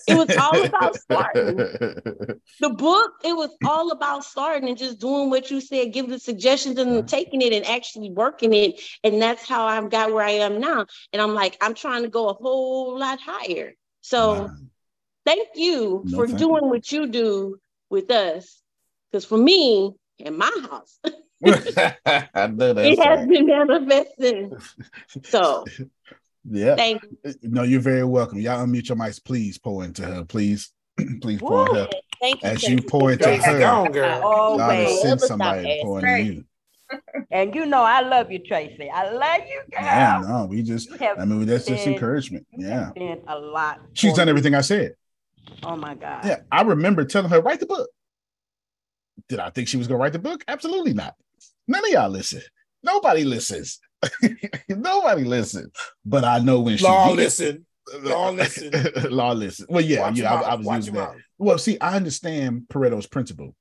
it 0.07 0.15
was 0.15 0.35
all 0.37 0.63
about 0.63 0.95
starting. 0.95 1.57
the 2.59 2.69
book, 2.69 3.11
it 3.23 3.35
was 3.35 3.55
all 3.65 3.91
about 3.91 4.23
starting 4.23 4.69
and 4.69 4.77
just 4.77 4.99
doing 4.99 5.29
what 5.29 5.49
you 5.51 5.61
said, 5.61 5.93
give 5.93 6.09
the 6.09 6.19
suggestions 6.19 6.77
and 6.79 7.07
taking 7.07 7.41
it 7.41 7.53
and 7.53 7.65
actually 7.65 8.09
working 8.09 8.53
it. 8.53 8.81
And 9.03 9.21
that's 9.21 9.47
how 9.47 9.65
I've 9.65 9.89
got 9.89 10.13
where 10.13 10.25
I 10.25 10.31
am 10.31 10.59
now. 10.59 10.85
And 11.11 11.21
I'm 11.21 11.33
like, 11.33 11.57
I'm 11.61 11.73
trying 11.73 12.03
to 12.03 12.09
go 12.09 12.29
a 12.29 12.33
whole 12.33 12.97
lot 12.97 13.19
higher. 13.19 13.73
So 14.01 14.43
wow. 14.43 14.55
thank 15.25 15.49
you 15.55 16.03
no, 16.05 16.17
for 16.17 16.27
thank 16.27 16.39
doing 16.39 16.63
you. 16.63 16.69
what 16.69 16.91
you 16.91 17.07
do 17.07 17.57
with 17.89 18.11
us. 18.11 18.61
Because 19.11 19.25
for 19.25 19.37
me, 19.37 19.93
in 20.17 20.37
my 20.37 20.51
house, 20.69 20.99
I 21.45 22.47
know 22.47 22.73
it 22.77 22.99
has 22.99 23.27
been 23.27 23.47
manifesting. 23.47 24.57
So 25.23 25.65
Yeah. 26.49 26.75
thank 26.75 27.03
you. 27.03 27.33
No, 27.43 27.63
you're 27.63 27.79
very 27.79 28.03
welcome. 28.03 28.39
Y'all 28.39 28.65
unmute 28.65 28.89
your 28.89 28.97
mics, 28.97 29.23
please. 29.23 29.57
Pour 29.57 29.83
into 29.83 30.03
her, 30.03 30.25
please. 30.25 30.71
please 31.21 31.39
pour 31.39 31.67
into 31.67 31.75
her. 31.75 31.89
Thank 32.19 32.43
you. 32.43 32.49
As 32.49 32.63
you 32.63 32.81
pour 32.81 33.11
into 33.11 33.23
Tracy, 33.23 33.43
her, 33.43 33.59
go 33.59 33.65
on, 33.65 33.91
girl. 33.91 34.21
Always. 34.23 35.01
sent 35.01 35.21
somebody 35.21 35.63
to 35.63 35.83
pour 35.83 36.01
you. 36.01 36.45
And 37.31 37.55
you 37.55 37.65
know 37.65 37.81
I 37.81 38.01
love 38.01 38.31
you, 38.31 38.37
Tracy. 38.37 38.87
I 38.87 39.09
love 39.09 39.47
you, 39.47 39.61
girl. 39.71 39.81
Yeah, 39.81 40.23
no, 40.27 40.45
we 40.45 40.61
just. 40.61 40.89
I 41.01 41.25
mean, 41.25 41.47
that's 41.47 41.65
just 41.65 41.85
been- 41.85 41.93
encouragement. 41.93 42.45
Yeah. 42.55 42.91
Been 42.93 43.19
a 43.27 43.39
lot. 43.39 43.81
She's 43.93 44.13
done 44.13 44.27
me. 44.27 44.29
everything 44.29 44.53
I 44.53 44.61
said. 44.61 44.93
Oh 45.63 45.75
my 45.75 45.95
God. 45.95 46.23
Yeah. 46.23 46.41
I 46.51 46.61
remember 46.61 47.03
telling 47.03 47.31
her, 47.31 47.41
write 47.41 47.59
the 47.59 47.65
book. 47.65 47.89
Did 49.27 49.39
I 49.39 49.49
think 49.49 49.67
she 49.67 49.77
was 49.77 49.87
going 49.87 49.97
to 49.97 50.03
write 50.03 50.13
the 50.13 50.19
book? 50.19 50.43
Absolutely 50.47 50.93
not. 50.93 51.15
None 51.67 51.83
of 51.83 51.91
y'all 51.91 52.09
listen. 52.09 52.41
Nobody 52.83 53.23
listens. 53.23 53.79
Nobody 54.69 55.23
listens. 55.23 55.71
But 56.05 56.23
I 56.23 56.39
know 56.39 56.59
when 56.61 56.77
she 56.77 56.83
Law 56.83 57.09
did. 57.09 57.17
listen. 57.17 57.65
Law 58.01 58.29
listen. 58.31 58.71
Law 59.09 59.31
listen. 59.33 59.65
Well, 59.69 59.83
yeah, 59.83 60.01
Watch 60.01 60.17
yeah, 60.17 60.33
I, 60.33 60.41
I 60.41 60.55
was 60.55 60.65
watch 60.65 60.75
using 60.77 60.93
that. 60.95 61.09
mouth. 61.13 61.21
Well, 61.37 61.57
see, 61.57 61.79
I 61.79 61.95
understand 61.95 62.63
Pareto's 62.69 63.07
principle, 63.07 63.55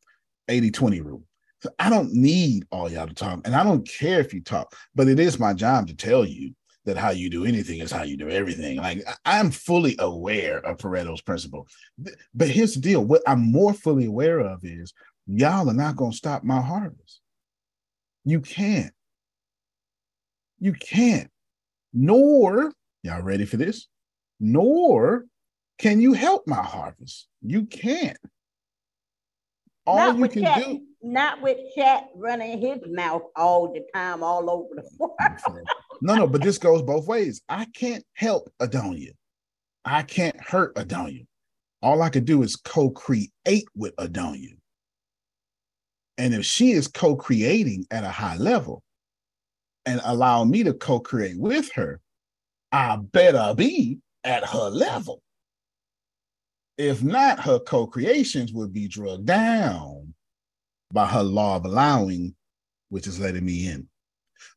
80-20 0.48 1.04
rule. 1.04 1.24
So 1.60 1.70
I 1.78 1.90
don't 1.90 2.12
need 2.12 2.64
all 2.72 2.90
y'all 2.90 3.06
to 3.06 3.14
talk, 3.14 3.40
and 3.46 3.54
I 3.54 3.62
don't 3.62 3.86
care 3.88 4.20
if 4.20 4.32
you 4.34 4.40
talk, 4.40 4.74
but 4.94 5.08
it 5.08 5.18
is 5.20 5.38
my 5.38 5.52
job 5.52 5.86
to 5.88 5.96
tell 5.96 6.24
you 6.24 6.54
that 6.84 6.96
how 6.96 7.10
you 7.10 7.30
do 7.30 7.44
anything 7.44 7.78
is 7.78 7.92
how 7.92 8.02
you 8.02 8.16
do 8.16 8.28
everything. 8.28 8.78
Like 8.78 9.02
I- 9.06 9.38
I'm 9.38 9.52
fully 9.52 9.94
aware 10.00 10.58
of 10.58 10.78
Pareto's 10.78 11.20
principle. 11.20 11.68
But 12.34 12.48
here's 12.48 12.74
the 12.74 12.80
deal: 12.80 13.04
what 13.04 13.22
I'm 13.28 13.40
more 13.52 13.72
fully 13.74 14.06
aware 14.06 14.40
of 14.40 14.64
is 14.64 14.92
y'all 15.26 15.70
are 15.70 15.74
not 15.74 15.94
gonna 15.96 16.12
stop 16.12 16.42
my 16.42 16.60
harvest. 16.60 17.20
You 18.24 18.40
can't. 18.40 18.92
You 20.62 20.74
can't. 20.74 21.28
Nor, 21.92 22.72
y'all 23.02 23.20
ready 23.20 23.44
for 23.46 23.56
this? 23.56 23.88
Nor 24.38 25.24
can 25.78 26.00
you 26.00 26.12
help 26.12 26.46
my 26.46 26.62
harvest. 26.62 27.26
You 27.40 27.66
can't. 27.66 28.16
All 29.84 29.96
not 29.96 30.18
you 30.18 30.28
can 30.28 30.44
chat, 30.44 30.64
do. 30.64 30.82
not 31.02 31.42
with 31.42 31.58
chat 31.74 32.04
running 32.14 32.60
his 32.60 32.78
mouth 32.86 33.22
all 33.34 33.72
the 33.72 33.84
time, 33.92 34.22
all 34.22 34.48
over 34.48 34.68
the 34.76 34.88
world. 35.00 35.66
No, 36.00 36.14
no, 36.14 36.28
but 36.28 36.42
this 36.42 36.58
goes 36.58 36.80
both 36.80 37.08
ways. 37.08 37.42
I 37.48 37.64
can't 37.74 38.04
help 38.14 38.48
Adonia. 38.60 39.14
I 39.84 40.04
can't 40.04 40.40
hurt 40.40 40.76
Adonia. 40.76 41.26
All 41.82 42.02
I 42.02 42.08
could 42.08 42.24
do 42.24 42.44
is 42.44 42.54
co-create 42.54 43.66
with 43.74 43.96
Adonia. 43.96 44.56
And 46.18 46.32
if 46.34 46.44
she 46.44 46.70
is 46.70 46.86
co-creating 46.86 47.86
at 47.90 48.04
a 48.04 48.10
high 48.10 48.36
level 48.36 48.84
and 49.86 50.00
allow 50.04 50.44
me 50.44 50.62
to 50.64 50.74
co-create 50.74 51.38
with 51.38 51.70
her, 51.72 52.00
I 52.70 52.96
better 52.96 53.54
be 53.54 53.98
at 54.24 54.44
her 54.44 54.68
level. 54.68 55.22
If 56.78 57.02
not, 57.02 57.40
her 57.40 57.58
co-creations 57.58 58.52
would 58.52 58.72
be 58.72 58.88
drugged 58.88 59.26
down 59.26 60.14
by 60.92 61.06
her 61.06 61.22
law 61.22 61.56
of 61.56 61.64
allowing, 61.64 62.34
which 62.88 63.06
is 63.06 63.20
letting 63.20 63.44
me 63.44 63.68
in. 63.68 63.88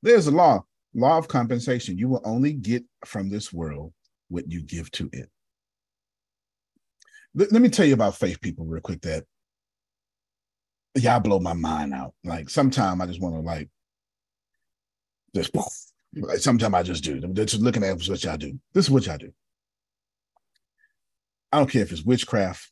There's 0.02 0.28
a 0.28 0.32
law, 0.32 0.64
law 0.94 1.18
of 1.18 1.28
compensation. 1.28 1.98
You 1.98 2.10
will 2.10 2.22
only 2.24 2.54
get 2.54 2.84
from 3.06 3.30
this 3.30 3.52
world 3.52 3.94
what 4.30 4.50
you 4.52 4.62
give 4.62 4.90
to 4.92 5.10
it. 5.12 5.30
Let, 7.34 7.52
let 7.52 7.62
me 7.62 7.70
tell 7.70 7.86
you 7.86 7.94
about 7.94 8.16
faith 8.16 8.40
people 8.42 8.66
real 8.66 8.82
quick 8.82 9.02
that 9.02 9.26
y'all 10.96 11.20
blow 11.20 11.40
my 11.40 11.54
mind 11.54 11.94
out. 11.94 12.14
Like 12.24 12.50
sometimes 12.50 13.02
I 13.02 13.06
just 13.06 13.22
want 13.22 13.36
to 13.36 13.42
like 13.42 13.70
just. 15.36 15.52
Like 16.18 16.40
sometimes 16.40 16.74
I 16.74 16.84
just 16.84 17.04
do. 17.04 17.20
Just 17.34 17.62
looking 17.62 17.84
at 17.84 17.98
what 17.98 18.24
y'all 18.24 18.38
do. 18.38 18.58
This 18.74 18.86
is 18.86 18.92
what 18.92 19.06
y'all 19.06 19.18
do. 19.18 19.34
I 21.52 21.58
don't 21.58 21.70
care 21.70 21.82
if 21.82 21.92
it's 21.92 22.04
witchcraft 22.04 22.72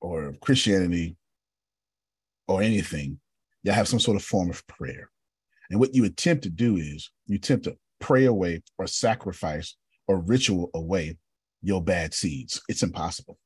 or 0.00 0.34
Christianity 0.40 1.16
or 2.46 2.62
anything. 2.62 3.20
Y'all 3.62 3.74
have 3.74 3.88
some 3.88 4.00
sort 4.00 4.16
of 4.16 4.22
form 4.22 4.50
of 4.50 4.66
prayer. 4.66 5.10
And 5.70 5.80
what 5.80 5.94
you 5.94 6.04
attempt 6.04 6.44
to 6.44 6.50
do 6.50 6.76
is 6.76 7.10
you 7.26 7.36
attempt 7.36 7.64
to 7.64 7.76
pray 8.00 8.26
away 8.26 8.62
or 8.78 8.86
sacrifice 8.86 9.76
or 10.06 10.20
ritual 10.20 10.70
away 10.74 11.16
your 11.62 11.82
bad 11.82 12.14
seeds. 12.14 12.60
It's 12.68 12.82
impossible. 12.82 13.38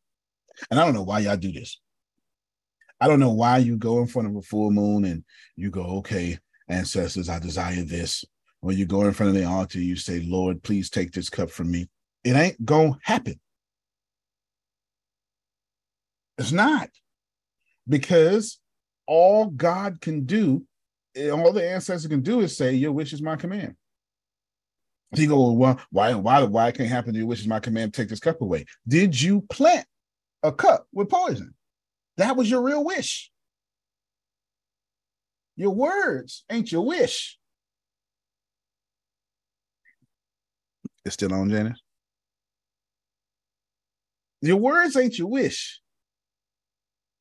And 0.71 0.79
I 0.79 0.85
don't 0.85 0.95
know 0.95 1.05
why 1.05 1.21
y'all 1.21 1.37
do 1.37 1.53
this. 1.53 1.81
I 3.01 3.09
don't 3.09 3.21
know 3.21 3.33
why 3.33 3.59
you 3.59 3.77
go 3.77 4.01
in 4.01 4.07
front 4.07 4.29
of 4.29 4.37
a 4.37 4.43
full 4.43 4.71
moon 4.71 5.05
and 5.07 5.25
you 5.57 5.71
go, 5.71 5.85
okay, 5.99 6.39
ancestors, 6.71 7.29
I 7.29 7.39
desire 7.39 7.83
this. 7.83 8.25
Or 8.63 8.73
you 8.73 8.85
go 8.85 9.03
in 9.03 9.13
front 9.13 9.31
of 9.31 9.37
the 9.37 9.49
altar, 9.49 9.79
you 9.79 9.97
say, 9.97 10.21
Lord, 10.21 10.63
please 10.63 10.91
take 10.91 11.13
this 11.13 11.31
cup 11.31 11.51
from 11.51 11.71
me. 11.71 11.89
It 12.25 12.37
ain't 12.37 12.65
gonna 12.65 12.99
happen. 13.03 13.41
It's 16.37 16.53
not. 16.53 16.91
Because 17.89 18.59
all 19.07 19.47
God 19.47 20.01
can 20.01 20.25
do, 20.25 20.65
all 21.33 21.53
the 21.53 21.69
ancestors 21.69 22.09
can 22.09 22.21
do 22.21 22.41
is 22.41 22.57
say, 22.57 22.75
Your 22.75 22.93
wish 22.93 23.13
is 23.13 23.23
my 23.23 23.37
command. 23.37 23.77
You 25.13 25.27
go, 25.27 25.51
well, 25.53 25.81
why, 25.91 26.15
why, 26.15 26.45
why 26.45 26.69
it 26.69 26.77
can't 26.77 26.89
happen? 26.89 27.13
to 27.13 27.19
Your 27.19 27.27
wish 27.27 27.41
is 27.41 27.49
my 27.49 27.59
command. 27.59 27.93
Take 27.93 28.09
this 28.09 28.21
cup 28.21 28.41
away. 28.41 28.65
Did 28.87 29.21
you 29.21 29.41
plant 29.51 29.87
a 30.43 30.53
cup 30.53 30.87
with 30.93 31.09
poison? 31.09 31.53
That 32.17 32.37
was 32.37 32.49
your 32.49 32.63
real 32.63 32.85
wish. 32.85 33.30
Your 35.61 35.75
words 35.75 36.43
ain't 36.51 36.73
your 36.73 36.87
wish. 36.87 37.39
It's 41.05 41.13
still 41.13 41.35
on, 41.35 41.51
Janice. 41.51 41.79
Your 44.41 44.57
words 44.57 44.97
ain't 44.97 45.19
your 45.19 45.27
wish. 45.27 45.83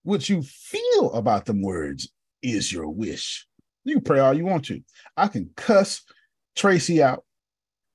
What 0.03 0.29
you 0.29 0.41
feel 0.41 1.11
about 1.11 1.47
them 1.47 1.61
words 1.61 2.07
is 2.41 2.71
your 2.71 2.87
wish. 2.87 3.45
You 3.83 3.99
pray 3.99 4.19
all 4.19 4.33
you 4.33 4.45
want 4.45 4.63
to. 4.67 4.83
I 5.17 5.27
can 5.27 5.49
cuss 5.57 6.01
Tracy 6.55 7.03
out, 7.03 7.25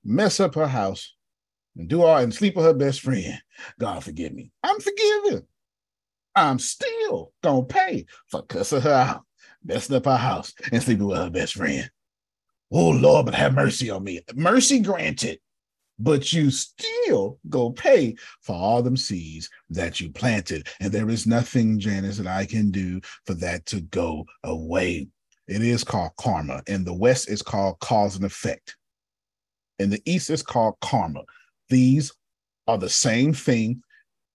mess 0.03 0.39
up 0.39 0.53
her 0.53 0.67
house, 0.67 1.15
and 1.75 1.89
do 1.89 2.03
all 2.03 2.17
and 2.17 2.31
sleep 2.31 2.55
with 2.55 2.65
her 2.65 2.73
best 2.75 3.01
friend. 3.01 3.41
God 3.79 4.03
forgive 4.03 4.31
me. 4.31 4.51
I'm 4.61 4.79
forgiven. 4.79 5.47
I'm 6.35 6.59
still 6.59 7.33
gonna 7.41 7.63
pay 7.63 8.05
for 8.29 8.43
cussing 8.43 8.81
her 8.81 8.93
out, 8.93 9.24
messing 9.65 9.95
up 9.95 10.07
our 10.07 10.17
house, 10.17 10.53
and 10.71 10.81
sleeping 10.81 11.07
with 11.07 11.17
her 11.17 11.29
best 11.29 11.55
friend. 11.55 11.89
Oh 12.71 12.89
Lord, 12.89 13.25
but 13.25 13.35
have 13.35 13.53
mercy 13.53 13.89
on 13.89 14.03
me. 14.03 14.21
Mercy 14.35 14.79
granted, 14.79 15.39
but 15.99 16.33
you 16.33 16.51
still 16.51 17.39
go 17.49 17.71
pay 17.71 18.15
for 18.41 18.55
all 18.55 18.81
them 18.81 18.97
seeds 18.97 19.49
that 19.69 19.99
you 19.99 20.09
planted. 20.11 20.67
And 20.79 20.91
there 20.91 21.09
is 21.09 21.27
nothing, 21.27 21.79
Janice, 21.79 22.17
that 22.17 22.27
I 22.27 22.45
can 22.45 22.71
do 22.71 23.01
for 23.25 23.33
that 23.35 23.65
to 23.67 23.81
go 23.81 24.25
away. 24.43 25.07
It 25.47 25.61
is 25.61 25.83
called 25.83 26.11
karma. 26.17 26.63
In 26.67 26.83
the 26.83 26.93
West, 26.93 27.29
it's 27.29 27.41
called 27.41 27.79
cause 27.79 28.15
and 28.15 28.25
effect. 28.25 28.75
In 29.77 29.89
the 29.89 30.01
East, 30.05 30.29
it's 30.29 30.41
called 30.41 30.75
karma. 30.81 31.21
These 31.69 32.11
are 32.67 32.77
the 32.77 32.89
same 32.89 33.33
thing. 33.33 33.81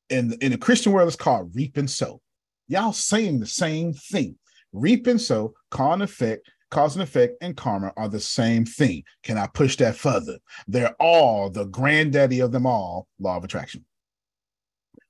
In, 0.09 0.33
in 0.41 0.53
the 0.53 0.59
Christian 0.59 0.93
world, 0.93 1.09
it's 1.09 1.17
called 1.17 1.55
reap 1.55 1.77
and 1.77 1.91
sow. 1.91 2.21
Y'all 2.69 2.93
saying 2.93 3.41
the 3.41 3.47
same 3.47 3.93
thing. 3.93 4.37
Reap 4.73 5.07
and 5.07 5.21
sow, 5.21 5.55
cause 5.71 5.95
and 5.95 6.03
effect, 6.03 6.49
cause 6.71 6.95
and 6.95 7.03
effect, 7.03 7.35
and 7.41 7.57
karma 7.57 7.93
are 7.97 8.09
the 8.09 8.21
same 8.21 8.65
thing. 8.65 9.03
Can 9.23 9.37
I 9.37 9.47
push 9.49 9.77
that 9.77 9.97
further? 9.97 10.39
They're 10.69 10.95
all 11.01 11.51
the 11.51 11.65
granddaddy 11.65 12.41
of 12.41 12.53
them 12.53 12.67
all, 12.67 13.09
law 13.19 13.37
of 13.37 13.45
attraction. 13.45 13.85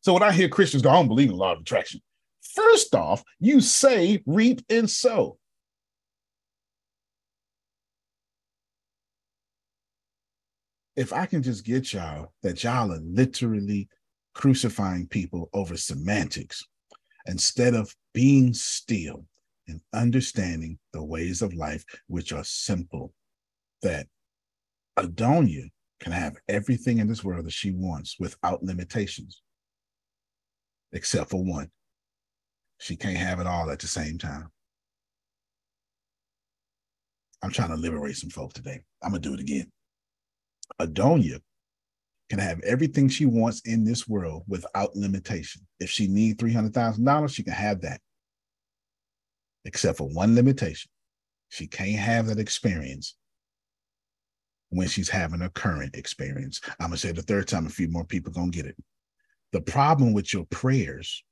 So 0.01 0.15
when 0.15 0.23
I 0.23 0.33
hear 0.33 0.49
Christians 0.49 0.83
go, 0.83 0.91
I 0.91 0.95
don't 0.95 1.09
believe 1.09 1.29
in 1.29 1.37
law 1.37 1.53
of 1.53 1.61
attraction. 1.61 2.01
First 2.43 2.95
off, 2.95 3.23
you 3.39 3.61
say 3.61 4.23
reap 4.27 4.63
and 4.71 4.89
sow. 4.89 5.37
If 10.97 11.13
I 11.13 11.27
can 11.27 11.43
just 11.43 11.65
get 11.65 11.93
y'all 11.93 12.33
that 12.43 12.65
y'all 12.65 12.93
are 12.93 13.01
literally 13.03 13.89
crucifying 14.35 15.07
people 15.07 15.49
over 15.53 15.77
semantics 15.77 16.67
instead 17.27 17.75
of 17.75 17.95
being 18.13 18.53
still 18.53 19.25
and 19.71 19.81
understanding 19.95 20.79
the 20.93 21.03
ways 21.03 21.43
of 21.43 21.55
life, 21.55 21.85
which 22.09 22.33
are 22.33 22.45
simple, 22.45 23.13
that 23.83 24.07
Adonia 24.99 25.71
can 26.01 26.13
have 26.13 26.37
everything 26.49 26.99
in 26.99 27.09
this 27.09 27.23
world 27.23 27.47
that 27.47 27.53
she 27.53 27.71
wants 27.71 28.17
without 28.19 28.63
limitations, 28.63 29.43
except 30.93 31.31
for 31.31 31.43
one. 31.43 31.71
She 32.79 32.97
can't 32.97 33.17
have 33.17 33.41
it 33.41 33.47
all 33.47 33.71
at 33.71 33.79
the 33.79 33.87
same 33.87 34.19
time. 34.19 34.51
I'm 37.43 37.51
trying 37.51 37.71
to 37.71 37.77
liberate 37.77 38.17
some 38.17 38.31
folks 38.31 38.55
today. 38.55 38.81
I'm 39.03 39.11
going 39.11 39.23
to 39.23 39.29
do 39.29 39.35
it 39.35 39.41
again. 39.41 39.71
Adonia 40.81 41.41
can 42.29 42.39
have 42.39 42.61
everything 42.61 43.09
she 43.09 43.27
wants 43.27 43.61
in 43.65 43.85
this 43.85 44.09
world 44.09 44.45
without 44.47 44.95
limitation. 44.95 45.67
If 45.79 45.91
she 45.91 46.07
needs 46.07 46.43
$300,000, 46.43 47.35
she 47.35 47.43
can 47.43 47.53
have 47.53 47.81
that. 47.83 48.01
Except 49.65 49.99
for 49.99 50.09
one 50.09 50.35
limitation. 50.35 50.91
She 51.49 51.67
can't 51.67 51.99
have 51.99 52.27
that 52.27 52.39
experience 52.39 53.17
when 54.71 54.89
she's 54.89 55.09
having 55.09 55.43
a 55.43 55.51
current 55.51 55.97
experience. 55.97 56.61
I'm 56.79 56.89
gonna 56.89 56.97
say 56.97 57.13
the 57.13 57.23
third 57.23 57.49
time, 57.49 57.67
a 57.67 57.71
few 57.71 57.89
more 57.89 58.05
people 58.05 58.33
gonna 58.33 58.51
get 58.51 58.67
it. 58.67 58.77
The 59.53 59.61
problem 59.61 60.13
with 60.13 60.33
your 60.33 60.45
prayers 60.47 61.25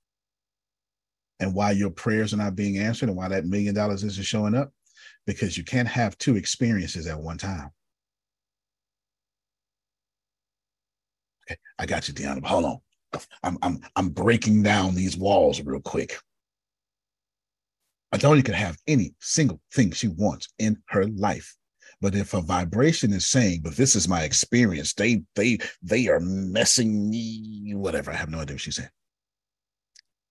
and 1.41 1.55
why 1.55 1.71
your 1.71 1.91
prayers 1.91 2.35
are 2.35 2.39
not 2.39 2.57
being 2.57 2.79
answered 2.79 3.09
and 3.09 3.17
why 3.17 3.29
that 3.29 3.47
million 3.47 3.75
dollars 3.75 4.03
isn't 4.03 4.27
showing 4.27 4.57
up, 4.57 4.73
because 5.27 5.57
you 5.57 5.65
can't 5.65 5.89
have 5.89 6.19
two 6.19 6.37
experiences 6.37 7.07
at 7.07 7.21
one 7.21 7.39
time. 7.39 7.71
Okay, 11.49 11.59
I 11.79 11.87
got 11.87 12.09
you, 12.09 12.15
Deanna. 12.15 12.45
Hold 12.45 12.65
on. 12.65 12.79
I'm 13.43 13.57
I'm 13.63 13.81
I'm 13.97 14.09
breaking 14.11 14.63
down 14.63 14.95
these 14.95 15.17
walls 15.17 15.63
real 15.63 15.81
quick. 15.81 16.19
Adonia 18.15 18.45
can 18.45 18.55
have 18.55 18.79
any 18.87 19.15
single 19.21 19.61
thing 19.73 19.91
she 19.91 20.09
wants 20.09 20.49
in 20.59 20.83
her 20.89 21.07
life. 21.07 21.55
But 22.01 22.15
if 22.15 22.33
a 22.33 22.41
vibration 22.41 23.13
is 23.13 23.27
saying, 23.27 23.61
but 23.63 23.77
this 23.77 23.97
is 23.97 24.09
my 24.09 24.23
experience, 24.23 24.95
they 24.95 25.23
they 25.35 25.59
they 25.83 26.09
are 26.09 26.21
messing 26.21 27.11
me, 27.11 27.73
whatever. 27.75 28.13
I 28.13 28.17
have 28.17 28.31
no 28.31 28.39
idea 28.39 28.55
what 28.55 28.61
she's 28.61 28.77
saying. 28.77 28.89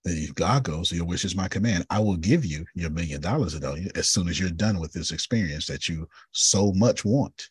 Then 0.06 0.28
God 0.36 0.64
goes, 0.64 0.92
Your 0.92 1.06
wish 1.06 1.26
is 1.26 1.36
my 1.36 1.50
command. 1.50 1.86
I 1.90 2.00
will 2.00 2.16
give 2.16 2.46
you 2.46 2.66
your 2.74 2.90
million 2.90 3.20
dollars, 3.20 3.54
Adonia, 3.54 3.96
as 3.98 4.08
soon 4.08 4.30
as 4.30 4.40
you're 4.40 4.50
done 4.50 4.80
with 4.80 4.94
this 4.94 5.12
experience 5.12 5.66
that 5.68 5.90
you 5.90 6.08
so 6.32 6.72
much 6.74 7.04
want. 7.04 7.50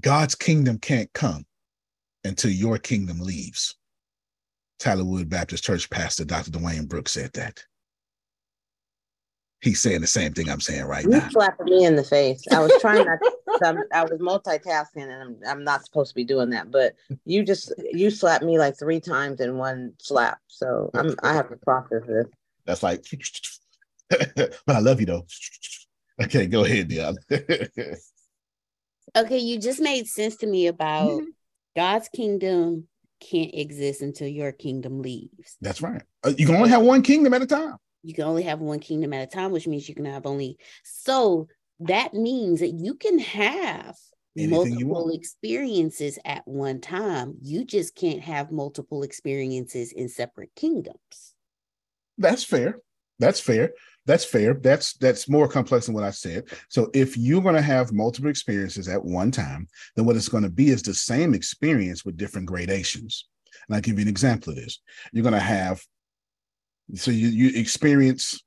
God's 0.00 0.34
kingdom 0.34 0.78
can't 0.78 1.12
come 1.12 1.46
until 2.22 2.50
your 2.50 2.78
kingdom 2.78 3.18
leaves. 3.18 3.74
Tyler 4.78 5.04
Wood 5.04 5.28
Baptist 5.28 5.64
Church 5.64 5.88
pastor 5.90 6.24
Dr. 6.24 6.50
Dwayne 6.50 6.88
Brooks 6.88 7.12
said 7.12 7.32
that. 7.34 7.64
He's 9.60 9.80
saying 9.80 10.02
the 10.02 10.06
same 10.06 10.32
thing 10.32 10.50
I'm 10.50 10.60
saying 10.60 10.84
right 10.84 11.04
now. 11.06 11.16
you 11.16 11.22
now. 11.22 11.28
slapping 11.30 11.66
me 11.66 11.84
in 11.84 11.96
the 11.96 12.04
face. 12.04 12.44
I 12.52 12.60
was 12.60 12.76
trying 12.80 13.06
not. 13.06 13.18
To, 13.20 13.86
I 13.94 14.02
was 14.04 14.20
multitasking, 14.20 15.02
and 15.02 15.12
I'm, 15.12 15.36
I'm 15.46 15.64
not 15.64 15.84
supposed 15.84 16.10
to 16.10 16.14
be 16.14 16.24
doing 16.24 16.50
that. 16.50 16.70
But 16.70 16.94
you 17.24 17.42
just 17.42 17.72
you 17.92 18.10
slapped 18.10 18.44
me 18.44 18.58
like 18.58 18.78
three 18.78 19.00
times 19.00 19.40
in 19.40 19.56
one 19.56 19.94
slap. 19.98 20.38
So 20.46 20.90
I'm 20.94 21.16
I 21.22 21.32
have 21.32 21.48
to 21.48 21.56
process 21.56 22.02
this. 22.06 22.26
That's 22.66 22.82
like, 22.82 23.04
but 24.10 24.58
I 24.68 24.80
love 24.80 25.00
you 25.00 25.06
though. 25.06 25.26
Okay, 26.22 26.46
go 26.46 26.64
ahead, 26.64 26.88
Dion. 26.88 27.16
Okay, 29.16 29.38
you 29.38 29.58
just 29.58 29.80
made 29.80 30.06
sense 30.06 30.36
to 30.36 30.46
me 30.46 30.66
about 30.66 31.20
Mm-hmm. 31.20 31.30
God's 31.74 32.08
kingdom 32.08 32.88
can't 33.20 33.54
exist 33.54 34.02
until 34.02 34.28
your 34.28 34.52
kingdom 34.52 35.00
leaves. 35.00 35.56
That's 35.60 35.82
right. 35.82 36.02
Uh, 36.24 36.32
You 36.36 36.46
can 36.46 36.54
only 36.54 36.70
have 36.70 36.82
one 36.82 37.02
kingdom 37.02 37.34
at 37.34 37.42
a 37.42 37.46
time. 37.46 37.76
You 38.02 38.14
can 38.14 38.24
only 38.24 38.44
have 38.44 38.60
one 38.60 38.78
kingdom 38.78 39.12
at 39.12 39.22
a 39.22 39.26
time, 39.26 39.50
which 39.50 39.66
means 39.66 39.88
you 39.88 39.94
can 39.94 40.04
have 40.04 40.26
only 40.26 40.58
so 40.84 41.48
that 41.80 42.14
means 42.14 42.60
that 42.60 42.72
you 42.72 42.94
can 42.94 43.18
have 43.18 43.96
Anything 44.36 44.74
multiple 44.74 45.10
experiences 45.10 46.18
at 46.24 46.46
one 46.46 46.80
time. 46.80 47.36
You 47.40 47.64
just 47.64 47.94
can't 47.94 48.20
have 48.20 48.52
multiple 48.52 49.02
experiences 49.02 49.92
in 49.92 50.08
separate 50.08 50.50
kingdoms. 50.54 51.34
That's 52.18 52.44
fair. 52.44 52.80
That's 53.18 53.40
fair. 53.40 53.72
That's 54.06 54.24
fair. 54.24 54.54
That's 54.54 54.94
that's 54.94 55.28
more 55.28 55.48
complex 55.48 55.86
than 55.86 55.94
what 55.94 56.04
I 56.04 56.10
said. 56.10 56.44
So 56.68 56.90
if 56.94 57.16
you're 57.16 57.42
going 57.42 57.56
to 57.56 57.62
have 57.62 57.92
multiple 57.92 58.30
experiences 58.30 58.88
at 58.88 59.04
one 59.04 59.32
time, 59.32 59.66
then 59.96 60.04
what 60.04 60.16
it's 60.16 60.28
going 60.28 60.44
to 60.44 60.50
be 60.50 60.68
is 60.70 60.82
the 60.82 60.94
same 60.94 61.34
experience 61.34 62.04
with 62.04 62.16
different 62.16 62.46
gradations. 62.46 63.26
And 63.66 63.74
I'll 63.74 63.82
give 63.82 63.98
you 63.98 64.02
an 64.02 64.08
example 64.08 64.52
of 64.52 64.56
this. 64.56 64.80
You're 65.12 65.24
going 65.24 65.32
to 65.32 65.40
have 65.40 65.82
so 66.94 67.10
you 67.10 67.28
you 67.28 67.58
experience 67.58 68.40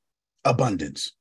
abundance, 0.46 1.12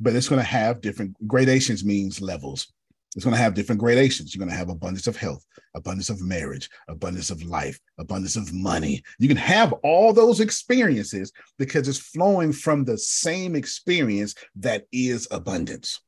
but 0.00 0.16
it's 0.16 0.28
going 0.28 0.40
to 0.40 0.46
have 0.46 0.80
different 0.80 1.16
gradations 1.28 1.84
means 1.84 2.20
levels. 2.20 2.72
It's 3.16 3.24
going 3.24 3.34
to 3.34 3.42
have 3.42 3.54
different 3.54 3.80
gradations. 3.80 4.34
You're 4.34 4.44
going 4.44 4.50
to 4.50 4.56
have 4.56 4.68
abundance 4.68 5.06
of 5.06 5.16
health, 5.16 5.44
abundance 5.74 6.10
of 6.10 6.20
marriage, 6.20 6.68
abundance 6.86 7.30
of 7.30 7.42
life, 7.42 7.80
abundance 7.98 8.36
of 8.36 8.52
money. 8.52 9.02
You 9.18 9.26
can 9.26 9.38
have 9.38 9.72
all 9.82 10.12
those 10.12 10.38
experiences 10.40 11.32
because 11.58 11.88
it's 11.88 11.98
flowing 11.98 12.52
from 12.52 12.84
the 12.84 12.98
same 12.98 13.56
experience 13.56 14.34
that 14.56 14.84
is 14.92 15.26
abundance. 15.30 15.98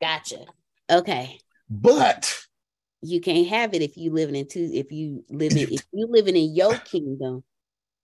Gotcha. 0.00 0.46
Okay. 0.90 1.38
But 1.68 2.34
you 3.02 3.20
can't 3.20 3.48
have 3.48 3.74
it 3.74 3.82
if 3.82 3.98
you 3.98 4.10
living 4.10 4.34
in 4.34 4.48
two 4.48 4.70
if 4.72 4.90
you 4.90 5.24
live 5.28 5.52
in 5.52 5.58
if 5.58 5.70
you 5.70 6.06
living 6.08 6.36
in 6.36 6.54
your 6.54 6.74
kingdom 6.84 7.44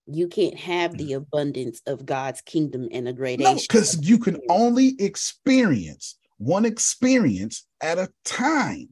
you 0.06 0.28
can't 0.28 0.58
have 0.58 0.96
the 0.98 1.14
abundance 1.14 1.80
of 1.86 2.04
god's 2.04 2.42
kingdom 2.42 2.88
and 2.92 3.08
a 3.08 3.12
no, 3.12 3.16
gradation 3.16 3.64
because 3.66 3.98
you 4.06 4.18
can 4.18 4.38
only 4.50 4.94
experience 4.98 6.18
one 6.36 6.66
experience 6.66 7.66
at 7.80 7.98
a 7.98 8.08
time. 8.24 8.88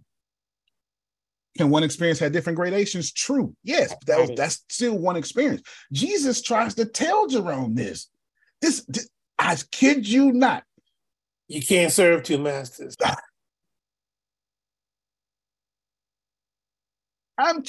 Can 1.57 1.71
one 1.71 1.83
experience 1.83 2.19
have 2.21 2.33
different 2.33 2.57
gradations? 2.57 3.13
True. 3.13 3.55
Yes, 3.65 3.89
but 3.89 4.07
that 4.07 4.21
was, 4.21 4.31
that's 4.37 4.65
still 4.69 4.97
one 4.97 5.17
experience. 5.17 5.63
Jesus 5.93 6.41
tries 6.41 6.75
to 6.77 6.85
tell 6.85 7.27
Jerome 7.27 7.75
this. 7.75 8.09
This, 8.61 8.85
this 8.87 9.09
I 9.39 9.57
kid 9.73 10.09
you 10.09 10.33
not. 10.33 10.63
You 11.49 11.63
can't 11.63 11.93
serve 11.93 12.23
two 12.23 12.39
masters. 12.39 12.97
I'm 17.39 17.63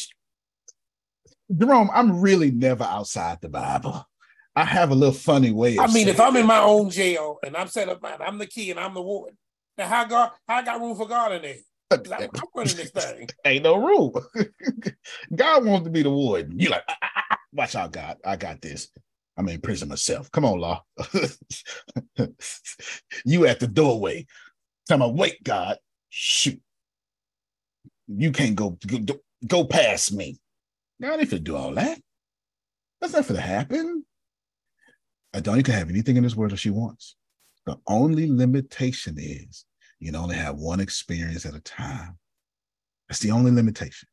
Jerome, 1.56 1.90
I'm 1.94 2.22
really 2.22 2.52
never 2.52 2.84
outside 2.84 3.40
the 3.42 3.50
Bible. 3.50 4.06
I 4.56 4.66
have 4.66 4.92
a 4.92 4.96
little 4.96 5.14
funny 5.14 5.52
way. 5.52 5.80
I 5.80 5.88
mean, 5.88 6.08
if 6.08 6.20
I'm 6.20 6.36
in 6.36 6.46
my 6.46 6.60
own 6.60 6.90
jail 6.90 7.40
and 7.44 7.56
I'm 7.56 7.68
set 7.68 7.90
up, 7.90 8.04
I'm 8.04 8.38
the 8.38 8.46
key 8.46 8.72
and 8.72 8.80
I'm 8.80 8.94
the 8.94 9.02
warden. 9.02 9.38
Now, 9.80 9.88
how 9.88 10.04
God, 10.04 10.32
how 10.46 10.58
I 10.58 10.62
got 10.62 10.82
room 10.82 10.94
for 10.98 11.08
God 11.08 11.32
in 11.32 11.42
there? 11.42 11.56
I'm, 11.90 12.02
running 12.54 12.76
this 12.76 12.92
thing. 12.92 13.30
ain't 13.46 13.64
no 13.64 13.78
rule. 13.78 14.22
God 15.36 15.66
wants 15.66 15.86
to 15.86 15.90
be 15.90 16.04
the 16.04 16.10
warden. 16.10 16.60
You 16.60 16.70
like, 16.70 16.84
"Ah, 16.90 16.98
ah, 17.02 17.24
ah, 17.32 17.38
watch 17.54 17.76
out, 17.76 17.94
God. 17.94 18.18
I 18.26 18.36
got 18.36 18.62
this. 18.62 18.90
I'm 19.38 19.48
in 19.48 19.62
prison 19.62 19.88
myself. 19.88 20.30
Come 20.32 20.44
on, 20.44 20.60
law. 20.60 20.84
you 23.26 23.48
at 23.48 23.62
the 23.62 23.68
doorway. 23.68 24.28
Tell 24.90 24.98
me, 24.98 25.12
wait, 25.14 25.42
God. 25.46 25.78
Shoot. 26.10 26.60
You 28.10 28.34
can't 28.34 28.58
go 28.58 28.78
go, 28.86 29.16
go 29.48 29.64
past 29.64 30.12
me. 30.12 30.42
God 31.02 31.22
ain't 31.22 31.30
finna 31.30 31.42
do 31.42 31.56
all 31.56 31.74
that. 31.76 32.02
That's 33.00 33.14
not 33.14 33.30
gonna 33.30 33.40
happen. 33.40 34.04
Adonia 35.34 35.64
can 35.64 35.76
have 35.76 35.90
anything 35.90 36.18
in 36.18 36.24
this 36.24 36.36
world 36.36 36.52
that 36.52 36.58
she 36.58 36.70
wants. 36.70 37.16
The 37.66 37.78
only 37.88 38.30
limitation 38.30 39.16
is 39.18 39.64
you 40.00 40.08
can 40.12 40.16
only 40.16 40.36
have 40.36 40.56
one 40.56 40.80
experience 40.80 41.46
at 41.46 41.56
a 41.56 41.60
time. 41.62 42.18
That's 43.08 43.20
the 43.20 43.32
only 43.32 43.52
limitation. 43.52 44.08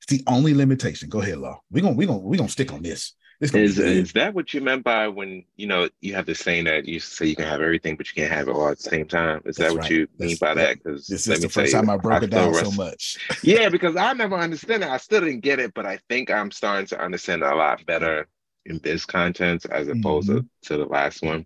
It's 0.00 0.06
the 0.10 0.22
only 0.26 0.54
limitation. 0.54 1.08
Go 1.08 1.20
ahead, 1.20 1.38
Law. 1.38 1.60
We're 1.70 1.82
gonna 1.82 1.94
we're 1.96 2.06
gonna 2.06 2.18
we're 2.20 2.36
gonna 2.38 2.48
stick 2.48 2.72
on 2.72 2.82
this. 2.82 3.14
This 3.38 3.52
Is 3.52 3.78
is 3.78 4.12
that 4.14 4.32
what 4.32 4.54
you 4.54 4.62
meant 4.62 4.82
by 4.82 5.08
when 5.08 5.44
you 5.56 5.66
know 5.66 5.90
you 6.00 6.14
have 6.14 6.24
this 6.24 6.38
saying 6.38 6.64
that 6.64 6.86
you 6.86 6.98
say 7.00 7.26
you 7.26 7.36
can 7.36 7.44
have 7.44 7.60
everything, 7.60 7.96
but 7.96 8.08
you 8.08 8.14
can't 8.22 8.32
have 8.32 8.48
it 8.48 8.52
all 8.52 8.68
at 8.68 8.78
the 8.78 8.82
same 8.84 9.06
time? 9.06 9.42
Is 9.44 9.56
That's 9.56 9.70
that 9.70 9.72
what 9.74 9.82
right. 9.82 9.90
you 9.90 10.06
That's- 10.18 10.28
mean 10.30 10.36
by 10.40 10.54
that? 10.54 10.82
Because 10.82 11.06
This 11.06 11.26
is 11.28 11.40
the 11.42 11.48
first 11.50 11.72
time 11.72 11.90
I 11.90 11.98
broke 11.98 12.22
it 12.22 12.30
down 12.30 12.54
so 12.54 12.70
much. 12.70 13.18
yeah, 13.42 13.68
because 13.68 13.94
I 13.96 14.14
never 14.14 14.36
understood 14.36 14.80
it. 14.80 14.88
I 14.88 14.96
still 14.96 15.20
didn't 15.20 15.40
get 15.40 15.58
it, 15.58 15.74
but 15.74 15.84
I 15.84 15.98
think 16.08 16.30
I'm 16.30 16.50
starting 16.50 16.86
to 16.86 16.98
understand 17.00 17.42
it 17.42 17.48
a 17.48 17.54
lot 17.54 17.84
better 17.84 18.26
in 18.64 18.78
this 18.82 19.04
content 19.04 19.66
as 19.70 19.88
opposed 19.88 20.30
Mm-hmm. 20.30 20.38
to, 20.38 20.68
to 20.68 20.76
the 20.78 20.86
last 20.86 21.22
one. 21.22 21.44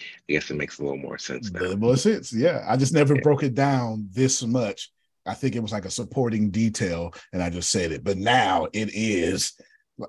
I 0.00 0.32
guess 0.32 0.50
it 0.50 0.56
makes 0.56 0.78
a 0.78 0.82
little 0.82 0.98
more 0.98 1.18
sense 1.18 1.50
now. 1.50 1.60
little 1.60 1.78
more 1.78 1.96
sense. 1.96 2.32
Yeah. 2.32 2.64
I 2.68 2.76
just 2.76 2.92
never 2.92 3.16
broke 3.16 3.42
it 3.42 3.54
down 3.54 4.08
this 4.12 4.42
much. 4.44 4.90
I 5.26 5.34
think 5.34 5.54
it 5.54 5.62
was 5.62 5.72
like 5.72 5.84
a 5.84 5.90
supporting 5.90 6.50
detail, 6.50 7.14
and 7.32 7.42
I 7.42 7.48
just 7.48 7.70
said 7.70 7.92
it. 7.92 8.02
But 8.02 8.18
now 8.18 8.66
it 8.72 8.90
is 8.92 9.52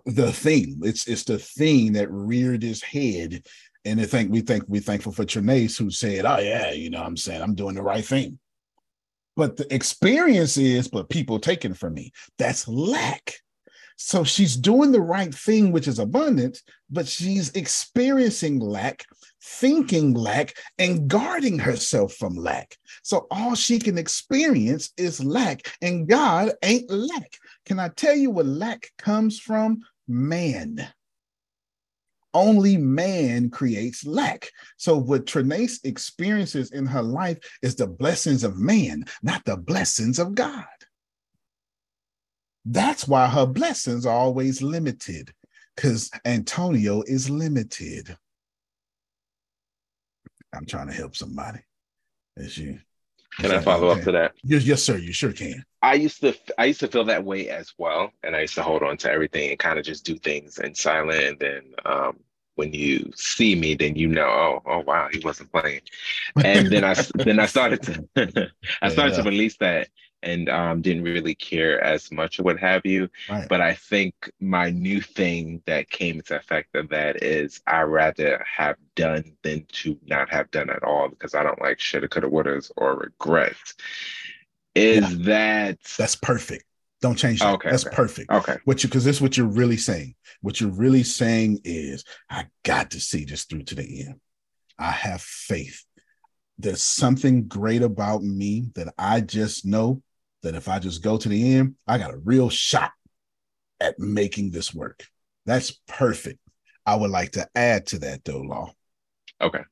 the 0.06 0.32
theme. 0.32 0.80
It's 0.84 1.08
it's 1.08 1.24
the 1.24 1.38
theme 1.38 1.94
that 1.94 2.12
reared 2.12 2.64
its 2.64 2.82
head. 2.82 3.44
And 3.86 4.00
I 4.00 4.06
think 4.06 4.32
we 4.32 4.42
think 4.42 4.64
we're 4.68 4.82
thankful 4.82 5.12
for 5.12 5.26
Trinace 5.26 5.78
who 5.78 5.92
said, 5.92 6.26
Oh, 6.26 6.40
yeah, 6.40 6.72
you 6.72 6.90
know 6.90 7.00
what 7.00 7.08
I'm 7.08 7.18
saying? 7.18 7.42
I'm 7.42 7.56
doing 7.56 7.76
the 7.76 7.84
right 7.84 8.04
thing. 8.06 8.40
But 9.36 9.58
the 9.58 9.74
experience 9.74 10.58
is, 10.58 10.88
but 10.88 11.10
people 11.10 11.40
taken 11.40 11.74
from 11.74 11.94
me. 11.94 12.12
That's 12.38 12.68
lack. 12.68 13.34
So 13.98 14.24
she's 14.24 14.56
doing 14.56 14.92
the 14.92 15.02
right 15.02 15.34
thing, 15.34 15.72
which 15.72 15.88
is 15.88 16.00
abundance, 16.00 16.64
but 16.90 17.08
she's 17.08 17.52
experiencing 17.52 18.60
lack, 18.60 19.06
thinking 19.44 20.14
lack, 20.14 20.56
and 20.78 21.08
guarding 21.08 21.60
herself 21.60 22.14
from 22.14 22.36
lack. 22.36 22.78
So 23.04 23.28
all 23.30 23.56
she 23.56 23.78
can 23.78 23.98
experience 23.98 24.92
is 24.98 25.24
lack, 25.24 25.68
and 25.82 26.08
God 26.08 26.54
ain't 26.64 26.90
lack. 26.90 27.38
Can 27.66 27.80
I 27.80 27.90
tell 27.90 28.16
you 28.16 28.32
where 28.32 28.46
lack 28.46 28.92
comes 28.98 29.40
from? 29.40 29.82
Man. 30.08 30.88
Only 32.34 32.78
man 32.78 33.52
creates 33.52 34.06
lack. 34.06 34.50
So, 34.78 34.98
what 34.98 35.28
Trinace 35.28 35.86
experiences 35.86 36.72
in 36.72 36.88
her 36.88 37.04
life 37.04 37.38
is 37.62 37.76
the 37.76 37.86
blessings 37.86 38.44
of 38.44 38.58
man, 38.58 39.06
not 39.22 39.46
the 39.46 39.56
blessings 39.56 40.18
of 40.18 40.34
God. 40.34 40.66
That's 42.66 43.08
why 43.08 43.28
her 43.28 43.46
blessings 43.46 44.06
are 44.08 44.18
always 44.18 44.64
limited 44.64 45.32
because 45.76 46.10
Antonio 46.26 47.04
is 47.06 47.30
limited. 47.30 48.18
I'm 50.54 50.66
trying 50.66 50.88
to 50.88 50.94
help 50.94 51.16
somebody. 51.16 51.60
As 52.38 52.58
you 52.58 52.80
can 53.40 53.52
I 53.52 53.62
follow 53.62 53.90
up 53.90 54.02
to 54.02 54.12
that? 54.12 54.34
Yes, 54.44 54.64
yes, 54.64 54.84
sir. 54.84 54.98
You 54.98 55.12
sure 55.12 55.32
can. 55.32 55.64
I 55.82 55.96
used 55.96 56.22
to 56.22 56.36
I 56.58 56.66
used 56.66 56.80
to 56.82 56.88
feel 56.88 57.06
that 57.06 57.24
way 57.24 57.50
as 57.50 57.74
well, 57.78 58.12
and 58.24 58.36
I 58.36 58.42
used 58.42 58.56
to 58.56 58.64
hold 58.64 58.84
on 58.84 58.98
to 58.98 59.12
everything 59.12 59.50
and 59.50 59.60
kind 59.60 59.80
of 59.80 59.86
just 59.86 60.06
do 60.06 60.18
things 60.18 60.60
in 60.60 60.76
silent. 60.76 61.24
And 61.24 61.40
then 61.40 61.62
um, 61.86 62.20
when 62.56 62.74
you 62.74 63.12
see 63.16 63.56
me, 63.56 63.76
then 63.76 63.96
you 63.96 64.08
know, 64.08 64.26
oh, 64.26 64.62
oh 64.66 64.80
wow, 64.80 65.10
he 65.12 65.20
wasn't 65.20 65.52
playing. 65.52 65.82
And 66.44 66.68
then 66.68 66.84
I 66.84 66.96
then 67.16 67.40
I 67.40 67.48
started 67.48 67.82
to 67.84 68.52
I 68.82 68.90
started 68.90 69.18
yeah. 69.18 69.24
to 69.24 69.30
release 69.30 69.58
that, 69.58 69.90
and 70.24 70.50
um, 70.50 70.82
didn't 70.82 71.04
really 71.04 71.36
care 71.36 71.84
as 71.84 72.12
much 72.12 72.40
or 72.40 72.44
what 72.44 72.60
have 72.60 72.86
you. 72.86 73.10
Right. 73.30 73.48
But 73.48 73.62
I 73.62 73.74
think 73.74 74.32
my 74.40 74.70
new 74.70 75.02
thing 75.02 75.62
that 75.66 75.90
came 75.90 76.16
into 76.16 76.36
effect 76.36 76.76
of 76.76 76.90
that 76.90 77.22
is 77.22 77.62
I 77.68 77.82
rather 77.82 78.44
have 78.50 78.78
done 78.96 79.34
than 79.44 79.66
to 79.74 79.98
not 80.06 80.30
have 80.30 80.50
done 80.52 80.70
at 80.70 80.84
all 80.84 81.10
because 81.10 81.36
I 81.36 81.44
don't 81.44 81.62
like 81.62 81.80
shoulda, 81.80 82.08
coulda, 82.08 82.30
wouldas 82.30 82.72
or 82.78 82.96
regrets. 82.96 83.76
Is 84.76 85.02
yeah. 85.02 85.26
that 85.26 85.78
that's 85.98 86.16
perfect? 86.16 86.66
Don't 87.02 87.18
change 87.18 87.40
that. 87.42 87.54
Okay, 87.56 87.70
that's 87.70 87.86
okay. 87.86 87.96
perfect. 87.96 88.32
Okay. 88.32 88.58
What 88.66 88.82
you 88.82 88.90
because 88.90 89.04
this 89.04 89.18
is 89.18 89.22
what 89.22 89.38
you're 89.38 89.46
really 89.46 89.78
saying. 89.78 90.16
What 90.42 90.60
you're 90.60 90.72
really 90.72 91.04
saying 91.04 91.60
is 91.64 92.04
I 92.30 92.46
got 92.64 92.92
to 92.92 93.00
see 93.00 93.26
this 93.26 93.44
through 93.44 93.64
to 93.64 93.76
the 93.76 94.06
end. 94.08 94.20
I 94.80 94.92
have 94.92 95.22
faith. 95.22 95.84
There's 96.58 96.82
something 96.82 97.48
great 97.48 97.82
about 97.82 98.24
me 98.24 98.70
that 98.76 98.94
I 98.98 99.22
just 99.22 99.66
know 99.66 100.02
that 100.44 100.56
if 100.56 100.68
I 100.68 100.80
just 100.80 101.02
go 101.02 101.18
to 101.18 101.30
the 101.30 101.56
end, 101.56 101.76
I 101.88 101.98
got 101.98 102.14
a 102.14 102.18
real 102.18 102.50
shot 102.50 102.92
at 103.80 103.98
making 103.98 104.52
this 104.52 104.74
work. 104.74 105.06
That's 105.46 105.72
perfect. 105.88 106.40
I 106.86 106.96
would 106.96 107.12
like 107.12 107.32
to 107.32 107.48
add 107.56 107.88
to 107.88 108.00
that 108.00 108.24
though, 108.24 108.42
Law. 108.42 108.72
Okay. 109.42 109.64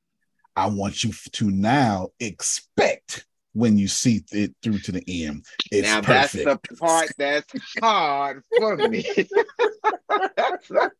I 0.56 0.68
want 0.68 1.04
you 1.04 1.12
to 1.34 1.52
now 1.52 2.10
expect 2.20 3.26
when 3.54 3.78
you 3.78 3.88
see 3.88 4.24
it 4.32 4.54
through 4.64 4.80
to 4.80 4.92
the 4.94 5.26
end. 5.26 5.46
It's 5.72 5.88
now 5.88 6.02
perfect. 6.02 6.46
that's 6.46 6.70
the 6.70 6.76
part 6.78 7.12
that's 7.18 7.54
hard 7.82 8.44
for 8.58 8.78
me. 8.78 9.02
that's, 10.38 10.68
the, 10.70 10.92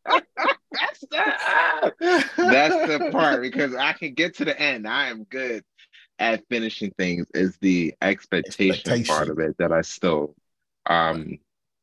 that's, 0.70 1.00
the, 1.10 2.30
that's 2.36 2.88
the 2.88 3.08
part 3.10 3.40
because 3.42 3.74
I 3.74 3.92
can 3.94 4.14
get 4.14 4.36
to 4.36 4.44
the 4.44 4.58
end. 4.58 4.86
I 4.86 5.08
am 5.08 5.24
good 5.24 5.64
at 6.18 6.42
finishing 6.48 6.92
things 6.98 7.26
is 7.34 7.56
the 7.60 7.94
expectation, 8.00 8.70
expectation, 8.70 9.14
part 9.14 9.28
of 9.28 9.38
it 9.38 9.56
that 9.58 9.72
I 9.72 9.82
still 9.82 10.34
um 10.86 11.38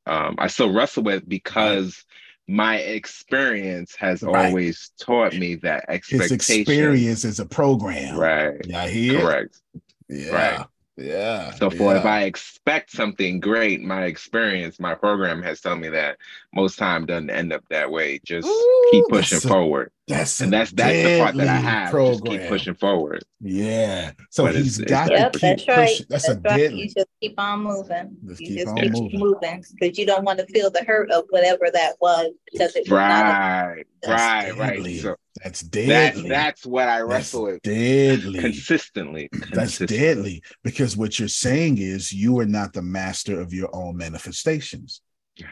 um 0.06 0.36
I 0.38 0.48
still 0.48 0.74
wrestle 0.74 1.04
with 1.04 1.28
because 1.28 2.04
my 2.48 2.78
experience 2.78 3.96
has 3.96 4.24
right. 4.24 4.48
always 4.48 4.92
taught 5.00 5.34
me 5.34 5.56
that 5.56 5.86
expectation 5.88 6.38
His 6.40 6.68
experience 6.68 7.26
is 7.26 7.40
a 7.40 7.46
program. 7.46 8.18
Right. 8.18 8.56
Yeah, 8.66 8.88
hear? 8.88 9.20
Correct. 9.22 9.62
Yeah. 10.08 10.34
Right. 10.34 10.66
Yeah. 11.00 11.52
So 11.52 11.70
for 11.70 11.94
yeah. 11.94 12.00
if 12.00 12.06
I 12.06 12.24
expect 12.24 12.92
something 12.92 13.40
great, 13.40 13.82
my 13.82 14.06
experience, 14.06 14.80
my 14.80 14.96
program 14.96 15.42
has 15.44 15.62
told 15.62 15.80
me 15.80 15.90
that 15.90 16.18
most 16.54 16.78
time 16.78 17.06
doesn't 17.06 17.30
end 17.30 17.54
up 17.54 17.64
that 17.70 17.90
way. 17.90 18.20
Just 18.26 18.48
Ooh, 18.48 18.88
keep 18.92 19.06
pushing 19.10 19.40
forward. 19.40 19.92
That's 20.08 20.42
and 20.42 20.52
that's 20.52 20.72
that's 20.72 21.04
the 21.04 21.20
part 21.20 21.36
that 21.36 21.48
I 21.48 21.56
have. 21.56 21.92
Program. 21.92 22.14
Just 22.14 22.26
keep 22.26 22.50
pushing 22.50 22.74
forward. 22.74 23.24
Yeah. 23.40 24.12
So 24.32 24.46
but 24.46 24.56
he's 24.56 24.80
it's, 24.80 24.90
got 24.90 25.12
yep, 25.12 25.32
to 25.34 25.40
keep 25.40 25.58
that's 25.58 25.68
right. 25.68 25.88
pushing. 25.88 26.06
That's, 26.10 26.28
that's 26.28 26.38
a 26.38 26.42
right. 26.42 26.58
deadly. 26.58 26.82
You 26.82 26.86
just 26.88 27.08
keep 27.22 27.40
on 27.40 27.62
moving. 27.62 28.18
Just 28.28 28.42
you 28.42 28.48
keep 28.48 28.58
just 28.58 28.68
on 28.70 28.78
keep 28.78 28.92
moving. 28.92 29.20
moving 29.20 29.64
because 29.80 29.98
you 29.98 30.06
don't 30.06 30.24
want 30.24 30.40
to 30.40 30.48
feel 30.48 30.70
the 30.70 30.84
hurt 30.84 31.12
of 31.12 31.26
whatever 31.30 31.68
that 31.72 31.94
was 32.02 32.32
because 32.52 32.76
it 32.76 32.82
was 32.82 32.92
right, 32.92 33.86
not 34.04 34.10
a, 34.10 34.12
right, 34.12 34.58
right. 34.58 35.00
So 35.00 35.16
that's 35.44 35.62
deadly. 35.62 36.24
That, 36.24 36.30
that's 36.30 36.66
what 36.66 36.90
I 36.90 37.02
wrestle 37.02 37.46
that's 37.46 37.54
with 37.54 37.62
deadly. 37.64 38.40
consistently. 38.40 39.30
That's 39.32 39.78
consistently. 39.78 39.98
deadly 39.98 40.44
because 40.64 40.98
what 40.98 41.18
you're 41.18 41.28
saying 41.28 41.78
is 41.78 42.12
you 42.12 42.40
are 42.40 42.46
not 42.46 42.74
the 42.74 42.82
master 42.82 43.40
of 43.40 43.54
your 43.54 43.74
own 43.74 43.98
manifestations. 43.98 45.02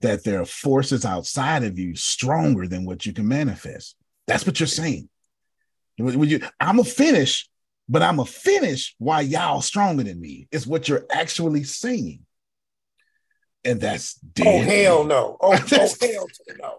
That 0.00 0.22
there 0.22 0.42
are 0.42 0.44
forces 0.44 1.06
outside 1.06 1.64
of 1.64 1.78
you 1.78 1.96
stronger 1.96 2.68
than 2.68 2.84
what 2.84 3.06
you 3.06 3.14
can 3.14 3.26
manifest. 3.26 3.96
That's 4.26 4.44
what 4.44 4.60
you're 4.60 4.66
saying. 4.66 5.08
When 5.96 6.28
you, 6.28 6.40
I'm 6.60 6.78
a 6.78 6.84
finish, 6.84 7.48
but 7.88 8.02
I'm 8.02 8.18
a 8.18 8.26
finish 8.26 8.94
while 8.98 9.22
y'all 9.22 9.62
stronger 9.62 10.02
than 10.02 10.20
me. 10.20 10.46
Is 10.52 10.66
what 10.66 10.90
you're 10.90 11.06
actually 11.10 11.64
saying. 11.64 12.20
And 13.64 13.80
that's 13.80 14.14
dead. 14.16 14.46
Oh 14.46 14.70
hell 14.70 15.04
no! 15.04 15.38
Oh, 15.40 15.58
oh 15.72 15.94
hell 16.00 16.26
no! 16.58 16.76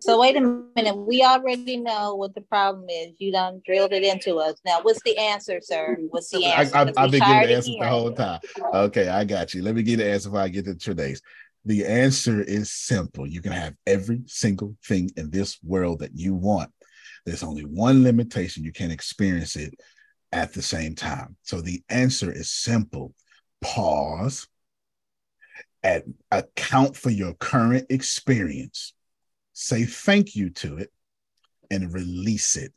So 0.00 0.20
wait 0.20 0.36
a 0.36 0.40
minute. 0.40 0.96
We 0.96 1.22
already 1.22 1.76
know 1.76 2.14
what 2.14 2.34
the 2.34 2.40
problem 2.40 2.86
is. 2.88 3.12
You 3.18 3.32
done 3.32 3.60
drilled 3.64 3.92
it 3.92 4.04
into 4.04 4.36
us. 4.38 4.54
Now, 4.64 4.80
what's 4.82 5.02
the 5.02 5.16
answer, 5.18 5.60
sir? 5.62 5.98
What's 6.10 6.30
the 6.30 6.44
answer? 6.44 6.76
I, 6.76 6.78
have 6.78 6.94
been 6.94 7.20
getting 7.20 7.48
the 7.48 7.54
answer 7.54 7.72
the 7.78 7.88
whole 7.88 8.12
time. 8.12 8.40
Okay, 8.72 9.08
I 9.08 9.24
got 9.24 9.54
you. 9.54 9.62
Let 9.62 9.74
me 9.74 9.82
get 9.82 9.98
the 9.98 10.10
answer 10.10 10.30
before 10.30 10.40
I 10.42 10.48
get 10.48 10.64
to 10.64 10.74
today's. 10.74 11.20
The 11.64 11.84
answer 11.84 12.40
is 12.40 12.70
simple. 12.72 13.26
You 13.26 13.42
can 13.42 13.52
have 13.52 13.74
every 13.86 14.22
single 14.26 14.76
thing 14.86 15.10
in 15.16 15.30
this 15.30 15.58
world 15.62 15.98
that 15.98 16.14
you 16.14 16.34
want. 16.34 16.70
There's 17.26 17.42
only 17.42 17.64
one 17.64 18.02
limitation. 18.02 18.64
You 18.64 18.72
can't 18.72 18.92
experience 18.92 19.56
it 19.56 19.74
at 20.32 20.52
the 20.52 20.62
same 20.62 20.94
time. 20.94 21.36
So 21.42 21.60
the 21.60 21.82
answer 21.88 22.32
is 22.32 22.50
simple. 22.50 23.14
Pause. 23.60 24.46
and 25.82 26.14
account 26.30 26.96
for 26.96 27.10
your 27.10 27.34
current 27.34 27.86
experience 27.90 28.92
say 29.58 29.86
thank 29.86 30.36
you 30.36 30.50
to 30.50 30.76
it 30.76 30.92
and 31.70 31.94
release 31.94 32.56
it 32.56 32.74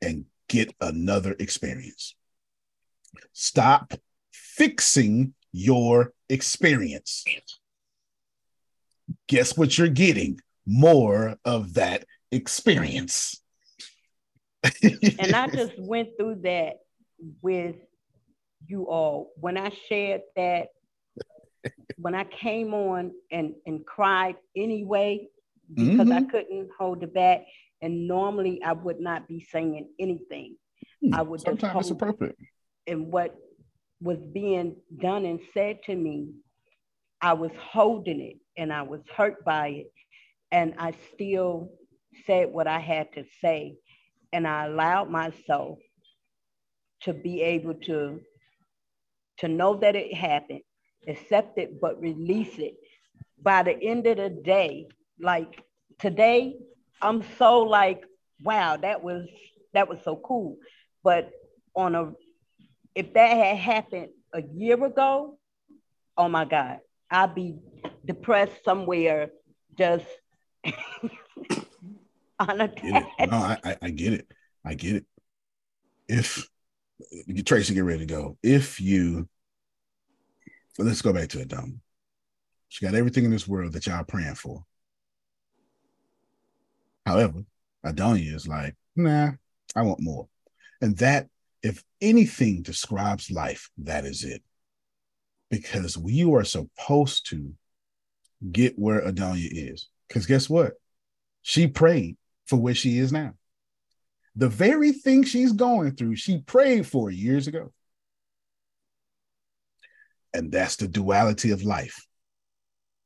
and 0.00 0.24
get 0.48 0.74
another 0.80 1.36
experience. 1.38 2.14
Stop 3.34 3.92
fixing 4.32 5.34
your 5.52 6.14
experience. 6.30 7.26
Guess 9.28 9.58
what 9.58 9.76
you're 9.76 9.88
getting? 9.88 10.40
More 10.64 11.36
of 11.44 11.74
that 11.74 12.06
experience. 12.32 13.42
and 14.82 15.36
I 15.36 15.46
just 15.54 15.78
went 15.78 16.08
through 16.18 16.36
that 16.44 16.76
with 17.42 17.76
you 18.66 18.88
all. 18.88 19.32
When 19.38 19.58
I 19.58 19.70
shared 19.90 20.22
that, 20.36 20.68
when 21.98 22.14
I 22.14 22.24
came 22.24 22.72
on 22.72 23.12
and, 23.30 23.52
and 23.66 23.84
cried 23.84 24.36
anyway, 24.56 25.28
because 25.74 26.08
mm-hmm. 26.08 26.12
I 26.12 26.22
couldn't 26.22 26.70
hold 26.78 27.02
it 27.02 27.14
back. 27.14 27.44
And 27.82 28.08
normally 28.08 28.62
I 28.62 28.72
would 28.72 29.00
not 29.00 29.28
be 29.28 29.40
saying 29.40 29.88
anything. 29.98 30.56
Hmm. 31.02 31.14
I 31.14 31.22
would 31.22 31.40
Sometimes 31.40 31.74
just 31.74 31.80
it's 31.80 31.90
appropriate. 31.90 32.36
And 32.86 33.12
what 33.12 33.36
was 34.00 34.18
being 34.18 34.76
done 35.00 35.24
and 35.24 35.40
said 35.52 35.82
to 35.84 35.94
me, 35.94 36.30
I 37.20 37.32
was 37.32 37.50
holding 37.58 38.20
it 38.20 38.36
and 38.56 38.72
I 38.72 38.82
was 38.82 39.00
hurt 39.14 39.44
by 39.44 39.68
it. 39.68 39.92
And 40.52 40.74
I 40.78 40.94
still 41.12 41.72
said 42.26 42.50
what 42.50 42.66
I 42.66 42.78
had 42.78 43.12
to 43.14 43.24
say. 43.40 43.76
And 44.32 44.46
I 44.46 44.66
allowed 44.66 45.10
myself 45.10 45.78
to 47.02 47.12
be 47.12 47.42
able 47.42 47.74
to, 47.74 48.20
to 49.38 49.48
know 49.48 49.76
that 49.76 49.96
it 49.96 50.14
happened, 50.14 50.62
accept 51.06 51.58
it, 51.58 51.80
but 51.80 52.00
release 52.00 52.58
it. 52.58 52.74
By 53.42 53.62
the 53.62 53.80
end 53.82 54.06
of 54.06 54.16
the 54.16 54.30
day, 54.30 54.86
like 55.20 55.62
today, 55.98 56.56
I'm 57.00 57.24
so 57.38 57.60
like, 57.60 58.04
wow, 58.42 58.76
that 58.76 59.02
was 59.02 59.26
that 59.72 59.88
was 59.88 59.98
so 60.04 60.16
cool. 60.16 60.56
But 61.02 61.30
on 61.74 61.94
a 61.94 62.12
if 62.94 63.12
that 63.14 63.36
had 63.36 63.56
happened 63.56 64.08
a 64.32 64.42
year 64.54 64.82
ago, 64.82 65.38
oh 66.16 66.28
my 66.28 66.44
God, 66.44 66.78
I'd 67.10 67.34
be 67.34 67.56
depressed 68.04 68.64
somewhere 68.64 69.30
just 69.76 70.06
unattached. 72.40 72.84
No, 73.20 73.36
I, 73.36 73.76
I 73.82 73.90
get 73.90 74.14
it. 74.14 74.26
I 74.64 74.74
get 74.74 74.96
it. 74.96 75.06
If 76.08 76.48
Tracy, 77.44 77.74
get 77.74 77.84
ready 77.84 78.06
to 78.06 78.06
go. 78.06 78.38
If 78.42 78.80
you 78.80 79.28
let's 80.78 81.02
go 81.02 81.12
back 81.12 81.28
to 81.30 81.40
it, 81.40 81.48
Dom. 81.48 81.80
She 82.68 82.84
got 82.84 82.94
everything 82.94 83.24
in 83.24 83.30
this 83.30 83.46
world 83.46 83.72
that 83.72 83.86
y'all 83.86 84.04
praying 84.04 84.34
for. 84.34 84.64
However, 87.06 87.42
Adonia 87.84 88.34
is 88.34 88.48
like, 88.48 88.74
nah, 88.96 89.30
I 89.76 89.82
want 89.82 90.00
more. 90.00 90.28
And 90.82 90.96
that, 90.98 91.28
if 91.62 91.82
anything 92.00 92.62
describes 92.62 93.30
life, 93.30 93.70
that 93.78 94.04
is 94.04 94.24
it. 94.24 94.42
Because 95.48 95.96
you 96.04 96.34
are 96.34 96.44
supposed 96.44 97.30
to 97.30 97.52
get 98.50 98.76
where 98.76 99.00
Adonia 99.00 99.48
is. 99.50 99.88
Because 100.08 100.26
guess 100.26 100.50
what? 100.50 100.74
She 101.42 101.68
prayed 101.68 102.16
for 102.46 102.56
where 102.56 102.74
she 102.74 102.98
is 102.98 103.12
now. 103.12 103.34
The 104.34 104.48
very 104.48 104.90
thing 104.90 105.22
she's 105.22 105.52
going 105.52 105.94
through, 105.94 106.16
she 106.16 106.40
prayed 106.40 106.86
for 106.86 107.10
years 107.10 107.46
ago. 107.46 107.72
And 110.34 110.50
that's 110.50 110.76
the 110.76 110.88
duality 110.88 111.52
of 111.52 111.62
life. 111.62 112.04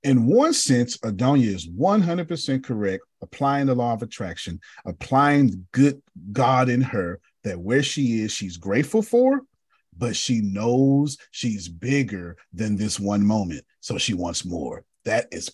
In 0.03 0.27
one 0.27 0.53
sense, 0.53 0.97
Adonia 0.99 1.55
is 1.55 1.69
100% 1.69 2.65
correct, 2.65 3.05
applying 3.21 3.67
the 3.67 3.75
law 3.75 3.93
of 3.93 4.03
attraction, 4.03 4.61
applying 4.87 5.67
good 5.73 6.01
God 6.33 6.69
in 6.69 6.81
her, 6.81 7.21
that 7.45 7.61
where 7.61 7.83
she 7.83 8.23
is, 8.23 8.33
she's 8.33 8.57
grateful 8.57 9.03
for, 9.03 9.43
but 9.97 10.17
she 10.17 10.41
knows 10.41 11.19
she's 11.31 11.69
bigger 11.69 12.37
than 12.53 12.77
this 12.77 12.99
one 12.99 13.25
moment. 13.25 13.65
So 13.81 13.99
she 13.99 14.15
wants 14.15 14.45
more. 14.45 14.85
That 15.05 15.27
is, 15.33 15.51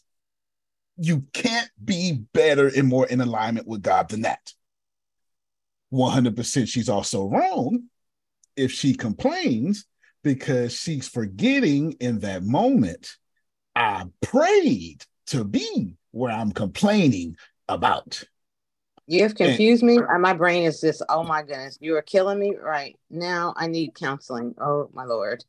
you 0.97 1.25
can't 1.33 1.71
be 1.85 2.25
better 2.33 2.69
and 2.69 2.89
more 2.89 3.07
in 3.07 3.21
alignment 3.21 3.67
with 3.67 3.83
God 3.83 4.09
than 4.09 4.23
that. 4.23 4.53
100% 5.93 6.69
she's 6.69 6.89
also 6.89 7.25
wrong 7.25 7.85
if 8.57 8.73
she 8.73 8.95
complains 8.95 9.87
because 10.23 10.73
she's 10.73 11.09
forgetting 11.09 11.93
in 12.01 12.21
that 12.21 12.43
moment 12.43 13.17
I 13.77 14.07
prayed 14.23 15.05
to 15.27 15.45
be 15.45 15.97
where 16.11 16.33
I'm 16.33 16.51
complaining 16.51 17.37
about. 17.69 18.25
You 19.07 19.23
have 19.23 19.35
confused 19.35 19.83
and, 19.83 19.97
me. 19.97 20.03
My 20.19 20.33
brain 20.33 20.65
is 20.65 20.81
just, 20.81 21.03
oh 21.09 21.23
my 21.23 21.43
goodness, 21.43 21.79
you 21.81 21.95
are 21.97 22.03
killing 22.03 22.41
me 22.41 22.57
right 22.57 22.97
now. 23.11 23.53
I 23.57 23.67
need 23.69 23.95
counseling. 23.95 24.55
Oh 24.59 24.89
my 24.93 25.05
lord. 25.05 25.45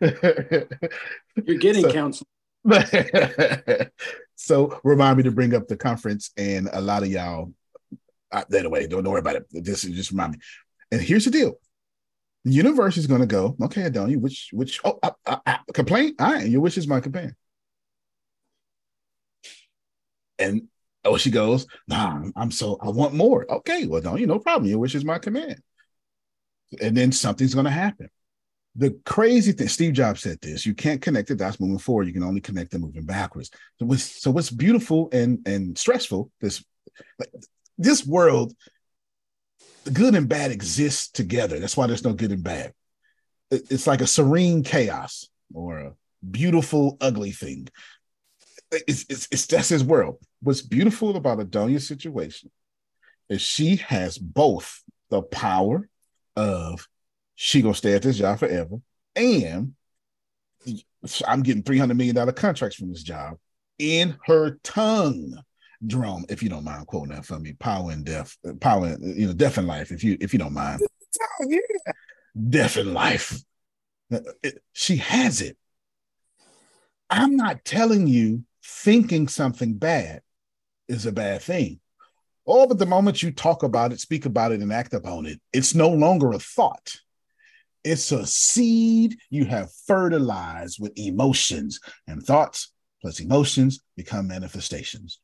You're 0.00 1.58
getting 1.58 1.82
so, 1.82 1.92
counseling. 1.92 2.28
so 4.36 4.80
remind 4.84 5.16
me 5.16 5.24
to 5.24 5.32
bring 5.32 5.54
up 5.54 5.66
the 5.68 5.76
conference, 5.76 6.30
and 6.36 6.68
a 6.72 6.80
lot 6.80 7.02
of 7.02 7.08
y'all. 7.08 7.52
Uh, 8.30 8.44
anyway, 8.54 8.86
don't, 8.86 9.04
don't 9.04 9.12
worry 9.12 9.20
about 9.20 9.36
it. 9.36 9.46
Just 9.62 9.84
just 9.92 10.12
remind 10.12 10.32
me. 10.32 10.38
And 10.90 11.00
here's 11.00 11.24
the 11.24 11.30
deal: 11.30 11.56
the 12.44 12.52
universe 12.52 12.96
is 12.96 13.06
going 13.06 13.20
to 13.20 13.26
go, 13.26 13.56
okay, 13.62 13.82
Adonia, 13.82 14.16
which, 14.16 14.50
which, 14.52 14.80
oh, 14.84 14.98
I, 15.02 15.12
I, 15.26 15.38
I, 15.46 15.58
complaint? 15.72 16.16
All 16.20 16.32
right, 16.32 16.48
your 16.48 16.60
wish 16.60 16.76
is 16.76 16.88
my 16.88 17.00
command. 17.00 17.34
And 20.38 20.68
oh, 21.04 21.16
she 21.16 21.30
goes, 21.30 21.66
nah, 21.86 22.24
I'm 22.34 22.50
so, 22.50 22.78
I 22.82 22.90
want 22.90 23.14
more. 23.14 23.50
Okay, 23.50 23.86
well, 23.86 24.00
don't 24.00 24.18
you, 24.18 24.26
no 24.26 24.38
problem. 24.38 24.68
Your 24.68 24.78
wish 24.78 24.94
is 24.94 25.04
my 25.04 25.18
command. 25.18 25.60
And 26.80 26.96
then 26.96 27.12
something's 27.12 27.54
going 27.54 27.66
to 27.66 27.70
happen. 27.70 28.08
The 28.74 28.98
crazy 29.04 29.52
thing, 29.52 29.68
Steve 29.68 29.92
Jobs 29.92 30.22
said 30.22 30.38
this: 30.40 30.64
you 30.64 30.74
can't 30.74 31.02
connect 31.02 31.28
the 31.28 31.34
dots 31.34 31.60
moving 31.60 31.78
forward. 31.78 32.06
You 32.06 32.14
can 32.14 32.22
only 32.22 32.40
connect 32.40 32.70
them 32.70 32.80
moving 32.80 33.04
backwards. 33.04 33.50
So 33.78 33.84
what's 33.84 34.22
so 34.22 34.30
what's 34.30 34.48
beautiful 34.48 35.10
and 35.12 35.46
and 35.46 35.76
stressful? 35.76 36.30
This 36.40 36.64
like 37.18 37.28
this 37.76 38.06
world 38.06 38.54
the 39.84 39.90
good 39.90 40.14
and 40.14 40.28
bad 40.28 40.50
exist 40.50 41.14
together. 41.14 41.58
That's 41.58 41.76
why 41.76 41.86
there's 41.86 42.04
no 42.04 42.12
good 42.12 42.32
and 42.32 42.42
bad. 42.42 42.72
It's 43.50 43.86
like 43.86 44.00
a 44.00 44.06
serene 44.06 44.62
chaos 44.62 45.28
or 45.52 45.78
a 45.78 45.92
beautiful 46.28 46.96
ugly 47.00 47.32
thing. 47.32 47.68
It's, 48.70 49.04
it's, 49.10 49.28
it's 49.30 49.46
that's 49.46 49.68
his 49.68 49.84
world. 49.84 50.18
What's 50.40 50.62
beautiful 50.62 51.16
about 51.16 51.40
Adonia's 51.40 51.86
situation 51.86 52.50
is 53.28 53.42
she 53.42 53.76
has 53.76 54.16
both 54.18 54.82
the 55.10 55.22
power 55.22 55.88
of 56.36 56.88
she 57.34 57.60
gonna 57.60 57.74
stay 57.74 57.94
at 57.94 58.02
this 58.02 58.18
job 58.18 58.38
forever, 58.38 58.76
and 59.14 59.74
I'm 61.26 61.42
getting 61.42 61.62
three 61.62 61.78
hundred 61.78 61.96
million 61.96 62.14
dollar 62.14 62.32
contracts 62.32 62.76
from 62.76 62.88
this 62.88 63.02
job 63.02 63.36
in 63.78 64.16
her 64.26 64.58
tongue 64.62 65.42
drum, 65.86 66.24
if 66.28 66.42
you 66.42 66.48
don't 66.48 66.64
mind 66.64 66.86
quoting 66.86 67.14
that 67.14 67.24
for 67.24 67.38
me. 67.38 67.52
Power 67.54 67.90
and 67.90 68.04
death, 68.04 68.36
power, 68.60 68.96
you 69.00 69.26
know, 69.26 69.32
death 69.32 69.58
and 69.58 69.66
life, 69.66 69.90
if 69.90 70.04
you 70.04 70.16
if 70.20 70.32
you 70.32 70.38
don't 70.38 70.54
mind. 70.54 70.80
Oh, 70.82 71.26
yeah. 71.48 71.58
Death 72.48 72.76
and 72.76 72.94
life. 72.94 73.38
It, 74.10 74.62
she 74.72 74.96
has 74.96 75.40
it. 75.40 75.56
I'm 77.10 77.36
not 77.36 77.64
telling 77.64 78.06
you 78.06 78.44
thinking 78.64 79.28
something 79.28 79.74
bad 79.74 80.22
is 80.88 81.06
a 81.06 81.12
bad 81.12 81.42
thing. 81.42 81.80
Oh, 82.46 82.66
but 82.66 82.78
the 82.78 82.86
moment 82.86 83.22
you 83.22 83.30
talk 83.30 83.62
about 83.62 83.92
it, 83.92 84.00
speak 84.00 84.26
about 84.26 84.52
it, 84.52 84.60
and 84.60 84.72
act 84.72 84.94
upon 84.94 85.26
it, 85.26 85.40
it's 85.52 85.74
no 85.74 85.88
longer 85.88 86.32
a 86.32 86.38
thought. 86.38 86.96
It's 87.84 88.12
a 88.12 88.26
seed 88.26 89.16
you 89.30 89.44
have 89.44 89.72
fertilized 89.86 90.78
with 90.80 90.92
emotions, 90.96 91.80
and 92.06 92.22
thoughts 92.22 92.72
plus 93.00 93.20
emotions 93.20 93.80
become 93.96 94.28
manifestations. 94.28 95.18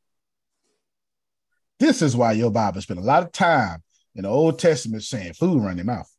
This 1.78 2.02
is 2.02 2.16
why 2.16 2.32
your 2.32 2.50
Bible 2.50 2.80
spent 2.80 3.00
a 3.00 3.04
lot 3.04 3.22
of 3.22 3.32
time 3.32 3.82
in 4.14 4.22
the 4.22 4.28
Old 4.28 4.58
Testament 4.58 5.04
saying 5.04 5.34
food 5.34 5.62
run 5.62 5.76
your 5.76 5.86
mouth. 5.86 6.10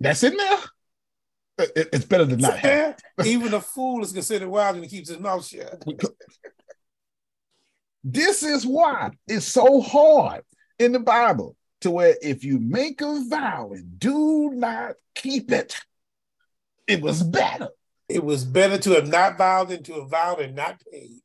That's 0.00 0.22
in 0.22 0.36
there. 0.36 0.58
It's 1.58 2.04
better 2.04 2.24
than 2.24 2.40
not 2.40 2.58
have. 2.58 2.98
Even 3.24 3.54
a 3.54 3.60
fool 3.60 4.02
is 4.02 4.12
considered 4.12 4.48
wise 4.48 4.76
and 4.76 4.88
keeps 4.88 5.08
his 5.08 5.18
mouth 5.18 5.46
shut. 5.46 5.82
this 8.04 8.42
is 8.42 8.66
why 8.66 9.10
it's 9.26 9.46
so 9.46 9.80
hard 9.80 10.42
in 10.78 10.92
the 10.92 11.00
Bible 11.00 11.56
to 11.80 11.90
where 11.90 12.16
if 12.20 12.44
you 12.44 12.58
make 12.58 13.00
a 13.00 13.24
vow 13.28 13.70
and 13.72 13.98
do 13.98 14.50
not 14.52 14.96
keep 15.14 15.50
it, 15.50 15.80
it 16.86 17.00
was 17.00 17.22
better. 17.22 17.68
It 18.08 18.24
was 18.24 18.44
better 18.44 18.78
to 18.78 18.90
have 18.92 19.08
not 19.08 19.36
vowed 19.36 19.68
than 19.68 19.82
to 19.84 19.94
have 20.00 20.10
vowed 20.10 20.40
and 20.40 20.54
not 20.54 20.80
paid. 20.92 21.22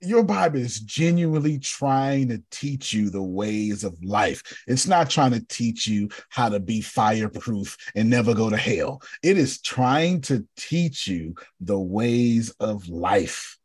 Your 0.00 0.22
Bible 0.22 0.60
is 0.60 0.80
genuinely 0.80 1.58
trying 1.58 2.28
to 2.28 2.42
teach 2.50 2.92
you 2.92 3.10
the 3.10 3.22
ways 3.22 3.82
of 3.82 4.02
life. 4.02 4.42
It's 4.66 4.86
not 4.86 5.10
trying 5.10 5.32
to 5.32 5.44
teach 5.46 5.86
you 5.86 6.08
how 6.28 6.48
to 6.48 6.60
be 6.60 6.80
fireproof 6.80 7.76
and 7.94 8.08
never 8.08 8.34
go 8.34 8.50
to 8.50 8.56
hell. 8.56 9.02
It 9.22 9.36
is 9.36 9.60
trying 9.60 10.20
to 10.22 10.46
teach 10.56 11.08
you 11.08 11.34
the 11.60 11.78
ways 11.78 12.50
of 12.60 12.88
life. 12.88 13.58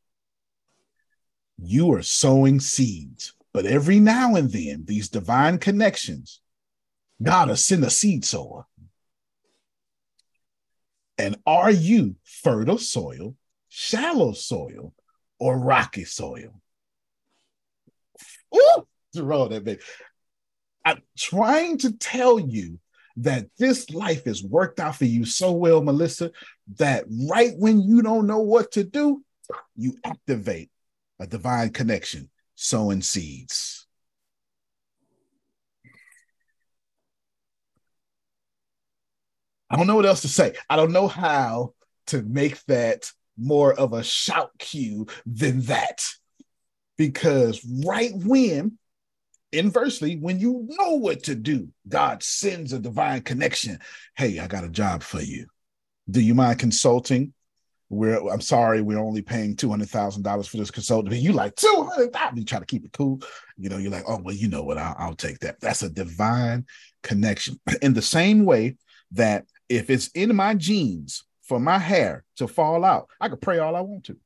You 1.57 1.93
are 1.93 2.01
sowing 2.01 2.59
seeds, 2.59 3.33
but 3.53 3.65
every 3.65 3.99
now 3.99 4.35
and 4.35 4.51
then, 4.51 4.85
these 4.85 5.09
divine 5.09 5.59
connections, 5.59 6.41
God 7.21 7.49
will 7.49 7.55
send 7.55 7.83
a 7.83 7.89
seed 7.89 8.25
sower 8.25 8.65
and 11.21 11.37
are 11.45 11.69
you 11.69 12.15
fertile 12.23 12.79
soil, 12.79 13.35
shallow 13.69 14.31
soil, 14.31 14.91
or 15.37 15.59
rocky 15.59 16.03
soil? 16.03 16.59
Ooh, 18.55 18.87
roll 19.17 19.47
that 19.49 19.63
baby. 19.63 19.81
I'm 20.83 21.03
trying 21.15 21.77
to 21.79 21.95
tell 21.95 22.39
you 22.39 22.79
that 23.17 23.45
this 23.59 23.91
life 23.91 24.25
is 24.25 24.43
worked 24.43 24.79
out 24.79 24.95
for 24.95 25.05
you 25.05 25.23
so 25.25 25.51
well, 25.51 25.83
Melissa, 25.83 26.31
that 26.77 27.05
right 27.29 27.53
when 27.55 27.81
you 27.81 28.01
don't 28.01 28.25
know 28.25 28.39
what 28.39 28.71
to 28.71 28.83
do, 28.83 29.23
you 29.75 29.97
activate 30.03 30.71
a 31.19 31.27
divine 31.27 31.69
connection, 31.69 32.31
sowing 32.55 33.03
seeds. 33.03 33.80
I 39.71 39.77
don't 39.77 39.87
know 39.87 39.95
what 39.95 40.05
else 40.05 40.21
to 40.21 40.27
say. 40.27 40.53
I 40.69 40.75
don't 40.75 40.91
know 40.91 41.07
how 41.07 41.73
to 42.07 42.21
make 42.23 42.61
that 42.65 43.09
more 43.37 43.73
of 43.73 43.93
a 43.93 44.03
shout 44.03 44.51
cue 44.59 45.07
than 45.25 45.61
that. 45.61 46.05
Because 46.97 47.65
right 47.85 48.11
when, 48.13 48.77
inversely, 49.53 50.17
when 50.17 50.39
you 50.39 50.67
know 50.69 50.95
what 50.95 51.23
to 51.23 51.35
do, 51.35 51.69
God 51.87 52.21
sends 52.21 52.73
a 52.73 52.79
divine 52.79 53.21
connection. 53.21 53.79
Hey, 54.15 54.39
I 54.39 54.47
got 54.47 54.65
a 54.65 54.69
job 54.69 55.03
for 55.03 55.21
you. 55.21 55.47
Do 56.09 56.19
you 56.19 56.35
mind 56.35 56.59
consulting? 56.59 57.33
We're 57.89 58.29
I'm 58.29 58.41
sorry, 58.41 58.81
we're 58.81 58.99
only 58.99 59.21
paying 59.21 59.55
two 59.55 59.69
hundred 59.69 59.89
thousand 59.89 60.23
dollars 60.23 60.47
for 60.47 60.57
this 60.57 60.71
consultant. 60.71 61.15
You 61.15 61.33
like 61.33 61.55
two 61.55 61.89
hundred 61.89 62.13
thousand? 62.13 62.37
You 62.37 62.45
try 62.45 62.59
to 62.59 62.65
keep 62.65 62.85
it 62.85 62.93
cool. 62.93 63.21
You 63.57 63.69
know, 63.69 63.77
you're 63.77 63.91
like, 63.91 64.05
oh 64.07 64.19
well, 64.23 64.35
you 64.35 64.47
know 64.47 64.63
what? 64.63 64.77
I'll, 64.77 64.95
I'll 64.97 65.15
take 65.15 65.39
that. 65.39 65.59
That's 65.59 65.81
a 65.81 65.89
divine 65.89 66.65
connection. 67.03 67.59
In 67.81 67.93
the 67.93 68.01
same 68.01 68.45
way 68.45 68.77
that 69.11 69.45
if 69.71 69.89
it's 69.89 70.09
in 70.09 70.35
my 70.35 70.53
genes 70.53 71.23
for 71.43 71.57
my 71.57 71.77
hair 71.77 72.25
to 72.35 72.47
fall 72.47 72.83
out, 72.83 73.07
I 73.21 73.29
could 73.29 73.41
pray 73.41 73.59
all 73.59 73.75
I 73.75 73.79
want 73.79 74.03
to. 74.05 74.17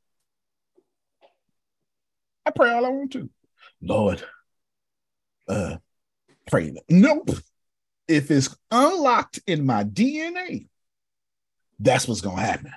I 2.48 2.52
pray 2.52 2.72
all 2.72 2.86
I 2.86 2.90
want 2.90 3.12
to. 3.14 3.30
Lord, 3.80 4.24
uh, 5.48 5.78
pray. 6.48 6.76
Nope. 6.90 7.30
If 8.08 8.32
it's 8.32 8.56
unlocked 8.72 9.40
in 9.46 9.66
my 9.66 9.84
DNA, 9.84 10.68
that's 11.80 12.08
what's 12.08 12.22
going 12.22 12.38
to 12.38 12.44
happen. 12.44 12.72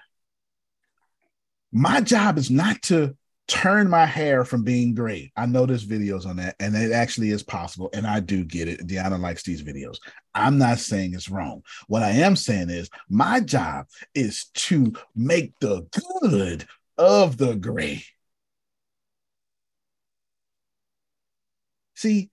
My 1.73 2.03
job 2.03 2.36
is 2.36 2.51
not 2.51 2.82
to 2.82 3.16
turn 3.49 3.89
my 3.91 4.07
hair 4.07 4.45
from 4.45 4.62
being 4.62 4.95
gray. 4.95 5.33
I 5.37 5.47
know 5.47 5.66
there's 5.66 5.87
videos 5.87 6.27
on 6.27 6.37
that, 6.37 6.57
and 6.61 6.77
it 6.77 6.93
actually 6.93 7.31
is 7.31 7.43
possible. 7.43 7.91
And 7.95 8.07
I 8.07 8.20
do 8.20 8.45
get 8.45 8.69
it. 8.69 8.87
Deanna 8.87 9.19
likes 9.19 9.43
these 9.43 9.62
videos. 9.62 9.97
I'm 10.35 10.59
not 10.59 10.79
saying 10.79 11.15
it's 11.15 11.31
wrong. 11.31 11.62
What 11.89 12.03
I 12.03 12.11
am 12.11 12.37
saying 12.37 12.70
is 12.70 12.91
my 13.09 13.41
job 13.41 13.87
is 14.15 14.47
to 14.55 14.93
make 15.16 15.53
the 15.61 15.87
good 16.31 16.66
of 16.99 17.39
the 17.39 17.57
gray. 17.57 18.05
See, 21.95 22.31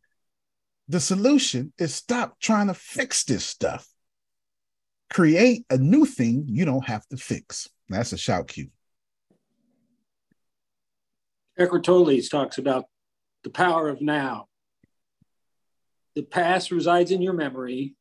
the 0.87 0.99
solution 0.99 1.73
is 1.79 1.95
stop 1.95 2.39
trying 2.39 2.67
to 2.67 2.73
fix 2.75 3.23
this 3.23 3.45
stuff. 3.45 3.87
create 5.09 5.65
a 5.69 5.77
new 5.77 6.05
thing 6.05 6.45
you 6.49 6.65
don't 6.65 6.85
have 6.85 7.07
to 7.07 7.17
fix. 7.17 7.69
That's 7.89 8.13
a 8.13 8.17
shout 8.17 8.47
cue. 8.47 8.69
Eckhart 11.57 11.83
Tolle 11.83 12.21
talks 12.21 12.57
about 12.57 12.85
the 13.43 13.49
power 13.49 13.89
of 13.89 14.01
now. 14.01 14.47
The 16.15 16.23
past 16.23 16.71
resides 16.71 17.11
in 17.11 17.21
your 17.21 17.33
memory, 17.33 17.95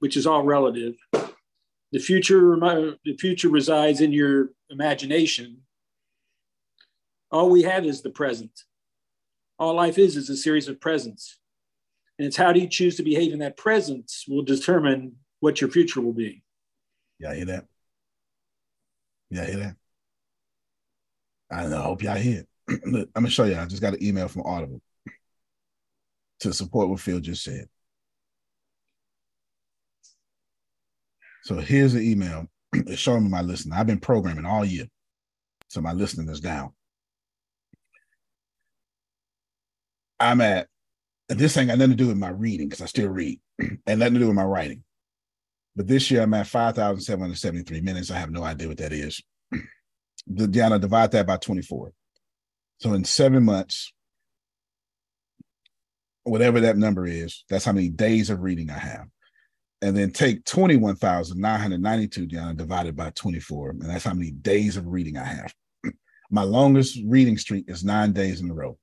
which 0.00 0.16
is 0.16 0.26
all 0.26 0.42
relative. 0.42 0.94
The 1.12 1.98
future, 1.98 2.56
the 3.04 3.16
future 3.18 3.48
resides 3.48 4.00
in 4.00 4.12
your 4.12 4.50
imagination. 4.70 5.62
All 7.30 7.50
we 7.50 7.62
have 7.62 7.84
is 7.84 8.02
the 8.02 8.10
present. 8.10 8.64
All 9.58 9.74
life 9.74 9.98
is 9.98 10.16
is 10.16 10.30
a 10.30 10.36
series 10.36 10.68
of 10.68 10.80
presents. 10.80 11.38
And 12.18 12.26
it's 12.26 12.36
how 12.36 12.52
do 12.52 12.60
you 12.60 12.68
choose 12.68 12.96
to 12.96 13.02
behave 13.02 13.32
in 13.32 13.38
that 13.40 13.56
presence 13.56 14.24
will 14.28 14.42
determine 14.42 15.16
what 15.40 15.60
your 15.60 15.70
future 15.70 16.00
will 16.00 16.12
be. 16.12 16.42
Y'all 17.18 17.32
hear 17.32 17.44
that? 17.46 17.66
Y'all 19.30 19.44
hear 19.44 19.56
that? 19.58 19.76
I 21.50 21.66
know. 21.66 21.78
I 21.78 21.82
hope 21.82 22.02
y'all 22.02 22.16
hear 22.16 22.40
it. 22.40 22.47
I'm 22.84 23.08
gonna 23.14 23.30
show 23.30 23.44
you. 23.44 23.56
I 23.56 23.66
just 23.66 23.82
got 23.82 23.94
an 23.94 24.02
email 24.02 24.28
from 24.28 24.42
Audible 24.42 24.80
to 26.40 26.52
support 26.52 26.88
what 26.88 27.00
Phil 27.00 27.20
just 27.20 27.42
said. 27.42 27.66
So 31.44 31.56
here's 31.56 31.94
the 31.94 32.00
email. 32.00 32.46
It's 32.74 33.00
showing 33.00 33.24
me 33.24 33.30
my 33.30 33.40
listening. 33.40 33.72
I've 33.78 33.86
been 33.86 33.98
programming 33.98 34.44
all 34.44 34.64
year. 34.64 34.84
So 35.68 35.80
my 35.80 35.92
listening 35.94 36.28
is 36.28 36.40
down. 36.40 36.72
I'm 40.20 40.42
at 40.42 40.68
this 41.28 41.56
ain't 41.56 41.68
got 41.68 41.78
nothing 41.78 41.92
to 41.92 41.96
do 41.96 42.08
with 42.08 42.16
my 42.16 42.28
reading 42.28 42.68
because 42.68 42.82
I 42.82 42.86
still 42.86 43.08
read 43.08 43.40
and 43.58 44.00
nothing 44.00 44.14
to 44.14 44.20
do 44.20 44.26
with 44.26 44.36
my 44.36 44.44
writing. 44.44 44.84
But 45.76 45.86
this 45.86 46.10
year 46.10 46.22
I'm 46.22 46.34
at 46.34 46.46
5,773 46.46 47.80
minutes. 47.80 48.10
I 48.10 48.18
have 48.18 48.30
no 48.30 48.42
idea 48.42 48.68
what 48.68 48.78
that 48.78 48.92
is. 48.92 49.22
Diana, 50.34 50.78
divide 50.78 51.12
that 51.12 51.26
by 51.26 51.36
24. 51.36 51.92
So 52.78 52.94
in 52.94 53.04
seven 53.04 53.44
months, 53.44 53.92
whatever 56.24 56.60
that 56.60 56.76
number 56.76 57.06
is, 57.06 57.44
that's 57.48 57.64
how 57.64 57.72
many 57.72 57.88
days 57.88 58.30
of 58.30 58.40
reading 58.40 58.70
I 58.70 58.78
have. 58.78 59.06
And 59.82 59.96
then 59.96 60.10
take 60.10 60.44
21,992 60.44 62.26
down 62.26 62.48
and 62.48 62.58
divide 62.58 62.86
it 62.86 62.96
by 62.96 63.10
24. 63.10 63.70
And 63.70 63.82
that's 63.82 64.04
how 64.04 64.14
many 64.14 64.30
days 64.30 64.76
of 64.76 64.86
reading 64.86 65.16
I 65.16 65.24
have. 65.24 65.54
My 66.30 66.42
longest 66.42 66.98
reading 67.06 67.38
streak 67.38 67.64
is 67.68 67.84
nine 67.84 68.12
days 68.12 68.40
in 68.40 68.50
a 68.50 68.54
row. 68.54 68.76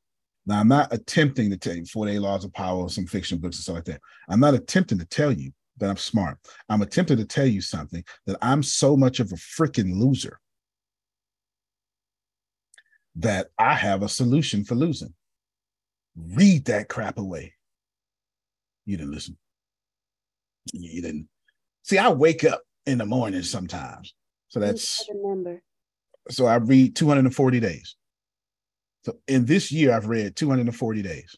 Now, 0.45 0.59
I'm 0.59 0.67
not 0.67 0.93
attempting 0.93 1.57
to 1.57 1.75
you 1.75 1.85
48 1.85 2.19
Laws 2.19 2.45
of 2.45 2.53
Power, 2.53 2.87
some 2.87 3.07
fiction 3.07 3.39
books 3.39 3.57
and 3.57 3.63
stuff 3.63 3.75
like 3.75 3.85
that. 3.85 4.01
I'm 4.29 4.39
not 4.39 4.53
attempting 4.53 4.99
to 4.99 5.05
tell 5.05 5.31
you 5.31 5.51
that 5.77 5.89
I'm 5.89 5.97
smart. 5.97 6.37
I'm 6.69 6.81
attempting 6.81 7.17
to 7.17 7.25
tell 7.25 7.47
you 7.47 7.61
something 7.61 8.03
that 8.27 8.37
I'm 8.41 8.61
so 8.61 8.95
much 8.95 9.19
of 9.19 9.31
a 9.31 9.35
freaking 9.35 9.99
loser 9.99 10.39
that 13.17 13.47
I 13.57 13.75
have 13.75 14.03
a 14.03 14.09
solution 14.09 14.63
for 14.63 14.75
losing. 14.75 15.13
Read 16.15 16.65
that 16.65 16.89
crap 16.89 17.17
away. 17.17 17.53
You 18.85 18.97
didn't 18.97 19.13
listen. 19.13 19.37
You 20.73 21.01
didn't. 21.01 21.27
See, 21.83 21.97
I 21.97 22.09
wake 22.09 22.43
up 22.43 22.61
in 22.85 22.97
the 22.97 23.05
morning 23.05 23.43
sometimes. 23.43 24.13
So 24.47 24.59
that's 24.59 25.07
remember. 25.09 25.61
So 26.29 26.45
I 26.45 26.55
read 26.55 26.95
240 26.95 27.59
days. 27.59 27.95
So 29.03 29.17
in 29.27 29.45
this 29.45 29.71
year, 29.71 29.93
I've 29.93 30.07
read 30.07 30.35
240 30.35 31.01
days. 31.03 31.35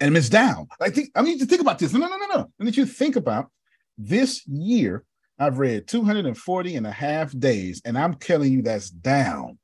And 0.00 0.16
it's 0.16 0.28
down. 0.28 0.66
I 0.80 0.90
think 0.90 1.10
I 1.14 1.22
need 1.22 1.38
to 1.38 1.46
think 1.46 1.60
about 1.60 1.78
this. 1.78 1.92
No, 1.92 2.00
no, 2.00 2.08
no, 2.08 2.16
no, 2.16 2.26
no. 2.26 2.50
I 2.60 2.64
need 2.64 2.76
you 2.76 2.86
to 2.86 2.90
think 2.90 3.16
about 3.16 3.50
this 3.96 4.44
year. 4.48 5.04
I've 5.38 5.58
read 5.58 5.86
240 5.86 6.76
and 6.76 6.86
a 6.86 6.90
half 6.90 7.38
days, 7.38 7.80
and 7.84 7.96
I'm 7.96 8.14
telling 8.14 8.52
you 8.52 8.62
that's 8.62 8.90
down. 8.90 9.58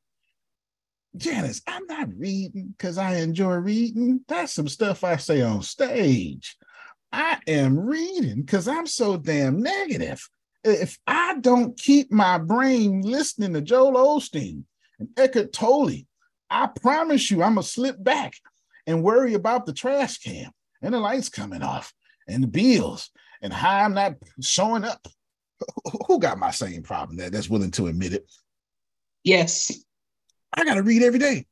Janice, 1.17 1.63
I'm 1.67 1.87
not 1.87 2.09
reading 2.17 2.75
because 2.77 2.99
I 2.99 3.17
enjoy 3.17 3.55
reading. 3.55 4.21
That's 4.29 4.53
some 4.53 4.69
stuff 4.69 5.05
I 5.05 5.17
say 5.17 5.43
on 5.43 5.63
stage. 5.63 6.57
I 7.13 7.39
am 7.47 7.79
reading 7.79 8.43
because 8.43 8.69
I'm 8.69 8.87
so 8.87 9.17
damn 9.17 9.63
negative. 9.63 10.29
If 10.65 10.99
I 11.07 11.39
don't 11.41 11.79
keep 11.79 12.11
my 12.11 12.39
brain 12.39 13.03
listening 13.03 13.55
to 13.55 13.61
Joel 13.61 13.93
Osteen 13.93 14.65
and 14.99 15.09
Eckhart 15.17 15.53
Tolle, 15.53 16.05
I 16.51 16.67
promise 16.67 17.31
you 17.31 17.43
I'm 17.43 17.55
gonna 17.55 17.63
slip 17.63 18.03
back 18.03 18.35
and 18.87 19.03
worry 19.03 19.35
about 19.35 19.67
the 19.67 19.73
trash 19.73 20.19
can 20.19 20.51
and 20.83 20.95
the 20.95 20.99
lights 20.99 21.29
coming 21.29 21.63
off 21.63 21.93
and 22.29 22.43
the 22.43 22.49
bills 22.49 23.11
and 23.43 23.53
how 23.53 23.85
I'm 23.85 23.95
not 23.95 24.15
showing 24.41 24.85
up. 24.85 25.07
Who 26.07 26.19
got 26.19 26.39
my 26.39 26.51
same 26.51 26.83
problem 26.83 27.17
that 27.19 27.33
that's 27.33 27.49
willing 27.49 27.71
to 27.73 27.87
admit 27.87 28.13
it? 28.13 28.31
Yes. 29.25 29.85
I 30.53 30.65
got 30.65 30.75
to 30.75 30.83
read 30.83 31.03
every 31.03 31.19
day 31.19 31.47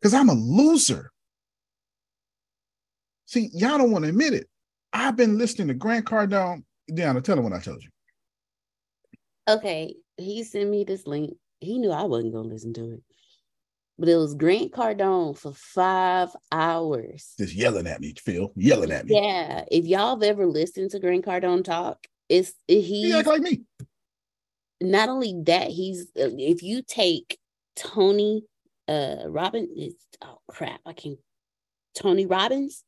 because 0.00 0.14
I'm 0.14 0.28
a 0.28 0.34
loser. 0.34 1.10
See, 3.26 3.50
y'all 3.52 3.78
don't 3.78 3.90
want 3.90 4.04
to 4.04 4.10
admit 4.10 4.34
it. 4.34 4.48
I've 4.92 5.16
been 5.16 5.38
listening 5.38 5.68
to 5.68 5.74
Grant 5.74 6.06
Cardone. 6.06 6.64
Deanna, 6.90 7.22
tell 7.22 7.38
him 7.38 7.44
what 7.44 7.52
I 7.52 7.60
told 7.60 7.82
you. 7.82 7.88
Okay, 9.48 9.96
he 10.16 10.44
sent 10.44 10.70
me 10.70 10.84
this 10.84 11.06
link. 11.06 11.36
He 11.60 11.78
knew 11.78 11.90
I 11.90 12.02
wasn't 12.04 12.34
gonna 12.34 12.48
listen 12.48 12.74
to 12.74 12.92
it, 12.92 13.02
but 13.98 14.08
it 14.08 14.16
was 14.16 14.34
Grant 14.34 14.72
Cardone 14.72 15.36
for 15.36 15.52
five 15.52 16.30
hours. 16.52 17.34
Just 17.38 17.54
yelling 17.54 17.86
at 17.86 18.00
me, 18.00 18.14
Phil, 18.22 18.52
yelling 18.56 18.92
at 18.92 19.06
me. 19.06 19.14
Yeah, 19.14 19.64
if 19.70 19.86
y'all 19.86 20.16
have 20.16 20.22
ever 20.22 20.46
listened 20.46 20.90
to 20.90 21.00
Grant 21.00 21.24
Cardone 21.24 21.64
talk, 21.64 22.06
it's 22.28 22.52
he. 22.66 23.06
He 23.06 23.12
act 23.12 23.26
like 23.26 23.42
me. 23.42 23.62
Not 24.80 25.08
only 25.08 25.34
that, 25.46 25.68
he's 25.68 26.08
if 26.14 26.62
you 26.62 26.82
take 26.82 27.38
Tony 27.76 28.44
uh 28.88 29.24
Robin 29.26 29.68
is 29.76 29.94
oh 30.22 30.38
crap, 30.48 30.80
I 30.86 30.92
can 30.92 31.16
Tony 31.96 32.26
Robbins, 32.26 32.82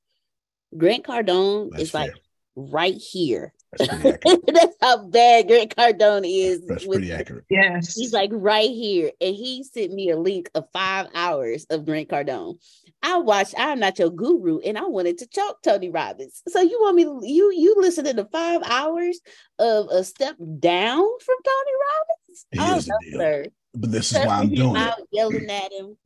Grant 0.77 1.05
Cardone 1.05 1.71
That's 1.71 1.83
is 1.85 1.95
like 1.95 2.13
right 2.57 2.95
here. 2.97 3.53
That's. 3.79 4.03
That's 4.47 4.77
how 4.81 5.07
bad 5.07 5.49
Grant 5.49 5.77
Cardone 5.77 6.25
is. 6.27 6.67
That's 6.67 6.87
with- 6.87 6.99
pretty 6.99 7.13
accurate. 7.13 7.45
Yes. 7.51 7.95
He's 7.95 8.13
like 8.13 8.31
right 8.33 8.71
here, 8.71 9.11
and 9.21 9.35
he 9.35 9.63
sent 9.65 9.93
me 9.93 10.11
a 10.11 10.17
link 10.17 10.51
of 10.55 10.65
five 10.73 11.09
hours 11.15 11.67
of 11.71 11.85
Grant 11.85 12.09
Cardone. 12.09 12.59
I 13.03 13.19
watched. 13.19 13.55
I'm 13.57 13.79
not 13.81 13.99
your 13.99 14.11
guru, 14.11 14.59
and 14.61 14.77
I 14.79 14.87
wanted 14.87 15.19
to 15.19 15.27
choke 15.29 15.59
Tony 15.63 15.91
Robbins. 15.91 16.43
So 16.49 16.61
you 16.61 16.79
want 16.81 16.97
me? 16.97 17.05
To, 17.05 17.21
you 17.23 17.53
you 17.53 17.75
listening 17.79 18.17
to 18.17 18.25
five 18.25 18.63
hours 18.65 19.21
of 19.59 19.89
a 19.91 20.03
step 20.03 20.37
down 20.59 21.03
from 21.21 21.37
Tony 21.45 21.73
Robbins? 21.87 22.47
Oh, 22.59 22.73
Here's 22.73 22.87
the 22.87 22.93
no, 22.93 23.11
deal. 23.11 23.21
sir. 23.21 23.47
But 23.77 23.93
this 23.93 24.13
is 24.13 24.19
why 24.19 24.39
I'm 24.39 24.49
doing 24.55 24.77
it. 24.77 24.95
yelling 25.13 25.51
at 25.51 25.73
him. 25.73 25.97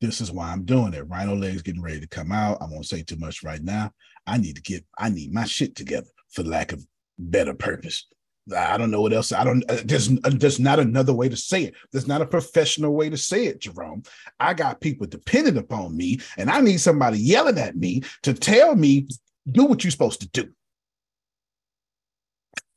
This 0.00 0.20
is 0.20 0.30
why 0.30 0.50
I'm 0.52 0.64
doing 0.64 0.92
it. 0.94 1.08
Rhino 1.08 1.34
legs 1.34 1.62
getting 1.62 1.82
ready 1.82 2.00
to 2.00 2.06
come 2.08 2.30
out. 2.32 2.58
I 2.60 2.66
won't 2.66 2.86
say 2.86 3.02
too 3.02 3.16
much 3.16 3.42
right 3.42 3.62
now. 3.62 3.90
I 4.26 4.38
need 4.38 4.56
to 4.56 4.62
get. 4.62 4.84
I 4.98 5.08
need 5.08 5.32
my 5.32 5.44
shit 5.44 5.74
together 5.76 6.08
for 6.30 6.42
lack 6.42 6.72
of 6.72 6.84
better 7.18 7.54
purpose. 7.54 8.06
I 8.54 8.76
don't 8.76 8.90
know 8.90 9.00
what 9.00 9.14
else. 9.14 9.32
I 9.32 9.42
don't. 9.44 9.64
uh, 9.70 9.78
There's 9.84 10.10
uh, 10.10 10.30
there's 10.32 10.60
not 10.60 10.78
another 10.78 11.14
way 11.14 11.28
to 11.30 11.36
say 11.36 11.64
it. 11.64 11.74
There's 11.92 12.06
not 12.06 12.20
a 12.20 12.26
professional 12.26 12.92
way 12.94 13.08
to 13.08 13.16
say 13.16 13.46
it, 13.46 13.60
Jerome. 13.60 14.02
I 14.38 14.52
got 14.52 14.80
people 14.82 15.06
dependent 15.06 15.56
upon 15.56 15.96
me, 15.96 16.20
and 16.36 16.50
I 16.50 16.60
need 16.60 16.80
somebody 16.80 17.18
yelling 17.18 17.58
at 17.58 17.76
me 17.76 18.02
to 18.24 18.34
tell 18.34 18.76
me 18.76 19.08
do 19.50 19.64
what 19.64 19.82
you're 19.84 19.90
supposed 19.90 20.20
to 20.20 20.28
do. 20.28 20.52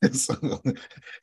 so, 0.11 0.61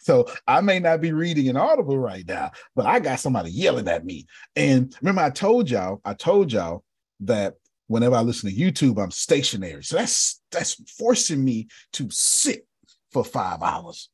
so 0.01 0.27
I 0.47 0.61
may 0.61 0.81
not 0.81 1.01
be 1.01 1.13
reading 1.13 1.49
an 1.49 1.57
audible 1.57 1.99
right 1.99 2.27
now, 2.27 2.51
but 2.75 2.87
I 2.87 2.99
got 2.99 3.21
somebody 3.21 3.51
yelling 3.51 3.89
at 3.89 4.05
me. 4.05 4.27
And 4.57 4.95
remember, 5.01 5.23
I 5.23 5.31
told 5.31 5.71
y'all, 5.71 6.01
I 6.05 6.15
told 6.15 6.53
y'all 6.53 6.83
that 7.21 7.55
whenever 7.87 8.17
I 8.17 8.23
listen 8.23 8.51
to 8.51 8.57
YouTube, 8.57 9.03
I'm 9.03 9.11
stationary. 9.11 9.85
So 9.85 9.97
that's 9.97 10.41
that's 10.51 10.75
forcing 10.99 11.45
me 11.45 11.69
to 11.93 12.09
sit 12.11 12.67
for 13.13 13.25
five 13.25 13.63
hours. 13.63 14.11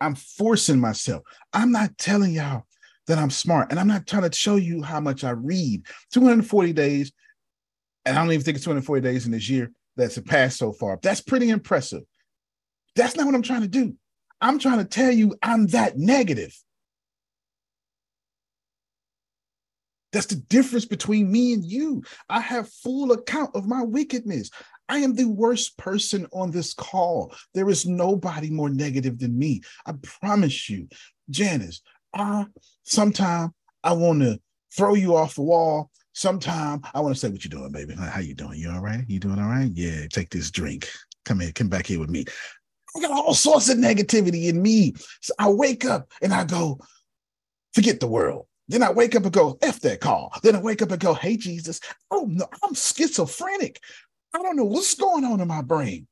I'm 0.00 0.14
forcing 0.14 0.80
myself. 0.80 1.22
I'm 1.52 1.72
not 1.72 1.96
telling 1.98 2.32
y'all 2.32 2.64
that 3.06 3.18
I'm 3.18 3.30
smart, 3.30 3.70
and 3.70 3.80
I'm 3.80 3.88
not 3.88 4.06
trying 4.06 4.28
to 4.28 4.36
show 4.36 4.56
you 4.56 4.82
how 4.82 5.00
much 5.00 5.24
I 5.24 5.30
read. 5.30 5.86
240 6.12 6.72
days, 6.72 7.12
and 8.04 8.16
I 8.16 8.22
don't 8.22 8.32
even 8.32 8.44
think 8.44 8.56
it's 8.56 8.64
240 8.64 9.02
days 9.02 9.26
in 9.26 9.32
this 9.32 9.48
year 9.48 9.72
that's 9.96 10.18
passed 10.20 10.58
so 10.58 10.72
far. 10.72 10.98
That's 11.02 11.20
pretty 11.20 11.50
impressive. 11.50 12.02
That's 12.96 13.16
not 13.16 13.26
what 13.26 13.34
I'm 13.34 13.42
trying 13.42 13.62
to 13.62 13.68
do. 13.68 13.94
I'm 14.40 14.58
trying 14.58 14.78
to 14.78 14.84
tell 14.84 15.10
you 15.10 15.36
I'm 15.42 15.66
that 15.68 15.96
negative. 15.96 16.54
That's 20.12 20.26
the 20.26 20.36
difference 20.36 20.84
between 20.84 21.30
me 21.30 21.54
and 21.54 21.64
you. 21.64 22.04
I 22.28 22.38
have 22.38 22.68
full 22.68 23.10
account 23.10 23.50
of 23.56 23.66
my 23.66 23.82
wickedness. 23.82 24.48
I 24.88 24.98
am 24.98 25.14
the 25.14 25.24
worst 25.24 25.76
person 25.76 26.28
on 26.32 26.52
this 26.52 26.72
call. 26.72 27.34
There 27.52 27.68
is 27.68 27.84
nobody 27.84 28.48
more 28.48 28.70
negative 28.70 29.18
than 29.18 29.36
me. 29.36 29.62
I 29.86 29.92
promise 30.02 30.70
you, 30.70 30.88
Janice. 31.30 31.80
I 32.14 32.46
sometime 32.84 33.54
I 33.82 33.94
want 33.94 34.20
to 34.20 34.38
throw 34.76 34.94
you 34.94 35.16
off 35.16 35.34
the 35.34 35.42
wall. 35.42 35.90
Sometime 36.12 36.80
I 36.94 37.00
want 37.00 37.16
to 37.16 37.18
say, 37.18 37.28
"What 37.28 37.42
you 37.42 37.50
doing, 37.50 37.72
baby? 37.72 37.94
How 37.94 38.20
you 38.20 38.34
doing? 38.34 38.60
You 38.60 38.70
all 38.70 38.80
right? 38.80 39.04
You 39.08 39.18
doing 39.18 39.40
all 39.40 39.48
right? 39.48 39.72
Yeah. 39.74 40.06
Take 40.12 40.30
this 40.30 40.52
drink. 40.52 40.88
Come 41.24 41.40
here. 41.40 41.50
Come 41.52 41.68
back 41.68 41.86
here 41.88 41.98
with 41.98 42.10
me." 42.10 42.24
I 42.96 43.00
got 43.00 43.10
all 43.10 43.34
sorts 43.34 43.68
of 43.68 43.78
negativity 43.78 44.48
in 44.48 44.62
me. 44.62 44.94
So 45.20 45.34
I 45.38 45.50
wake 45.50 45.84
up 45.84 46.12
and 46.22 46.32
I 46.32 46.44
go, 46.44 46.78
forget 47.72 48.00
the 48.00 48.06
world. 48.06 48.46
Then 48.68 48.82
I 48.82 48.92
wake 48.92 49.14
up 49.14 49.24
and 49.24 49.32
go, 49.32 49.58
F 49.60 49.80
that 49.80 50.00
call. 50.00 50.32
Then 50.42 50.56
I 50.56 50.60
wake 50.60 50.80
up 50.80 50.90
and 50.90 51.00
go, 51.00 51.12
hey, 51.14 51.36
Jesus, 51.36 51.80
oh 52.10 52.26
no, 52.28 52.46
I'm 52.62 52.74
schizophrenic. 52.74 53.80
I 54.34 54.42
don't 54.42 54.56
know 54.56 54.64
what's 54.64 54.94
going 54.94 55.24
on 55.24 55.40
in 55.40 55.48
my 55.48 55.62
brain. 55.62 56.06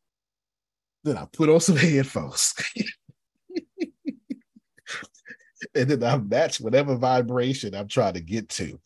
Then 1.04 1.16
I 1.16 1.26
put 1.32 1.48
on 1.48 1.60
some 1.60 1.76
headphones. 1.78 2.54
and 5.74 5.90
then 5.90 6.04
I 6.04 6.18
match 6.18 6.60
whatever 6.60 6.94
vibration 6.96 7.74
I'm 7.74 7.88
trying 7.88 8.14
to 8.14 8.20
get 8.20 8.48
to. 8.50 8.78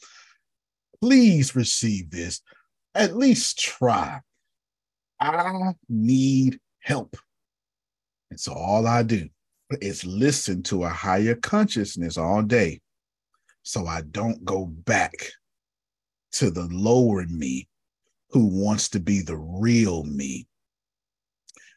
Please 1.01 1.57
receive 1.57 2.11
this. 2.11 2.41
At 2.95 3.17
least 3.17 3.59
try. 3.59 4.21
I 5.21 5.75
need 5.89 6.61
help. 6.81 7.17
And 8.31 8.41
so 8.41 8.53
all 8.53 8.87
I 8.87 9.03
do 9.03 9.29
is 9.81 10.05
listen 10.05 10.63
to 10.65 10.85
a 10.85 10.89
higher 10.89 11.35
consciousness 11.35 12.17
all 12.17 12.43
day 12.43 12.81
so 13.63 13.87
I 13.87 14.03
don't 14.03 14.45
go 14.45 14.67
back 14.67 15.13
to 16.33 16.51
the 16.51 16.69
lower 16.71 17.25
me 17.27 17.69
who 18.31 18.47
wants 18.47 18.89
to 18.91 19.01
be 19.01 19.23
the 19.23 19.37
real 19.37 20.05
me. 20.05 20.47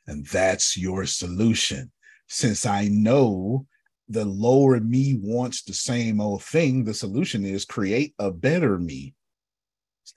And 0.06 0.26
that's 0.28 0.78
your 0.78 1.06
solution. 1.06 1.92
Since 2.28 2.66
I 2.66 2.90
know 2.90 3.66
the 4.08 4.26
lower 4.26 4.80
me 4.80 5.20
wants 5.22 5.64
the 5.64 5.74
same 5.74 6.20
old 6.20 6.44
thing, 6.44 6.84
the 6.84 6.94
solution 6.94 7.46
is 7.46 7.66
create 7.66 8.14
a 8.20 8.32
better 8.32 8.78
me. 8.78 9.14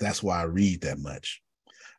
That's 0.00 0.22
why 0.22 0.40
I 0.40 0.44
read 0.44 0.82
that 0.82 0.98
much. 0.98 1.42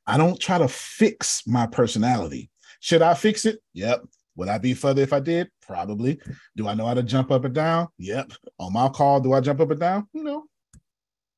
I 0.06 0.18
don't 0.18 0.40
try 0.40 0.58
to 0.58 0.68
fix 0.68 1.44
my 1.48 1.66
personality. 1.66 2.50
Should 2.80 3.02
I 3.02 3.14
fix 3.14 3.46
it? 3.46 3.60
Yep. 3.74 4.04
Would 4.36 4.50
I 4.50 4.58
be 4.58 4.74
further 4.74 5.02
if 5.02 5.14
I 5.14 5.20
did? 5.20 5.50
Probably. 5.62 6.20
Do 6.56 6.68
I 6.68 6.74
know 6.74 6.88
how 6.88 6.96
to 6.96 7.04
jump 7.04 7.32
up 7.32 7.46
and 7.46 7.54
down? 7.54 7.88
Yep. 8.00 8.32
On 8.60 8.74
my 8.74 8.90
call, 8.90 9.20
do 9.20 9.34
I 9.34 9.42
jump 9.42 9.60
up 9.60 9.72
and 9.72 9.80
down? 9.80 10.08
No. 10.14 10.46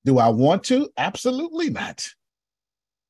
Do 0.06 0.20
I 0.20 0.30
want 0.30 0.64
to? 0.66 0.90
Absolutely 0.98 1.70
not. 1.70 2.08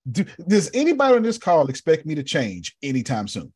Do, 0.09 0.25
does 0.47 0.71
anybody 0.73 1.15
on 1.15 1.23
this 1.23 1.37
call 1.37 1.67
expect 1.67 2.05
me 2.05 2.15
to 2.15 2.23
change 2.23 2.75
anytime 2.81 3.27
soon? 3.27 3.53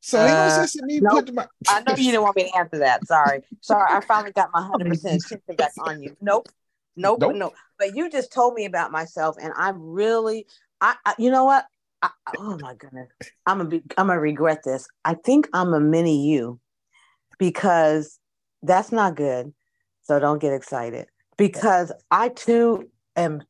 So 0.00 0.20
uh, 0.20 0.66
me 0.82 1.00
nope. 1.00 1.28
my- 1.32 1.48
I 1.68 1.80
know 1.80 1.96
you 1.96 2.12
didn't 2.12 2.22
want 2.22 2.36
me 2.36 2.48
to 2.48 2.56
answer 2.56 2.78
that. 2.78 3.04
Sorry. 3.06 3.42
Sorry. 3.60 3.90
I 3.90 4.00
finally 4.00 4.30
got 4.32 4.50
my 4.54 4.60
100% 4.60 4.92
attention 5.04 5.40
back 5.58 5.72
on 5.80 6.00
you. 6.00 6.16
Nope. 6.20 6.46
Nope. 6.94 7.20
Nope. 7.20 7.34
No. 7.34 7.52
But 7.78 7.96
you 7.96 8.08
just 8.08 8.32
told 8.32 8.54
me 8.54 8.66
about 8.66 8.92
myself, 8.92 9.36
and 9.40 9.52
I'm 9.56 9.82
really, 9.82 10.46
I, 10.80 10.94
I 11.04 11.14
you 11.18 11.30
know 11.30 11.44
what? 11.44 11.66
I, 12.02 12.10
oh 12.38 12.58
my 12.60 12.74
goodness, 12.74 13.08
I'm 13.46 13.58
gonna 13.58 13.68
be, 13.68 13.82
I'm 13.96 14.08
gonna 14.08 14.20
regret 14.20 14.62
this. 14.64 14.86
I 15.04 15.14
think 15.14 15.48
I'm 15.52 15.72
a 15.74 15.80
mini 15.80 16.28
you 16.28 16.60
because 17.38 18.18
that's 18.62 18.92
not 18.92 19.16
good. 19.16 19.52
So 20.02 20.18
don't 20.18 20.40
get 20.40 20.52
excited 20.52 21.06
because 21.36 21.92
I 22.10 22.28
too 22.28 22.88
am. 23.16 23.42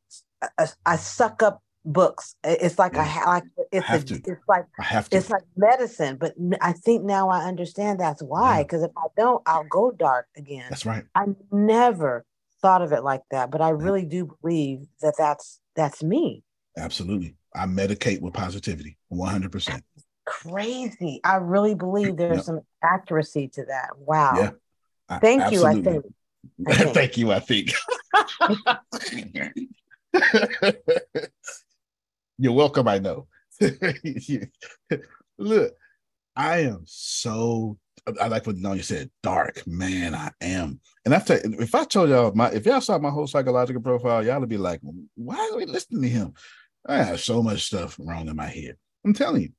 I 0.85 0.95
suck 0.97 1.41
up 1.43 1.61
books. 1.87 2.35
It's 2.43 2.77
like 2.77 2.93
yeah. 2.93 3.01
I 3.01 3.03
have. 3.03 3.27
Like, 3.27 3.43
it's 3.71 4.11
a, 4.11 4.15
It's 4.15 4.47
like 4.47 4.65
I 4.79 4.83
have 4.83 5.09
to. 5.09 5.17
It's 5.17 5.29
like 5.29 5.43
medicine, 5.55 6.17
but 6.17 6.33
I 6.61 6.73
think 6.73 7.03
now 7.03 7.29
I 7.29 7.45
understand 7.45 7.99
that's 7.99 8.21
why. 8.21 8.63
Because 8.63 8.81
yeah. 8.81 8.87
if 8.87 8.91
I 8.97 9.07
don't, 9.15 9.41
I'll 9.47 9.67
go 9.69 9.91
dark 9.91 10.27
again. 10.35 10.65
That's 10.69 10.85
right. 10.85 11.05
I 11.15 11.25
never 11.51 12.25
thought 12.61 12.81
of 12.81 12.91
it 12.91 13.03
like 13.03 13.21
that, 13.31 13.51
but 13.51 13.61
I 13.61 13.69
really 13.69 14.05
do 14.05 14.35
believe 14.41 14.79
that 15.01 15.15
that's 15.17 15.59
that's 15.75 16.03
me. 16.03 16.43
Absolutely. 16.77 17.36
I 17.57 17.65
medicate 17.65 18.21
with 18.21 18.33
positivity 18.33 18.97
100%. 19.11 19.81
Crazy. 20.25 21.21
I 21.23 21.35
really 21.37 21.75
believe 21.75 22.17
there's 22.17 22.37
yep. 22.37 22.45
some 22.45 22.61
accuracy 22.83 23.47
to 23.49 23.65
that. 23.65 23.89
Wow. 23.97 24.33
Yeah. 24.37 24.51
I, 25.09 25.19
Thank 25.19 25.43
absolutely. 25.43 25.81
you, 25.81 25.89
I 25.89 25.93
think. 25.93 26.05
I 26.67 26.73
think. 26.83 26.93
Thank 26.93 27.17
you, 27.17 27.31
I 27.31 27.39
think. 27.39 27.73
You're 32.37 32.53
welcome, 32.53 32.87
I 32.87 32.99
know. 32.99 33.27
Look, 35.39 35.73
I 36.35 36.59
am 36.59 36.83
so 36.85 37.79
I 38.19 38.27
like 38.27 38.45
what 38.45 38.57
you 38.57 38.81
said, 38.83 39.09
dark. 39.21 39.65
Man, 39.67 40.15
I 40.15 40.31
am. 40.41 40.79
And 41.05 41.13
I 41.13 41.19
tell 41.19 41.37
you, 41.37 41.57
if 41.59 41.75
I 41.75 41.83
told 41.83 42.09
y'all 42.09 42.31
my 42.33 42.49
if 42.51 42.65
y'all 42.65 42.81
saw 42.81 42.97
my 42.97 43.09
whole 43.09 43.27
psychological 43.27 43.81
profile, 43.81 44.25
y'all 44.25 44.39
would 44.39 44.49
be 44.49 44.57
like, 44.57 44.79
why 45.15 45.49
are 45.51 45.57
we 45.57 45.65
listening 45.65 46.03
to 46.03 46.09
him? 46.09 46.33
I 46.87 47.03
have 47.03 47.19
so 47.19 47.43
much 47.43 47.63
stuff 47.63 47.97
wrong 47.99 48.27
in 48.27 48.35
my 48.35 48.47
head. 48.47 48.77
I'm 49.05 49.13
telling 49.13 49.41
you, 49.43 49.49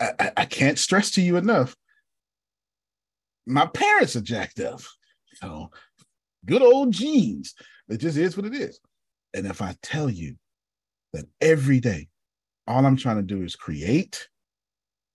I, 0.00 0.12
I, 0.18 0.32
I 0.38 0.44
can't 0.44 0.78
stress 0.78 1.12
to 1.12 1.22
you 1.22 1.36
enough. 1.36 1.74
My 3.46 3.66
parents 3.66 4.16
are 4.16 4.20
jacked 4.20 4.60
up. 4.60 4.80
So 5.34 5.70
good 6.44 6.62
old 6.62 6.92
genes. 6.92 7.54
It 7.88 7.98
just 7.98 8.16
is 8.16 8.36
what 8.36 8.46
it 8.46 8.54
is. 8.54 8.80
And 9.34 9.46
if 9.46 9.60
I 9.60 9.74
tell 9.82 10.08
you 10.08 10.36
that 11.12 11.26
every 11.40 11.80
day, 11.80 12.08
all 12.66 12.86
I'm 12.86 12.96
trying 12.96 13.16
to 13.16 13.22
do 13.22 13.42
is 13.42 13.56
create 13.56 14.28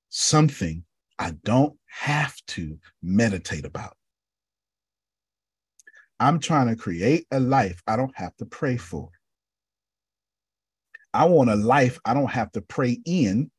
something 0.09 0.83
I 1.17 1.31
don't 1.43 1.77
have 1.87 2.35
to 2.47 2.77
meditate 3.01 3.65
about. 3.65 3.95
I'm 6.19 6.39
trying 6.39 6.67
to 6.67 6.75
create 6.75 7.25
a 7.31 7.39
life 7.39 7.81
I 7.87 7.95
don't 7.95 8.15
have 8.15 8.35
to 8.37 8.45
pray 8.45 8.77
for. 8.77 9.09
I 11.13 11.25
want 11.25 11.49
a 11.49 11.55
life 11.55 11.99
I 12.05 12.13
don't 12.13 12.31
have 12.31 12.51
to 12.53 12.61
pray 12.61 12.99
in. 13.05 13.51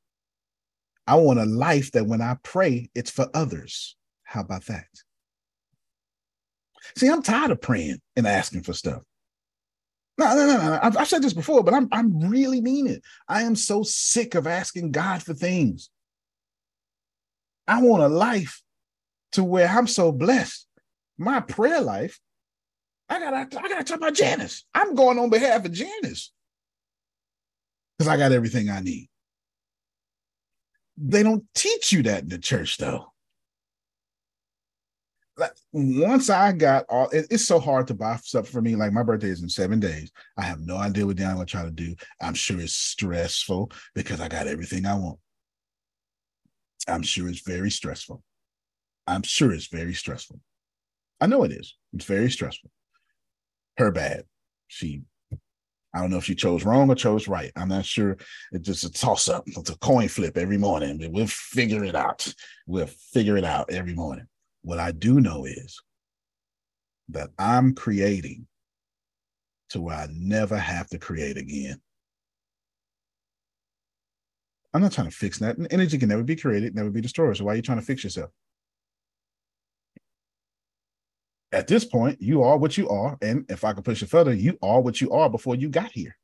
I 1.07 1.17
want 1.17 1.41
a 1.41 1.45
life 1.45 1.93
that 1.93 2.07
when 2.07 2.23
I 2.23 2.37
pray, 2.43 2.91
it's 2.95 3.11
for 3.11 3.29
others. 3.35 3.97
How 4.23 4.43
about 4.43 4.67
that? 4.67 4.87
See, 6.97 7.09
I'm 7.09 7.23
tired 7.23 7.51
of 7.51 7.61
praying 7.61 8.01
and 8.17 8.27
asking 8.27 8.63
for 8.63 8.73
stuff. 8.73 9.03
No, 10.19 10.35
no, 10.35 10.47
no, 10.47 10.57
no. 10.59 10.79
I've, 10.83 10.97
I've 10.97 11.09
said 11.09 11.23
this 11.23 11.33
before, 11.33 11.65
but 11.65 11.75
I'm 11.75 11.89
I'm 11.93 12.29
really 12.29 12.61
mean 12.61 12.87
it. 12.87 13.03
I 13.27 13.43
am 13.43 13.57
so 13.57 13.83
sick 13.83 14.35
of 14.35 14.47
asking 14.47 14.93
God 14.93 15.23
for 15.23 15.35
things. 15.35 15.91
I 17.67 17.83
want 17.83 18.03
a 18.03 18.09
life 18.09 18.63
to 19.33 19.45
where 19.45 19.69
I'm 19.69 19.87
so 19.87 20.13
blessed. 20.13 20.67
My 21.17 21.41
prayer 21.41 21.81
life, 21.81 22.21
I 23.09 23.19
gotta 23.19 23.37
I 23.59 23.69
gotta 23.69 23.85
talk 23.85 23.97
about 23.97 24.15
Janice. 24.15 24.65
I'm 24.75 24.95
going 24.95 25.19
on 25.19 25.31
behalf 25.31 25.65
of 25.65 25.73
Janice 25.73 26.33
because 28.01 28.09
I 28.09 28.17
got 28.17 28.33
everything 28.33 28.71
I 28.71 28.81
need. 28.81 29.11
They 30.97 31.23
don't 31.23 31.45
teach 31.55 31.93
you 31.93 32.03
that 32.05 32.23
in 32.23 32.31
the 32.31 32.39
church, 32.39 32.79
though. 32.79 33.13
Like 35.37 35.53
once 35.75 36.31
I 36.31 36.53
got 36.53 36.87
all, 36.89 37.11
it, 37.11 37.27
it's 37.31 37.45
so 37.45 37.61
hard 37.61 37.89
to 37.89 37.95
buy 37.95 38.17
stuff 38.17 38.49
for 38.49 38.63
me. 38.63 38.75
Like 38.75 38.93
my 38.93 39.03
birthday 39.03 39.29
is 39.29 39.43
in 39.43 39.51
seven 39.51 39.81
days. 39.81 40.11
I 40.39 40.45
have 40.45 40.61
no 40.61 40.79
idea 40.79 41.05
what 41.05 41.17
Diana 41.17 41.37
will 41.37 41.45
try 41.45 41.63
to 41.63 41.71
do. 41.71 41.95
I'm 42.23 42.33
sure 42.33 42.59
it's 42.59 42.73
stressful 42.73 43.71
because 43.95 44.19
I 44.19 44.29
got 44.29 44.47
everything 44.47 44.87
I 44.87 44.95
want. 44.95 45.19
I'm 46.89 47.03
sure 47.03 47.29
it's 47.29 47.43
very 47.43 47.71
stressful. 47.71 48.23
I'm 49.07 49.25
sure 49.25 49.53
it's 49.53 49.67
very 49.67 49.93
stressful. 49.93 50.41
I 51.21 51.27
know 51.27 51.43
it 51.43 51.53
is. 51.53 51.77
It's 51.93 52.07
very 52.07 52.31
stressful. 52.31 52.71
Her 53.77 53.91
bad. 53.91 54.25
She 54.69 55.03
I 55.93 56.01
don't 56.01 56.11
know 56.11 56.19
if 56.19 56.25
she 56.25 56.35
chose 56.35 56.65
wrong 56.65 56.89
or 56.89 56.95
chose 56.95 57.27
right. 57.27 57.51
I'm 57.57 57.69
not 57.69 57.85
sure. 57.85 58.17
It's 58.53 58.67
just 58.67 58.85
a 58.85 58.93
toss 58.93 59.29
up. 59.29 59.43
It's 59.47 59.71
a 59.71 59.79
coin 59.79 60.09
flip 60.09 60.37
every 60.37 60.59
morning. 60.59 61.11
We'll 61.13 61.27
figure 61.27 61.85
it 61.85 61.97
out. 61.97 62.33
We'll 62.67 62.87
figure 62.87 63.37
it 63.37 63.45
out 63.45 63.71
every 63.71 63.95
morning. 63.95 64.27
What 64.63 64.79
I 64.79 64.93
do 64.93 65.21
know 65.21 65.47
is 65.47 65.81
that 67.09 67.31
I'm 67.39 67.75
creating 67.75 68.47
to 69.71 69.81
where 69.81 69.97
I 69.97 70.09
never 70.13 70.57
have 70.57 70.89
to 70.91 70.99
create 70.99 71.37
again. 71.37 71.81
I'm 74.73 74.83
not 74.83 74.93
trying 74.93 75.09
to 75.11 75.17
fix 75.17 75.39
that. 75.39 75.57
Energy 75.73 75.99
can 75.99 76.09
never 76.09 76.23
be 76.23 76.37
created, 76.37 76.77
never 76.77 76.91
be 76.91 77.01
destroyed. 77.01 77.37
So 77.37 77.45
why 77.45 77.55
are 77.55 77.57
you 77.57 77.63
trying 77.63 77.81
to 77.81 77.85
fix 77.85 78.05
yourself? 78.05 78.31
At 81.53 81.67
this 81.67 81.85
point, 81.85 82.21
you 82.21 82.43
are 82.43 82.57
what 82.57 82.79
you 82.79 82.89
are. 82.89 83.19
And 83.23 83.45
if 83.51 83.65
I 83.65 83.73
can 83.73 83.83
push 83.83 84.03
it 84.03 84.09
further, 84.09 84.33
you 84.33 84.59
are 84.63 84.81
what 84.81 85.01
you 85.01 85.11
are 85.11 85.29
before 85.29 85.57
you 85.57 85.69
got 85.69 85.91
here. 85.91 86.17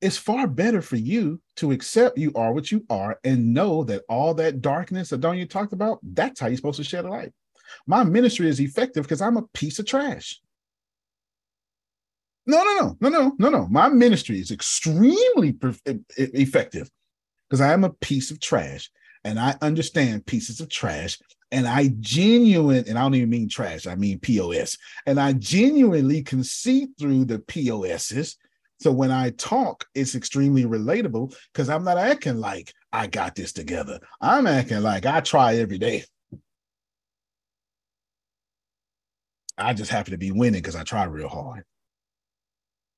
It's 0.00 0.18
far 0.18 0.46
better 0.46 0.82
for 0.82 0.96
you 0.96 1.40
to 1.56 1.72
accept 1.72 2.18
you 2.18 2.30
are 2.34 2.52
what 2.52 2.70
you 2.70 2.84
are 2.90 3.18
and 3.24 3.54
know 3.54 3.84
that 3.84 4.02
all 4.08 4.34
that 4.34 4.60
darkness 4.60 5.08
that 5.08 5.22
Donya 5.22 5.48
talked 5.48 5.72
about, 5.72 5.98
that's 6.02 6.40
how 6.40 6.48
you're 6.48 6.56
supposed 6.56 6.76
to 6.76 6.84
shed 6.84 7.06
a 7.06 7.08
light. 7.08 7.32
My 7.86 8.04
ministry 8.04 8.48
is 8.48 8.60
effective 8.60 9.04
because 9.04 9.22
I'm 9.22 9.38
a 9.38 9.46
piece 9.54 9.78
of 9.78 9.86
trash. 9.86 10.38
No, 12.46 12.62
no, 12.62 12.74
no, 12.74 12.96
no, 13.00 13.08
no, 13.08 13.32
no, 13.38 13.48
no. 13.48 13.66
My 13.68 13.88
ministry 13.88 14.38
is 14.38 14.50
extremely 14.50 15.56
effective 16.18 16.90
because 17.48 17.62
I 17.62 17.72
am 17.72 17.84
a 17.84 17.90
piece 17.90 18.30
of 18.30 18.40
trash 18.40 18.90
and 19.24 19.40
I 19.40 19.56
understand 19.62 20.26
pieces 20.26 20.60
of 20.60 20.68
trash 20.68 21.18
and 21.54 21.68
I 21.68 21.92
genuine, 22.00 22.84
and 22.88 22.98
I 22.98 23.02
don't 23.02 23.14
even 23.14 23.30
mean 23.30 23.48
trash, 23.48 23.86
I 23.86 23.94
mean 23.94 24.18
POS. 24.18 24.76
And 25.06 25.20
I 25.20 25.34
genuinely 25.34 26.20
can 26.22 26.42
see 26.42 26.88
through 26.98 27.26
the 27.26 27.38
POSs 27.38 28.36
So 28.80 28.90
when 28.90 29.12
I 29.12 29.30
talk, 29.30 29.86
it's 29.94 30.16
extremely 30.16 30.64
relatable 30.64 31.34
because 31.52 31.68
I'm 31.68 31.84
not 31.84 31.96
acting 31.96 32.38
like 32.38 32.72
I 32.92 33.06
got 33.06 33.36
this 33.36 33.52
together. 33.52 34.00
I'm 34.20 34.48
acting 34.48 34.82
like 34.82 35.06
I 35.06 35.20
try 35.20 35.56
every 35.56 35.78
day. 35.78 36.04
I 39.56 39.74
just 39.74 39.92
happen 39.92 40.10
to 40.10 40.18
be 40.18 40.32
winning 40.32 40.60
because 40.60 40.74
I 40.74 40.82
try 40.82 41.04
real 41.04 41.28
hard. 41.28 41.62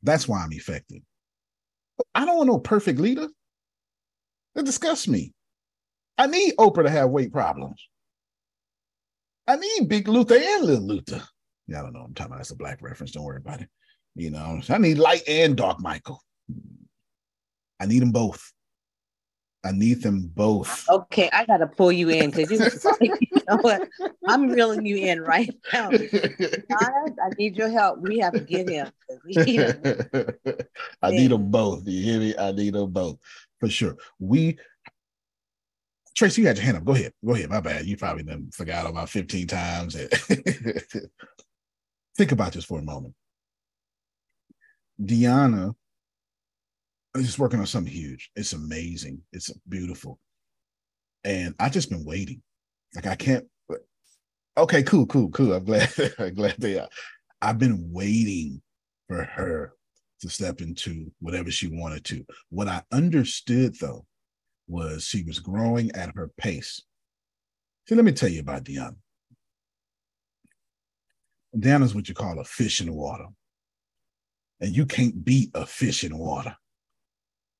That's 0.02 0.26
why 0.26 0.42
I'm 0.42 0.52
effective. 0.52 1.02
I 2.14 2.24
don't 2.24 2.38
want 2.38 2.48
no 2.48 2.58
perfect 2.58 2.98
leader. 3.00 3.28
That 4.54 4.64
disgusts 4.64 5.08
me. 5.08 5.34
I 6.16 6.26
need 6.26 6.56
Oprah 6.56 6.84
to 6.84 6.90
have 6.90 7.10
weight 7.10 7.34
problems. 7.34 7.86
I 9.46 9.56
need 9.56 9.88
Big 9.88 10.08
Luther 10.08 10.36
and 10.36 10.64
Little 10.64 10.86
Luther. 10.86 11.22
Yeah, 11.68 11.80
I 11.80 11.82
don't 11.82 11.92
know. 11.92 12.00
I'm 12.00 12.14
talking 12.14 12.32
about 12.32 12.38
that's 12.38 12.50
a 12.50 12.56
black 12.56 12.82
reference. 12.82 13.12
Don't 13.12 13.24
worry 13.24 13.38
about 13.38 13.60
it. 13.60 13.68
You 14.14 14.30
know, 14.30 14.60
I 14.68 14.78
need 14.78 14.98
Light 14.98 15.22
and 15.28 15.56
Dark 15.56 15.80
Michael. 15.80 16.22
I 17.80 17.86
need 17.86 18.00
them 18.00 18.12
both. 18.12 18.52
I 19.64 19.72
need 19.72 20.00
them 20.00 20.30
both. 20.32 20.88
Okay, 20.88 21.28
I 21.32 21.44
gotta 21.44 21.66
pull 21.66 21.90
you 21.90 22.08
in 22.08 22.30
because 22.30 22.50
you, 22.50 22.58
you 23.20 23.42
know 23.48 23.56
what? 23.56 23.88
I'm 24.28 24.48
reeling 24.48 24.86
you 24.86 24.96
in 24.96 25.20
right 25.20 25.52
now. 25.72 25.90
I 25.90 27.30
need 27.36 27.56
your 27.56 27.68
help. 27.68 27.98
We 27.98 28.18
have 28.18 28.32
to 28.34 28.40
get 28.40 28.68
him. 28.68 28.90
Him. 29.26 29.82
I 31.02 31.10
need 31.10 31.32
them 31.32 31.50
both. 31.50 31.86
You 31.86 32.02
hear 32.02 32.20
me? 32.20 32.34
I 32.38 32.52
need 32.52 32.74
them 32.74 32.92
both 32.92 33.18
for 33.58 33.68
sure. 33.68 33.96
We 34.20 34.58
Tracy, 36.16 36.40
you 36.40 36.46
had 36.48 36.56
your 36.56 36.64
hand 36.64 36.78
up. 36.78 36.84
Go 36.84 36.94
ahead. 36.94 37.12
Go 37.24 37.34
ahead. 37.34 37.50
My 37.50 37.60
bad. 37.60 37.84
You 37.84 37.96
probably 37.98 38.22
done 38.22 38.50
forgot 38.50 38.88
about 38.88 39.10
15 39.10 39.46
times. 39.46 39.94
Think 42.16 42.32
about 42.32 42.54
this 42.54 42.64
for 42.64 42.78
a 42.78 42.82
moment. 42.82 43.14
Deanna 45.00 45.74
is 47.14 47.38
working 47.38 47.60
on 47.60 47.66
something 47.66 47.92
huge. 47.92 48.30
It's 48.34 48.54
amazing. 48.54 49.20
It's 49.32 49.50
beautiful. 49.68 50.18
And 51.22 51.54
I've 51.60 51.72
just 51.72 51.90
been 51.90 52.06
waiting. 52.06 52.42
Like 52.94 53.06
I 53.06 53.14
can't. 53.14 53.44
Okay, 54.56 54.82
cool, 54.84 55.04
cool, 55.04 55.28
cool. 55.30 55.52
I'm 55.52 55.64
glad. 55.64 55.92
I'm 56.18 56.32
glad 56.32 56.54
they 56.56 56.78
are. 56.78 56.88
I've 57.42 57.58
been 57.58 57.90
waiting 57.92 58.62
for 59.06 59.22
her 59.22 59.74
to 60.22 60.30
step 60.30 60.62
into 60.62 61.12
whatever 61.20 61.50
she 61.50 61.68
wanted 61.68 62.06
to. 62.06 62.24
What 62.48 62.68
I 62.68 62.82
understood 62.90 63.76
though 63.78 64.06
was 64.68 65.04
she 65.04 65.22
was 65.22 65.38
growing 65.38 65.90
at 65.92 66.14
her 66.14 66.30
pace. 66.36 66.82
See, 67.88 67.94
let 67.94 68.04
me 68.04 68.12
tell 68.12 68.28
you 68.28 68.40
about 68.40 68.64
Deanna. 68.64 68.96
Deanna's 71.56 71.94
what 71.94 72.08
you 72.08 72.14
call 72.14 72.38
a 72.38 72.44
fish 72.44 72.80
in 72.80 72.86
the 72.86 72.92
water. 72.92 73.26
And 74.60 74.74
you 74.74 74.86
can't 74.86 75.24
beat 75.24 75.50
a 75.54 75.66
fish 75.66 76.02
in 76.04 76.16
water. 76.16 76.56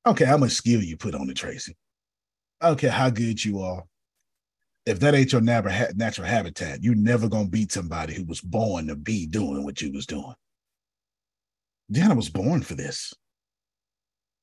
Okay, 0.06 0.24
how 0.24 0.36
much 0.36 0.52
skill 0.52 0.82
you 0.82 0.96
put 0.96 1.14
on 1.14 1.28
it, 1.30 1.36
Tracy. 1.36 1.76
Care 2.78 2.90
how 2.90 3.10
good 3.10 3.44
you 3.44 3.60
are. 3.60 3.84
If 4.86 5.00
that 5.00 5.14
ain't 5.14 5.32
your 5.32 5.40
natural 5.40 6.26
habitat, 6.26 6.82
you're 6.82 6.94
never 6.94 7.28
gonna 7.28 7.48
beat 7.48 7.72
somebody 7.72 8.14
who 8.14 8.24
was 8.24 8.40
born 8.40 8.86
to 8.86 8.96
be 8.96 9.26
doing 9.26 9.64
what 9.64 9.82
you 9.82 9.92
was 9.92 10.06
doing. 10.06 10.34
Deanna 11.92 12.16
was 12.16 12.28
born 12.28 12.62
for 12.62 12.74
this. 12.74 13.12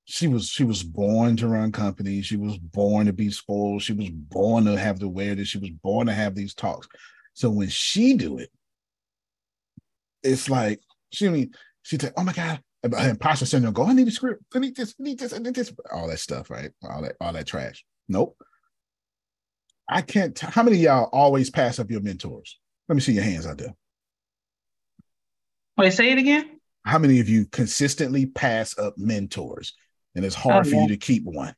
She 0.06 0.28
was 0.28 0.50
she 0.50 0.64
was 0.64 0.84
born 0.84 1.38
to 1.38 1.48
run 1.48 1.72
companies. 1.72 2.26
She 2.26 2.36
was 2.36 2.58
born 2.58 3.06
to 3.06 3.14
be 3.14 3.30
spoiled. 3.30 3.82
She 3.82 3.94
was 3.94 4.10
born 4.10 4.66
to 4.66 4.78
have 4.78 5.00
to 5.00 5.08
wear 5.08 5.36
this. 5.36 5.48
She 5.48 5.60
was 5.60 5.70
born 5.70 6.08
to 6.08 6.14
have 6.14 6.36
these 6.36 6.54
talks. 6.54 6.88
So 7.34 7.50
when 7.50 7.70
she 7.70 8.16
do 8.16 8.38
it, 8.38 8.50
it's 10.22 10.50
like 10.50 10.82
she 11.12 11.28
I 11.28 11.32
mean 11.32 11.52
she 11.84 11.98
said, 11.98 12.14
"Oh 12.18 12.24
my 12.24 12.34
god, 12.34 12.62
imposter 12.84 13.46
syndrome. 13.46 13.74
Go, 13.74 13.86
I 13.86 13.94
need 13.94 14.08
a 14.08 14.12
script. 14.12 14.44
I 14.54 14.60
need 14.60 14.76
this. 14.76 14.96
I 15.00 15.04
need 15.04 15.20
this. 15.20 15.34
I 15.34 15.38
need 15.38 15.56
this. 15.56 15.74
All 15.92 16.08
that 16.08 16.20
stuff, 16.20 16.50
right? 16.50 16.72
All 16.84 17.02
that, 17.02 17.16
all 17.22 17.34
that 17.34 17.48
trash. 17.48 17.84
Nope. 18.08 18.38
I 19.90 20.02
can't. 20.02 20.36
T- 20.36 20.48
How 20.50 20.64
many 20.64 20.78
y'all 20.78 21.10
always 21.12 21.50
pass 21.50 21.80
up 21.80 21.90
your 21.90 22.02
mentors? 22.02 22.60
Let 22.88 22.96
me 22.96 23.02
see 23.02 23.14
your 23.14 23.24
hands 23.24 23.46
out 23.46 23.58
there. 23.58 23.74
Wait, 25.78 25.94
say 25.94 26.12
it 26.12 26.18
again. 26.18 26.60
How 26.86 27.00
many 27.00 27.20
of 27.20 27.30
you 27.30 27.46
consistently 27.46 28.26
pass 28.26 28.78
up 28.78 28.98
mentors, 28.98 29.74
and 30.16 30.24
it's 30.26 30.36
hard 30.36 30.66
oh, 30.68 30.70
for 30.70 30.76
yeah. 30.76 30.82
you 30.84 30.88
to 30.90 30.98
keep 30.98 31.24
one? 31.24 31.56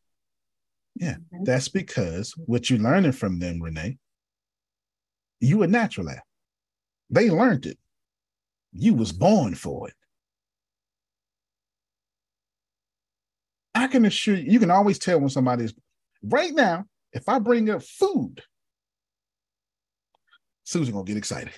Yeah, 0.96 1.16
mm-hmm. 1.16 1.44
that's 1.44 1.68
because 1.68 2.34
what 2.46 2.70
you're 2.70 2.80
learning 2.80 3.12
from 3.12 3.40
them, 3.40 3.62
Renee, 3.62 3.98
you 5.40 5.64
a 5.64 5.68
natural 5.68 6.10
at. 6.10 6.24
They 7.10 7.30
learned 7.30 7.66
it. 7.66 7.78
You 8.72 8.94
was 8.94 9.12
born 9.12 9.56
for 9.56 9.90
it. 9.90 9.94
I 13.74 13.88
can 13.88 14.06
assure 14.06 14.36
you, 14.36 14.54
you 14.54 14.60
can 14.60 14.72
always 14.72 14.98
tell 14.98 15.20
when 15.20 15.30
somebody's 15.30 15.74
right 16.24 16.54
now. 16.54 16.86
If 17.12 17.30
I 17.30 17.40
bring 17.40 17.70
up 17.70 17.82
food, 17.82 18.42
Susan 20.66 20.94
gonna 20.94 21.06
get 21.06 21.18
excited. 21.18 21.54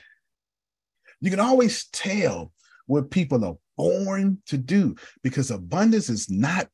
You 1.19 1.31
can 1.31 1.39
always 1.39 1.87
tell 1.87 2.51
what 2.85 3.09
people 3.09 3.43
are 3.43 3.55
born 3.75 4.39
to 4.47 4.57
do 4.57 4.95
because 5.23 5.49
abundance 5.49 6.09
is 6.09 6.29
not 6.29 6.67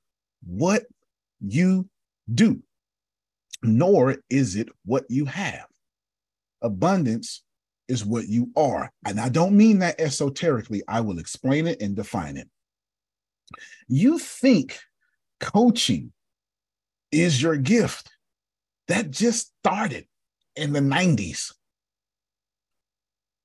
what 0.46 0.84
you 1.40 1.90
do, 2.34 2.62
nor 3.62 4.18
is 4.30 4.56
it 4.56 4.70
what 4.86 5.06
you 5.10 5.26
have. 5.26 5.66
Abundance 6.62 7.44
is 7.88 8.06
what 8.06 8.28
you 8.28 8.50
are. 8.56 8.92
And 9.06 9.20
I 9.20 9.30
don't 9.30 9.58
mean 9.58 9.80
that 9.80 10.00
esoterically. 10.00 10.82
I 10.88 11.02
will 11.02 11.20
explain 11.20 11.68
it 11.68 11.82
and 11.82 11.96
define 11.96 12.38
it. 12.38 12.50
You 13.88 14.18
think 14.18 14.80
coaching 15.40 16.14
is 17.12 17.42
your 17.42 17.58
gift. 17.58 18.10
That 18.88 19.12
just 19.12 19.52
started 19.60 20.08
in 20.56 20.74
the 20.74 20.80
90s 20.80 21.54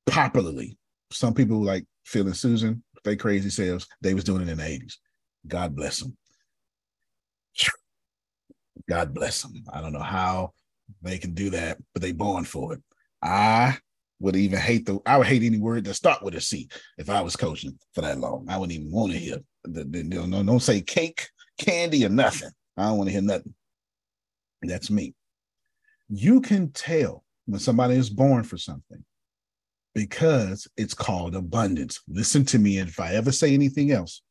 popularly. 0.07 0.77
Some 1.11 1.35
people 1.35 1.63
like 1.63 1.85
Phil 2.05 2.27
and 2.27 2.37
Susan, 2.37 2.83
they 3.05 3.17
crazy 3.17 3.51
selves, 3.51 3.87
they 4.01 4.15
was 4.15 4.25
doing 4.25 4.43
it 4.43 4.49
in 4.49 4.59
the 4.59 4.65
80s. 4.65 4.95
God 5.47 5.77
bless 5.77 6.01
them. 6.01 6.17
God 8.89 9.15
bless 9.15 9.43
them. 9.43 9.65
I 9.73 9.81
don't 9.81 9.93
know 9.93 10.01
how 10.01 10.53
they 11.03 11.19
can 11.19 11.35
do 11.35 11.51
that, 11.51 11.79
but 11.93 12.03
they 12.03 12.13
born 12.13 12.45
for 12.45 12.75
it. 12.75 12.83
I 13.23 13.77
would 14.21 14.37
even 14.37 14.59
hate 14.59 14.87
the 14.87 14.99
I 15.07 15.19
would 15.19 15.27
hate 15.27 15.43
any 15.43 15.59
word 15.59 15.85
that 15.85 15.95
start 15.95 16.23
with 16.23 16.35
a 16.35 16.41
C 16.41 16.69
if 16.97 17.11
I 17.11 17.21
was 17.21 17.37
coaching 17.37 17.79
for 17.95 18.01
that 18.01 18.19
long. 18.19 18.47
I 18.49 18.57
wouldn't 18.57 18.79
even 18.79 18.91
want 18.91 19.13
to 19.13 19.19
hear. 19.19 19.39
The, 19.65 19.85
the, 19.85 20.03
the, 20.03 20.27
no, 20.27 20.43
don't 20.43 20.61
say 20.61 20.81
cake 20.81 21.29
candy 21.59 22.05
or 22.07 22.09
nothing. 22.09 22.51
I 22.77 22.85
don't 22.85 22.99
want 22.99 23.09
to 23.09 23.13
hear 23.13 23.23
nothing. 23.23 23.55
That's 24.63 24.91
me. 24.91 25.15
You 26.09 26.41
can 26.41 26.73
tell 26.73 27.25
when 27.47 27.61
somebody 27.61 27.95
is 27.95 28.11
born 28.11 28.45
for 28.45 28.57
something 28.57 29.05
because 29.95 30.67
it's 30.77 30.95
called 30.95 31.35
abundance. 31.35 32.01
Listen 32.09 32.45
to 32.47 32.59
me. 32.59 32.79
And 32.79 32.89
if 32.89 32.99
I 32.99 33.15
ever 33.15 33.33
say 33.33 33.53
anything 33.53 33.91
else, 33.91 34.23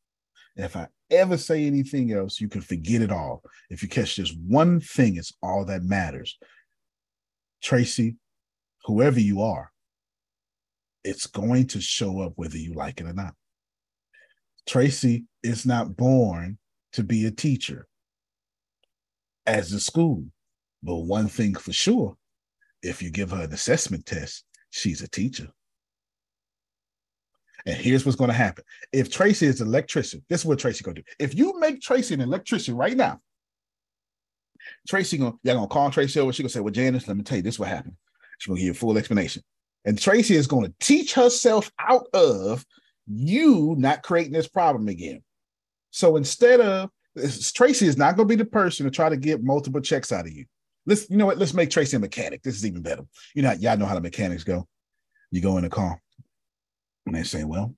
if 0.56 0.76
I 0.76 0.88
ever 1.10 1.38
say 1.38 1.66
anything 1.66 2.12
else, 2.12 2.40
you 2.40 2.50
can 2.50 2.62
forget 2.62 3.02
it 3.02 3.12
all. 3.12 3.42
If 3.70 3.82
you 3.82 3.90
catch 3.90 4.16
just 4.16 4.38
one 4.40 4.80
thing, 4.80 5.18
it's 5.18 5.34
all 5.42 5.66
that 5.66 5.84
matters. 5.84 6.38
Tracy, 7.62 8.18
whoever 8.86 9.20
you 9.20 9.42
are, 9.42 9.72
it's 11.04 11.28
going 11.28 11.68
to 11.68 11.82
show 11.82 12.22
up 12.22 12.34
whether 12.36 12.58
you 12.58 12.74
like 12.74 13.00
it 13.00 13.08
or 13.08 13.14
not. 13.14 13.34
Tracy 14.68 15.26
is 15.44 15.66
not 15.66 15.96
born 15.96 16.58
to 16.94 17.04
be 17.04 17.26
a 17.26 17.32
teacher 17.32 17.88
as 19.46 19.72
a 19.72 19.80
school. 19.80 20.26
But 20.84 20.96
one 20.96 21.28
thing 21.28 21.56
for 21.56 21.74
sure, 21.74 22.18
if 22.84 23.02
you 23.02 23.10
give 23.10 23.32
her 23.32 23.44
an 23.44 23.54
assessment 23.54 24.06
test, 24.06 24.44
she's 24.70 25.02
a 25.02 25.08
teacher. 25.08 25.48
And 27.66 27.76
here's 27.76 28.06
what's 28.06 28.16
going 28.18 28.30
to 28.30 28.36
happen. 28.36 28.64
If 28.94 29.10
Tracy 29.10 29.46
is 29.46 29.62
an 29.62 29.68
electrician, 29.68 30.24
this 30.30 30.42
is 30.42 30.46
what 30.46 30.60
Tracy 30.60 30.84
gonna 30.84 30.96
do. 30.96 31.04
If 31.20 31.36
you 31.36 31.60
make 31.60 31.82
Tracy 31.82 32.14
an 32.14 32.22
electrician 32.22 32.76
right 32.76 32.96
now, 32.96 33.20
Tracy 34.88 35.18
gonna 35.18 35.34
y'all 35.44 35.56
gonna 35.56 35.68
call 35.68 35.92
Tracy 35.92 36.20
over. 36.20 36.32
She 36.34 36.44
gonna 36.44 36.50
say, 36.50 36.60
"Well, 36.60 36.74
Janice, 36.74 37.08
let 37.08 37.18
me 37.18 37.24
tell 37.24 37.38
you, 37.38 37.44
this 37.44 37.60
what 37.60 37.70
happened." 37.70 37.96
She's 38.38 38.48
gonna 38.48 38.60
give 38.60 38.66
you 38.66 38.72
a 38.72 38.76
full 38.76 38.98
explanation. 38.98 39.44
And 39.86 40.00
Tracy 40.00 40.36
is 40.36 40.48
gonna 40.48 40.74
teach 40.80 41.14
herself 41.14 41.72
out 41.80 42.08
of 42.14 42.66
you 43.08 43.76
not 43.78 44.04
creating 44.04 44.34
this 44.34 44.48
problem 44.48 44.88
again. 44.88 45.24
So 45.92 46.18
instead 46.18 46.60
of 46.60 46.90
Tracy 47.54 47.88
is 47.88 47.98
not 47.98 48.16
going 48.16 48.28
to 48.28 48.32
be 48.32 48.36
the 48.36 48.50
person 48.50 48.86
to 48.86 48.92
try 48.92 49.10
to 49.10 49.18
get 49.18 49.44
multiple 49.44 49.82
checks 49.82 50.12
out 50.12 50.28
of 50.28 50.32
you. 50.32 50.46
Let's, 50.86 51.10
you 51.10 51.18
know 51.18 51.26
what? 51.26 51.38
Let's 51.38 51.54
make 51.54 51.70
Tracy 51.70 51.98
a 51.98 52.00
mechanic. 52.00 52.44
This 52.44 52.56
is 52.56 52.66
even 52.66 52.82
better. 52.82 53.04
You 53.34 53.42
know, 53.42 53.52
y'all 53.54 53.78
know 53.78 53.86
how 53.86 53.96
the 53.96 54.02
mechanics 54.02 54.44
go. 54.44 54.68
You 55.32 55.42
go 55.42 55.58
in 55.58 55.64
the 55.64 55.70
car, 55.70 56.00
and 57.08 57.16
they 57.16 57.24
say, 57.24 57.44
"Well, 57.44 57.74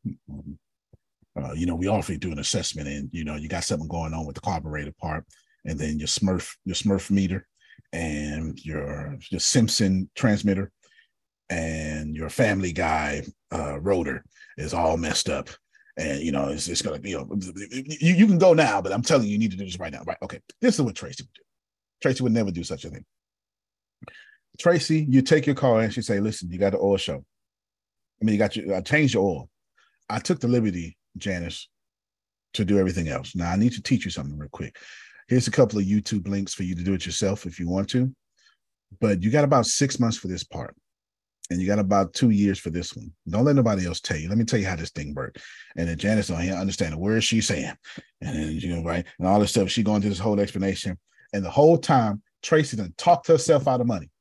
uh, 1.41 1.53
you 1.53 1.65
know, 1.65 1.75
we 1.75 1.87
offer 1.87 2.11
you 2.11 2.17
do 2.17 2.31
an 2.31 2.39
assessment, 2.39 2.87
and 2.87 3.09
you 3.13 3.23
know, 3.23 3.35
you 3.35 3.47
got 3.47 3.63
something 3.63 3.87
going 3.87 4.13
on 4.13 4.25
with 4.25 4.35
the 4.35 4.41
carburetor 4.41 4.93
part, 4.99 5.25
and 5.65 5.79
then 5.79 5.99
your 5.99 6.07
Smurf, 6.07 6.55
your 6.65 6.75
Smurf 6.75 7.09
meter, 7.09 7.47
and 7.93 8.59
your 8.65 9.17
your 9.31 9.39
Simpson 9.39 10.09
transmitter, 10.15 10.71
and 11.49 12.15
your 12.15 12.29
Family 12.29 12.73
Guy 12.73 13.23
uh, 13.53 13.79
rotor 13.79 14.25
is 14.57 14.73
all 14.73 14.97
messed 14.97 15.29
up." 15.29 15.49
and 15.99 16.21
you 16.21 16.31
know 16.31 16.47
it's, 16.47 16.67
it's 16.67 16.81
gonna 16.81 16.99
be 16.99 17.09
you, 17.09 17.97
you 17.99 18.25
can 18.25 18.37
go 18.37 18.53
now, 18.53 18.81
but 18.81 18.93
I'm 18.93 19.01
telling 19.01 19.25
you, 19.25 19.33
you 19.33 19.37
need 19.37 19.51
to 19.51 19.57
do 19.57 19.65
this 19.65 19.79
right 19.79 19.91
now. 19.91 20.03
Right? 20.05 20.17
Okay. 20.21 20.39
This 20.61 20.75
is 20.75 20.81
what 20.81 20.95
Tracy 20.95 21.23
would 21.23 21.33
do. 21.33 21.41
Tracy 22.01 22.23
would 22.23 22.31
never 22.31 22.51
do 22.51 22.63
such 22.63 22.85
a 22.85 22.89
thing. 22.89 23.05
Tracy, 24.57 25.05
you 25.09 25.21
take 25.21 25.45
your 25.45 25.55
car 25.55 25.81
and 25.81 25.93
she 25.93 26.01
say, 26.01 26.19
"Listen, 26.19 26.49
you 26.51 26.57
got 26.57 26.71
the 26.71 26.79
oil 26.79 26.97
show. 26.97 27.23
I 28.21 28.25
mean, 28.25 28.33
you 28.33 28.39
got 28.39 28.55
your 28.55 28.75
I 28.75 28.81
changed 28.81 29.13
your 29.13 29.23
oil. 29.23 29.49
I 30.09 30.19
took 30.19 30.39
the 30.39 30.47
liberty, 30.47 30.97
Janice, 31.17 31.69
to 32.53 32.65
do 32.65 32.79
everything 32.79 33.07
else. 33.07 33.35
Now 33.35 33.51
I 33.51 33.55
need 33.55 33.73
to 33.73 33.81
teach 33.81 34.05
you 34.05 34.11
something 34.11 34.37
real 34.37 34.49
quick. 34.51 34.77
Here's 35.27 35.47
a 35.47 35.51
couple 35.51 35.79
of 35.79 35.85
YouTube 35.85 36.27
links 36.27 36.53
for 36.53 36.63
you 36.63 36.75
to 36.75 36.83
do 36.83 36.93
it 36.93 37.05
yourself 37.05 37.45
if 37.45 37.59
you 37.59 37.69
want 37.69 37.89
to. 37.91 38.13
But 38.99 39.21
you 39.21 39.29
got 39.29 39.43
about 39.43 39.67
six 39.67 39.99
months 39.99 40.17
for 40.17 40.27
this 40.27 40.43
part. 40.43 40.75
And 41.51 41.59
you 41.59 41.65
got 41.65 41.79
about 41.79 42.13
two 42.13 42.29
years 42.29 42.59
for 42.59 42.69
this 42.69 42.95
one. 42.95 43.11
Don't 43.27 43.45
let 43.45 43.55
nobody 43.55 43.85
else 43.87 43.99
tell 43.99 44.17
you. 44.17 44.29
Let 44.29 44.37
me 44.37 44.45
tell 44.45 44.59
you 44.59 44.67
how 44.67 44.75
this 44.75 44.91
thing 44.91 45.15
worked. 45.15 45.41
And 45.75 45.87
then 45.87 45.97
Janice 45.97 46.27
don't 46.27 46.47
understand 46.51 46.93
the 46.93 46.97
where 46.97 47.17
is 47.17 47.23
she 47.23 47.41
saying, 47.41 47.73
and 48.21 48.35
then 48.35 48.51
you 48.51 48.75
know, 48.75 48.83
right, 48.83 49.05
and 49.17 49.27
all 49.27 49.39
this 49.39 49.49
stuff. 49.49 49.69
She 49.69 49.81
going 49.81 50.01
through 50.01 50.11
this 50.11 50.19
whole 50.19 50.39
explanation, 50.39 50.99
and 51.33 51.43
the 51.43 51.49
whole 51.49 51.79
time 51.79 52.21
Tracy 52.43 52.77
done 52.77 52.93
talked 52.97 53.27
herself 53.27 53.67
out 53.67 53.81
of 53.81 53.87
money. 53.87 54.11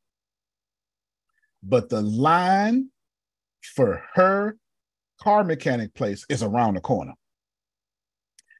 But 1.62 1.90
the 1.90 2.00
line 2.00 2.88
for 3.62 4.02
her 4.14 4.56
car 5.20 5.44
mechanic 5.44 5.94
place 5.94 6.24
is 6.28 6.42
around 6.42 6.74
the 6.74 6.80
corner. 6.80 7.14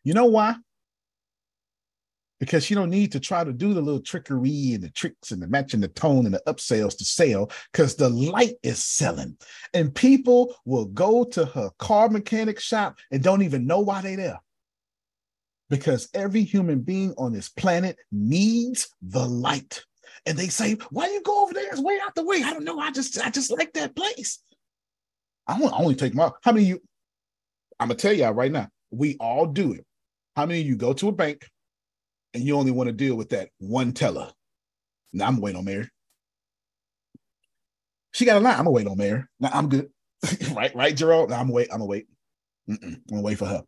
You 0.05 0.15
know 0.15 0.27
why? 0.27 0.57
Because 2.41 2.65
she 2.65 2.75
don't 2.75 2.91
need 2.91 3.13
to 3.13 3.21
try 3.21 3.43
to 3.43 3.53
do 3.53 3.75
the 3.75 3.81
little 3.81 4.01
trickery 4.01 4.73
and 4.75 4.83
the 4.83 4.91
tricks 4.91 5.33
and 5.33 5.43
the 5.43 5.49
matching 5.49 5.81
the 5.81 5.89
tone 5.89 6.25
and 6.25 6.35
the 6.35 6.43
upsells 6.47 6.97
to 6.99 7.05
sell 7.05 7.51
because 7.73 7.97
the 7.97 8.09
light 8.09 8.55
is 8.63 8.85
selling. 8.85 9.37
And 9.75 9.95
people 9.95 10.55
will 10.65 10.87
go 10.87 11.25
to 11.25 11.45
her 11.45 11.71
car 11.79 12.09
mechanic 12.09 12.61
shop 12.61 12.99
and 13.11 13.23
don't 13.23 13.43
even 13.43 13.67
know 13.67 13.81
why 13.81 14.03
they're 14.03 14.17
there. 14.17 14.41
Because 15.69 16.09
every 16.15 16.45
human 16.45 16.81
being 16.81 17.13
on 17.19 17.33
this 17.33 17.49
planet 17.49 17.99
needs 18.13 18.89
the 19.03 19.27
light. 19.27 19.85
And 20.25 20.39
they 20.39 20.49
say, 20.49 20.75
why 20.91 21.09
you 21.09 21.23
go 21.23 21.43
over 21.43 21.55
there? 21.55 21.69
It's 21.71 21.81
way 21.81 21.99
out 22.03 22.15
the 22.15 22.25
way. 22.25 22.43
I 22.45 22.53
don't 22.53 22.65
know. 22.65 22.79
I 22.79 22.93
just 22.93 23.21
I 23.21 23.31
just 23.31 23.51
like 23.51 23.73
that 23.75 23.97
place. 23.97 24.39
I 25.49 25.59
want 25.59 25.75
to 25.75 25.81
only 25.81 25.95
take 25.95 26.15
my 26.15 26.31
how 26.43 26.53
many 26.53 26.67
you 26.67 26.81
I'm 27.81 27.89
gonna 27.89 27.99
tell 27.99 28.13
y'all 28.13 28.33
right 28.33 28.53
now, 28.53 28.69
we 28.91 29.17
all 29.19 29.47
do 29.47 29.73
it. 29.73 29.85
How 30.37 30.47
many 30.47 30.61
of 30.61 30.67
you 30.67 30.77
go 30.77 30.93
to 30.93 31.09
a 31.09 31.13
bank 31.13 31.49
and 32.35 32.43
you 32.43 32.57
only 32.57 32.71
want 32.71 32.89
to 32.89 32.93
deal 32.93 33.17
with 33.17 33.31
that 33.31 33.49
one 33.59 33.93
teller? 33.93 34.31
Now 35.13 35.27
I'm 35.27 35.41
waiting 35.41 35.59
on 35.59 35.65
Mary. 35.65 35.89
She 38.13 38.25
got 38.25 38.37
a 38.37 38.41
line. 38.41 38.55
I'm 38.55 38.59
gonna 38.61 38.71
wait 38.71 38.87
on 38.87 38.99
Mary. 38.99 39.25
Now 39.41 39.51
I'm 39.53 39.69
good. 39.69 39.91
right, 40.53 40.75
right, 40.75 40.97
Gerald. 40.97 41.31
Now 41.31 41.41
I'm 41.41 41.49
wait. 41.49 41.69
I'm 41.71 41.79
gonna 41.79 41.87
wait. 41.87 42.07
Mm-mm. 42.69 42.83
I'm 42.83 43.03
gonna 43.09 43.23
wait 43.23 43.39
for 43.39 43.47
her. 43.47 43.63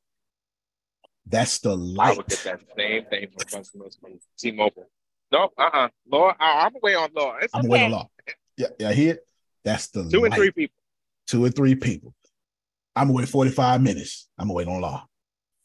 That's 1.27 1.61
the 1.61 1.77
light. 1.77 2.15
I 2.15 2.17
would 2.17 2.27
get 2.27 2.43
that 2.45 2.61
same 2.77 3.05
thing 3.07 3.29
from 3.29 3.47
customers 3.47 3.97
from 4.01 4.19
T-Mobile. 4.39 4.87
No, 5.31 5.51
uh-uh. 5.57 5.89
Law, 6.11 6.35
I'm 6.41 6.75
away 6.75 6.97
on 6.97 7.11
law. 7.15 7.37
It's 7.41 7.55
I'm 7.55 7.61
okay. 7.61 7.69
waiting 7.69 7.85
on 7.87 7.93
law. 7.93 8.11
Yeah, 8.57 8.67
yeah, 8.81 8.89
I 8.89 8.95
hear 8.95 9.15
it. 9.15 9.21
That's 9.65 9.89
the 9.89 10.09
Two 10.09 10.25
and 10.25 10.35
three 10.35 10.51
people. 10.51 10.75
Two 11.31 11.45
or 11.45 11.49
three 11.49 11.77
people. 11.77 12.13
I'm 12.97 13.07
gonna 13.07 13.19
wait 13.19 13.29
45 13.29 13.81
minutes. 13.83 14.27
I'm 14.37 14.49
gonna 14.49 14.55
wait 14.55 14.67
on 14.67 14.81
law. 14.81 15.07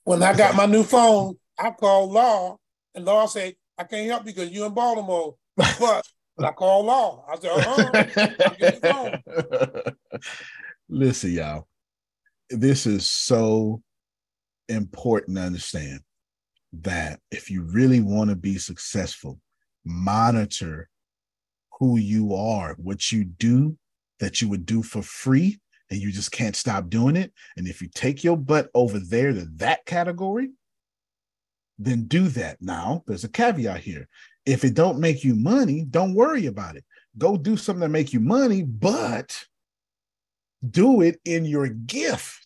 When 0.03 0.21
I 0.21 0.37
got 0.37 0.55
my 0.55 0.67
new 0.67 0.83
phone, 0.83 1.37
I 1.57 1.71
called 1.71 2.11
Law, 2.11 2.57
and 2.93 3.03
Law 3.03 3.25
said, 3.25 3.55
I 3.75 3.85
can't 3.85 4.07
help 4.07 4.27
you 4.27 4.33
because 4.33 4.51
you're 4.51 4.67
in 4.67 4.75
Baltimore. 4.75 5.33
But 5.57 6.05
I 6.37 6.51
called 6.51 6.85
Law. 6.85 7.25
I 7.27 7.39
said, 7.39 7.51
uh-huh. 8.83 9.91
Listen, 10.89 11.31
y'all. 11.31 11.67
This 12.51 12.85
is 12.85 13.09
so 13.09 13.81
important 14.69 15.37
to 15.37 15.43
understand 15.43 16.01
that 16.73 17.19
if 17.31 17.49
you 17.49 17.63
really 17.63 18.01
want 18.01 18.29
to 18.29 18.35
be 18.35 18.59
successful, 18.59 19.39
monitor 19.83 20.89
who 21.79 21.97
you 21.97 22.35
are, 22.35 22.75
what 22.77 23.11
you 23.11 23.23
do 23.23 23.75
that 24.19 24.41
you 24.41 24.49
would 24.49 24.65
do 24.65 24.81
for 24.81 25.01
free, 25.01 25.59
and 25.89 25.99
you 25.99 26.11
just 26.11 26.31
can't 26.31 26.55
stop 26.55 26.89
doing 26.89 27.15
it. 27.15 27.31
And 27.57 27.67
if 27.67 27.81
you 27.81 27.89
take 27.93 28.23
your 28.23 28.37
butt 28.37 28.69
over 28.73 28.99
there 28.99 29.31
to 29.33 29.45
that 29.55 29.85
category, 29.85 30.51
then 31.77 32.05
do 32.05 32.27
that. 32.29 32.61
Now, 32.61 33.03
there's 33.05 33.23
a 33.23 33.29
caveat 33.29 33.81
here. 33.81 34.07
If 34.45 34.63
it 34.63 34.73
don't 34.73 34.99
make 34.99 35.23
you 35.23 35.35
money, 35.35 35.85
don't 35.89 36.13
worry 36.13 36.45
about 36.45 36.75
it. 36.75 36.85
Go 37.17 37.37
do 37.37 37.57
something 37.57 37.81
that 37.81 37.89
make 37.89 38.13
you 38.13 38.19
money, 38.19 38.63
but 38.63 39.45
do 40.69 41.01
it 41.01 41.19
in 41.25 41.45
your 41.45 41.67
gift. 41.67 42.44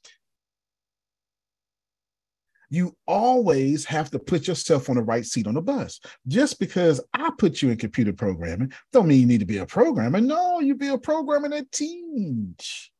You 2.69 2.95
always 3.07 3.85
have 3.85 4.11
to 4.11 4.19
put 4.19 4.47
yourself 4.47 4.89
on 4.89 4.95
the 4.95 5.01
right 5.01 5.25
seat 5.25 5.47
on 5.47 5.55
the 5.55 5.61
bus. 5.61 5.99
Just 6.27 6.59
because 6.59 7.01
I 7.13 7.31
put 7.37 7.61
you 7.61 7.71
in 7.71 7.77
computer 7.77 8.13
programming, 8.13 8.71
don't 8.93 9.07
mean 9.07 9.21
you 9.21 9.25
need 9.25 9.39
to 9.39 9.45
be 9.45 9.57
a 9.57 9.65
programmer. 9.65 10.21
No, 10.21 10.59
you 10.59 10.75
be 10.75 10.89
a 10.89 10.97
programmer 10.97 11.49
that 11.49 11.71
teach. 11.71 12.91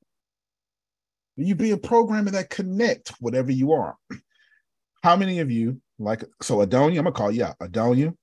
You 1.36 1.56
be 1.56 1.72
a 1.72 1.78
programmer 1.78 2.32
that 2.32 2.50
connect 2.50 3.10
whatever 3.20 3.52
you 3.52 3.74
are. 3.74 3.96
How 5.04 5.16
many 5.16 5.40
of 5.40 5.52
you 5.52 5.80
like 6.00 6.24
so 6.42 6.58
Adonia? 6.58 6.98
I'm 6.98 7.04
gonna 7.04 7.12
call 7.12 7.32
you 7.32 7.46
out. 7.46 7.60
Adonia, 7.60 8.14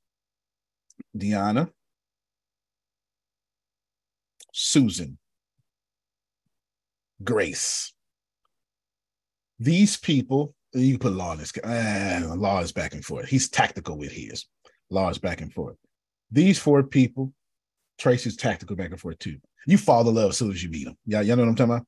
Deanna, 1.16 1.70
Susan, 4.52 5.16
Grace. 7.22 7.92
These 9.58 9.96
people, 9.96 10.54
you 10.76 10.98
put 10.98 11.12
law 11.12 11.32
in 11.32 11.38
this. 11.38 11.56
Uh, 11.58 12.34
law 12.36 12.60
is 12.60 12.72
back 12.72 12.94
and 12.94 13.04
forth. 13.04 13.28
He's 13.28 13.48
tactical 13.48 13.96
with 13.96 14.12
his. 14.12 14.46
Law 14.90 15.08
is 15.08 15.18
back 15.18 15.40
and 15.40 15.52
forth. 15.52 15.76
These 16.30 16.58
four 16.58 16.82
people, 16.82 17.32
Tracy's 17.98 18.36
tactical 18.36 18.76
back 18.76 18.90
and 18.90 19.00
forth 19.00 19.18
too. 19.18 19.38
You 19.66 19.78
fall 19.78 20.08
in 20.08 20.14
love 20.14 20.30
as 20.30 20.38
soon 20.38 20.50
as 20.50 20.62
you 20.62 20.70
meet 20.70 20.84
them. 20.84 20.96
Yeah, 21.06 21.22
y'all 21.22 21.36
know 21.36 21.42
what 21.42 21.48
I'm 21.50 21.54
talking 21.56 21.74
about? 21.74 21.86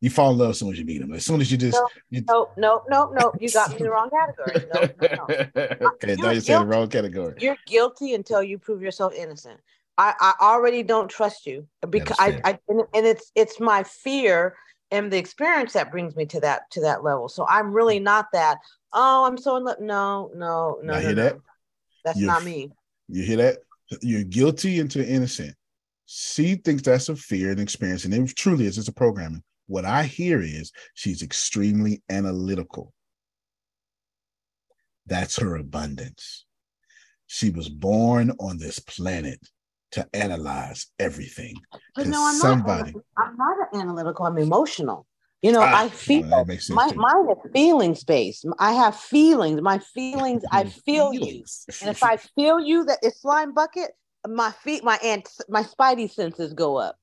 You 0.00 0.10
fall 0.10 0.32
in 0.32 0.38
love 0.38 0.50
as 0.50 0.58
soon 0.58 0.72
as 0.72 0.78
you 0.78 0.84
meet 0.84 1.00
them. 1.00 1.12
As 1.12 1.24
soon 1.24 1.40
as 1.40 1.50
you 1.50 1.58
just 1.58 1.78
No, 1.78 1.88
you, 2.10 2.22
no, 2.26 2.50
no, 2.56 2.82
no, 2.88 3.10
no. 3.12 3.32
You 3.40 3.50
got 3.50 3.72
me 3.72 3.78
the 3.78 3.90
wrong 3.90 4.10
category. 4.10 4.66
No, 4.72 4.88
no, 5.00 5.26
no. 5.28 5.86
okay, 5.94 6.16
now 6.16 6.30
you 6.30 6.40
said 6.40 6.60
the 6.60 6.66
wrong 6.66 6.88
category. 6.88 7.34
You're 7.38 7.56
guilty 7.66 8.14
until 8.14 8.42
you 8.42 8.58
prove 8.58 8.82
yourself 8.82 9.14
innocent. 9.14 9.60
I, 9.98 10.14
I 10.20 10.34
already 10.40 10.82
don't 10.82 11.08
trust 11.08 11.46
you 11.46 11.66
because 11.88 12.16
I, 12.20 12.38
I 12.44 12.58
and, 12.68 12.82
and 12.94 13.06
it's 13.06 13.32
it's 13.34 13.58
my 13.58 13.82
fear 13.82 14.54
and 14.96 15.12
the 15.12 15.18
experience 15.18 15.74
that 15.74 15.90
brings 15.90 16.16
me 16.16 16.24
to 16.26 16.40
that 16.40 16.70
to 16.70 16.80
that 16.80 17.04
level. 17.04 17.28
So 17.28 17.46
I'm 17.48 17.72
really 17.72 18.00
mm. 18.00 18.04
not 18.04 18.26
that. 18.32 18.58
Oh, 18.92 19.24
I'm 19.26 19.36
so 19.38 19.56
in 19.56 19.64
love. 19.64 19.80
No, 19.80 20.30
no, 20.34 20.78
no, 20.82 20.94
no, 20.94 21.00
hear 21.00 21.14
no. 21.14 21.22
that? 21.22 21.36
That's 22.04 22.18
You're 22.18 22.28
not 22.28 22.44
me. 22.44 22.72
You 23.08 23.22
hear 23.22 23.36
that? 23.36 23.58
You're 24.00 24.24
guilty 24.24 24.80
into 24.80 25.06
innocent. 25.06 25.54
She 26.06 26.54
thinks 26.54 26.82
that's 26.82 27.08
a 27.08 27.16
fear 27.16 27.50
and 27.50 27.60
experience, 27.60 28.04
and 28.04 28.14
it 28.14 28.36
truly 28.36 28.66
is. 28.66 28.78
It's 28.78 28.88
a 28.88 28.92
programming. 28.92 29.42
What 29.66 29.84
I 29.84 30.04
hear 30.04 30.40
is 30.40 30.72
she's 30.94 31.22
extremely 31.22 32.02
analytical. 32.08 32.92
That's 35.06 35.36
her 35.38 35.56
abundance. 35.56 36.44
She 37.26 37.50
was 37.50 37.68
born 37.68 38.32
on 38.38 38.58
this 38.58 38.78
planet 38.78 39.40
to 39.92 40.06
analyze 40.12 40.86
everything. 40.98 41.54
But 41.94 42.06
no, 42.06 42.22
I'm 42.24 42.38
somebody, 42.38 42.92
not. 42.92 43.02
I'm 43.16 43.36
not 43.36 43.56
analytical. 43.74 44.26
I'm 44.26 44.38
emotional. 44.38 45.06
You 45.42 45.52
know, 45.52 45.62
Ah, 45.62 45.84
I 45.84 45.88
feel 45.88 46.22
well, 46.22 46.30
that 46.40 46.48
makes 46.48 46.66
sense 46.66 46.76
my 46.76 46.92
mine 46.94 47.28
is 47.30 47.52
feelings 47.52 48.04
based. 48.04 48.46
I 48.58 48.72
have 48.72 48.96
feelings. 48.96 49.60
My 49.60 49.78
feelings. 49.78 50.44
I 50.50 50.64
feel 50.86 51.12
you, 51.12 51.44
and 51.80 51.90
if 51.90 52.02
I 52.02 52.16
feel 52.36 52.60
you, 52.60 52.84
that 52.84 52.98
it's 53.02 53.20
slime 53.20 53.54
bucket. 53.54 53.92
My 54.26 54.50
feet, 54.50 54.82
my 54.82 54.98
ant, 55.04 55.28
my 55.48 55.62
spidey 55.62 56.10
senses 56.10 56.52
go 56.52 56.76
up. 56.76 56.96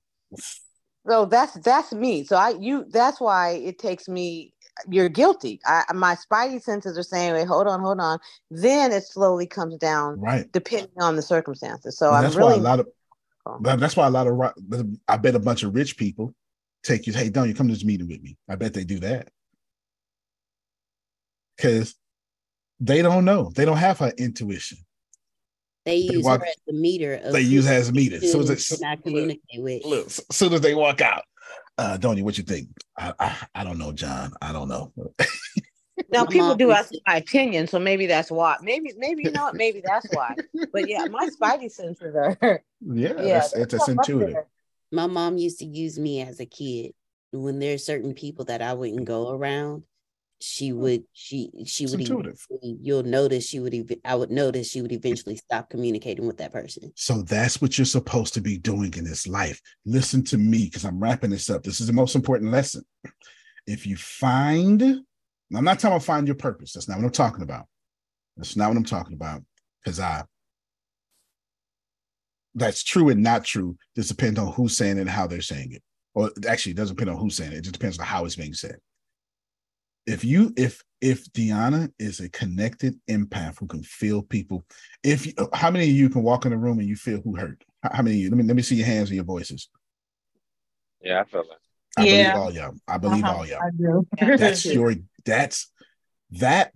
So 1.08 1.26
that's 1.26 1.54
that's 1.60 1.92
me. 1.94 2.24
So 2.24 2.36
I 2.36 2.56
you 2.60 2.86
that's 2.90 3.20
why 3.20 3.52
it 3.52 3.80
takes 3.80 4.08
me. 4.08 4.53
You're 4.90 5.10
guilty. 5.10 5.60
I 5.66 5.84
my 5.94 6.16
spidey 6.16 6.62
senses 6.62 6.98
are 6.98 7.04
saying, 7.04 7.34
"Wait, 7.34 7.48
hold 7.48 7.68
on, 7.68 7.80
hold 7.80 8.00
on." 8.00 8.20
Then 8.50 8.92
it 8.92 9.04
slowly 9.04 9.46
comes 9.48 9.78
down, 9.78 10.20
Right. 10.20 10.52
Depending 10.52 10.90
on 11.00 11.16
the 11.16 11.22
circumstances. 11.22 11.98
So 11.98 12.08
And 12.08 12.18
I'm 12.18 12.24
that's 12.24 12.36
really 12.36 12.54
why 12.54 12.60
a 12.60 12.62
lot 12.62 12.80
of 12.80 12.88
oh. 13.46 13.60
that- 13.62 13.80
that's 13.80 13.96
why 13.96 14.08
a 14.08 14.10
lot 14.10 14.28
of 14.28 14.34
ri- 14.36 14.98
I 15.08 15.18
bet 15.18 15.36
a 15.36 15.40
bunch 15.40 15.64
of 15.64 15.76
rich 15.76 15.96
people 15.98 16.34
take 16.84 17.06
you. 17.08 17.14
Hey, 17.14 17.30
don't 17.30 17.48
you 17.48 17.54
come 17.56 17.68
to 17.68 17.74
this 17.74 17.86
meeting 17.86 18.08
with 18.08 18.22
me? 18.24 18.36
I 18.50 18.56
bet 18.56 18.74
they 18.74 18.84
do 18.84 19.00
that 19.00 19.30
because 21.56 21.96
they 22.80 23.02
don't 23.02 23.26
know. 23.26 23.52
They 23.56 23.66
don't 23.66 23.78
have 23.78 24.00
her 24.00 24.12
intuition. 24.18 24.80
They 25.86 26.08
They 26.08 26.14
use 26.16 26.24
walk- 26.26 26.42
her 26.42 26.48
as 26.48 26.56
the 26.66 26.74
meter. 26.74 27.16
Of 27.16 27.34
they 27.34 27.42
use 27.42 27.68
as 27.68 27.90
a 27.90 27.94
meter. 27.94 28.20
So 28.22 28.40
to 28.42 28.54
it's- 28.54 28.82
not 28.82 29.04
communicate 29.04 29.62
with. 29.62 29.86
Look, 29.86 30.08
as 30.08 30.22
soon 30.32 30.54
as 30.54 30.62
they 30.62 30.74
walk 30.74 31.02
out, 31.02 31.24
uh, 31.78 31.98
Donnie, 31.98 32.22
what 32.22 32.38
you 32.38 32.44
think? 32.44 32.70
I, 32.98 33.14
I 33.20 33.38
I 33.56 33.64
don't 33.64 33.78
know, 33.78 33.92
John. 33.92 34.34
I 34.42 34.52
don't 34.54 34.68
know. 34.68 34.94
Now 36.10 36.26
people 36.26 36.56
do 36.56 36.68
used 36.68 36.80
ask 36.80 36.92
my 37.08 37.18
opinion, 37.18 37.68
so 37.68 37.80
maybe 37.80 38.06
that's 38.08 38.32
why. 38.32 38.58
Maybe 38.62 38.94
maybe 38.98 39.24
you 39.24 39.32
know 39.32 39.46
what? 39.46 39.56
Maybe 39.56 39.82
that's 39.84 40.08
why. 40.14 40.36
But 40.72 40.90
yeah, 40.90 41.06
my 41.06 41.30
spidey 41.30 41.72
senses 41.72 42.16
are. 42.16 42.64
Yeah, 42.86 43.14
Yeah, 43.14 43.40
that's, 43.40 43.54
it's, 43.54 43.72
that's 43.72 43.74
it's 43.76 43.88
intuitive. 43.88 44.44
My 44.92 45.08
mom 45.08 45.38
used 45.38 45.60
to 45.60 45.66
use 45.66 45.98
me 45.98 46.22
as 46.22 46.42
a 46.42 46.46
kid. 46.46 46.94
When 47.32 47.60
there's 47.60 47.86
certain 47.86 48.14
people 48.14 48.46
that 48.46 48.62
I 48.62 48.74
wouldn't 48.74 49.06
go 49.06 49.32
around, 49.32 49.84
she 50.46 50.70
hmm. 50.70 50.82
would 50.82 51.04
she 51.14 51.50
she 51.66 51.86
would 51.86 52.02
intuitive. 52.02 52.46
you'll 52.62 53.04
notice 53.04 53.48
she 53.48 53.62
would 53.62 53.74
even 53.74 54.02
I 54.04 54.16
would 54.16 54.30
notice 54.30 54.70
she 54.70 54.82
would 54.82 54.92
eventually 54.92 55.38
stop 55.38 55.70
communicating 55.70 56.28
with 56.28 56.38
that 56.40 56.52
person. 56.52 56.92
So 56.96 57.22
that's 57.22 57.62
what 57.62 57.78
you're 57.78 57.86
supposed 57.86 58.34
to 58.34 58.42
be 58.42 58.58
doing 58.58 58.94
in 58.96 59.06
this 59.06 59.26
life. 59.26 59.62
Listen 59.86 60.22
to 60.26 60.38
me 60.38 60.66
because 60.66 60.84
I'm 60.84 61.00
wrapping 61.00 61.30
this 61.30 61.50
up. 61.50 61.64
This 61.64 61.80
is 61.80 61.88
the 61.88 61.94
most 61.94 62.16
important 62.16 62.52
lesson. 62.52 62.84
If 63.66 63.88
you 63.88 63.96
find, 63.96 64.82
I'm 64.82 65.64
not 65.64 65.80
talking 65.80 65.96
about 65.96 66.04
find 66.04 66.28
your 66.28 66.36
purpose. 66.36 66.74
That's 66.74 66.90
not 66.90 66.98
what 66.98 67.06
I'm 67.06 67.12
talking 67.12 67.44
about. 67.44 67.66
That's 68.36 68.58
not 68.58 68.68
what 68.68 68.78
I'm 68.78 68.84
talking 68.84 69.14
about. 69.14 69.44
Because 69.82 70.02
I 70.02 70.26
that's 72.54 72.84
true 72.84 73.10
and 73.10 73.24
not 73.24 73.46
true. 73.46 73.78
This 73.96 74.10
depends 74.10 74.38
on 74.38 74.52
who's 74.52 74.76
saying 74.76 74.98
it 74.98 75.02
and 75.02 75.10
how 75.10 75.26
they're 75.26 75.42
saying 75.42 75.72
it. 75.72 75.84
Or 76.16 76.32
actually, 76.50 76.74
it 76.74 76.78
doesn't 76.78 76.98
depend 76.98 77.16
on 77.16 77.22
who's 77.22 77.38
saying 77.38 77.54
it. 77.54 77.60
It 77.60 77.64
just 77.64 77.74
depends 77.74 77.98
on 77.98 78.06
how 78.06 78.26
it's 78.26 78.36
being 78.36 78.54
said 78.54 78.76
if 80.06 80.24
you 80.24 80.54
if 80.58 80.84
if 81.02 81.26
Deanna 81.34 81.92
is 82.00 82.20
a 82.20 82.30
connected 82.30 82.96
empath 83.10 83.60
who 83.60 83.68
can 83.68 83.84
feel 83.84 84.22
people, 84.22 84.66
if 85.04 85.26
you, 85.26 85.34
how 85.54 85.70
many 85.70 85.86
of 85.86 85.96
you 85.96 86.10
can 86.10 86.24
walk 86.24 86.46
in 86.46 86.52
the 86.52 86.58
room 86.58 86.80
and 86.80 86.88
you 86.88 86.96
feel 86.96 87.22
who 87.22 87.36
hurt? 87.36 87.64
How, 87.84 88.02
many 88.02 88.16
of 88.16 88.22
you? 88.22 88.30
Let 88.30 88.38
me 88.38 88.44
let 88.44 88.56
me 88.56 88.62
see 88.62 88.76
your 88.76 88.86
hands 88.86 89.10
and 89.10 89.16
your 89.16 89.26
voices. 89.26 89.70
Yeah, 91.02 91.22
I 91.22 91.24
feel 91.26 91.44
that. 91.44 92.02
I 92.02 92.06
yeah. 92.06 92.34
believe 92.34 92.44
all 92.44 92.54
y'all. 92.54 92.76
I 92.88 92.98
believe 92.98 93.24
uh-huh. 93.24 93.36
all 93.36 93.48
y'all. 93.48 93.62
I 93.62 93.70
do. 93.76 94.08
That's 94.38 94.66
your 94.66 94.96
that's 95.26 95.72
that 96.32 96.74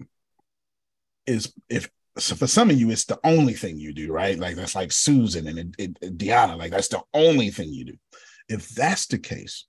is 1.26 1.54
if 1.70 1.90
so 2.18 2.36
for 2.36 2.48
some 2.48 2.70
of 2.70 2.80
you, 2.80 2.90
it's 2.91 3.06
the 3.06 3.20
only 3.24 3.54
thing 3.54 3.78
you 3.78 3.94
do, 3.94 4.12
right? 4.12 4.38
Like 4.38 4.56
that's 4.56 4.76
like 4.76 4.91
Susan 4.91 5.48
and, 5.48 5.60
and, 5.60 5.98
and 6.02 6.18
Deanna, 6.18 6.58
like 6.58 6.72
that's 6.72 6.88
the 6.88 7.02
only 7.14 7.49
thing 7.49 7.70
you 7.70 7.86
do. 7.86 7.98
If 8.49 8.70
that's 8.70 9.08
the 9.08 9.20
case, 9.20 9.66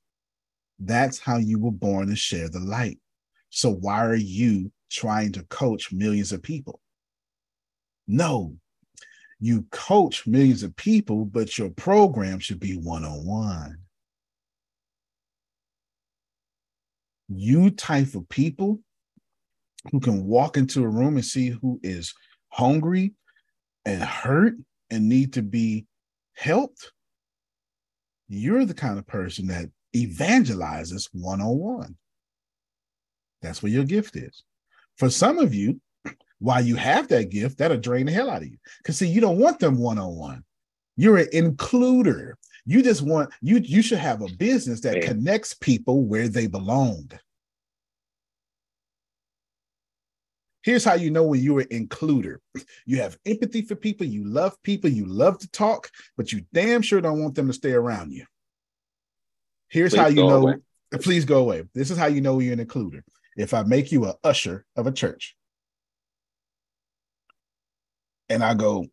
that's 0.78 1.18
how 1.18 1.36
you 1.38 1.58
were 1.58 1.72
born 1.72 2.08
to 2.08 2.16
share 2.16 2.48
the 2.48 2.60
light. 2.60 2.98
So 3.50 3.70
why 3.70 4.04
are 4.04 4.14
you 4.14 4.72
trying 4.90 5.32
to 5.32 5.44
coach 5.44 5.92
millions 5.92 6.32
of 6.32 6.42
people? 6.42 6.80
No, 8.06 8.56
you 9.40 9.66
coach 9.70 10.26
millions 10.26 10.62
of 10.62 10.74
people, 10.76 11.24
but 11.24 11.56
your 11.58 11.70
program 11.70 12.40
should 12.40 12.60
be 12.60 12.76
one 12.76 13.04
on 13.04 13.24
one. 13.24 13.78
You 17.28 17.70
type 17.70 18.14
of 18.14 18.28
people 18.28 18.80
who 19.92 20.00
can 20.00 20.24
walk 20.24 20.56
into 20.56 20.82
a 20.82 20.88
room 20.88 21.16
and 21.16 21.24
see 21.24 21.50
who 21.50 21.78
is 21.82 22.14
hungry 22.48 23.14
and 23.84 24.02
hurt 24.02 24.54
and 24.90 25.08
need 25.08 25.34
to 25.34 25.42
be 25.42 25.86
helped. 26.34 26.92
You're 28.28 28.64
the 28.64 28.74
kind 28.74 28.98
of 28.98 29.06
person 29.06 29.46
that 29.48 29.70
evangelizes 29.94 31.08
one 31.12 31.40
on 31.40 31.58
one. 31.58 31.96
That's 33.42 33.62
where 33.62 33.72
your 33.72 33.84
gift 33.84 34.16
is. 34.16 34.42
For 34.96 35.10
some 35.10 35.38
of 35.38 35.54
you, 35.54 35.80
while 36.40 36.64
you 36.64 36.76
have 36.76 37.08
that 37.08 37.30
gift, 37.30 37.58
that'll 37.58 37.78
drain 37.78 38.06
the 38.06 38.12
hell 38.12 38.30
out 38.30 38.42
of 38.42 38.48
you. 38.48 38.58
Because 38.78 38.98
see, 38.98 39.08
you 39.08 39.20
don't 39.20 39.38
want 39.38 39.58
them 39.58 39.78
one-on-one. 39.78 40.44
You're 40.96 41.18
an 41.18 41.28
includer. 41.32 42.34
You 42.64 42.82
just 42.82 43.02
want 43.02 43.30
you 43.40 43.58
you 43.58 43.82
should 43.82 43.98
have 43.98 44.20
a 44.20 44.28
business 44.36 44.80
that 44.82 45.02
connects 45.02 45.54
people 45.54 46.04
where 46.04 46.28
they 46.28 46.46
belong. 46.46 47.10
Here's 50.62 50.84
how 50.84 50.94
you 50.94 51.10
know 51.10 51.22
when 51.22 51.40
you're 51.40 51.60
an 51.60 51.68
includer. 51.68 52.38
You 52.84 53.00
have 53.00 53.16
empathy 53.24 53.62
for 53.62 53.74
people, 53.74 54.06
you 54.06 54.24
love 54.24 54.60
people, 54.62 54.90
you 54.90 55.06
love 55.06 55.38
to 55.38 55.50
talk, 55.50 55.90
but 56.16 56.32
you 56.32 56.42
damn 56.52 56.82
sure 56.82 57.00
don't 57.00 57.22
want 57.22 57.36
them 57.36 57.46
to 57.46 57.54
stay 57.54 57.72
around 57.72 58.12
you. 58.12 58.26
Here's 59.68 59.92
please 59.92 60.00
how 60.00 60.08
you 60.08 60.16
know, 60.16 60.42
away. 60.42 60.54
please 61.00 61.24
go 61.24 61.38
away. 61.38 61.64
This 61.74 61.90
is 61.90 61.96
how 61.96 62.06
you 62.06 62.20
know 62.20 62.38
you're 62.40 62.52
an 62.52 62.64
includer 62.64 63.02
if 63.38 63.54
I 63.54 63.62
make 63.62 63.92
you 63.92 64.04
a 64.04 64.16
usher 64.24 64.66
of 64.76 64.86
a 64.88 64.92
church 64.92 65.36
and 68.28 68.42
I 68.42 68.52
go, 68.52 68.84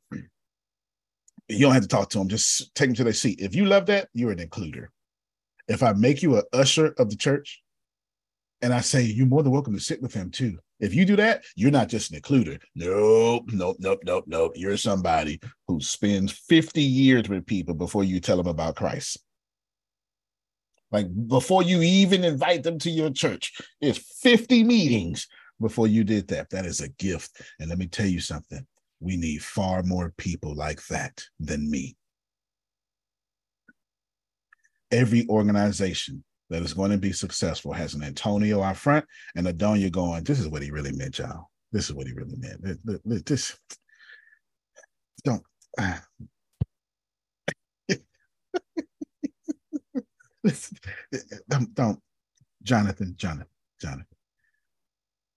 you 1.49 1.59
don't 1.59 1.73
have 1.73 1.81
to 1.81 1.89
talk 1.89 2.09
to 2.11 2.19
them, 2.19 2.29
just 2.29 2.73
take 2.75 2.89
them 2.89 2.95
to 2.95 3.03
their 3.03 3.13
seat. 3.13 3.41
If 3.41 3.55
you 3.55 3.65
love 3.65 3.87
that, 3.87 4.07
you're 4.13 4.31
an 4.31 4.37
includer. 4.37 4.87
If 5.67 5.81
I 5.81 5.93
make 5.93 6.21
you 6.21 6.37
a 6.37 6.43
usher 6.53 6.93
of 6.99 7.09
the 7.09 7.15
church 7.15 7.63
and 8.61 8.71
I 8.71 8.81
say, 8.81 9.01
you're 9.01 9.25
more 9.25 9.41
than 9.41 9.51
welcome 9.51 9.73
to 9.73 9.79
sit 9.79 10.01
with 10.01 10.13
him 10.13 10.29
too. 10.29 10.59
If 10.79 10.93
you 10.93 11.05
do 11.05 11.15
that, 11.15 11.43
you're 11.55 11.71
not 11.71 11.89
just 11.89 12.11
an 12.11 12.21
includer. 12.21 12.61
Nope, 12.75 13.49
nope, 13.51 13.77
nope, 13.79 13.99
nope, 14.05 14.25
nope. 14.27 14.51
You're 14.55 14.77
somebody 14.77 15.39
who 15.67 15.81
spends 15.81 16.31
50 16.31 16.83
years 16.83 17.27
with 17.27 17.47
people 17.47 17.73
before 17.73 18.03
you 18.03 18.19
tell 18.19 18.37
them 18.37 18.47
about 18.47 18.75
Christ. 18.75 19.17
Like 20.91 21.07
before 21.27 21.63
you 21.63 21.81
even 21.81 22.23
invite 22.23 22.63
them 22.63 22.79
to 22.79 22.89
your 22.89 23.09
church, 23.09 23.53
it's 23.81 23.97
50 24.21 24.63
meetings 24.63 25.27
before 25.59 25.87
you 25.87 26.03
did 26.03 26.27
that. 26.29 26.49
That 26.49 26.65
is 26.65 26.81
a 26.81 26.89
gift. 26.89 27.41
And 27.59 27.69
let 27.69 27.77
me 27.77 27.87
tell 27.87 28.05
you 28.05 28.19
something 28.19 28.65
we 28.99 29.17
need 29.17 29.43
far 29.43 29.83
more 29.83 30.13
people 30.17 30.55
like 30.55 30.85
that 30.87 31.23
than 31.39 31.69
me. 31.69 31.95
Every 34.91 35.27
organization 35.27 36.23
that 36.49 36.61
is 36.61 36.73
going 36.73 36.91
to 36.91 36.97
be 36.97 37.11
successful 37.11 37.73
has 37.73 37.95
an 37.95 38.03
Antonio 38.03 38.61
out 38.61 38.77
front 38.77 39.05
and 39.35 39.47
a 39.47 39.53
Donia 39.53 39.91
going, 39.91 40.23
This 40.23 40.39
is 40.39 40.47
what 40.47 40.61
he 40.61 40.71
really 40.71 40.93
meant, 40.93 41.19
y'all. 41.19 41.49
This 41.71 41.89
is 41.89 41.93
what 41.93 42.07
he 42.07 42.13
really 42.13 42.37
meant. 42.37 43.25
This 43.25 43.57
don't. 45.25 45.43
Uh, 45.77 45.97
don't, 51.49 51.73
don't, 51.73 51.99
Jonathan, 52.63 53.15
Jonathan, 53.17 53.47
Jonathan. 53.81 54.05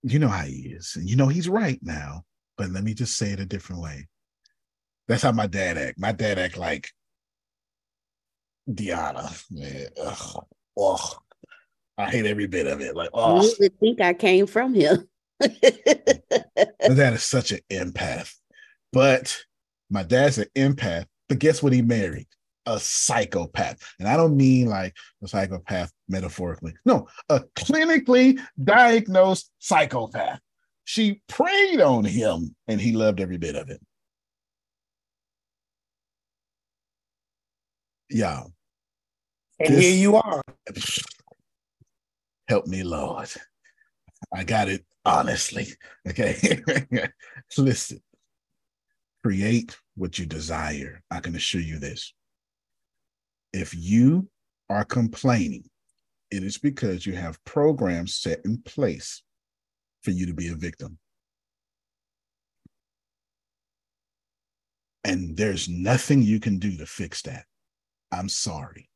You 0.03 0.19
know 0.19 0.27
how 0.27 0.43
he 0.43 0.73
is, 0.77 0.93
and 0.95 1.09
you 1.09 1.15
know 1.15 1.27
he's 1.27 1.49
right 1.49 1.79
now. 1.81 2.23
But 2.57 2.71
let 2.71 2.83
me 2.83 2.93
just 2.93 3.17
say 3.17 3.31
it 3.31 3.39
a 3.39 3.45
different 3.45 3.81
way. 3.81 4.07
That's 5.07 5.23
how 5.23 5.31
my 5.31 5.47
dad 5.47 5.77
act. 5.77 5.99
My 5.99 6.11
dad 6.11 6.37
act 6.37 6.57
like 6.57 6.89
Deanna. 8.69 9.43
Man, 9.51 9.87
ugh, 10.01 10.45
ugh. 10.79 11.21
I 11.97 12.09
hate 12.09 12.25
every 12.25 12.47
bit 12.47 12.67
of 12.67 12.79
it. 12.79 12.95
Like, 12.95 13.09
oh, 13.13 13.41
you 13.41 13.53
would 13.59 13.79
think 13.79 13.99
I 14.01 14.13
came 14.13 14.47
from 14.47 14.73
him. 14.73 15.09
that 15.39 17.11
is 17.13 17.23
such 17.23 17.51
an 17.51 17.59
empath. 17.69 18.33
But 18.93 19.37
my 19.89 20.03
dad's 20.03 20.37
an 20.37 20.47
empath. 20.55 21.05
But 21.27 21.39
guess 21.39 21.61
what? 21.61 21.73
He 21.73 21.81
married 21.81 22.27
a 22.69 22.79
psychopath. 22.79 23.77
And 23.99 24.07
I 24.07 24.15
don't 24.15 24.37
mean 24.37 24.67
like 24.67 24.95
a 25.23 25.27
psychopath 25.27 25.91
metaphorically. 26.07 26.73
No, 26.85 27.07
a 27.29 27.41
clinically 27.55 28.39
diagnosed 28.63 29.51
psychopath. 29.57 30.39
She 30.85 31.21
preyed 31.27 31.81
on 31.81 32.05
him 32.05 32.55
and 32.67 32.79
he 32.79 32.93
loved 32.93 33.19
every 33.19 33.37
bit 33.37 33.55
of 33.55 33.69
it. 33.69 33.81
Yeah. 38.09 38.43
And 39.59 39.75
this, 39.75 39.83
here 39.83 39.95
you 39.95 40.15
are. 40.15 40.41
Help 42.47 42.67
me, 42.67 42.83
Lord. 42.83 43.29
I 44.33 44.43
got 44.43 44.69
it 44.69 44.85
honestly. 45.05 45.67
Okay. 46.07 46.61
Listen, 47.57 48.01
create 49.23 49.77
what 49.95 50.17
you 50.19 50.25
desire. 50.25 51.03
I 51.09 51.19
can 51.19 51.35
assure 51.35 51.61
you 51.61 51.79
this 51.79 52.13
if 53.53 53.73
you 53.75 54.29
are 54.69 54.83
complaining, 54.83 55.69
it 56.31 56.43
is 56.43 56.57
because 56.57 57.05
you 57.05 57.13
have 57.13 57.43
programs 57.43 58.15
set 58.15 58.39
in 58.45 58.61
place 58.61 59.23
for 60.03 60.11
you 60.11 60.27
to 60.27 60.33
be 60.33 60.49
a 60.49 60.55
victim. 60.55 60.97
And 65.03 65.35
there's 65.35 65.67
nothing 65.67 66.21
you 66.21 66.39
can 66.39 66.59
do 66.59 66.77
to 66.77 66.85
fix 66.85 67.21
that. 67.23 67.45
I'm 68.11 68.29
sorry. 68.29 68.89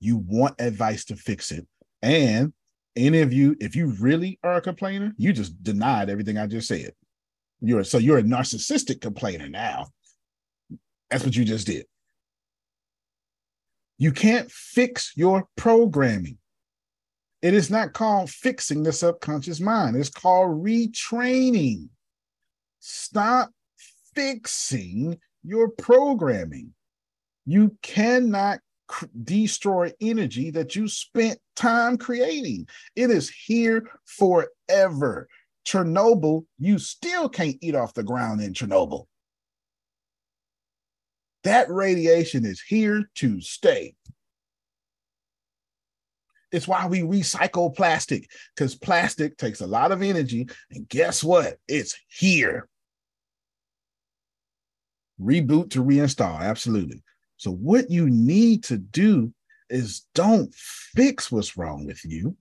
You 0.00 0.16
want 0.16 0.60
advice 0.60 1.04
to 1.06 1.16
fix 1.16 1.52
it. 1.52 1.66
And 2.00 2.52
any 2.96 3.20
of 3.20 3.32
you, 3.32 3.56
if 3.60 3.76
you 3.76 3.88
really 4.00 4.38
are 4.42 4.54
a 4.54 4.60
complainer, 4.60 5.12
you 5.16 5.32
just 5.32 5.62
denied 5.62 6.10
everything 6.10 6.38
I 6.38 6.46
just 6.46 6.68
said. 6.68 6.92
You're 7.60 7.84
so 7.84 7.98
you're 7.98 8.18
a 8.18 8.22
narcissistic 8.22 9.00
complainer 9.00 9.48
now. 9.48 9.86
That's 11.10 11.24
what 11.24 11.36
you 11.36 11.44
just 11.44 11.66
did. 11.66 11.86
You 14.02 14.10
can't 14.10 14.50
fix 14.50 15.12
your 15.14 15.46
programming. 15.56 16.38
It 17.40 17.54
is 17.54 17.70
not 17.70 17.92
called 17.92 18.30
fixing 18.30 18.82
the 18.82 18.92
subconscious 18.92 19.60
mind, 19.60 19.94
it's 19.94 20.08
called 20.08 20.60
retraining. 20.60 21.88
Stop 22.80 23.52
fixing 24.12 25.20
your 25.44 25.68
programming. 25.68 26.74
You 27.46 27.76
cannot 27.82 28.58
destroy 29.22 29.92
energy 30.00 30.50
that 30.50 30.74
you 30.74 30.88
spent 30.88 31.38
time 31.54 31.96
creating. 31.96 32.66
It 32.96 33.08
is 33.08 33.30
here 33.30 33.88
forever. 34.04 35.28
Chernobyl, 35.64 36.44
you 36.58 36.80
still 36.80 37.28
can't 37.28 37.56
eat 37.60 37.76
off 37.76 37.94
the 37.94 38.02
ground 38.02 38.40
in 38.40 38.52
Chernobyl. 38.52 39.06
That 41.44 41.70
radiation 41.70 42.44
is 42.44 42.60
here 42.60 43.08
to 43.16 43.40
stay. 43.40 43.94
It's 46.52 46.68
why 46.68 46.86
we 46.86 47.00
recycle 47.00 47.74
plastic 47.74 48.28
because 48.54 48.74
plastic 48.74 49.38
takes 49.38 49.62
a 49.62 49.66
lot 49.66 49.90
of 49.90 50.02
energy. 50.02 50.48
And 50.70 50.88
guess 50.88 51.24
what? 51.24 51.56
It's 51.66 51.98
here. 52.08 52.68
Reboot 55.20 55.70
to 55.70 55.82
reinstall. 55.82 56.40
Absolutely. 56.40 57.02
So, 57.38 57.50
what 57.50 57.90
you 57.90 58.08
need 58.08 58.64
to 58.64 58.76
do 58.76 59.32
is 59.70 60.06
don't 60.14 60.54
fix 60.54 61.32
what's 61.32 61.56
wrong 61.56 61.86
with 61.86 62.04
you. 62.04 62.36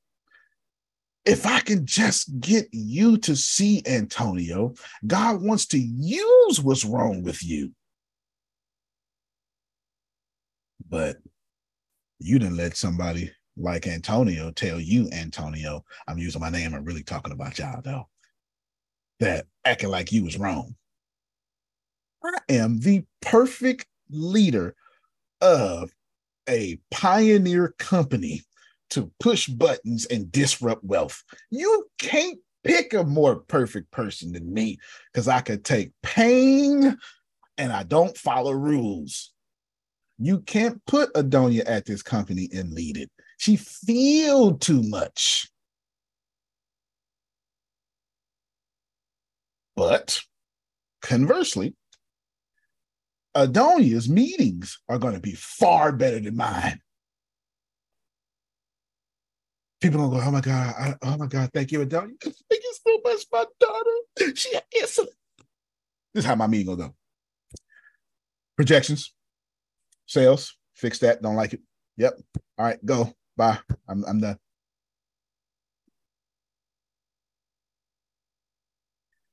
If 1.23 1.45
I 1.45 1.60
can 1.60 1.86
just 1.86 2.40
get 2.40 2.68
you 2.72 3.18
to 3.19 3.36
see 3.36 3.84
Antonio, 3.86 4.73
God 5.06 5.41
wants 5.41 5.68
to 5.68 5.80
use 5.80 6.60
what's 6.60 6.84
wrong 6.84 7.23
with 7.23 7.44
you. 7.44 7.72
But 10.92 11.18
you 12.20 12.38
didn't 12.38 12.58
let 12.58 12.78
somebody 12.78 13.32
like 13.58 13.88
Antonio 13.88 14.52
tell 14.52 14.80
you, 14.80 15.10
Antonio, 15.12 15.84
I'm 16.08 16.20
using 16.20 16.42
my 16.42 16.50
name, 16.50 16.76
I'm 16.76 16.84
really 16.84 17.04
talking 17.04 17.34
about 17.34 17.58
y'all 17.58 17.82
though, 17.82 18.08
that 19.20 19.48
acting 19.66 19.90
like 19.90 20.12
you 20.12 20.24
was 20.24 20.38
wrong. 20.38 20.76
I 22.24 22.38
am 22.50 22.80
the 22.80 23.04
perfect 23.22 23.88
leader 24.10 24.76
of 25.40 25.92
a 26.50 26.78
pioneer 26.92 27.74
company 27.80 28.44
to 28.92 29.12
push 29.20 29.48
buttons 29.48 30.06
and 30.06 30.32
disrupt 30.32 30.84
wealth. 30.84 31.24
You 31.50 31.86
can't 31.98 32.38
pick 32.64 32.94
a 32.94 33.04
more 33.04 33.38
perfect 33.38 33.90
person 33.92 34.34
than 34.34 34.54
me 34.54 34.78
because 35.12 35.28
I 35.28 35.42
could 35.42 35.64
take 35.64 35.94
pain 36.04 36.98
and 37.58 37.72
I 37.72 37.84
don't 37.84 38.18
follow 38.18 38.52
rules. 38.52 39.31
You 40.23 40.41
can't 40.41 40.85
put 40.85 41.14
Adonia 41.15 41.64
at 41.65 41.85
this 41.85 42.03
company 42.03 42.48
and 42.53 42.73
lead 42.73 42.98
it. 42.98 43.10
She 43.38 43.56
feel 43.56 44.56
too 44.56 44.84
much. 44.84 45.49
But 49.76 50.22
conversely, 51.02 51.76
Adonia's 53.34 54.07
meetings 54.07 54.80
are 54.88 54.99
going 54.99 55.15
to 55.15 55.19
be 55.19 55.34
far 55.34 55.91
better 55.91 56.19
than 56.19 56.35
mine. 56.35 56.81
People 59.80 60.02
don't 60.02 60.11
go, 60.11 60.22
oh 60.22 60.31
my 60.31 60.41
God, 60.41 60.76
I, 60.77 60.95
oh 61.02 61.18
my 61.18 61.26
God, 61.26 61.49
thank 61.52 61.72
you, 61.72 61.80
Adonia. 61.80 62.11
Thank 62.22 62.35
you 62.52 62.73
so 62.85 62.99
much, 63.03 63.26
my 63.31 63.45
daughter. 63.60 64.35
She 64.35 64.53
excellent. 64.80 65.15
This 66.14 66.23
is 66.23 66.26
how 66.26 66.35
my 66.35 66.45
meeting 66.45 66.68
gonna 66.68 66.89
go. 66.89 66.95
Projections, 68.56 69.14
sales, 70.12 70.58
fix 70.74 71.00
that. 71.00 71.22
Don't 71.22 71.36
like 71.36 71.54
it. 71.54 71.62
Yep. 71.98 72.14
All 72.58 72.66
right, 72.66 72.86
go. 72.86 73.14
Bye. 73.38 73.60
I'm 73.88 74.04
I'm 74.06 74.20
done. 74.20 74.38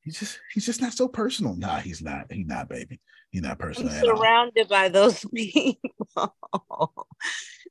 He's 0.03 0.19
just 0.19 0.41
he's 0.55 0.65
just 0.65 0.81
not 0.81 0.93
so 0.93 1.09
personal. 1.09 1.55
Nah, 1.55 1.81
he's 1.81 2.01
not. 2.01 2.33
He's 2.33 2.47
not, 2.47 2.69
baby. 2.69 3.01
He's 3.31 3.43
not 3.43 3.59
personal. 3.59 3.93
I'm 3.93 4.01
surrounded 4.01 4.69
by 4.69 4.89
those 4.89 5.25
people. 5.35 6.35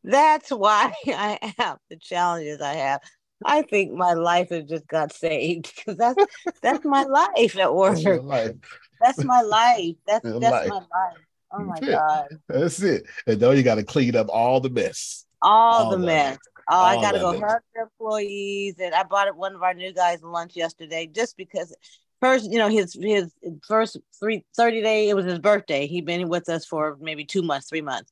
That's 0.04 0.52
why 0.52 0.94
I 1.08 1.54
have 1.58 1.80
the 1.90 1.98
challenges 1.98 2.62
I 2.62 2.74
have. 2.74 3.02
I 3.46 3.62
think 3.62 3.94
my 3.94 4.14
life 4.14 4.50
has 4.50 4.66
just 4.66 4.88
got 4.88 5.14
saved 5.14 5.74
because 5.76 5.98
that's 5.98 6.24
that's 6.62 6.86
my 6.86 7.04
life 7.04 7.58
at 7.58 7.74
work. 7.74 8.00
That's, 8.00 8.24
life. 8.24 8.56
that's 9.00 9.24
my 9.24 9.42
life. 9.42 9.96
That's 10.06 10.24
that's 10.24 10.42
life. 10.42 10.70
my 10.70 10.76
life. 10.76 11.27
Oh 11.52 11.64
my 11.64 11.80
god. 11.80 12.28
That's 12.48 12.82
it. 12.82 13.06
And 13.26 13.40
now 13.40 13.52
you 13.52 13.64
got 13.64 13.76
to 13.76 13.84
clean 13.84 14.16
up 14.16 14.28
all 14.30 14.60
the 14.60 14.70
mess 14.70 15.26
all, 15.42 15.86
all 15.86 15.92
the 15.92 15.98
mess. 15.98 16.38
Oh, 16.70 16.84
I 16.84 16.96
got 17.02 17.14
to 17.14 17.20
go 17.20 17.40
hug 17.40 17.62
the 17.74 17.84
employees, 17.84 18.76
and 18.80 18.94
I 18.94 19.04
bought 19.04 19.36
one 19.36 19.56
of 19.56 19.64
our 19.64 19.74
new 19.74 19.94
guys 19.94 20.22
lunch 20.22 20.56
yesterday 20.56 21.08
just 21.08 21.38
because. 21.38 21.76
First, 22.20 22.50
you 22.52 22.58
know, 22.58 22.68
his 22.68 22.98
his 23.00 23.32
first 23.68 23.96
three 24.20 24.44
30 24.56 24.82
day, 24.82 25.08
it 25.08 25.16
was 25.16 25.26
his 25.26 25.38
birthday. 25.38 25.86
He'd 25.86 26.08
been 26.08 26.30
with 26.30 26.50
us 26.50 26.66
for 26.66 26.98
maybe 27.00 27.24
two 27.24 27.44
months, 27.44 27.70
three 27.70 27.82
months. 27.82 28.10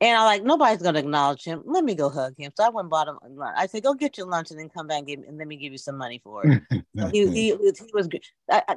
And 0.00 0.16
I 0.16 0.24
like 0.24 0.44
nobody's 0.44 0.80
gonna 0.80 1.00
acknowledge 1.00 1.42
him. 1.42 1.62
Let 1.64 1.82
me 1.82 1.96
go 1.96 2.08
hug 2.08 2.34
him. 2.38 2.52
So 2.54 2.64
I 2.64 2.68
went 2.68 2.84
and 2.84 2.90
bought 2.90 3.08
him 3.08 3.18
lunch. 3.30 3.54
I 3.58 3.66
said, 3.66 3.82
"Go 3.82 3.94
get 3.94 4.16
your 4.16 4.28
lunch 4.28 4.50
and 4.50 4.60
then 4.60 4.68
come 4.68 4.86
back 4.86 4.98
and, 4.98 5.06
give, 5.06 5.20
and 5.26 5.38
let 5.38 5.48
me 5.48 5.56
give 5.56 5.72
you 5.72 5.78
some 5.78 5.98
money 5.98 6.20
for 6.22 6.46
it." 6.46 6.62
so 6.96 7.08
he, 7.08 7.28
he, 7.28 7.46
he, 7.56 7.72
was 7.92 8.06
good. 8.06 8.22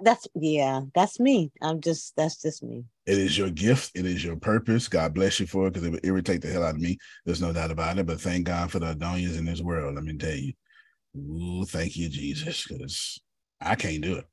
that's 0.01 0.27
yeah, 0.33 0.81
that's 0.95 1.19
me. 1.19 1.51
I'm 1.61 1.79
just 1.79 2.15
that's 2.15 2.41
just 2.41 2.63
me. 2.63 2.85
It 3.05 3.19
is 3.19 3.37
your 3.37 3.51
gift. 3.51 3.91
It 3.93 4.07
is 4.07 4.23
your 4.23 4.35
purpose. 4.35 4.87
God 4.87 5.13
bless 5.13 5.39
you 5.39 5.45
for 5.45 5.67
it 5.67 5.73
because 5.73 5.85
it 5.85 5.91
would 5.91 6.05
irritate 6.05 6.41
the 6.41 6.47
hell 6.47 6.63
out 6.63 6.75
of 6.75 6.81
me. 6.81 6.97
There's 7.25 7.41
no 7.41 7.53
doubt 7.53 7.71
about 7.71 7.99
it. 7.99 8.07
But 8.07 8.19
thank 8.19 8.47
God 8.47 8.71
for 8.71 8.79
the 8.79 8.95
Adonias 8.95 9.37
in 9.37 9.45
this 9.45 9.61
world. 9.61 9.95
Let 9.95 10.03
me 10.03 10.17
tell 10.17 10.33
you. 10.33 10.53
Ooh, 11.17 11.65
thank 11.65 11.97
you, 11.97 12.09
Jesus, 12.09 12.65
because 12.65 13.21
I 13.59 13.75
can't 13.75 14.01
do 14.01 14.15
it. 14.15 14.25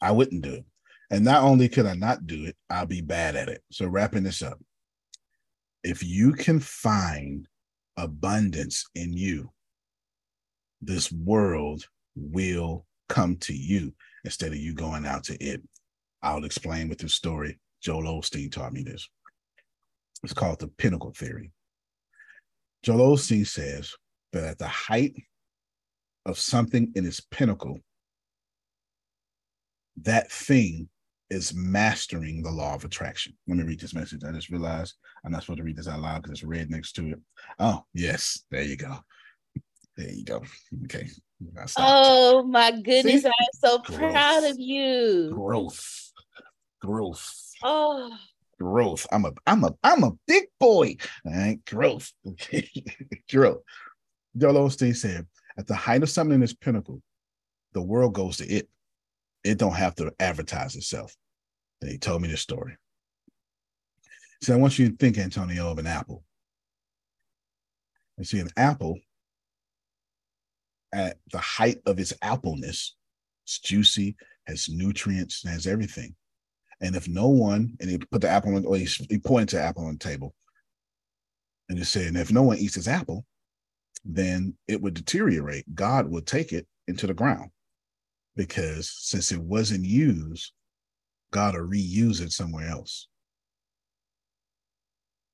I 0.00 0.10
wouldn't 0.10 0.42
do 0.42 0.54
it. 0.54 0.64
And 1.10 1.24
not 1.24 1.42
only 1.42 1.68
could 1.68 1.86
I 1.86 1.94
not 1.94 2.26
do 2.26 2.46
it, 2.46 2.56
I'll 2.70 2.86
be 2.86 3.02
bad 3.02 3.36
at 3.36 3.48
it. 3.48 3.62
So 3.70 3.86
wrapping 3.86 4.24
this 4.24 4.42
up 4.42 4.58
if 5.84 6.02
you 6.02 6.32
can 6.32 6.58
find 6.58 7.46
abundance 7.96 8.86
in 8.94 9.12
you, 9.12 9.50
this 10.80 11.12
world 11.12 11.86
will 12.16 12.86
come 13.08 13.36
to 13.36 13.54
you 13.54 13.92
instead 14.24 14.52
of 14.52 14.58
you 14.58 14.74
going 14.74 15.06
out 15.06 15.24
to 15.24 15.36
it. 15.44 15.62
I'll 16.22 16.44
explain 16.44 16.88
with 16.88 16.98
this 16.98 17.14
story. 17.14 17.58
Joel 17.82 18.04
Osteen 18.04 18.50
taught 18.50 18.72
me 18.72 18.82
this. 18.82 19.08
It's 20.22 20.32
called 20.32 20.58
the 20.58 20.68
pinnacle 20.68 21.12
theory. 21.12 21.52
Joel 22.82 23.16
Osteen 23.16 23.46
says 23.46 23.94
that 24.32 24.44
at 24.44 24.58
the 24.58 24.68
height 24.68 25.14
of 26.24 26.38
something 26.38 26.92
in 26.94 27.04
its 27.04 27.20
pinnacle, 27.20 27.80
that 30.02 30.32
thing 30.32 30.88
is 31.30 31.54
mastering 31.54 32.42
the 32.42 32.50
law 32.50 32.74
of 32.74 32.84
attraction. 32.84 33.34
Let 33.48 33.56
me 33.56 33.64
read 33.64 33.80
this 33.80 33.94
message. 33.94 34.22
I 34.26 34.32
just 34.32 34.50
realized 34.50 34.94
I'm 35.24 35.32
not 35.32 35.42
supposed 35.42 35.58
to 35.58 35.64
read 35.64 35.76
this 35.76 35.88
out 35.88 36.00
loud 36.00 36.22
because 36.22 36.32
it's 36.32 36.44
red 36.44 36.70
next 36.70 36.92
to 36.92 37.12
it. 37.12 37.20
Oh, 37.58 37.84
yes. 37.94 38.44
There 38.50 38.62
you 38.62 38.76
go. 38.76 38.98
There 39.96 40.10
you 40.10 40.24
go. 40.24 40.42
Okay. 40.84 41.08
Oh 41.76 42.42
my 42.44 42.70
goodness. 42.72 43.22
See? 43.22 43.28
I'm 43.28 43.46
so 43.54 43.78
Growth. 43.78 44.12
proud 44.12 44.44
of 44.44 44.58
you. 44.58 45.30
Growth. 45.34 46.12
Growth. 46.80 47.50
Oh. 47.62 48.10
Growth. 48.60 49.06
I'm 49.12 49.24
a 49.24 49.32
I'm 49.46 49.64
a 49.64 49.74
I'm 49.82 50.04
a 50.04 50.12
big 50.26 50.44
boy. 50.58 50.96
All 51.26 51.32
right. 51.32 51.64
Growth. 51.66 52.12
Okay. 52.26 52.68
Growth. 53.30 53.62
Joel 54.36 54.68
Osteen 54.68 54.96
said, 54.96 55.26
at 55.56 55.66
the 55.66 55.74
height 55.74 56.02
of 56.02 56.10
something 56.10 56.34
in 56.34 56.42
its 56.42 56.52
pinnacle, 56.52 57.00
the 57.72 57.82
world 57.82 58.14
goes 58.14 58.38
to 58.38 58.46
it 58.46 58.68
it 59.44 59.58
don't 59.58 59.74
have 59.74 59.94
to 59.96 60.12
advertise 60.18 60.74
itself. 60.74 61.14
And 61.80 61.90
he 61.90 61.98
told 61.98 62.22
me 62.22 62.28
this 62.28 62.40
story. 62.40 62.76
So 64.42 64.54
I 64.54 64.56
want 64.56 64.78
you 64.78 64.90
to 64.90 64.96
think, 64.96 65.18
Antonio, 65.18 65.70
of 65.70 65.78
an 65.78 65.86
apple. 65.86 66.24
And 68.16 68.26
see, 68.26 68.40
an 68.40 68.50
apple 68.56 68.98
at 70.92 71.18
the 71.30 71.38
height 71.38 71.78
of 71.86 71.98
its 71.98 72.12
appleness, 72.22 72.94
it's 73.44 73.58
juicy, 73.58 74.16
has 74.46 74.68
nutrients, 74.68 75.46
has 75.46 75.66
everything. 75.66 76.14
And 76.80 76.96
if 76.96 77.08
no 77.08 77.28
one, 77.28 77.76
and 77.80 77.90
he 77.90 77.98
put 77.98 78.20
the 78.20 78.28
apple 78.28 78.56
on, 78.56 78.64
or 78.64 78.76
he, 78.76 78.84
he 78.84 79.18
pointed 79.18 79.50
to 79.50 79.62
apple 79.62 79.86
on 79.86 79.94
the 79.94 79.98
table, 79.98 80.34
and 81.68 81.78
he 81.78 81.84
said, 81.84 82.06
and 82.06 82.16
if 82.16 82.32
no 82.32 82.42
one 82.42 82.58
eats 82.58 82.74
his 82.74 82.88
apple, 82.88 83.24
then 84.04 84.54
it 84.68 84.80
would 84.80 84.94
deteriorate. 84.94 85.74
God 85.74 86.08
would 86.10 86.26
take 86.26 86.52
it 86.52 86.66
into 86.86 87.06
the 87.06 87.14
ground 87.14 87.50
because 88.36 88.90
since 88.90 89.32
it 89.32 89.40
wasn't 89.40 89.84
used, 89.84 90.52
God 91.32 91.54
will 91.54 91.68
reuse 91.68 92.20
it 92.20 92.32
somewhere 92.32 92.68
else. 92.68 93.08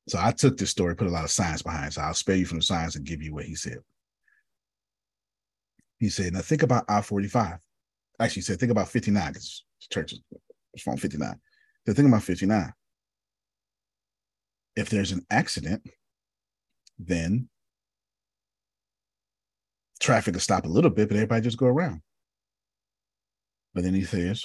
So 0.08 0.18
I 0.20 0.32
took 0.32 0.56
this 0.56 0.70
story, 0.70 0.96
put 0.96 1.06
a 1.06 1.10
lot 1.10 1.24
of 1.24 1.30
science 1.30 1.62
behind 1.62 1.88
it. 1.88 1.92
So 1.94 2.02
I'll 2.02 2.14
spare 2.14 2.36
you 2.36 2.46
from 2.46 2.58
the 2.58 2.64
science 2.64 2.96
and 2.96 3.06
give 3.06 3.22
you 3.22 3.34
what 3.34 3.44
he 3.44 3.54
said. 3.54 3.78
He 5.98 6.08
said, 6.08 6.32
now 6.32 6.40
think 6.40 6.62
about 6.62 6.84
I-45. 6.88 7.58
Actually, 8.18 8.34
he 8.34 8.40
said, 8.40 8.58
think 8.58 8.72
about 8.72 8.88
59, 8.88 9.28
because 9.28 9.64
church 9.90 10.12
is 10.12 10.82
from 10.82 10.96
59. 10.96 11.38
So 11.86 11.92
think 11.92 12.08
about 12.08 12.22
59. 12.22 12.72
If 14.76 14.88
there's 14.88 15.12
an 15.12 15.24
accident, 15.30 15.82
then 16.98 17.48
traffic 20.00 20.34
will 20.34 20.40
stop 20.40 20.64
a 20.64 20.68
little 20.68 20.90
bit, 20.90 21.08
but 21.08 21.16
everybody 21.16 21.42
just 21.42 21.58
go 21.58 21.66
around. 21.66 22.00
But 23.74 23.84
then 23.84 23.94
he 23.94 24.04
says, 24.04 24.44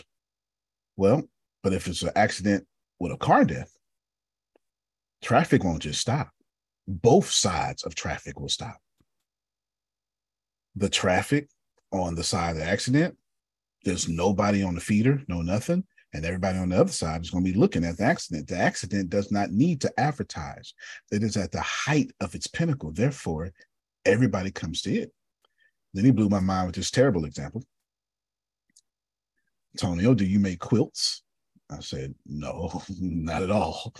well, 0.97 1.23
but 1.63 1.73
if 1.73 1.87
it's 1.87 2.03
an 2.03 2.11
accident 2.15 2.65
with 2.99 3.11
a 3.11 3.17
car 3.17 3.43
death, 3.43 3.75
traffic 5.21 5.63
won't 5.63 5.81
just 5.81 6.01
stop. 6.01 6.29
Both 6.87 7.31
sides 7.31 7.83
of 7.83 7.95
traffic 7.95 8.39
will 8.39 8.49
stop. 8.49 8.77
The 10.75 10.89
traffic 10.89 11.49
on 11.91 12.15
the 12.15 12.23
side 12.23 12.51
of 12.51 12.57
the 12.57 12.65
accident, 12.65 13.17
there's 13.83 14.07
nobody 14.07 14.61
on 14.61 14.75
the 14.75 14.81
feeder, 14.81 15.23
no 15.27 15.41
nothing. 15.41 15.85
And 16.13 16.23
everybody 16.23 16.57
on 16.57 16.69
the 16.69 16.79
other 16.79 16.91
side 16.91 17.21
is 17.21 17.29
going 17.29 17.43
to 17.43 17.51
be 17.51 17.57
looking 17.57 17.83
at 17.83 17.97
the 17.97 18.05
accident. 18.05 18.47
The 18.47 18.57
accident 18.57 19.09
does 19.09 19.31
not 19.31 19.51
need 19.51 19.81
to 19.81 19.99
advertise. 19.99 20.73
It 21.11 21.23
is 21.23 21.35
at 21.35 21.51
the 21.51 21.59
height 21.61 22.11
of 22.21 22.35
its 22.35 22.47
pinnacle. 22.47 22.91
Therefore, 22.91 23.51
everybody 24.05 24.49
comes 24.49 24.81
to 24.83 24.93
it. 24.93 25.11
Then 25.93 26.05
he 26.05 26.11
blew 26.11 26.29
my 26.29 26.39
mind 26.39 26.67
with 26.67 26.75
this 26.75 26.91
terrible 26.91 27.25
example. 27.25 27.63
Antonio, 29.75 30.11
oh, 30.11 30.13
do 30.13 30.23
you 30.23 30.39
make 30.39 30.59
quilts? 30.59 31.23
I 31.69 31.81
said, 31.81 32.15
no, 32.25 32.81
not 33.01 33.43
at 33.43 33.51
all. 33.51 33.93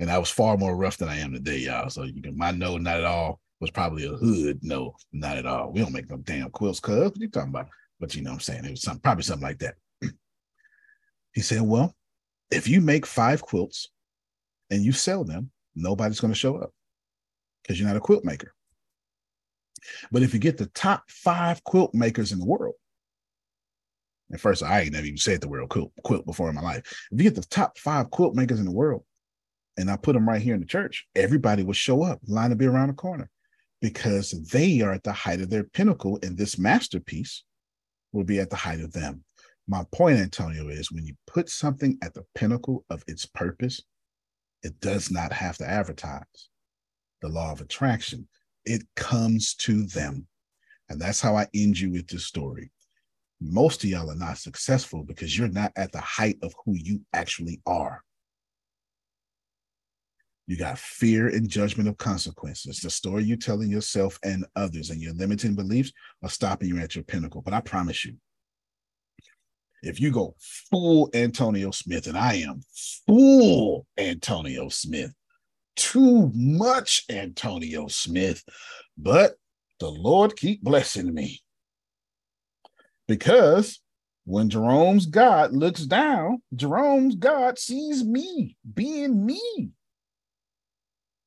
And 0.00 0.10
I 0.10 0.18
was 0.18 0.28
far 0.28 0.56
more 0.56 0.74
rough 0.74 0.96
than 0.96 1.08
I 1.08 1.18
am 1.18 1.32
today, 1.32 1.58
y'all. 1.58 1.88
So 1.88 2.02
you 2.02 2.20
can 2.20 2.36
my 2.36 2.50
no, 2.50 2.78
not 2.78 2.98
at 2.98 3.04
all 3.04 3.40
was 3.60 3.70
probably 3.70 4.06
a 4.06 4.16
hood. 4.16 4.58
No, 4.62 4.96
not 5.12 5.36
at 5.36 5.46
all. 5.46 5.70
We 5.70 5.80
don't 5.80 5.92
make 5.92 6.10
no 6.10 6.16
damn 6.16 6.50
quilts, 6.50 6.80
cuz 6.80 6.98
what 6.98 7.20
you 7.20 7.28
talking 7.28 7.50
about? 7.50 7.68
But 8.00 8.16
you 8.16 8.22
know 8.22 8.30
what 8.30 8.36
I'm 8.36 8.40
saying? 8.40 8.64
It 8.64 8.70
was 8.72 8.82
some 8.82 8.98
probably 8.98 9.22
something 9.22 9.46
like 9.46 9.60
that. 9.60 9.76
he 11.32 11.42
said, 11.42 11.62
Well, 11.62 11.94
if 12.50 12.66
you 12.66 12.80
make 12.80 13.06
five 13.06 13.40
quilts 13.40 13.88
and 14.70 14.82
you 14.82 14.90
sell 14.90 15.22
them, 15.22 15.52
nobody's 15.76 16.18
going 16.18 16.32
to 16.32 16.38
show 16.38 16.56
up 16.56 16.72
because 17.62 17.78
you're 17.78 17.88
not 17.88 17.96
a 17.96 18.00
quilt 18.00 18.24
maker. 18.24 18.52
But 20.10 20.22
if 20.22 20.34
you 20.34 20.40
get 20.40 20.58
the 20.58 20.66
top 20.66 21.04
five 21.08 21.62
quilt 21.62 21.94
makers 21.94 22.32
in 22.32 22.40
the 22.40 22.46
world, 22.46 22.74
and 24.32 24.40
first, 24.40 24.62
I 24.62 24.80
ain't 24.80 24.94
never 24.94 25.04
even 25.04 25.18
said 25.18 25.42
the 25.42 25.48
word 25.48 25.68
quilt, 25.68 25.92
quilt 26.02 26.24
before 26.24 26.48
in 26.48 26.54
my 26.54 26.62
life. 26.62 27.06
If 27.12 27.18
you 27.18 27.30
get 27.30 27.34
the 27.34 27.42
top 27.42 27.78
five 27.78 28.10
quilt 28.10 28.34
makers 28.34 28.58
in 28.58 28.64
the 28.64 28.72
world, 28.72 29.04
and 29.76 29.90
I 29.90 29.96
put 29.96 30.14
them 30.14 30.28
right 30.28 30.40
here 30.40 30.54
in 30.54 30.60
the 30.60 30.66
church, 30.66 31.06
everybody 31.14 31.62
will 31.62 31.74
show 31.74 32.02
up, 32.02 32.18
line 32.26 32.50
to 32.50 32.56
be 32.56 32.66
around 32.66 32.88
the 32.88 32.94
corner, 32.94 33.30
because 33.82 34.30
they 34.30 34.80
are 34.80 34.92
at 34.92 35.04
the 35.04 35.12
height 35.12 35.42
of 35.42 35.50
their 35.50 35.64
pinnacle, 35.64 36.18
and 36.22 36.36
this 36.36 36.58
masterpiece 36.58 37.44
will 38.12 38.24
be 38.24 38.40
at 38.40 38.48
the 38.48 38.56
height 38.56 38.80
of 38.80 38.92
them. 38.92 39.22
My 39.68 39.84
point, 39.92 40.18
Antonio, 40.18 40.68
is 40.68 40.90
when 40.90 41.04
you 41.04 41.14
put 41.26 41.50
something 41.50 41.98
at 42.02 42.14
the 42.14 42.24
pinnacle 42.34 42.84
of 42.88 43.04
its 43.06 43.26
purpose, 43.26 43.82
it 44.62 44.80
does 44.80 45.10
not 45.10 45.32
have 45.32 45.58
to 45.58 45.68
advertise. 45.68 46.48
The 47.20 47.28
law 47.28 47.52
of 47.52 47.60
attraction, 47.60 48.28
it 48.64 48.82
comes 48.96 49.54
to 49.56 49.84
them. 49.84 50.26
And 50.88 51.00
that's 51.00 51.20
how 51.20 51.36
I 51.36 51.46
end 51.54 51.78
you 51.78 51.90
with 51.90 52.08
this 52.08 52.26
story 52.26 52.70
most 53.42 53.84
of 53.84 53.90
y'all 53.90 54.10
are 54.10 54.16
not 54.16 54.38
successful 54.38 55.02
because 55.04 55.36
you're 55.36 55.48
not 55.48 55.72
at 55.76 55.92
the 55.92 56.00
height 56.00 56.38
of 56.42 56.54
who 56.64 56.74
you 56.74 57.00
actually 57.12 57.60
are. 57.66 58.02
You 60.46 60.56
got 60.56 60.78
fear 60.78 61.28
and 61.28 61.48
judgment 61.48 61.88
of 61.88 61.96
consequences. 61.98 62.80
The 62.80 62.90
story 62.90 63.24
you're 63.24 63.36
telling 63.36 63.70
yourself 63.70 64.18
and 64.24 64.44
others 64.56 64.90
and 64.90 65.00
your 65.00 65.14
limiting 65.14 65.54
beliefs 65.54 65.92
are 66.22 66.28
stopping 66.28 66.68
you 66.68 66.78
at 66.78 66.94
your 66.94 67.04
pinnacle. 67.04 67.42
But 67.42 67.54
I 67.54 67.60
promise 67.60 68.04
you, 68.04 68.16
if 69.82 70.00
you 70.00 70.10
go 70.10 70.34
full 70.70 71.10
Antonio 71.14 71.70
Smith, 71.70 72.06
and 72.06 72.16
I 72.16 72.34
am 72.34 72.60
full 73.06 73.86
Antonio 73.98 74.68
Smith, 74.68 75.12
too 75.76 76.30
much 76.34 77.04
Antonio 77.10 77.88
Smith, 77.88 78.44
but 78.96 79.34
the 79.80 79.90
Lord 79.90 80.36
keep 80.36 80.62
blessing 80.62 81.12
me. 81.12 81.40
Because 83.12 83.78
when 84.24 84.48
Jerome's 84.48 85.04
God 85.04 85.52
looks 85.52 85.84
down, 85.84 86.40
Jerome's 86.56 87.14
God 87.14 87.58
sees 87.58 88.02
me 88.02 88.56
being 88.72 89.26
me. 89.26 89.68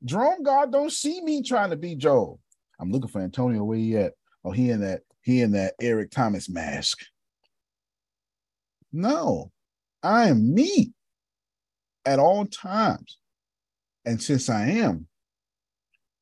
Jerome 0.04 0.42
God 0.42 0.72
don't 0.72 0.92
see 0.92 1.22
me 1.22 1.44
trying 1.44 1.70
to 1.70 1.76
be 1.76 1.94
Joel. 1.94 2.40
I'm 2.80 2.92
looking 2.92 3.10
for 3.10 3.22
Antonio. 3.22 3.64
Where 3.64 3.78
he 3.78 3.96
at? 3.98 4.14
Oh, 4.44 4.50
he 4.50 4.72
in 4.72 4.82
that 4.82 5.02
he 5.22 5.42
in 5.42 5.52
that 5.52 5.76
Eric 5.80 6.10
Thomas 6.10 6.50
mask. 6.50 7.06
No, 8.92 9.52
I 10.02 10.30
am 10.30 10.56
me 10.56 10.92
at 12.04 12.18
all 12.18 12.48
times. 12.48 13.20
And 14.06 14.20
since 14.20 14.50
I 14.50 14.70
am, 14.70 15.06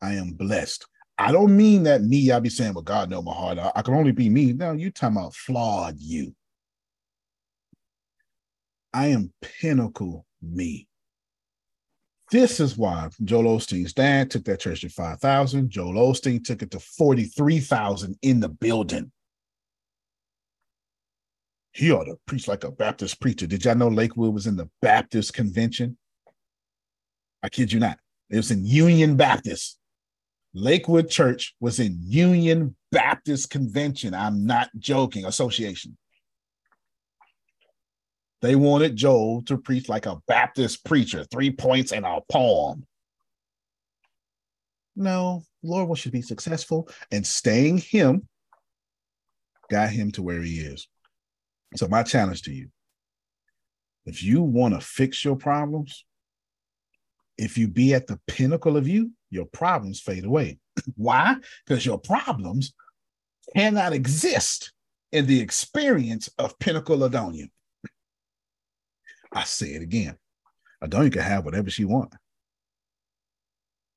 I 0.01 0.15
am 0.15 0.33
blessed. 0.33 0.85
I 1.17 1.31
don't 1.31 1.55
mean 1.55 1.83
that 1.83 2.01
me, 2.01 2.31
I'll 2.31 2.41
be 2.41 2.49
saying, 2.49 2.73
well, 2.73 2.83
God 2.83 3.09
know 3.09 3.21
my 3.21 3.33
heart. 3.33 3.59
I, 3.59 3.71
I 3.75 3.81
can 3.81 3.93
only 3.93 4.11
be 4.11 4.29
me. 4.29 4.53
No, 4.53 4.71
you 4.71 4.91
talking 4.91 5.17
about 5.17 5.35
flawed 5.35 5.99
you. 5.99 6.33
I 8.93 9.07
am 9.07 9.31
pinnacle 9.41 10.25
me. 10.41 10.87
This 12.31 12.59
is 12.59 12.77
why 12.77 13.09
Joel 13.23 13.57
Osteen's 13.57 13.93
dad 13.93 14.31
took 14.31 14.45
that 14.45 14.59
church 14.59 14.81
to 14.81 14.89
5,000. 14.89 15.69
Joel 15.69 15.93
Osteen 15.93 16.43
took 16.43 16.63
it 16.63 16.71
to 16.71 16.79
43,000 16.79 18.17
in 18.23 18.39
the 18.39 18.49
building. 18.49 19.11
He 21.73 21.91
ought 21.91 22.05
to 22.05 22.17
preach 22.25 22.47
like 22.47 22.63
a 22.63 22.71
Baptist 22.71 23.19
preacher. 23.19 23.47
Did 23.47 23.65
y'all 23.65 23.75
know 23.75 23.87
Lakewood 23.87 24.33
was 24.33 24.47
in 24.47 24.55
the 24.55 24.69
Baptist 24.81 25.33
convention? 25.33 25.97
I 27.41 27.49
kid 27.49 27.71
you 27.71 27.79
not. 27.79 27.99
It 28.29 28.37
was 28.37 28.51
in 28.51 28.65
Union 28.65 29.15
Baptist. 29.15 29.77
Lakewood 30.53 31.09
Church 31.09 31.55
was 31.59 31.79
in 31.79 31.97
Union 32.01 32.75
Baptist 32.91 33.49
Convention. 33.49 34.13
I'm 34.13 34.45
not 34.45 34.69
joking, 34.77 35.25
association. 35.25 35.97
They 38.41 38.55
wanted 38.55 38.95
Joel 38.95 39.41
to 39.43 39.57
preach 39.57 39.89
like 39.89 40.05
a 40.05 40.21
Baptist 40.27 40.85
preacher, 40.85 41.23
three 41.23 41.49
points 41.49 41.91
and 41.91 42.05
a 42.05 42.19
poem. 42.29 42.85
No, 44.95 45.43
Lord 45.63 45.87
wants 45.87 46.05
you 46.05 46.11
to 46.11 46.17
be 46.17 46.21
successful, 46.21 46.89
and 47.11 47.25
staying 47.25 47.79
him 47.79 48.27
got 49.71 49.89
him 49.89 50.11
to 50.11 50.21
where 50.21 50.41
he 50.41 50.59
is. 50.59 50.87
So, 51.75 51.87
my 51.87 52.03
challenge 52.03 52.43
to 52.43 52.53
you 52.53 52.69
if 54.05 54.21
you 54.21 54.41
want 54.41 54.73
to 54.73 54.81
fix 54.81 55.23
your 55.23 55.35
problems, 55.35 56.05
if 57.37 57.57
you 57.57 57.67
be 57.67 57.93
at 57.93 58.07
the 58.07 58.19
pinnacle 58.27 58.77
of 58.77 58.87
you, 58.87 59.11
your 59.33 59.45
problems 59.45 59.99
fade 59.99 60.25
away. 60.25 60.59
Why? 60.95 61.35
Because 61.65 61.85
your 61.85 61.99
problems 61.99 62.73
cannot 63.55 63.93
exist 63.93 64.71
in 65.11 65.25
the 65.25 65.41
experience 65.41 66.29
of 66.37 66.57
Pinnacle 66.59 66.97
Adonia. 66.99 67.49
I 69.33 69.43
say 69.43 69.69
it 69.69 69.81
again. 69.81 70.17
Adonia 70.83 71.13
can 71.13 71.21
have 71.21 71.45
whatever 71.45 71.69
she 71.69 71.85
wants 71.85 72.17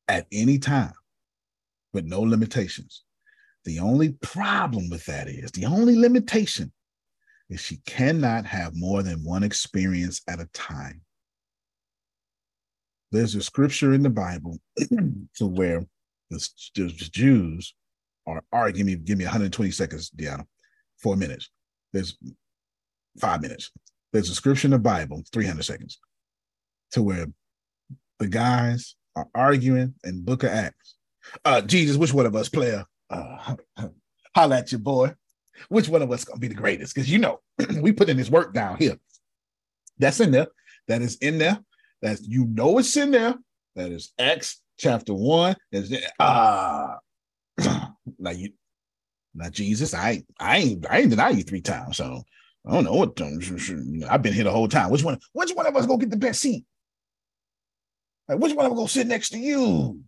at 0.08 0.26
any 0.32 0.58
time 0.58 0.92
with 1.92 2.04
no 2.04 2.20
limitations. 2.20 3.02
The 3.64 3.80
only 3.80 4.12
problem 4.12 4.90
with 4.90 5.04
that 5.06 5.28
is 5.28 5.50
the 5.50 5.66
only 5.66 5.96
limitation 5.96 6.72
is 7.48 7.60
she 7.60 7.78
cannot 7.86 8.46
have 8.46 8.76
more 8.76 9.02
than 9.02 9.24
one 9.24 9.42
experience 9.42 10.22
at 10.28 10.40
a 10.40 10.46
time 10.52 11.00
there's 13.16 13.34
a 13.34 13.42
scripture 13.42 13.94
in 13.94 14.02
the 14.02 14.10
Bible 14.10 14.58
to 15.36 15.46
where 15.46 15.84
the, 16.30 16.48
the, 16.74 16.88
Jews 16.88 17.74
are 18.26 18.42
arguing. 18.52 18.86
Give 18.86 18.98
me, 18.98 19.04
give 19.04 19.18
me 19.18 19.24
120 19.24 19.70
seconds, 19.70 20.10
Deanna. 20.10 20.44
Four 20.98 21.16
minutes. 21.16 21.48
There's 21.92 22.16
five 23.18 23.40
minutes. 23.40 23.70
There's 24.12 24.30
a 24.30 24.34
scripture 24.34 24.66
in 24.66 24.72
the 24.72 24.78
Bible, 24.78 25.22
300 25.32 25.64
seconds, 25.64 25.98
to 26.92 27.02
where 27.02 27.26
the 28.18 28.28
guys 28.28 28.96
are 29.14 29.28
arguing 29.34 29.94
in 30.04 30.22
Book 30.22 30.42
of 30.42 30.50
Acts. 30.50 30.96
Uh, 31.44 31.60
Jesus, 31.60 31.96
which 31.96 32.12
one 32.12 32.26
of 32.26 32.36
us, 32.36 32.48
player? 32.48 32.84
Uh, 33.10 33.56
holla 34.34 34.58
at 34.58 34.72
your 34.72 34.80
boy. 34.80 35.14
Which 35.68 35.88
one 35.88 36.02
of 36.02 36.12
us 36.12 36.24
gonna 36.24 36.38
be 36.38 36.48
the 36.48 36.54
greatest? 36.54 36.94
Because 36.94 37.10
you 37.10 37.18
know, 37.18 37.40
we 37.80 37.92
put 37.92 38.10
in 38.10 38.16
this 38.18 38.30
work 38.30 38.52
down 38.52 38.76
here. 38.76 38.98
That's 39.98 40.20
in 40.20 40.30
there. 40.30 40.48
That 40.88 41.00
is 41.00 41.16
in 41.16 41.38
there. 41.38 41.58
That 42.02 42.18
you 42.22 42.46
know 42.46 42.78
it's 42.78 42.96
in 42.96 43.10
there. 43.10 43.34
That 43.74 43.90
is 43.90 44.12
Acts 44.18 44.60
chapter 44.78 45.14
one. 45.14 45.56
Is 45.72 45.96
ah 46.18 46.98
uh, 47.58 47.86
now 48.18 48.30
you 48.30 48.52
now 49.34 49.50
Jesus, 49.50 49.94
I 49.94 50.24
I 50.40 50.58
ain't 50.58 50.86
I 50.90 51.00
ain't 51.00 51.10
deny 51.10 51.30
you 51.30 51.42
three 51.42 51.60
times. 51.60 51.98
So 51.98 52.22
I 52.66 52.72
don't 52.72 52.84
know 52.84 52.94
what 52.94 53.20
I've 53.20 54.22
been 54.22 54.32
here 54.32 54.44
the 54.44 54.50
whole 54.50 54.68
time. 54.68 54.90
Which 54.90 55.04
one? 55.04 55.18
Which 55.32 55.52
one 55.52 55.66
of 55.66 55.76
us 55.76 55.86
gonna 55.86 55.98
get 55.98 56.10
the 56.10 56.16
best 56.16 56.40
seat? 56.40 56.64
Like, 58.28 58.38
which 58.38 58.54
one 58.54 58.66
of 58.66 58.72
us 58.72 58.76
gonna 58.76 58.88
sit 58.88 59.06
next 59.06 59.30
to 59.30 59.38
you? 59.38 60.00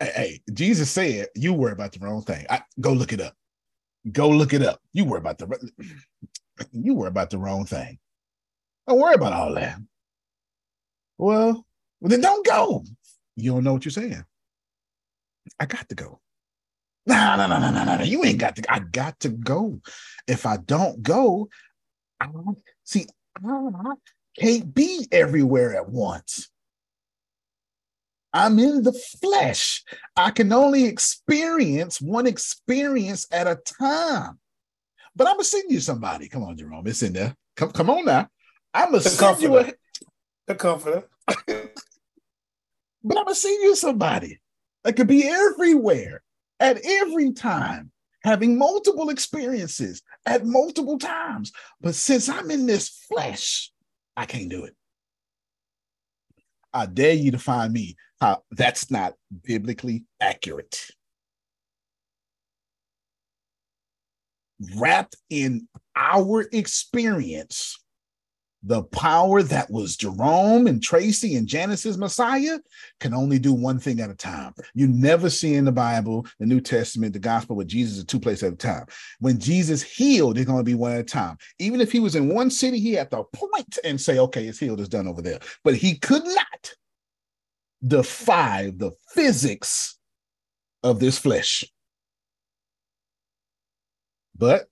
Hey, 0.00 0.12
hey, 0.14 0.40
Jesus 0.52 0.90
said, 0.90 1.28
"You 1.34 1.54
worry 1.54 1.72
about 1.72 1.92
the 1.92 2.00
wrong 2.00 2.22
thing." 2.22 2.44
I, 2.50 2.62
go 2.80 2.92
look 2.92 3.12
it 3.12 3.20
up. 3.20 3.34
Go 4.12 4.28
look 4.28 4.52
it 4.52 4.62
up. 4.62 4.80
You 4.92 5.04
worry 5.04 5.18
about 5.18 5.38
the 5.38 5.70
you 6.72 6.94
worry 6.94 7.08
about 7.08 7.30
the 7.30 7.38
wrong 7.38 7.64
thing. 7.64 7.98
Don't 8.86 9.00
worry 9.00 9.14
about 9.14 9.32
all 9.32 9.54
that. 9.54 9.78
Well, 11.18 11.66
well, 12.00 12.08
then 12.08 12.20
don't 12.20 12.46
go. 12.46 12.84
You 13.36 13.52
don't 13.52 13.64
know 13.64 13.72
what 13.72 13.84
you're 13.84 13.92
saying. 13.92 14.24
I 15.58 15.66
got 15.66 15.88
to 15.88 15.94
go. 15.94 16.20
No, 17.06 17.36
no, 17.36 17.46
no, 17.46 17.58
no, 17.58 17.70
no, 17.70 17.96
no. 17.96 18.04
You 18.04 18.24
ain't 18.24 18.38
got 18.38 18.56
to. 18.56 18.72
I 18.72 18.80
got 18.80 19.18
to 19.20 19.30
go. 19.30 19.80
If 20.26 20.46
I 20.46 20.58
don't 20.58 21.02
go, 21.02 21.48
I 22.20 22.28
see. 22.84 23.06
I 23.44 23.94
can't 24.38 24.74
be 24.74 25.06
everywhere 25.10 25.74
at 25.76 25.88
once. 25.88 26.50
I'm 28.32 28.58
in 28.58 28.82
the 28.82 28.92
flesh. 28.92 29.82
I 30.16 30.30
can 30.30 30.52
only 30.52 30.84
experience 30.84 32.00
one 32.00 32.26
experience 32.26 33.26
at 33.32 33.46
a 33.46 33.56
time. 33.56 34.38
But 35.16 35.26
I'm 35.26 35.34
gonna 35.34 35.44
send 35.44 35.70
you 35.70 35.80
somebody. 35.80 36.28
Come 36.28 36.44
on, 36.44 36.56
Jerome. 36.56 36.86
It's 36.86 37.02
in 37.02 37.14
there. 37.14 37.34
Come, 37.56 37.70
come 37.72 37.90
on 37.90 38.04
now. 38.04 38.28
I'm 38.74 38.90
gonna 38.90 39.00
send 39.00 39.42
you 39.42 39.56
a 39.56 39.72
the 40.48 40.54
comforter. 40.54 41.04
but 41.26 43.18
I'm 43.18 43.34
send 43.34 43.62
you 43.62 43.76
somebody 43.76 44.40
that 44.82 44.96
could 44.96 45.06
be 45.06 45.28
everywhere 45.28 46.22
at 46.58 46.80
every 46.84 47.32
time, 47.32 47.92
having 48.24 48.58
multiple 48.58 49.10
experiences 49.10 50.02
at 50.26 50.44
multiple 50.44 50.98
times. 50.98 51.52
But 51.80 51.94
since 51.94 52.28
I'm 52.28 52.50
in 52.50 52.66
this 52.66 52.88
flesh, 52.88 53.70
I 54.16 54.26
can't 54.26 54.48
do 54.48 54.64
it. 54.64 54.74
I 56.72 56.86
dare 56.86 57.14
you 57.14 57.30
to 57.30 57.38
find 57.38 57.72
me 57.72 57.96
how 58.20 58.42
that's 58.50 58.90
not 58.90 59.14
biblically 59.44 60.04
accurate. 60.20 60.90
Wrapped 64.76 65.16
in 65.30 65.68
our 65.94 66.46
experience, 66.52 67.78
the 68.64 68.82
power 68.84 69.42
that 69.42 69.70
was 69.70 69.96
Jerome 69.96 70.66
and 70.66 70.82
Tracy 70.82 71.36
and 71.36 71.46
Janice's 71.46 71.96
Messiah 71.96 72.58
can 72.98 73.14
only 73.14 73.38
do 73.38 73.52
one 73.52 73.78
thing 73.78 74.00
at 74.00 74.10
a 74.10 74.14
time. 74.14 74.52
You 74.74 74.88
never 74.88 75.30
see 75.30 75.54
in 75.54 75.64
the 75.64 75.72
Bible, 75.72 76.26
the 76.40 76.46
New 76.46 76.60
Testament, 76.60 77.12
the 77.12 77.20
gospel 77.20 77.54
where 77.54 77.64
Jesus 77.64 77.98
is 77.98 78.04
two 78.04 78.18
places 78.18 78.42
at 78.44 78.52
a 78.54 78.56
time. 78.56 78.86
When 79.20 79.38
Jesus 79.38 79.82
healed, 79.82 80.38
it's 80.38 80.46
going 80.46 80.58
to 80.58 80.64
be 80.64 80.74
one 80.74 80.92
at 80.92 81.00
a 81.00 81.04
time. 81.04 81.38
Even 81.60 81.80
if 81.80 81.92
he 81.92 82.00
was 82.00 82.16
in 82.16 82.34
one 82.34 82.50
city, 82.50 82.80
he 82.80 82.94
had 82.94 83.10
to 83.12 83.24
point 83.32 83.78
and 83.84 84.00
say, 84.00 84.18
okay, 84.18 84.46
it's 84.46 84.58
healed, 84.58 84.80
it's 84.80 84.88
done 84.88 85.06
over 85.06 85.22
there. 85.22 85.38
But 85.62 85.76
he 85.76 85.96
could 85.96 86.24
not 86.24 86.74
defy 87.86 88.72
the 88.76 88.90
physics 89.14 89.98
of 90.82 90.98
this 90.98 91.16
flesh. 91.16 91.64
But 94.36 94.66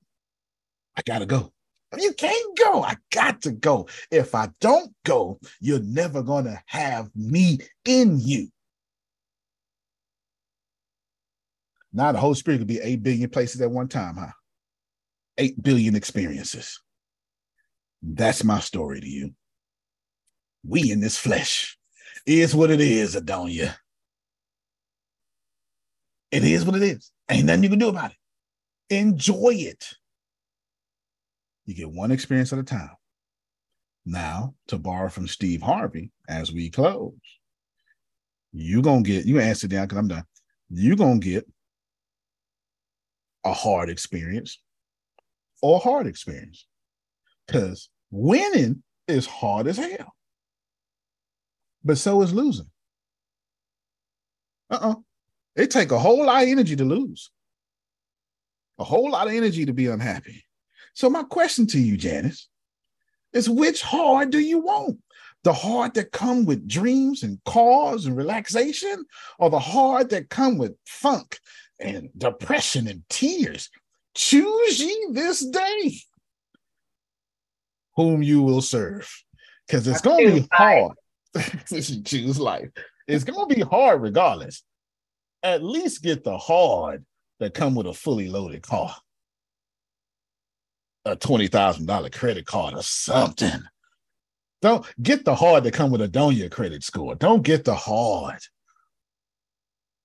I 0.96 1.02
got 1.02 1.20
to 1.20 1.26
go. 1.26 1.52
You 1.98 2.12
can't 2.12 2.58
go. 2.58 2.82
I 2.82 2.96
got 3.10 3.42
to 3.42 3.52
go. 3.52 3.88
If 4.10 4.34
I 4.34 4.48
don't 4.60 4.92
go, 5.04 5.38
you're 5.60 5.82
never 5.82 6.22
going 6.22 6.44
to 6.44 6.60
have 6.66 7.10
me 7.14 7.58
in 7.84 8.18
you. 8.20 8.48
Now 11.92 12.12
the 12.12 12.18
Holy 12.18 12.34
Spirit 12.34 12.58
could 12.58 12.66
be 12.66 12.80
8 12.80 13.02
billion 13.02 13.30
places 13.30 13.60
at 13.60 13.70
one 13.70 13.88
time, 13.88 14.16
huh? 14.16 14.32
8 15.38 15.62
billion 15.62 15.96
experiences. 15.96 16.80
That's 18.02 18.44
my 18.44 18.60
story 18.60 19.00
to 19.00 19.08
you. 19.08 19.32
We 20.66 20.90
in 20.90 21.00
this 21.00 21.16
flesh 21.16 21.78
is 22.26 22.54
what 22.54 22.70
it 22.70 22.80
is, 22.80 23.16
Adonia. 23.16 23.76
It 26.30 26.44
is 26.44 26.64
what 26.64 26.76
it 26.76 26.82
is. 26.82 27.10
Ain't 27.30 27.46
nothing 27.46 27.62
you 27.62 27.70
can 27.70 27.78
do 27.78 27.88
about 27.88 28.10
it. 28.10 28.16
Enjoy 28.94 29.54
it. 29.54 29.94
You 31.66 31.74
get 31.74 31.90
one 31.90 32.12
experience 32.12 32.52
at 32.52 32.58
a 32.58 32.62
time. 32.62 32.90
Now, 34.04 34.54
to 34.68 34.78
borrow 34.78 35.08
from 35.08 35.26
Steve 35.26 35.60
Harvey 35.60 36.12
as 36.28 36.52
we 36.52 36.70
close, 36.70 37.12
you're 38.52 38.82
gonna 38.82 39.02
get 39.02 39.26
you 39.26 39.40
answer 39.40 39.66
down 39.66 39.86
because 39.86 39.98
I'm 39.98 40.08
done. 40.08 40.24
You're 40.70 40.96
gonna 40.96 41.18
get 41.18 41.44
a 43.44 43.52
hard 43.52 43.90
experience 43.90 44.60
or 45.60 45.76
a 45.76 45.80
hard 45.80 46.06
experience. 46.06 46.66
Because 47.46 47.88
winning 48.10 48.82
is 49.08 49.26
hard 49.26 49.66
as 49.66 49.76
hell. 49.76 50.14
But 51.84 51.98
so 51.98 52.22
is 52.22 52.32
losing. 52.32 52.70
Uh-uh. 54.70 54.96
It 55.54 55.70
take 55.70 55.90
a 55.90 55.98
whole 55.98 56.26
lot 56.26 56.42
of 56.42 56.48
energy 56.48 56.76
to 56.76 56.84
lose. 56.84 57.30
A 58.78 58.84
whole 58.84 59.10
lot 59.10 59.26
of 59.26 59.32
energy 59.32 59.66
to 59.66 59.72
be 59.72 59.86
unhappy. 59.86 60.45
So 60.96 61.10
my 61.10 61.24
question 61.24 61.66
to 61.68 61.78
you, 61.78 61.98
Janice, 61.98 62.48
is 63.34 63.50
which 63.50 63.82
hard 63.82 64.30
do 64.30 64.38
you 64.38 64.60
want? 64.60 64.98
The 65.44 65.52
hard 65.52 65.92
that 65.92 66.10
come 66.10 66.46
with 66.46 66.66
dreams 66.66 67.22
and 67.22 67.38
cause 67.44 68.06
and 68.06 68.16
relaxation, 68.16 69.04
or 69.38 69.50
the 69.50 69.58
hard 69.58 70.08
that 70.10 70.30
come 70.30 70.56
with 70.56 70.74
funk 70.86 71.38
and 71.78 72.08
depression 72.16 72.88
and 72.88 73.02
tears? 73.10 73.68
Choose 74.14 74.80
ye 74.80 75.08
this 75.10 75.44
day 75.44 75.98
whom 77.94 78.22
you 78.22 78.40
will 78.40 78.62
serve, 78.62 79.12
because 79.68 79.86
it's 79.86 80.00
going 80.00 80.26
to 80.26 80.40
be 80.40 80.48
hard. 80.50 80.96
you 81.70 82.02
choose 82.04 82.40
life. 82.40 82.70
It's 83.06 83.24
going 83.24 83.46
to 83.46 83.54
be 83.54 83.60
hard 83.60 84.00
regardless. 84.00 84.62
At 85.42 85.62
least 85.62 86.02
get 86.02 86.24
the 86.24 86.38
hard 86.38 87.04
that 87.38 87.52
come 87.52 87.74
with 87.74 87.86
a 87.86 87.92
fully 87.92 88.30
loaded 88.30 88.62
car 88.62 88.96
a 91.06 91.16
twenty 91.16 91.46
thousand 91.46 91.86
dollar 91.86 92.10
credit 92.10 92.44
card 92.46 92.74
or 92.74 92.82
something. 92.82 93.62
Don't 94.62 94.84
get 95.02 95.24
the 95.24 95.34
hard 95.34 95.64
that 95.64 95.74
come 95.74 95.90
with 95.90 96.02
a 96.02 96.08
Donia 96.08 96.50
credit 96.50 96.82
score. 96.82 97.14
Don't 97.14 97.42
get 97.42 97.64
the 97.64 97.74
hard. 97.74 98.40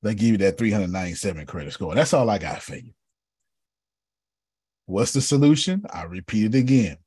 They 0.04 0.16
give 0.16 0.30
you 0.30 0.38
that 0.40 0.58
397 0.58 1.46
credit 1.46 1.74
score. 1.74 1.96
That's 1.96 2.14
all 2.14 2.30
I 2.30 2.38
got 2.38 2.62
for 2.62 2.76
you. 2.76 2.92
What's 4.88 5.14
the 5.14 5.22
solution? 5.22 5.86
I 5.92 6.04
repeat 6.04 6.54
it 6.54 6.58
again. 6.58 6.98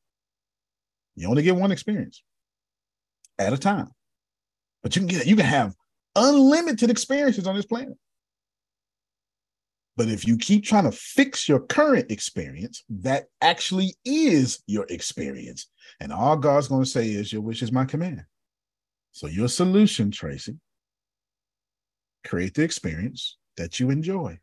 You 1.16 1.28
only 1.28 1.42
get 1.42 1.56
one 1.56 1.72
experience 1.72 2.22
at 3.38 3.52
a 3.52 3.58
time. 3.58 3.90
But 4.82 4.96
you 4.96 5.00
can 5.02 5.08
get 5.08 5.26
you 5.26 5.36
can 5.36 5.46
have 5.46 5.74
unlimited 6.16 6.90
experiences 6.90 7.46
on 7.46 7.56
this 7.56 7.66
planet. 7.66 7.96
But 9.96 10.08
if 10.08 10.26
you 10.26 10.36
keep 10.36 10.64
trying 10.64 10.84
to 10.84 10.92
fix 10.92 11.48
your 11.48 11.60
current 11.60 12.10
experience, 12.10 12.82
that 12.88 13.26
actually 13.40 13.94
is 14.04 14.60
your 14.66 14.86
experience. 14.88 15.68
And 16.00 16.12
all 16.12 16.36
God's 16.36 16.68
going 16.68 16.82
to 16.82 16.90
say 16.90 17.08
is, 17.10 17.32
Your 17.32 17.42
wish 17.42 17.62
is 17.62 17.70
my 17.70 17.84
command. 17.84 18.24
So, 19.12 19.28
your 19.28 19.48
solution, 19.48 20.10
Tracy, 20.10 20.56
create 22.26 22.54
the 22.54 22.62
experience 22.62 23.36
that 23.56 23.78
you 23.78 23.90
enjoy. 23.90 24.38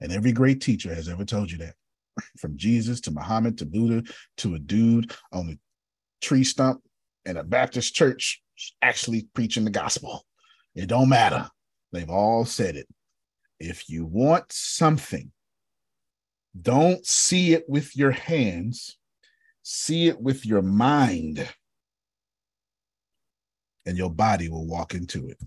And 0.00 0.12
every 0.12 0.32
great 0.32 0.60
teacher 0.60 0.94
has 0.94 1.08
ever 1.08 1.24
told 1.24 1.50
you 1.50 1.58
that 1.58 1.74
from 2.38 2.56
Jesus 2.56 3.00
to 3.02 3.10
Muhammad 3.10 3.58
to 3.58 3.66
Buddha 3.66 4.04
to 4.38 4.54
a 4.54 4.58
dude 4.58 5.12
on 5.32 5.48
a 5.50 5.58
tree 6.24 6.44
stump 6.44 6.80
in 7.24 7.36
a 7.36 7.44
Baptist 7.44 7.94
church 7.94 8.40
actually 8.80 9.28
preaching 9.34 9.64
the 9.64 9.70
gospel. 9.70 10.24
It 10.74 10.86
don't 10.86 11.08
matter. 11.08 11.48
They've 11.92 12.08
all 12.08 12.44
said 12.44 12.76
it. 12.76 12.86
If 13.62 13.88
you 13.88 14.04
want 14.04 14.50
something, 14.50 15.30
don't 16.60 17.06
see 17.06 17.52
it 17.52 17.64
with 17.68 17.96
your 17.96 18.10
hands, 18.10 18.98
see 19.62 20.08
it 20.08 20.20
with 20.20 20.44
your 20.44 20.62
mind, 20.62 21.48
and 23.86 23.96
your 23.96 24.10
body 24.10 24.48
will 24.48 24.66
walk 24.66 24.94
into 24.94 25.28
it. 25.28 25.38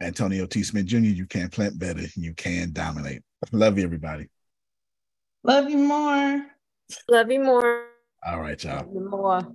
Antonio 0.00 0.46
T. 0.46 0.62
Smith 0.62 0.86
Jr., 0.86 0.98
you 0.98 1.26
can 1.26 1.48
plant 1.48 1.76
better, 1.76 2.02
you 2.14 2.34
can 2.34 2.72
dominate. 2.72 3.22
Love 3.50 3.78
you, 3.78 3.84
everybody. 3.84 4.28
Love 5.42 5.68
you 5.68 5.78
more. 5.78 6.46
Love 7.08 7.32
you 7.32 7.42
more. 7.42 7.86
All 8.24 8.40
right, 8.40 8.62
y'all. 8.62 8.76
Love 8.76 8.94
you 8.94 9.08
more. 9.10 9.54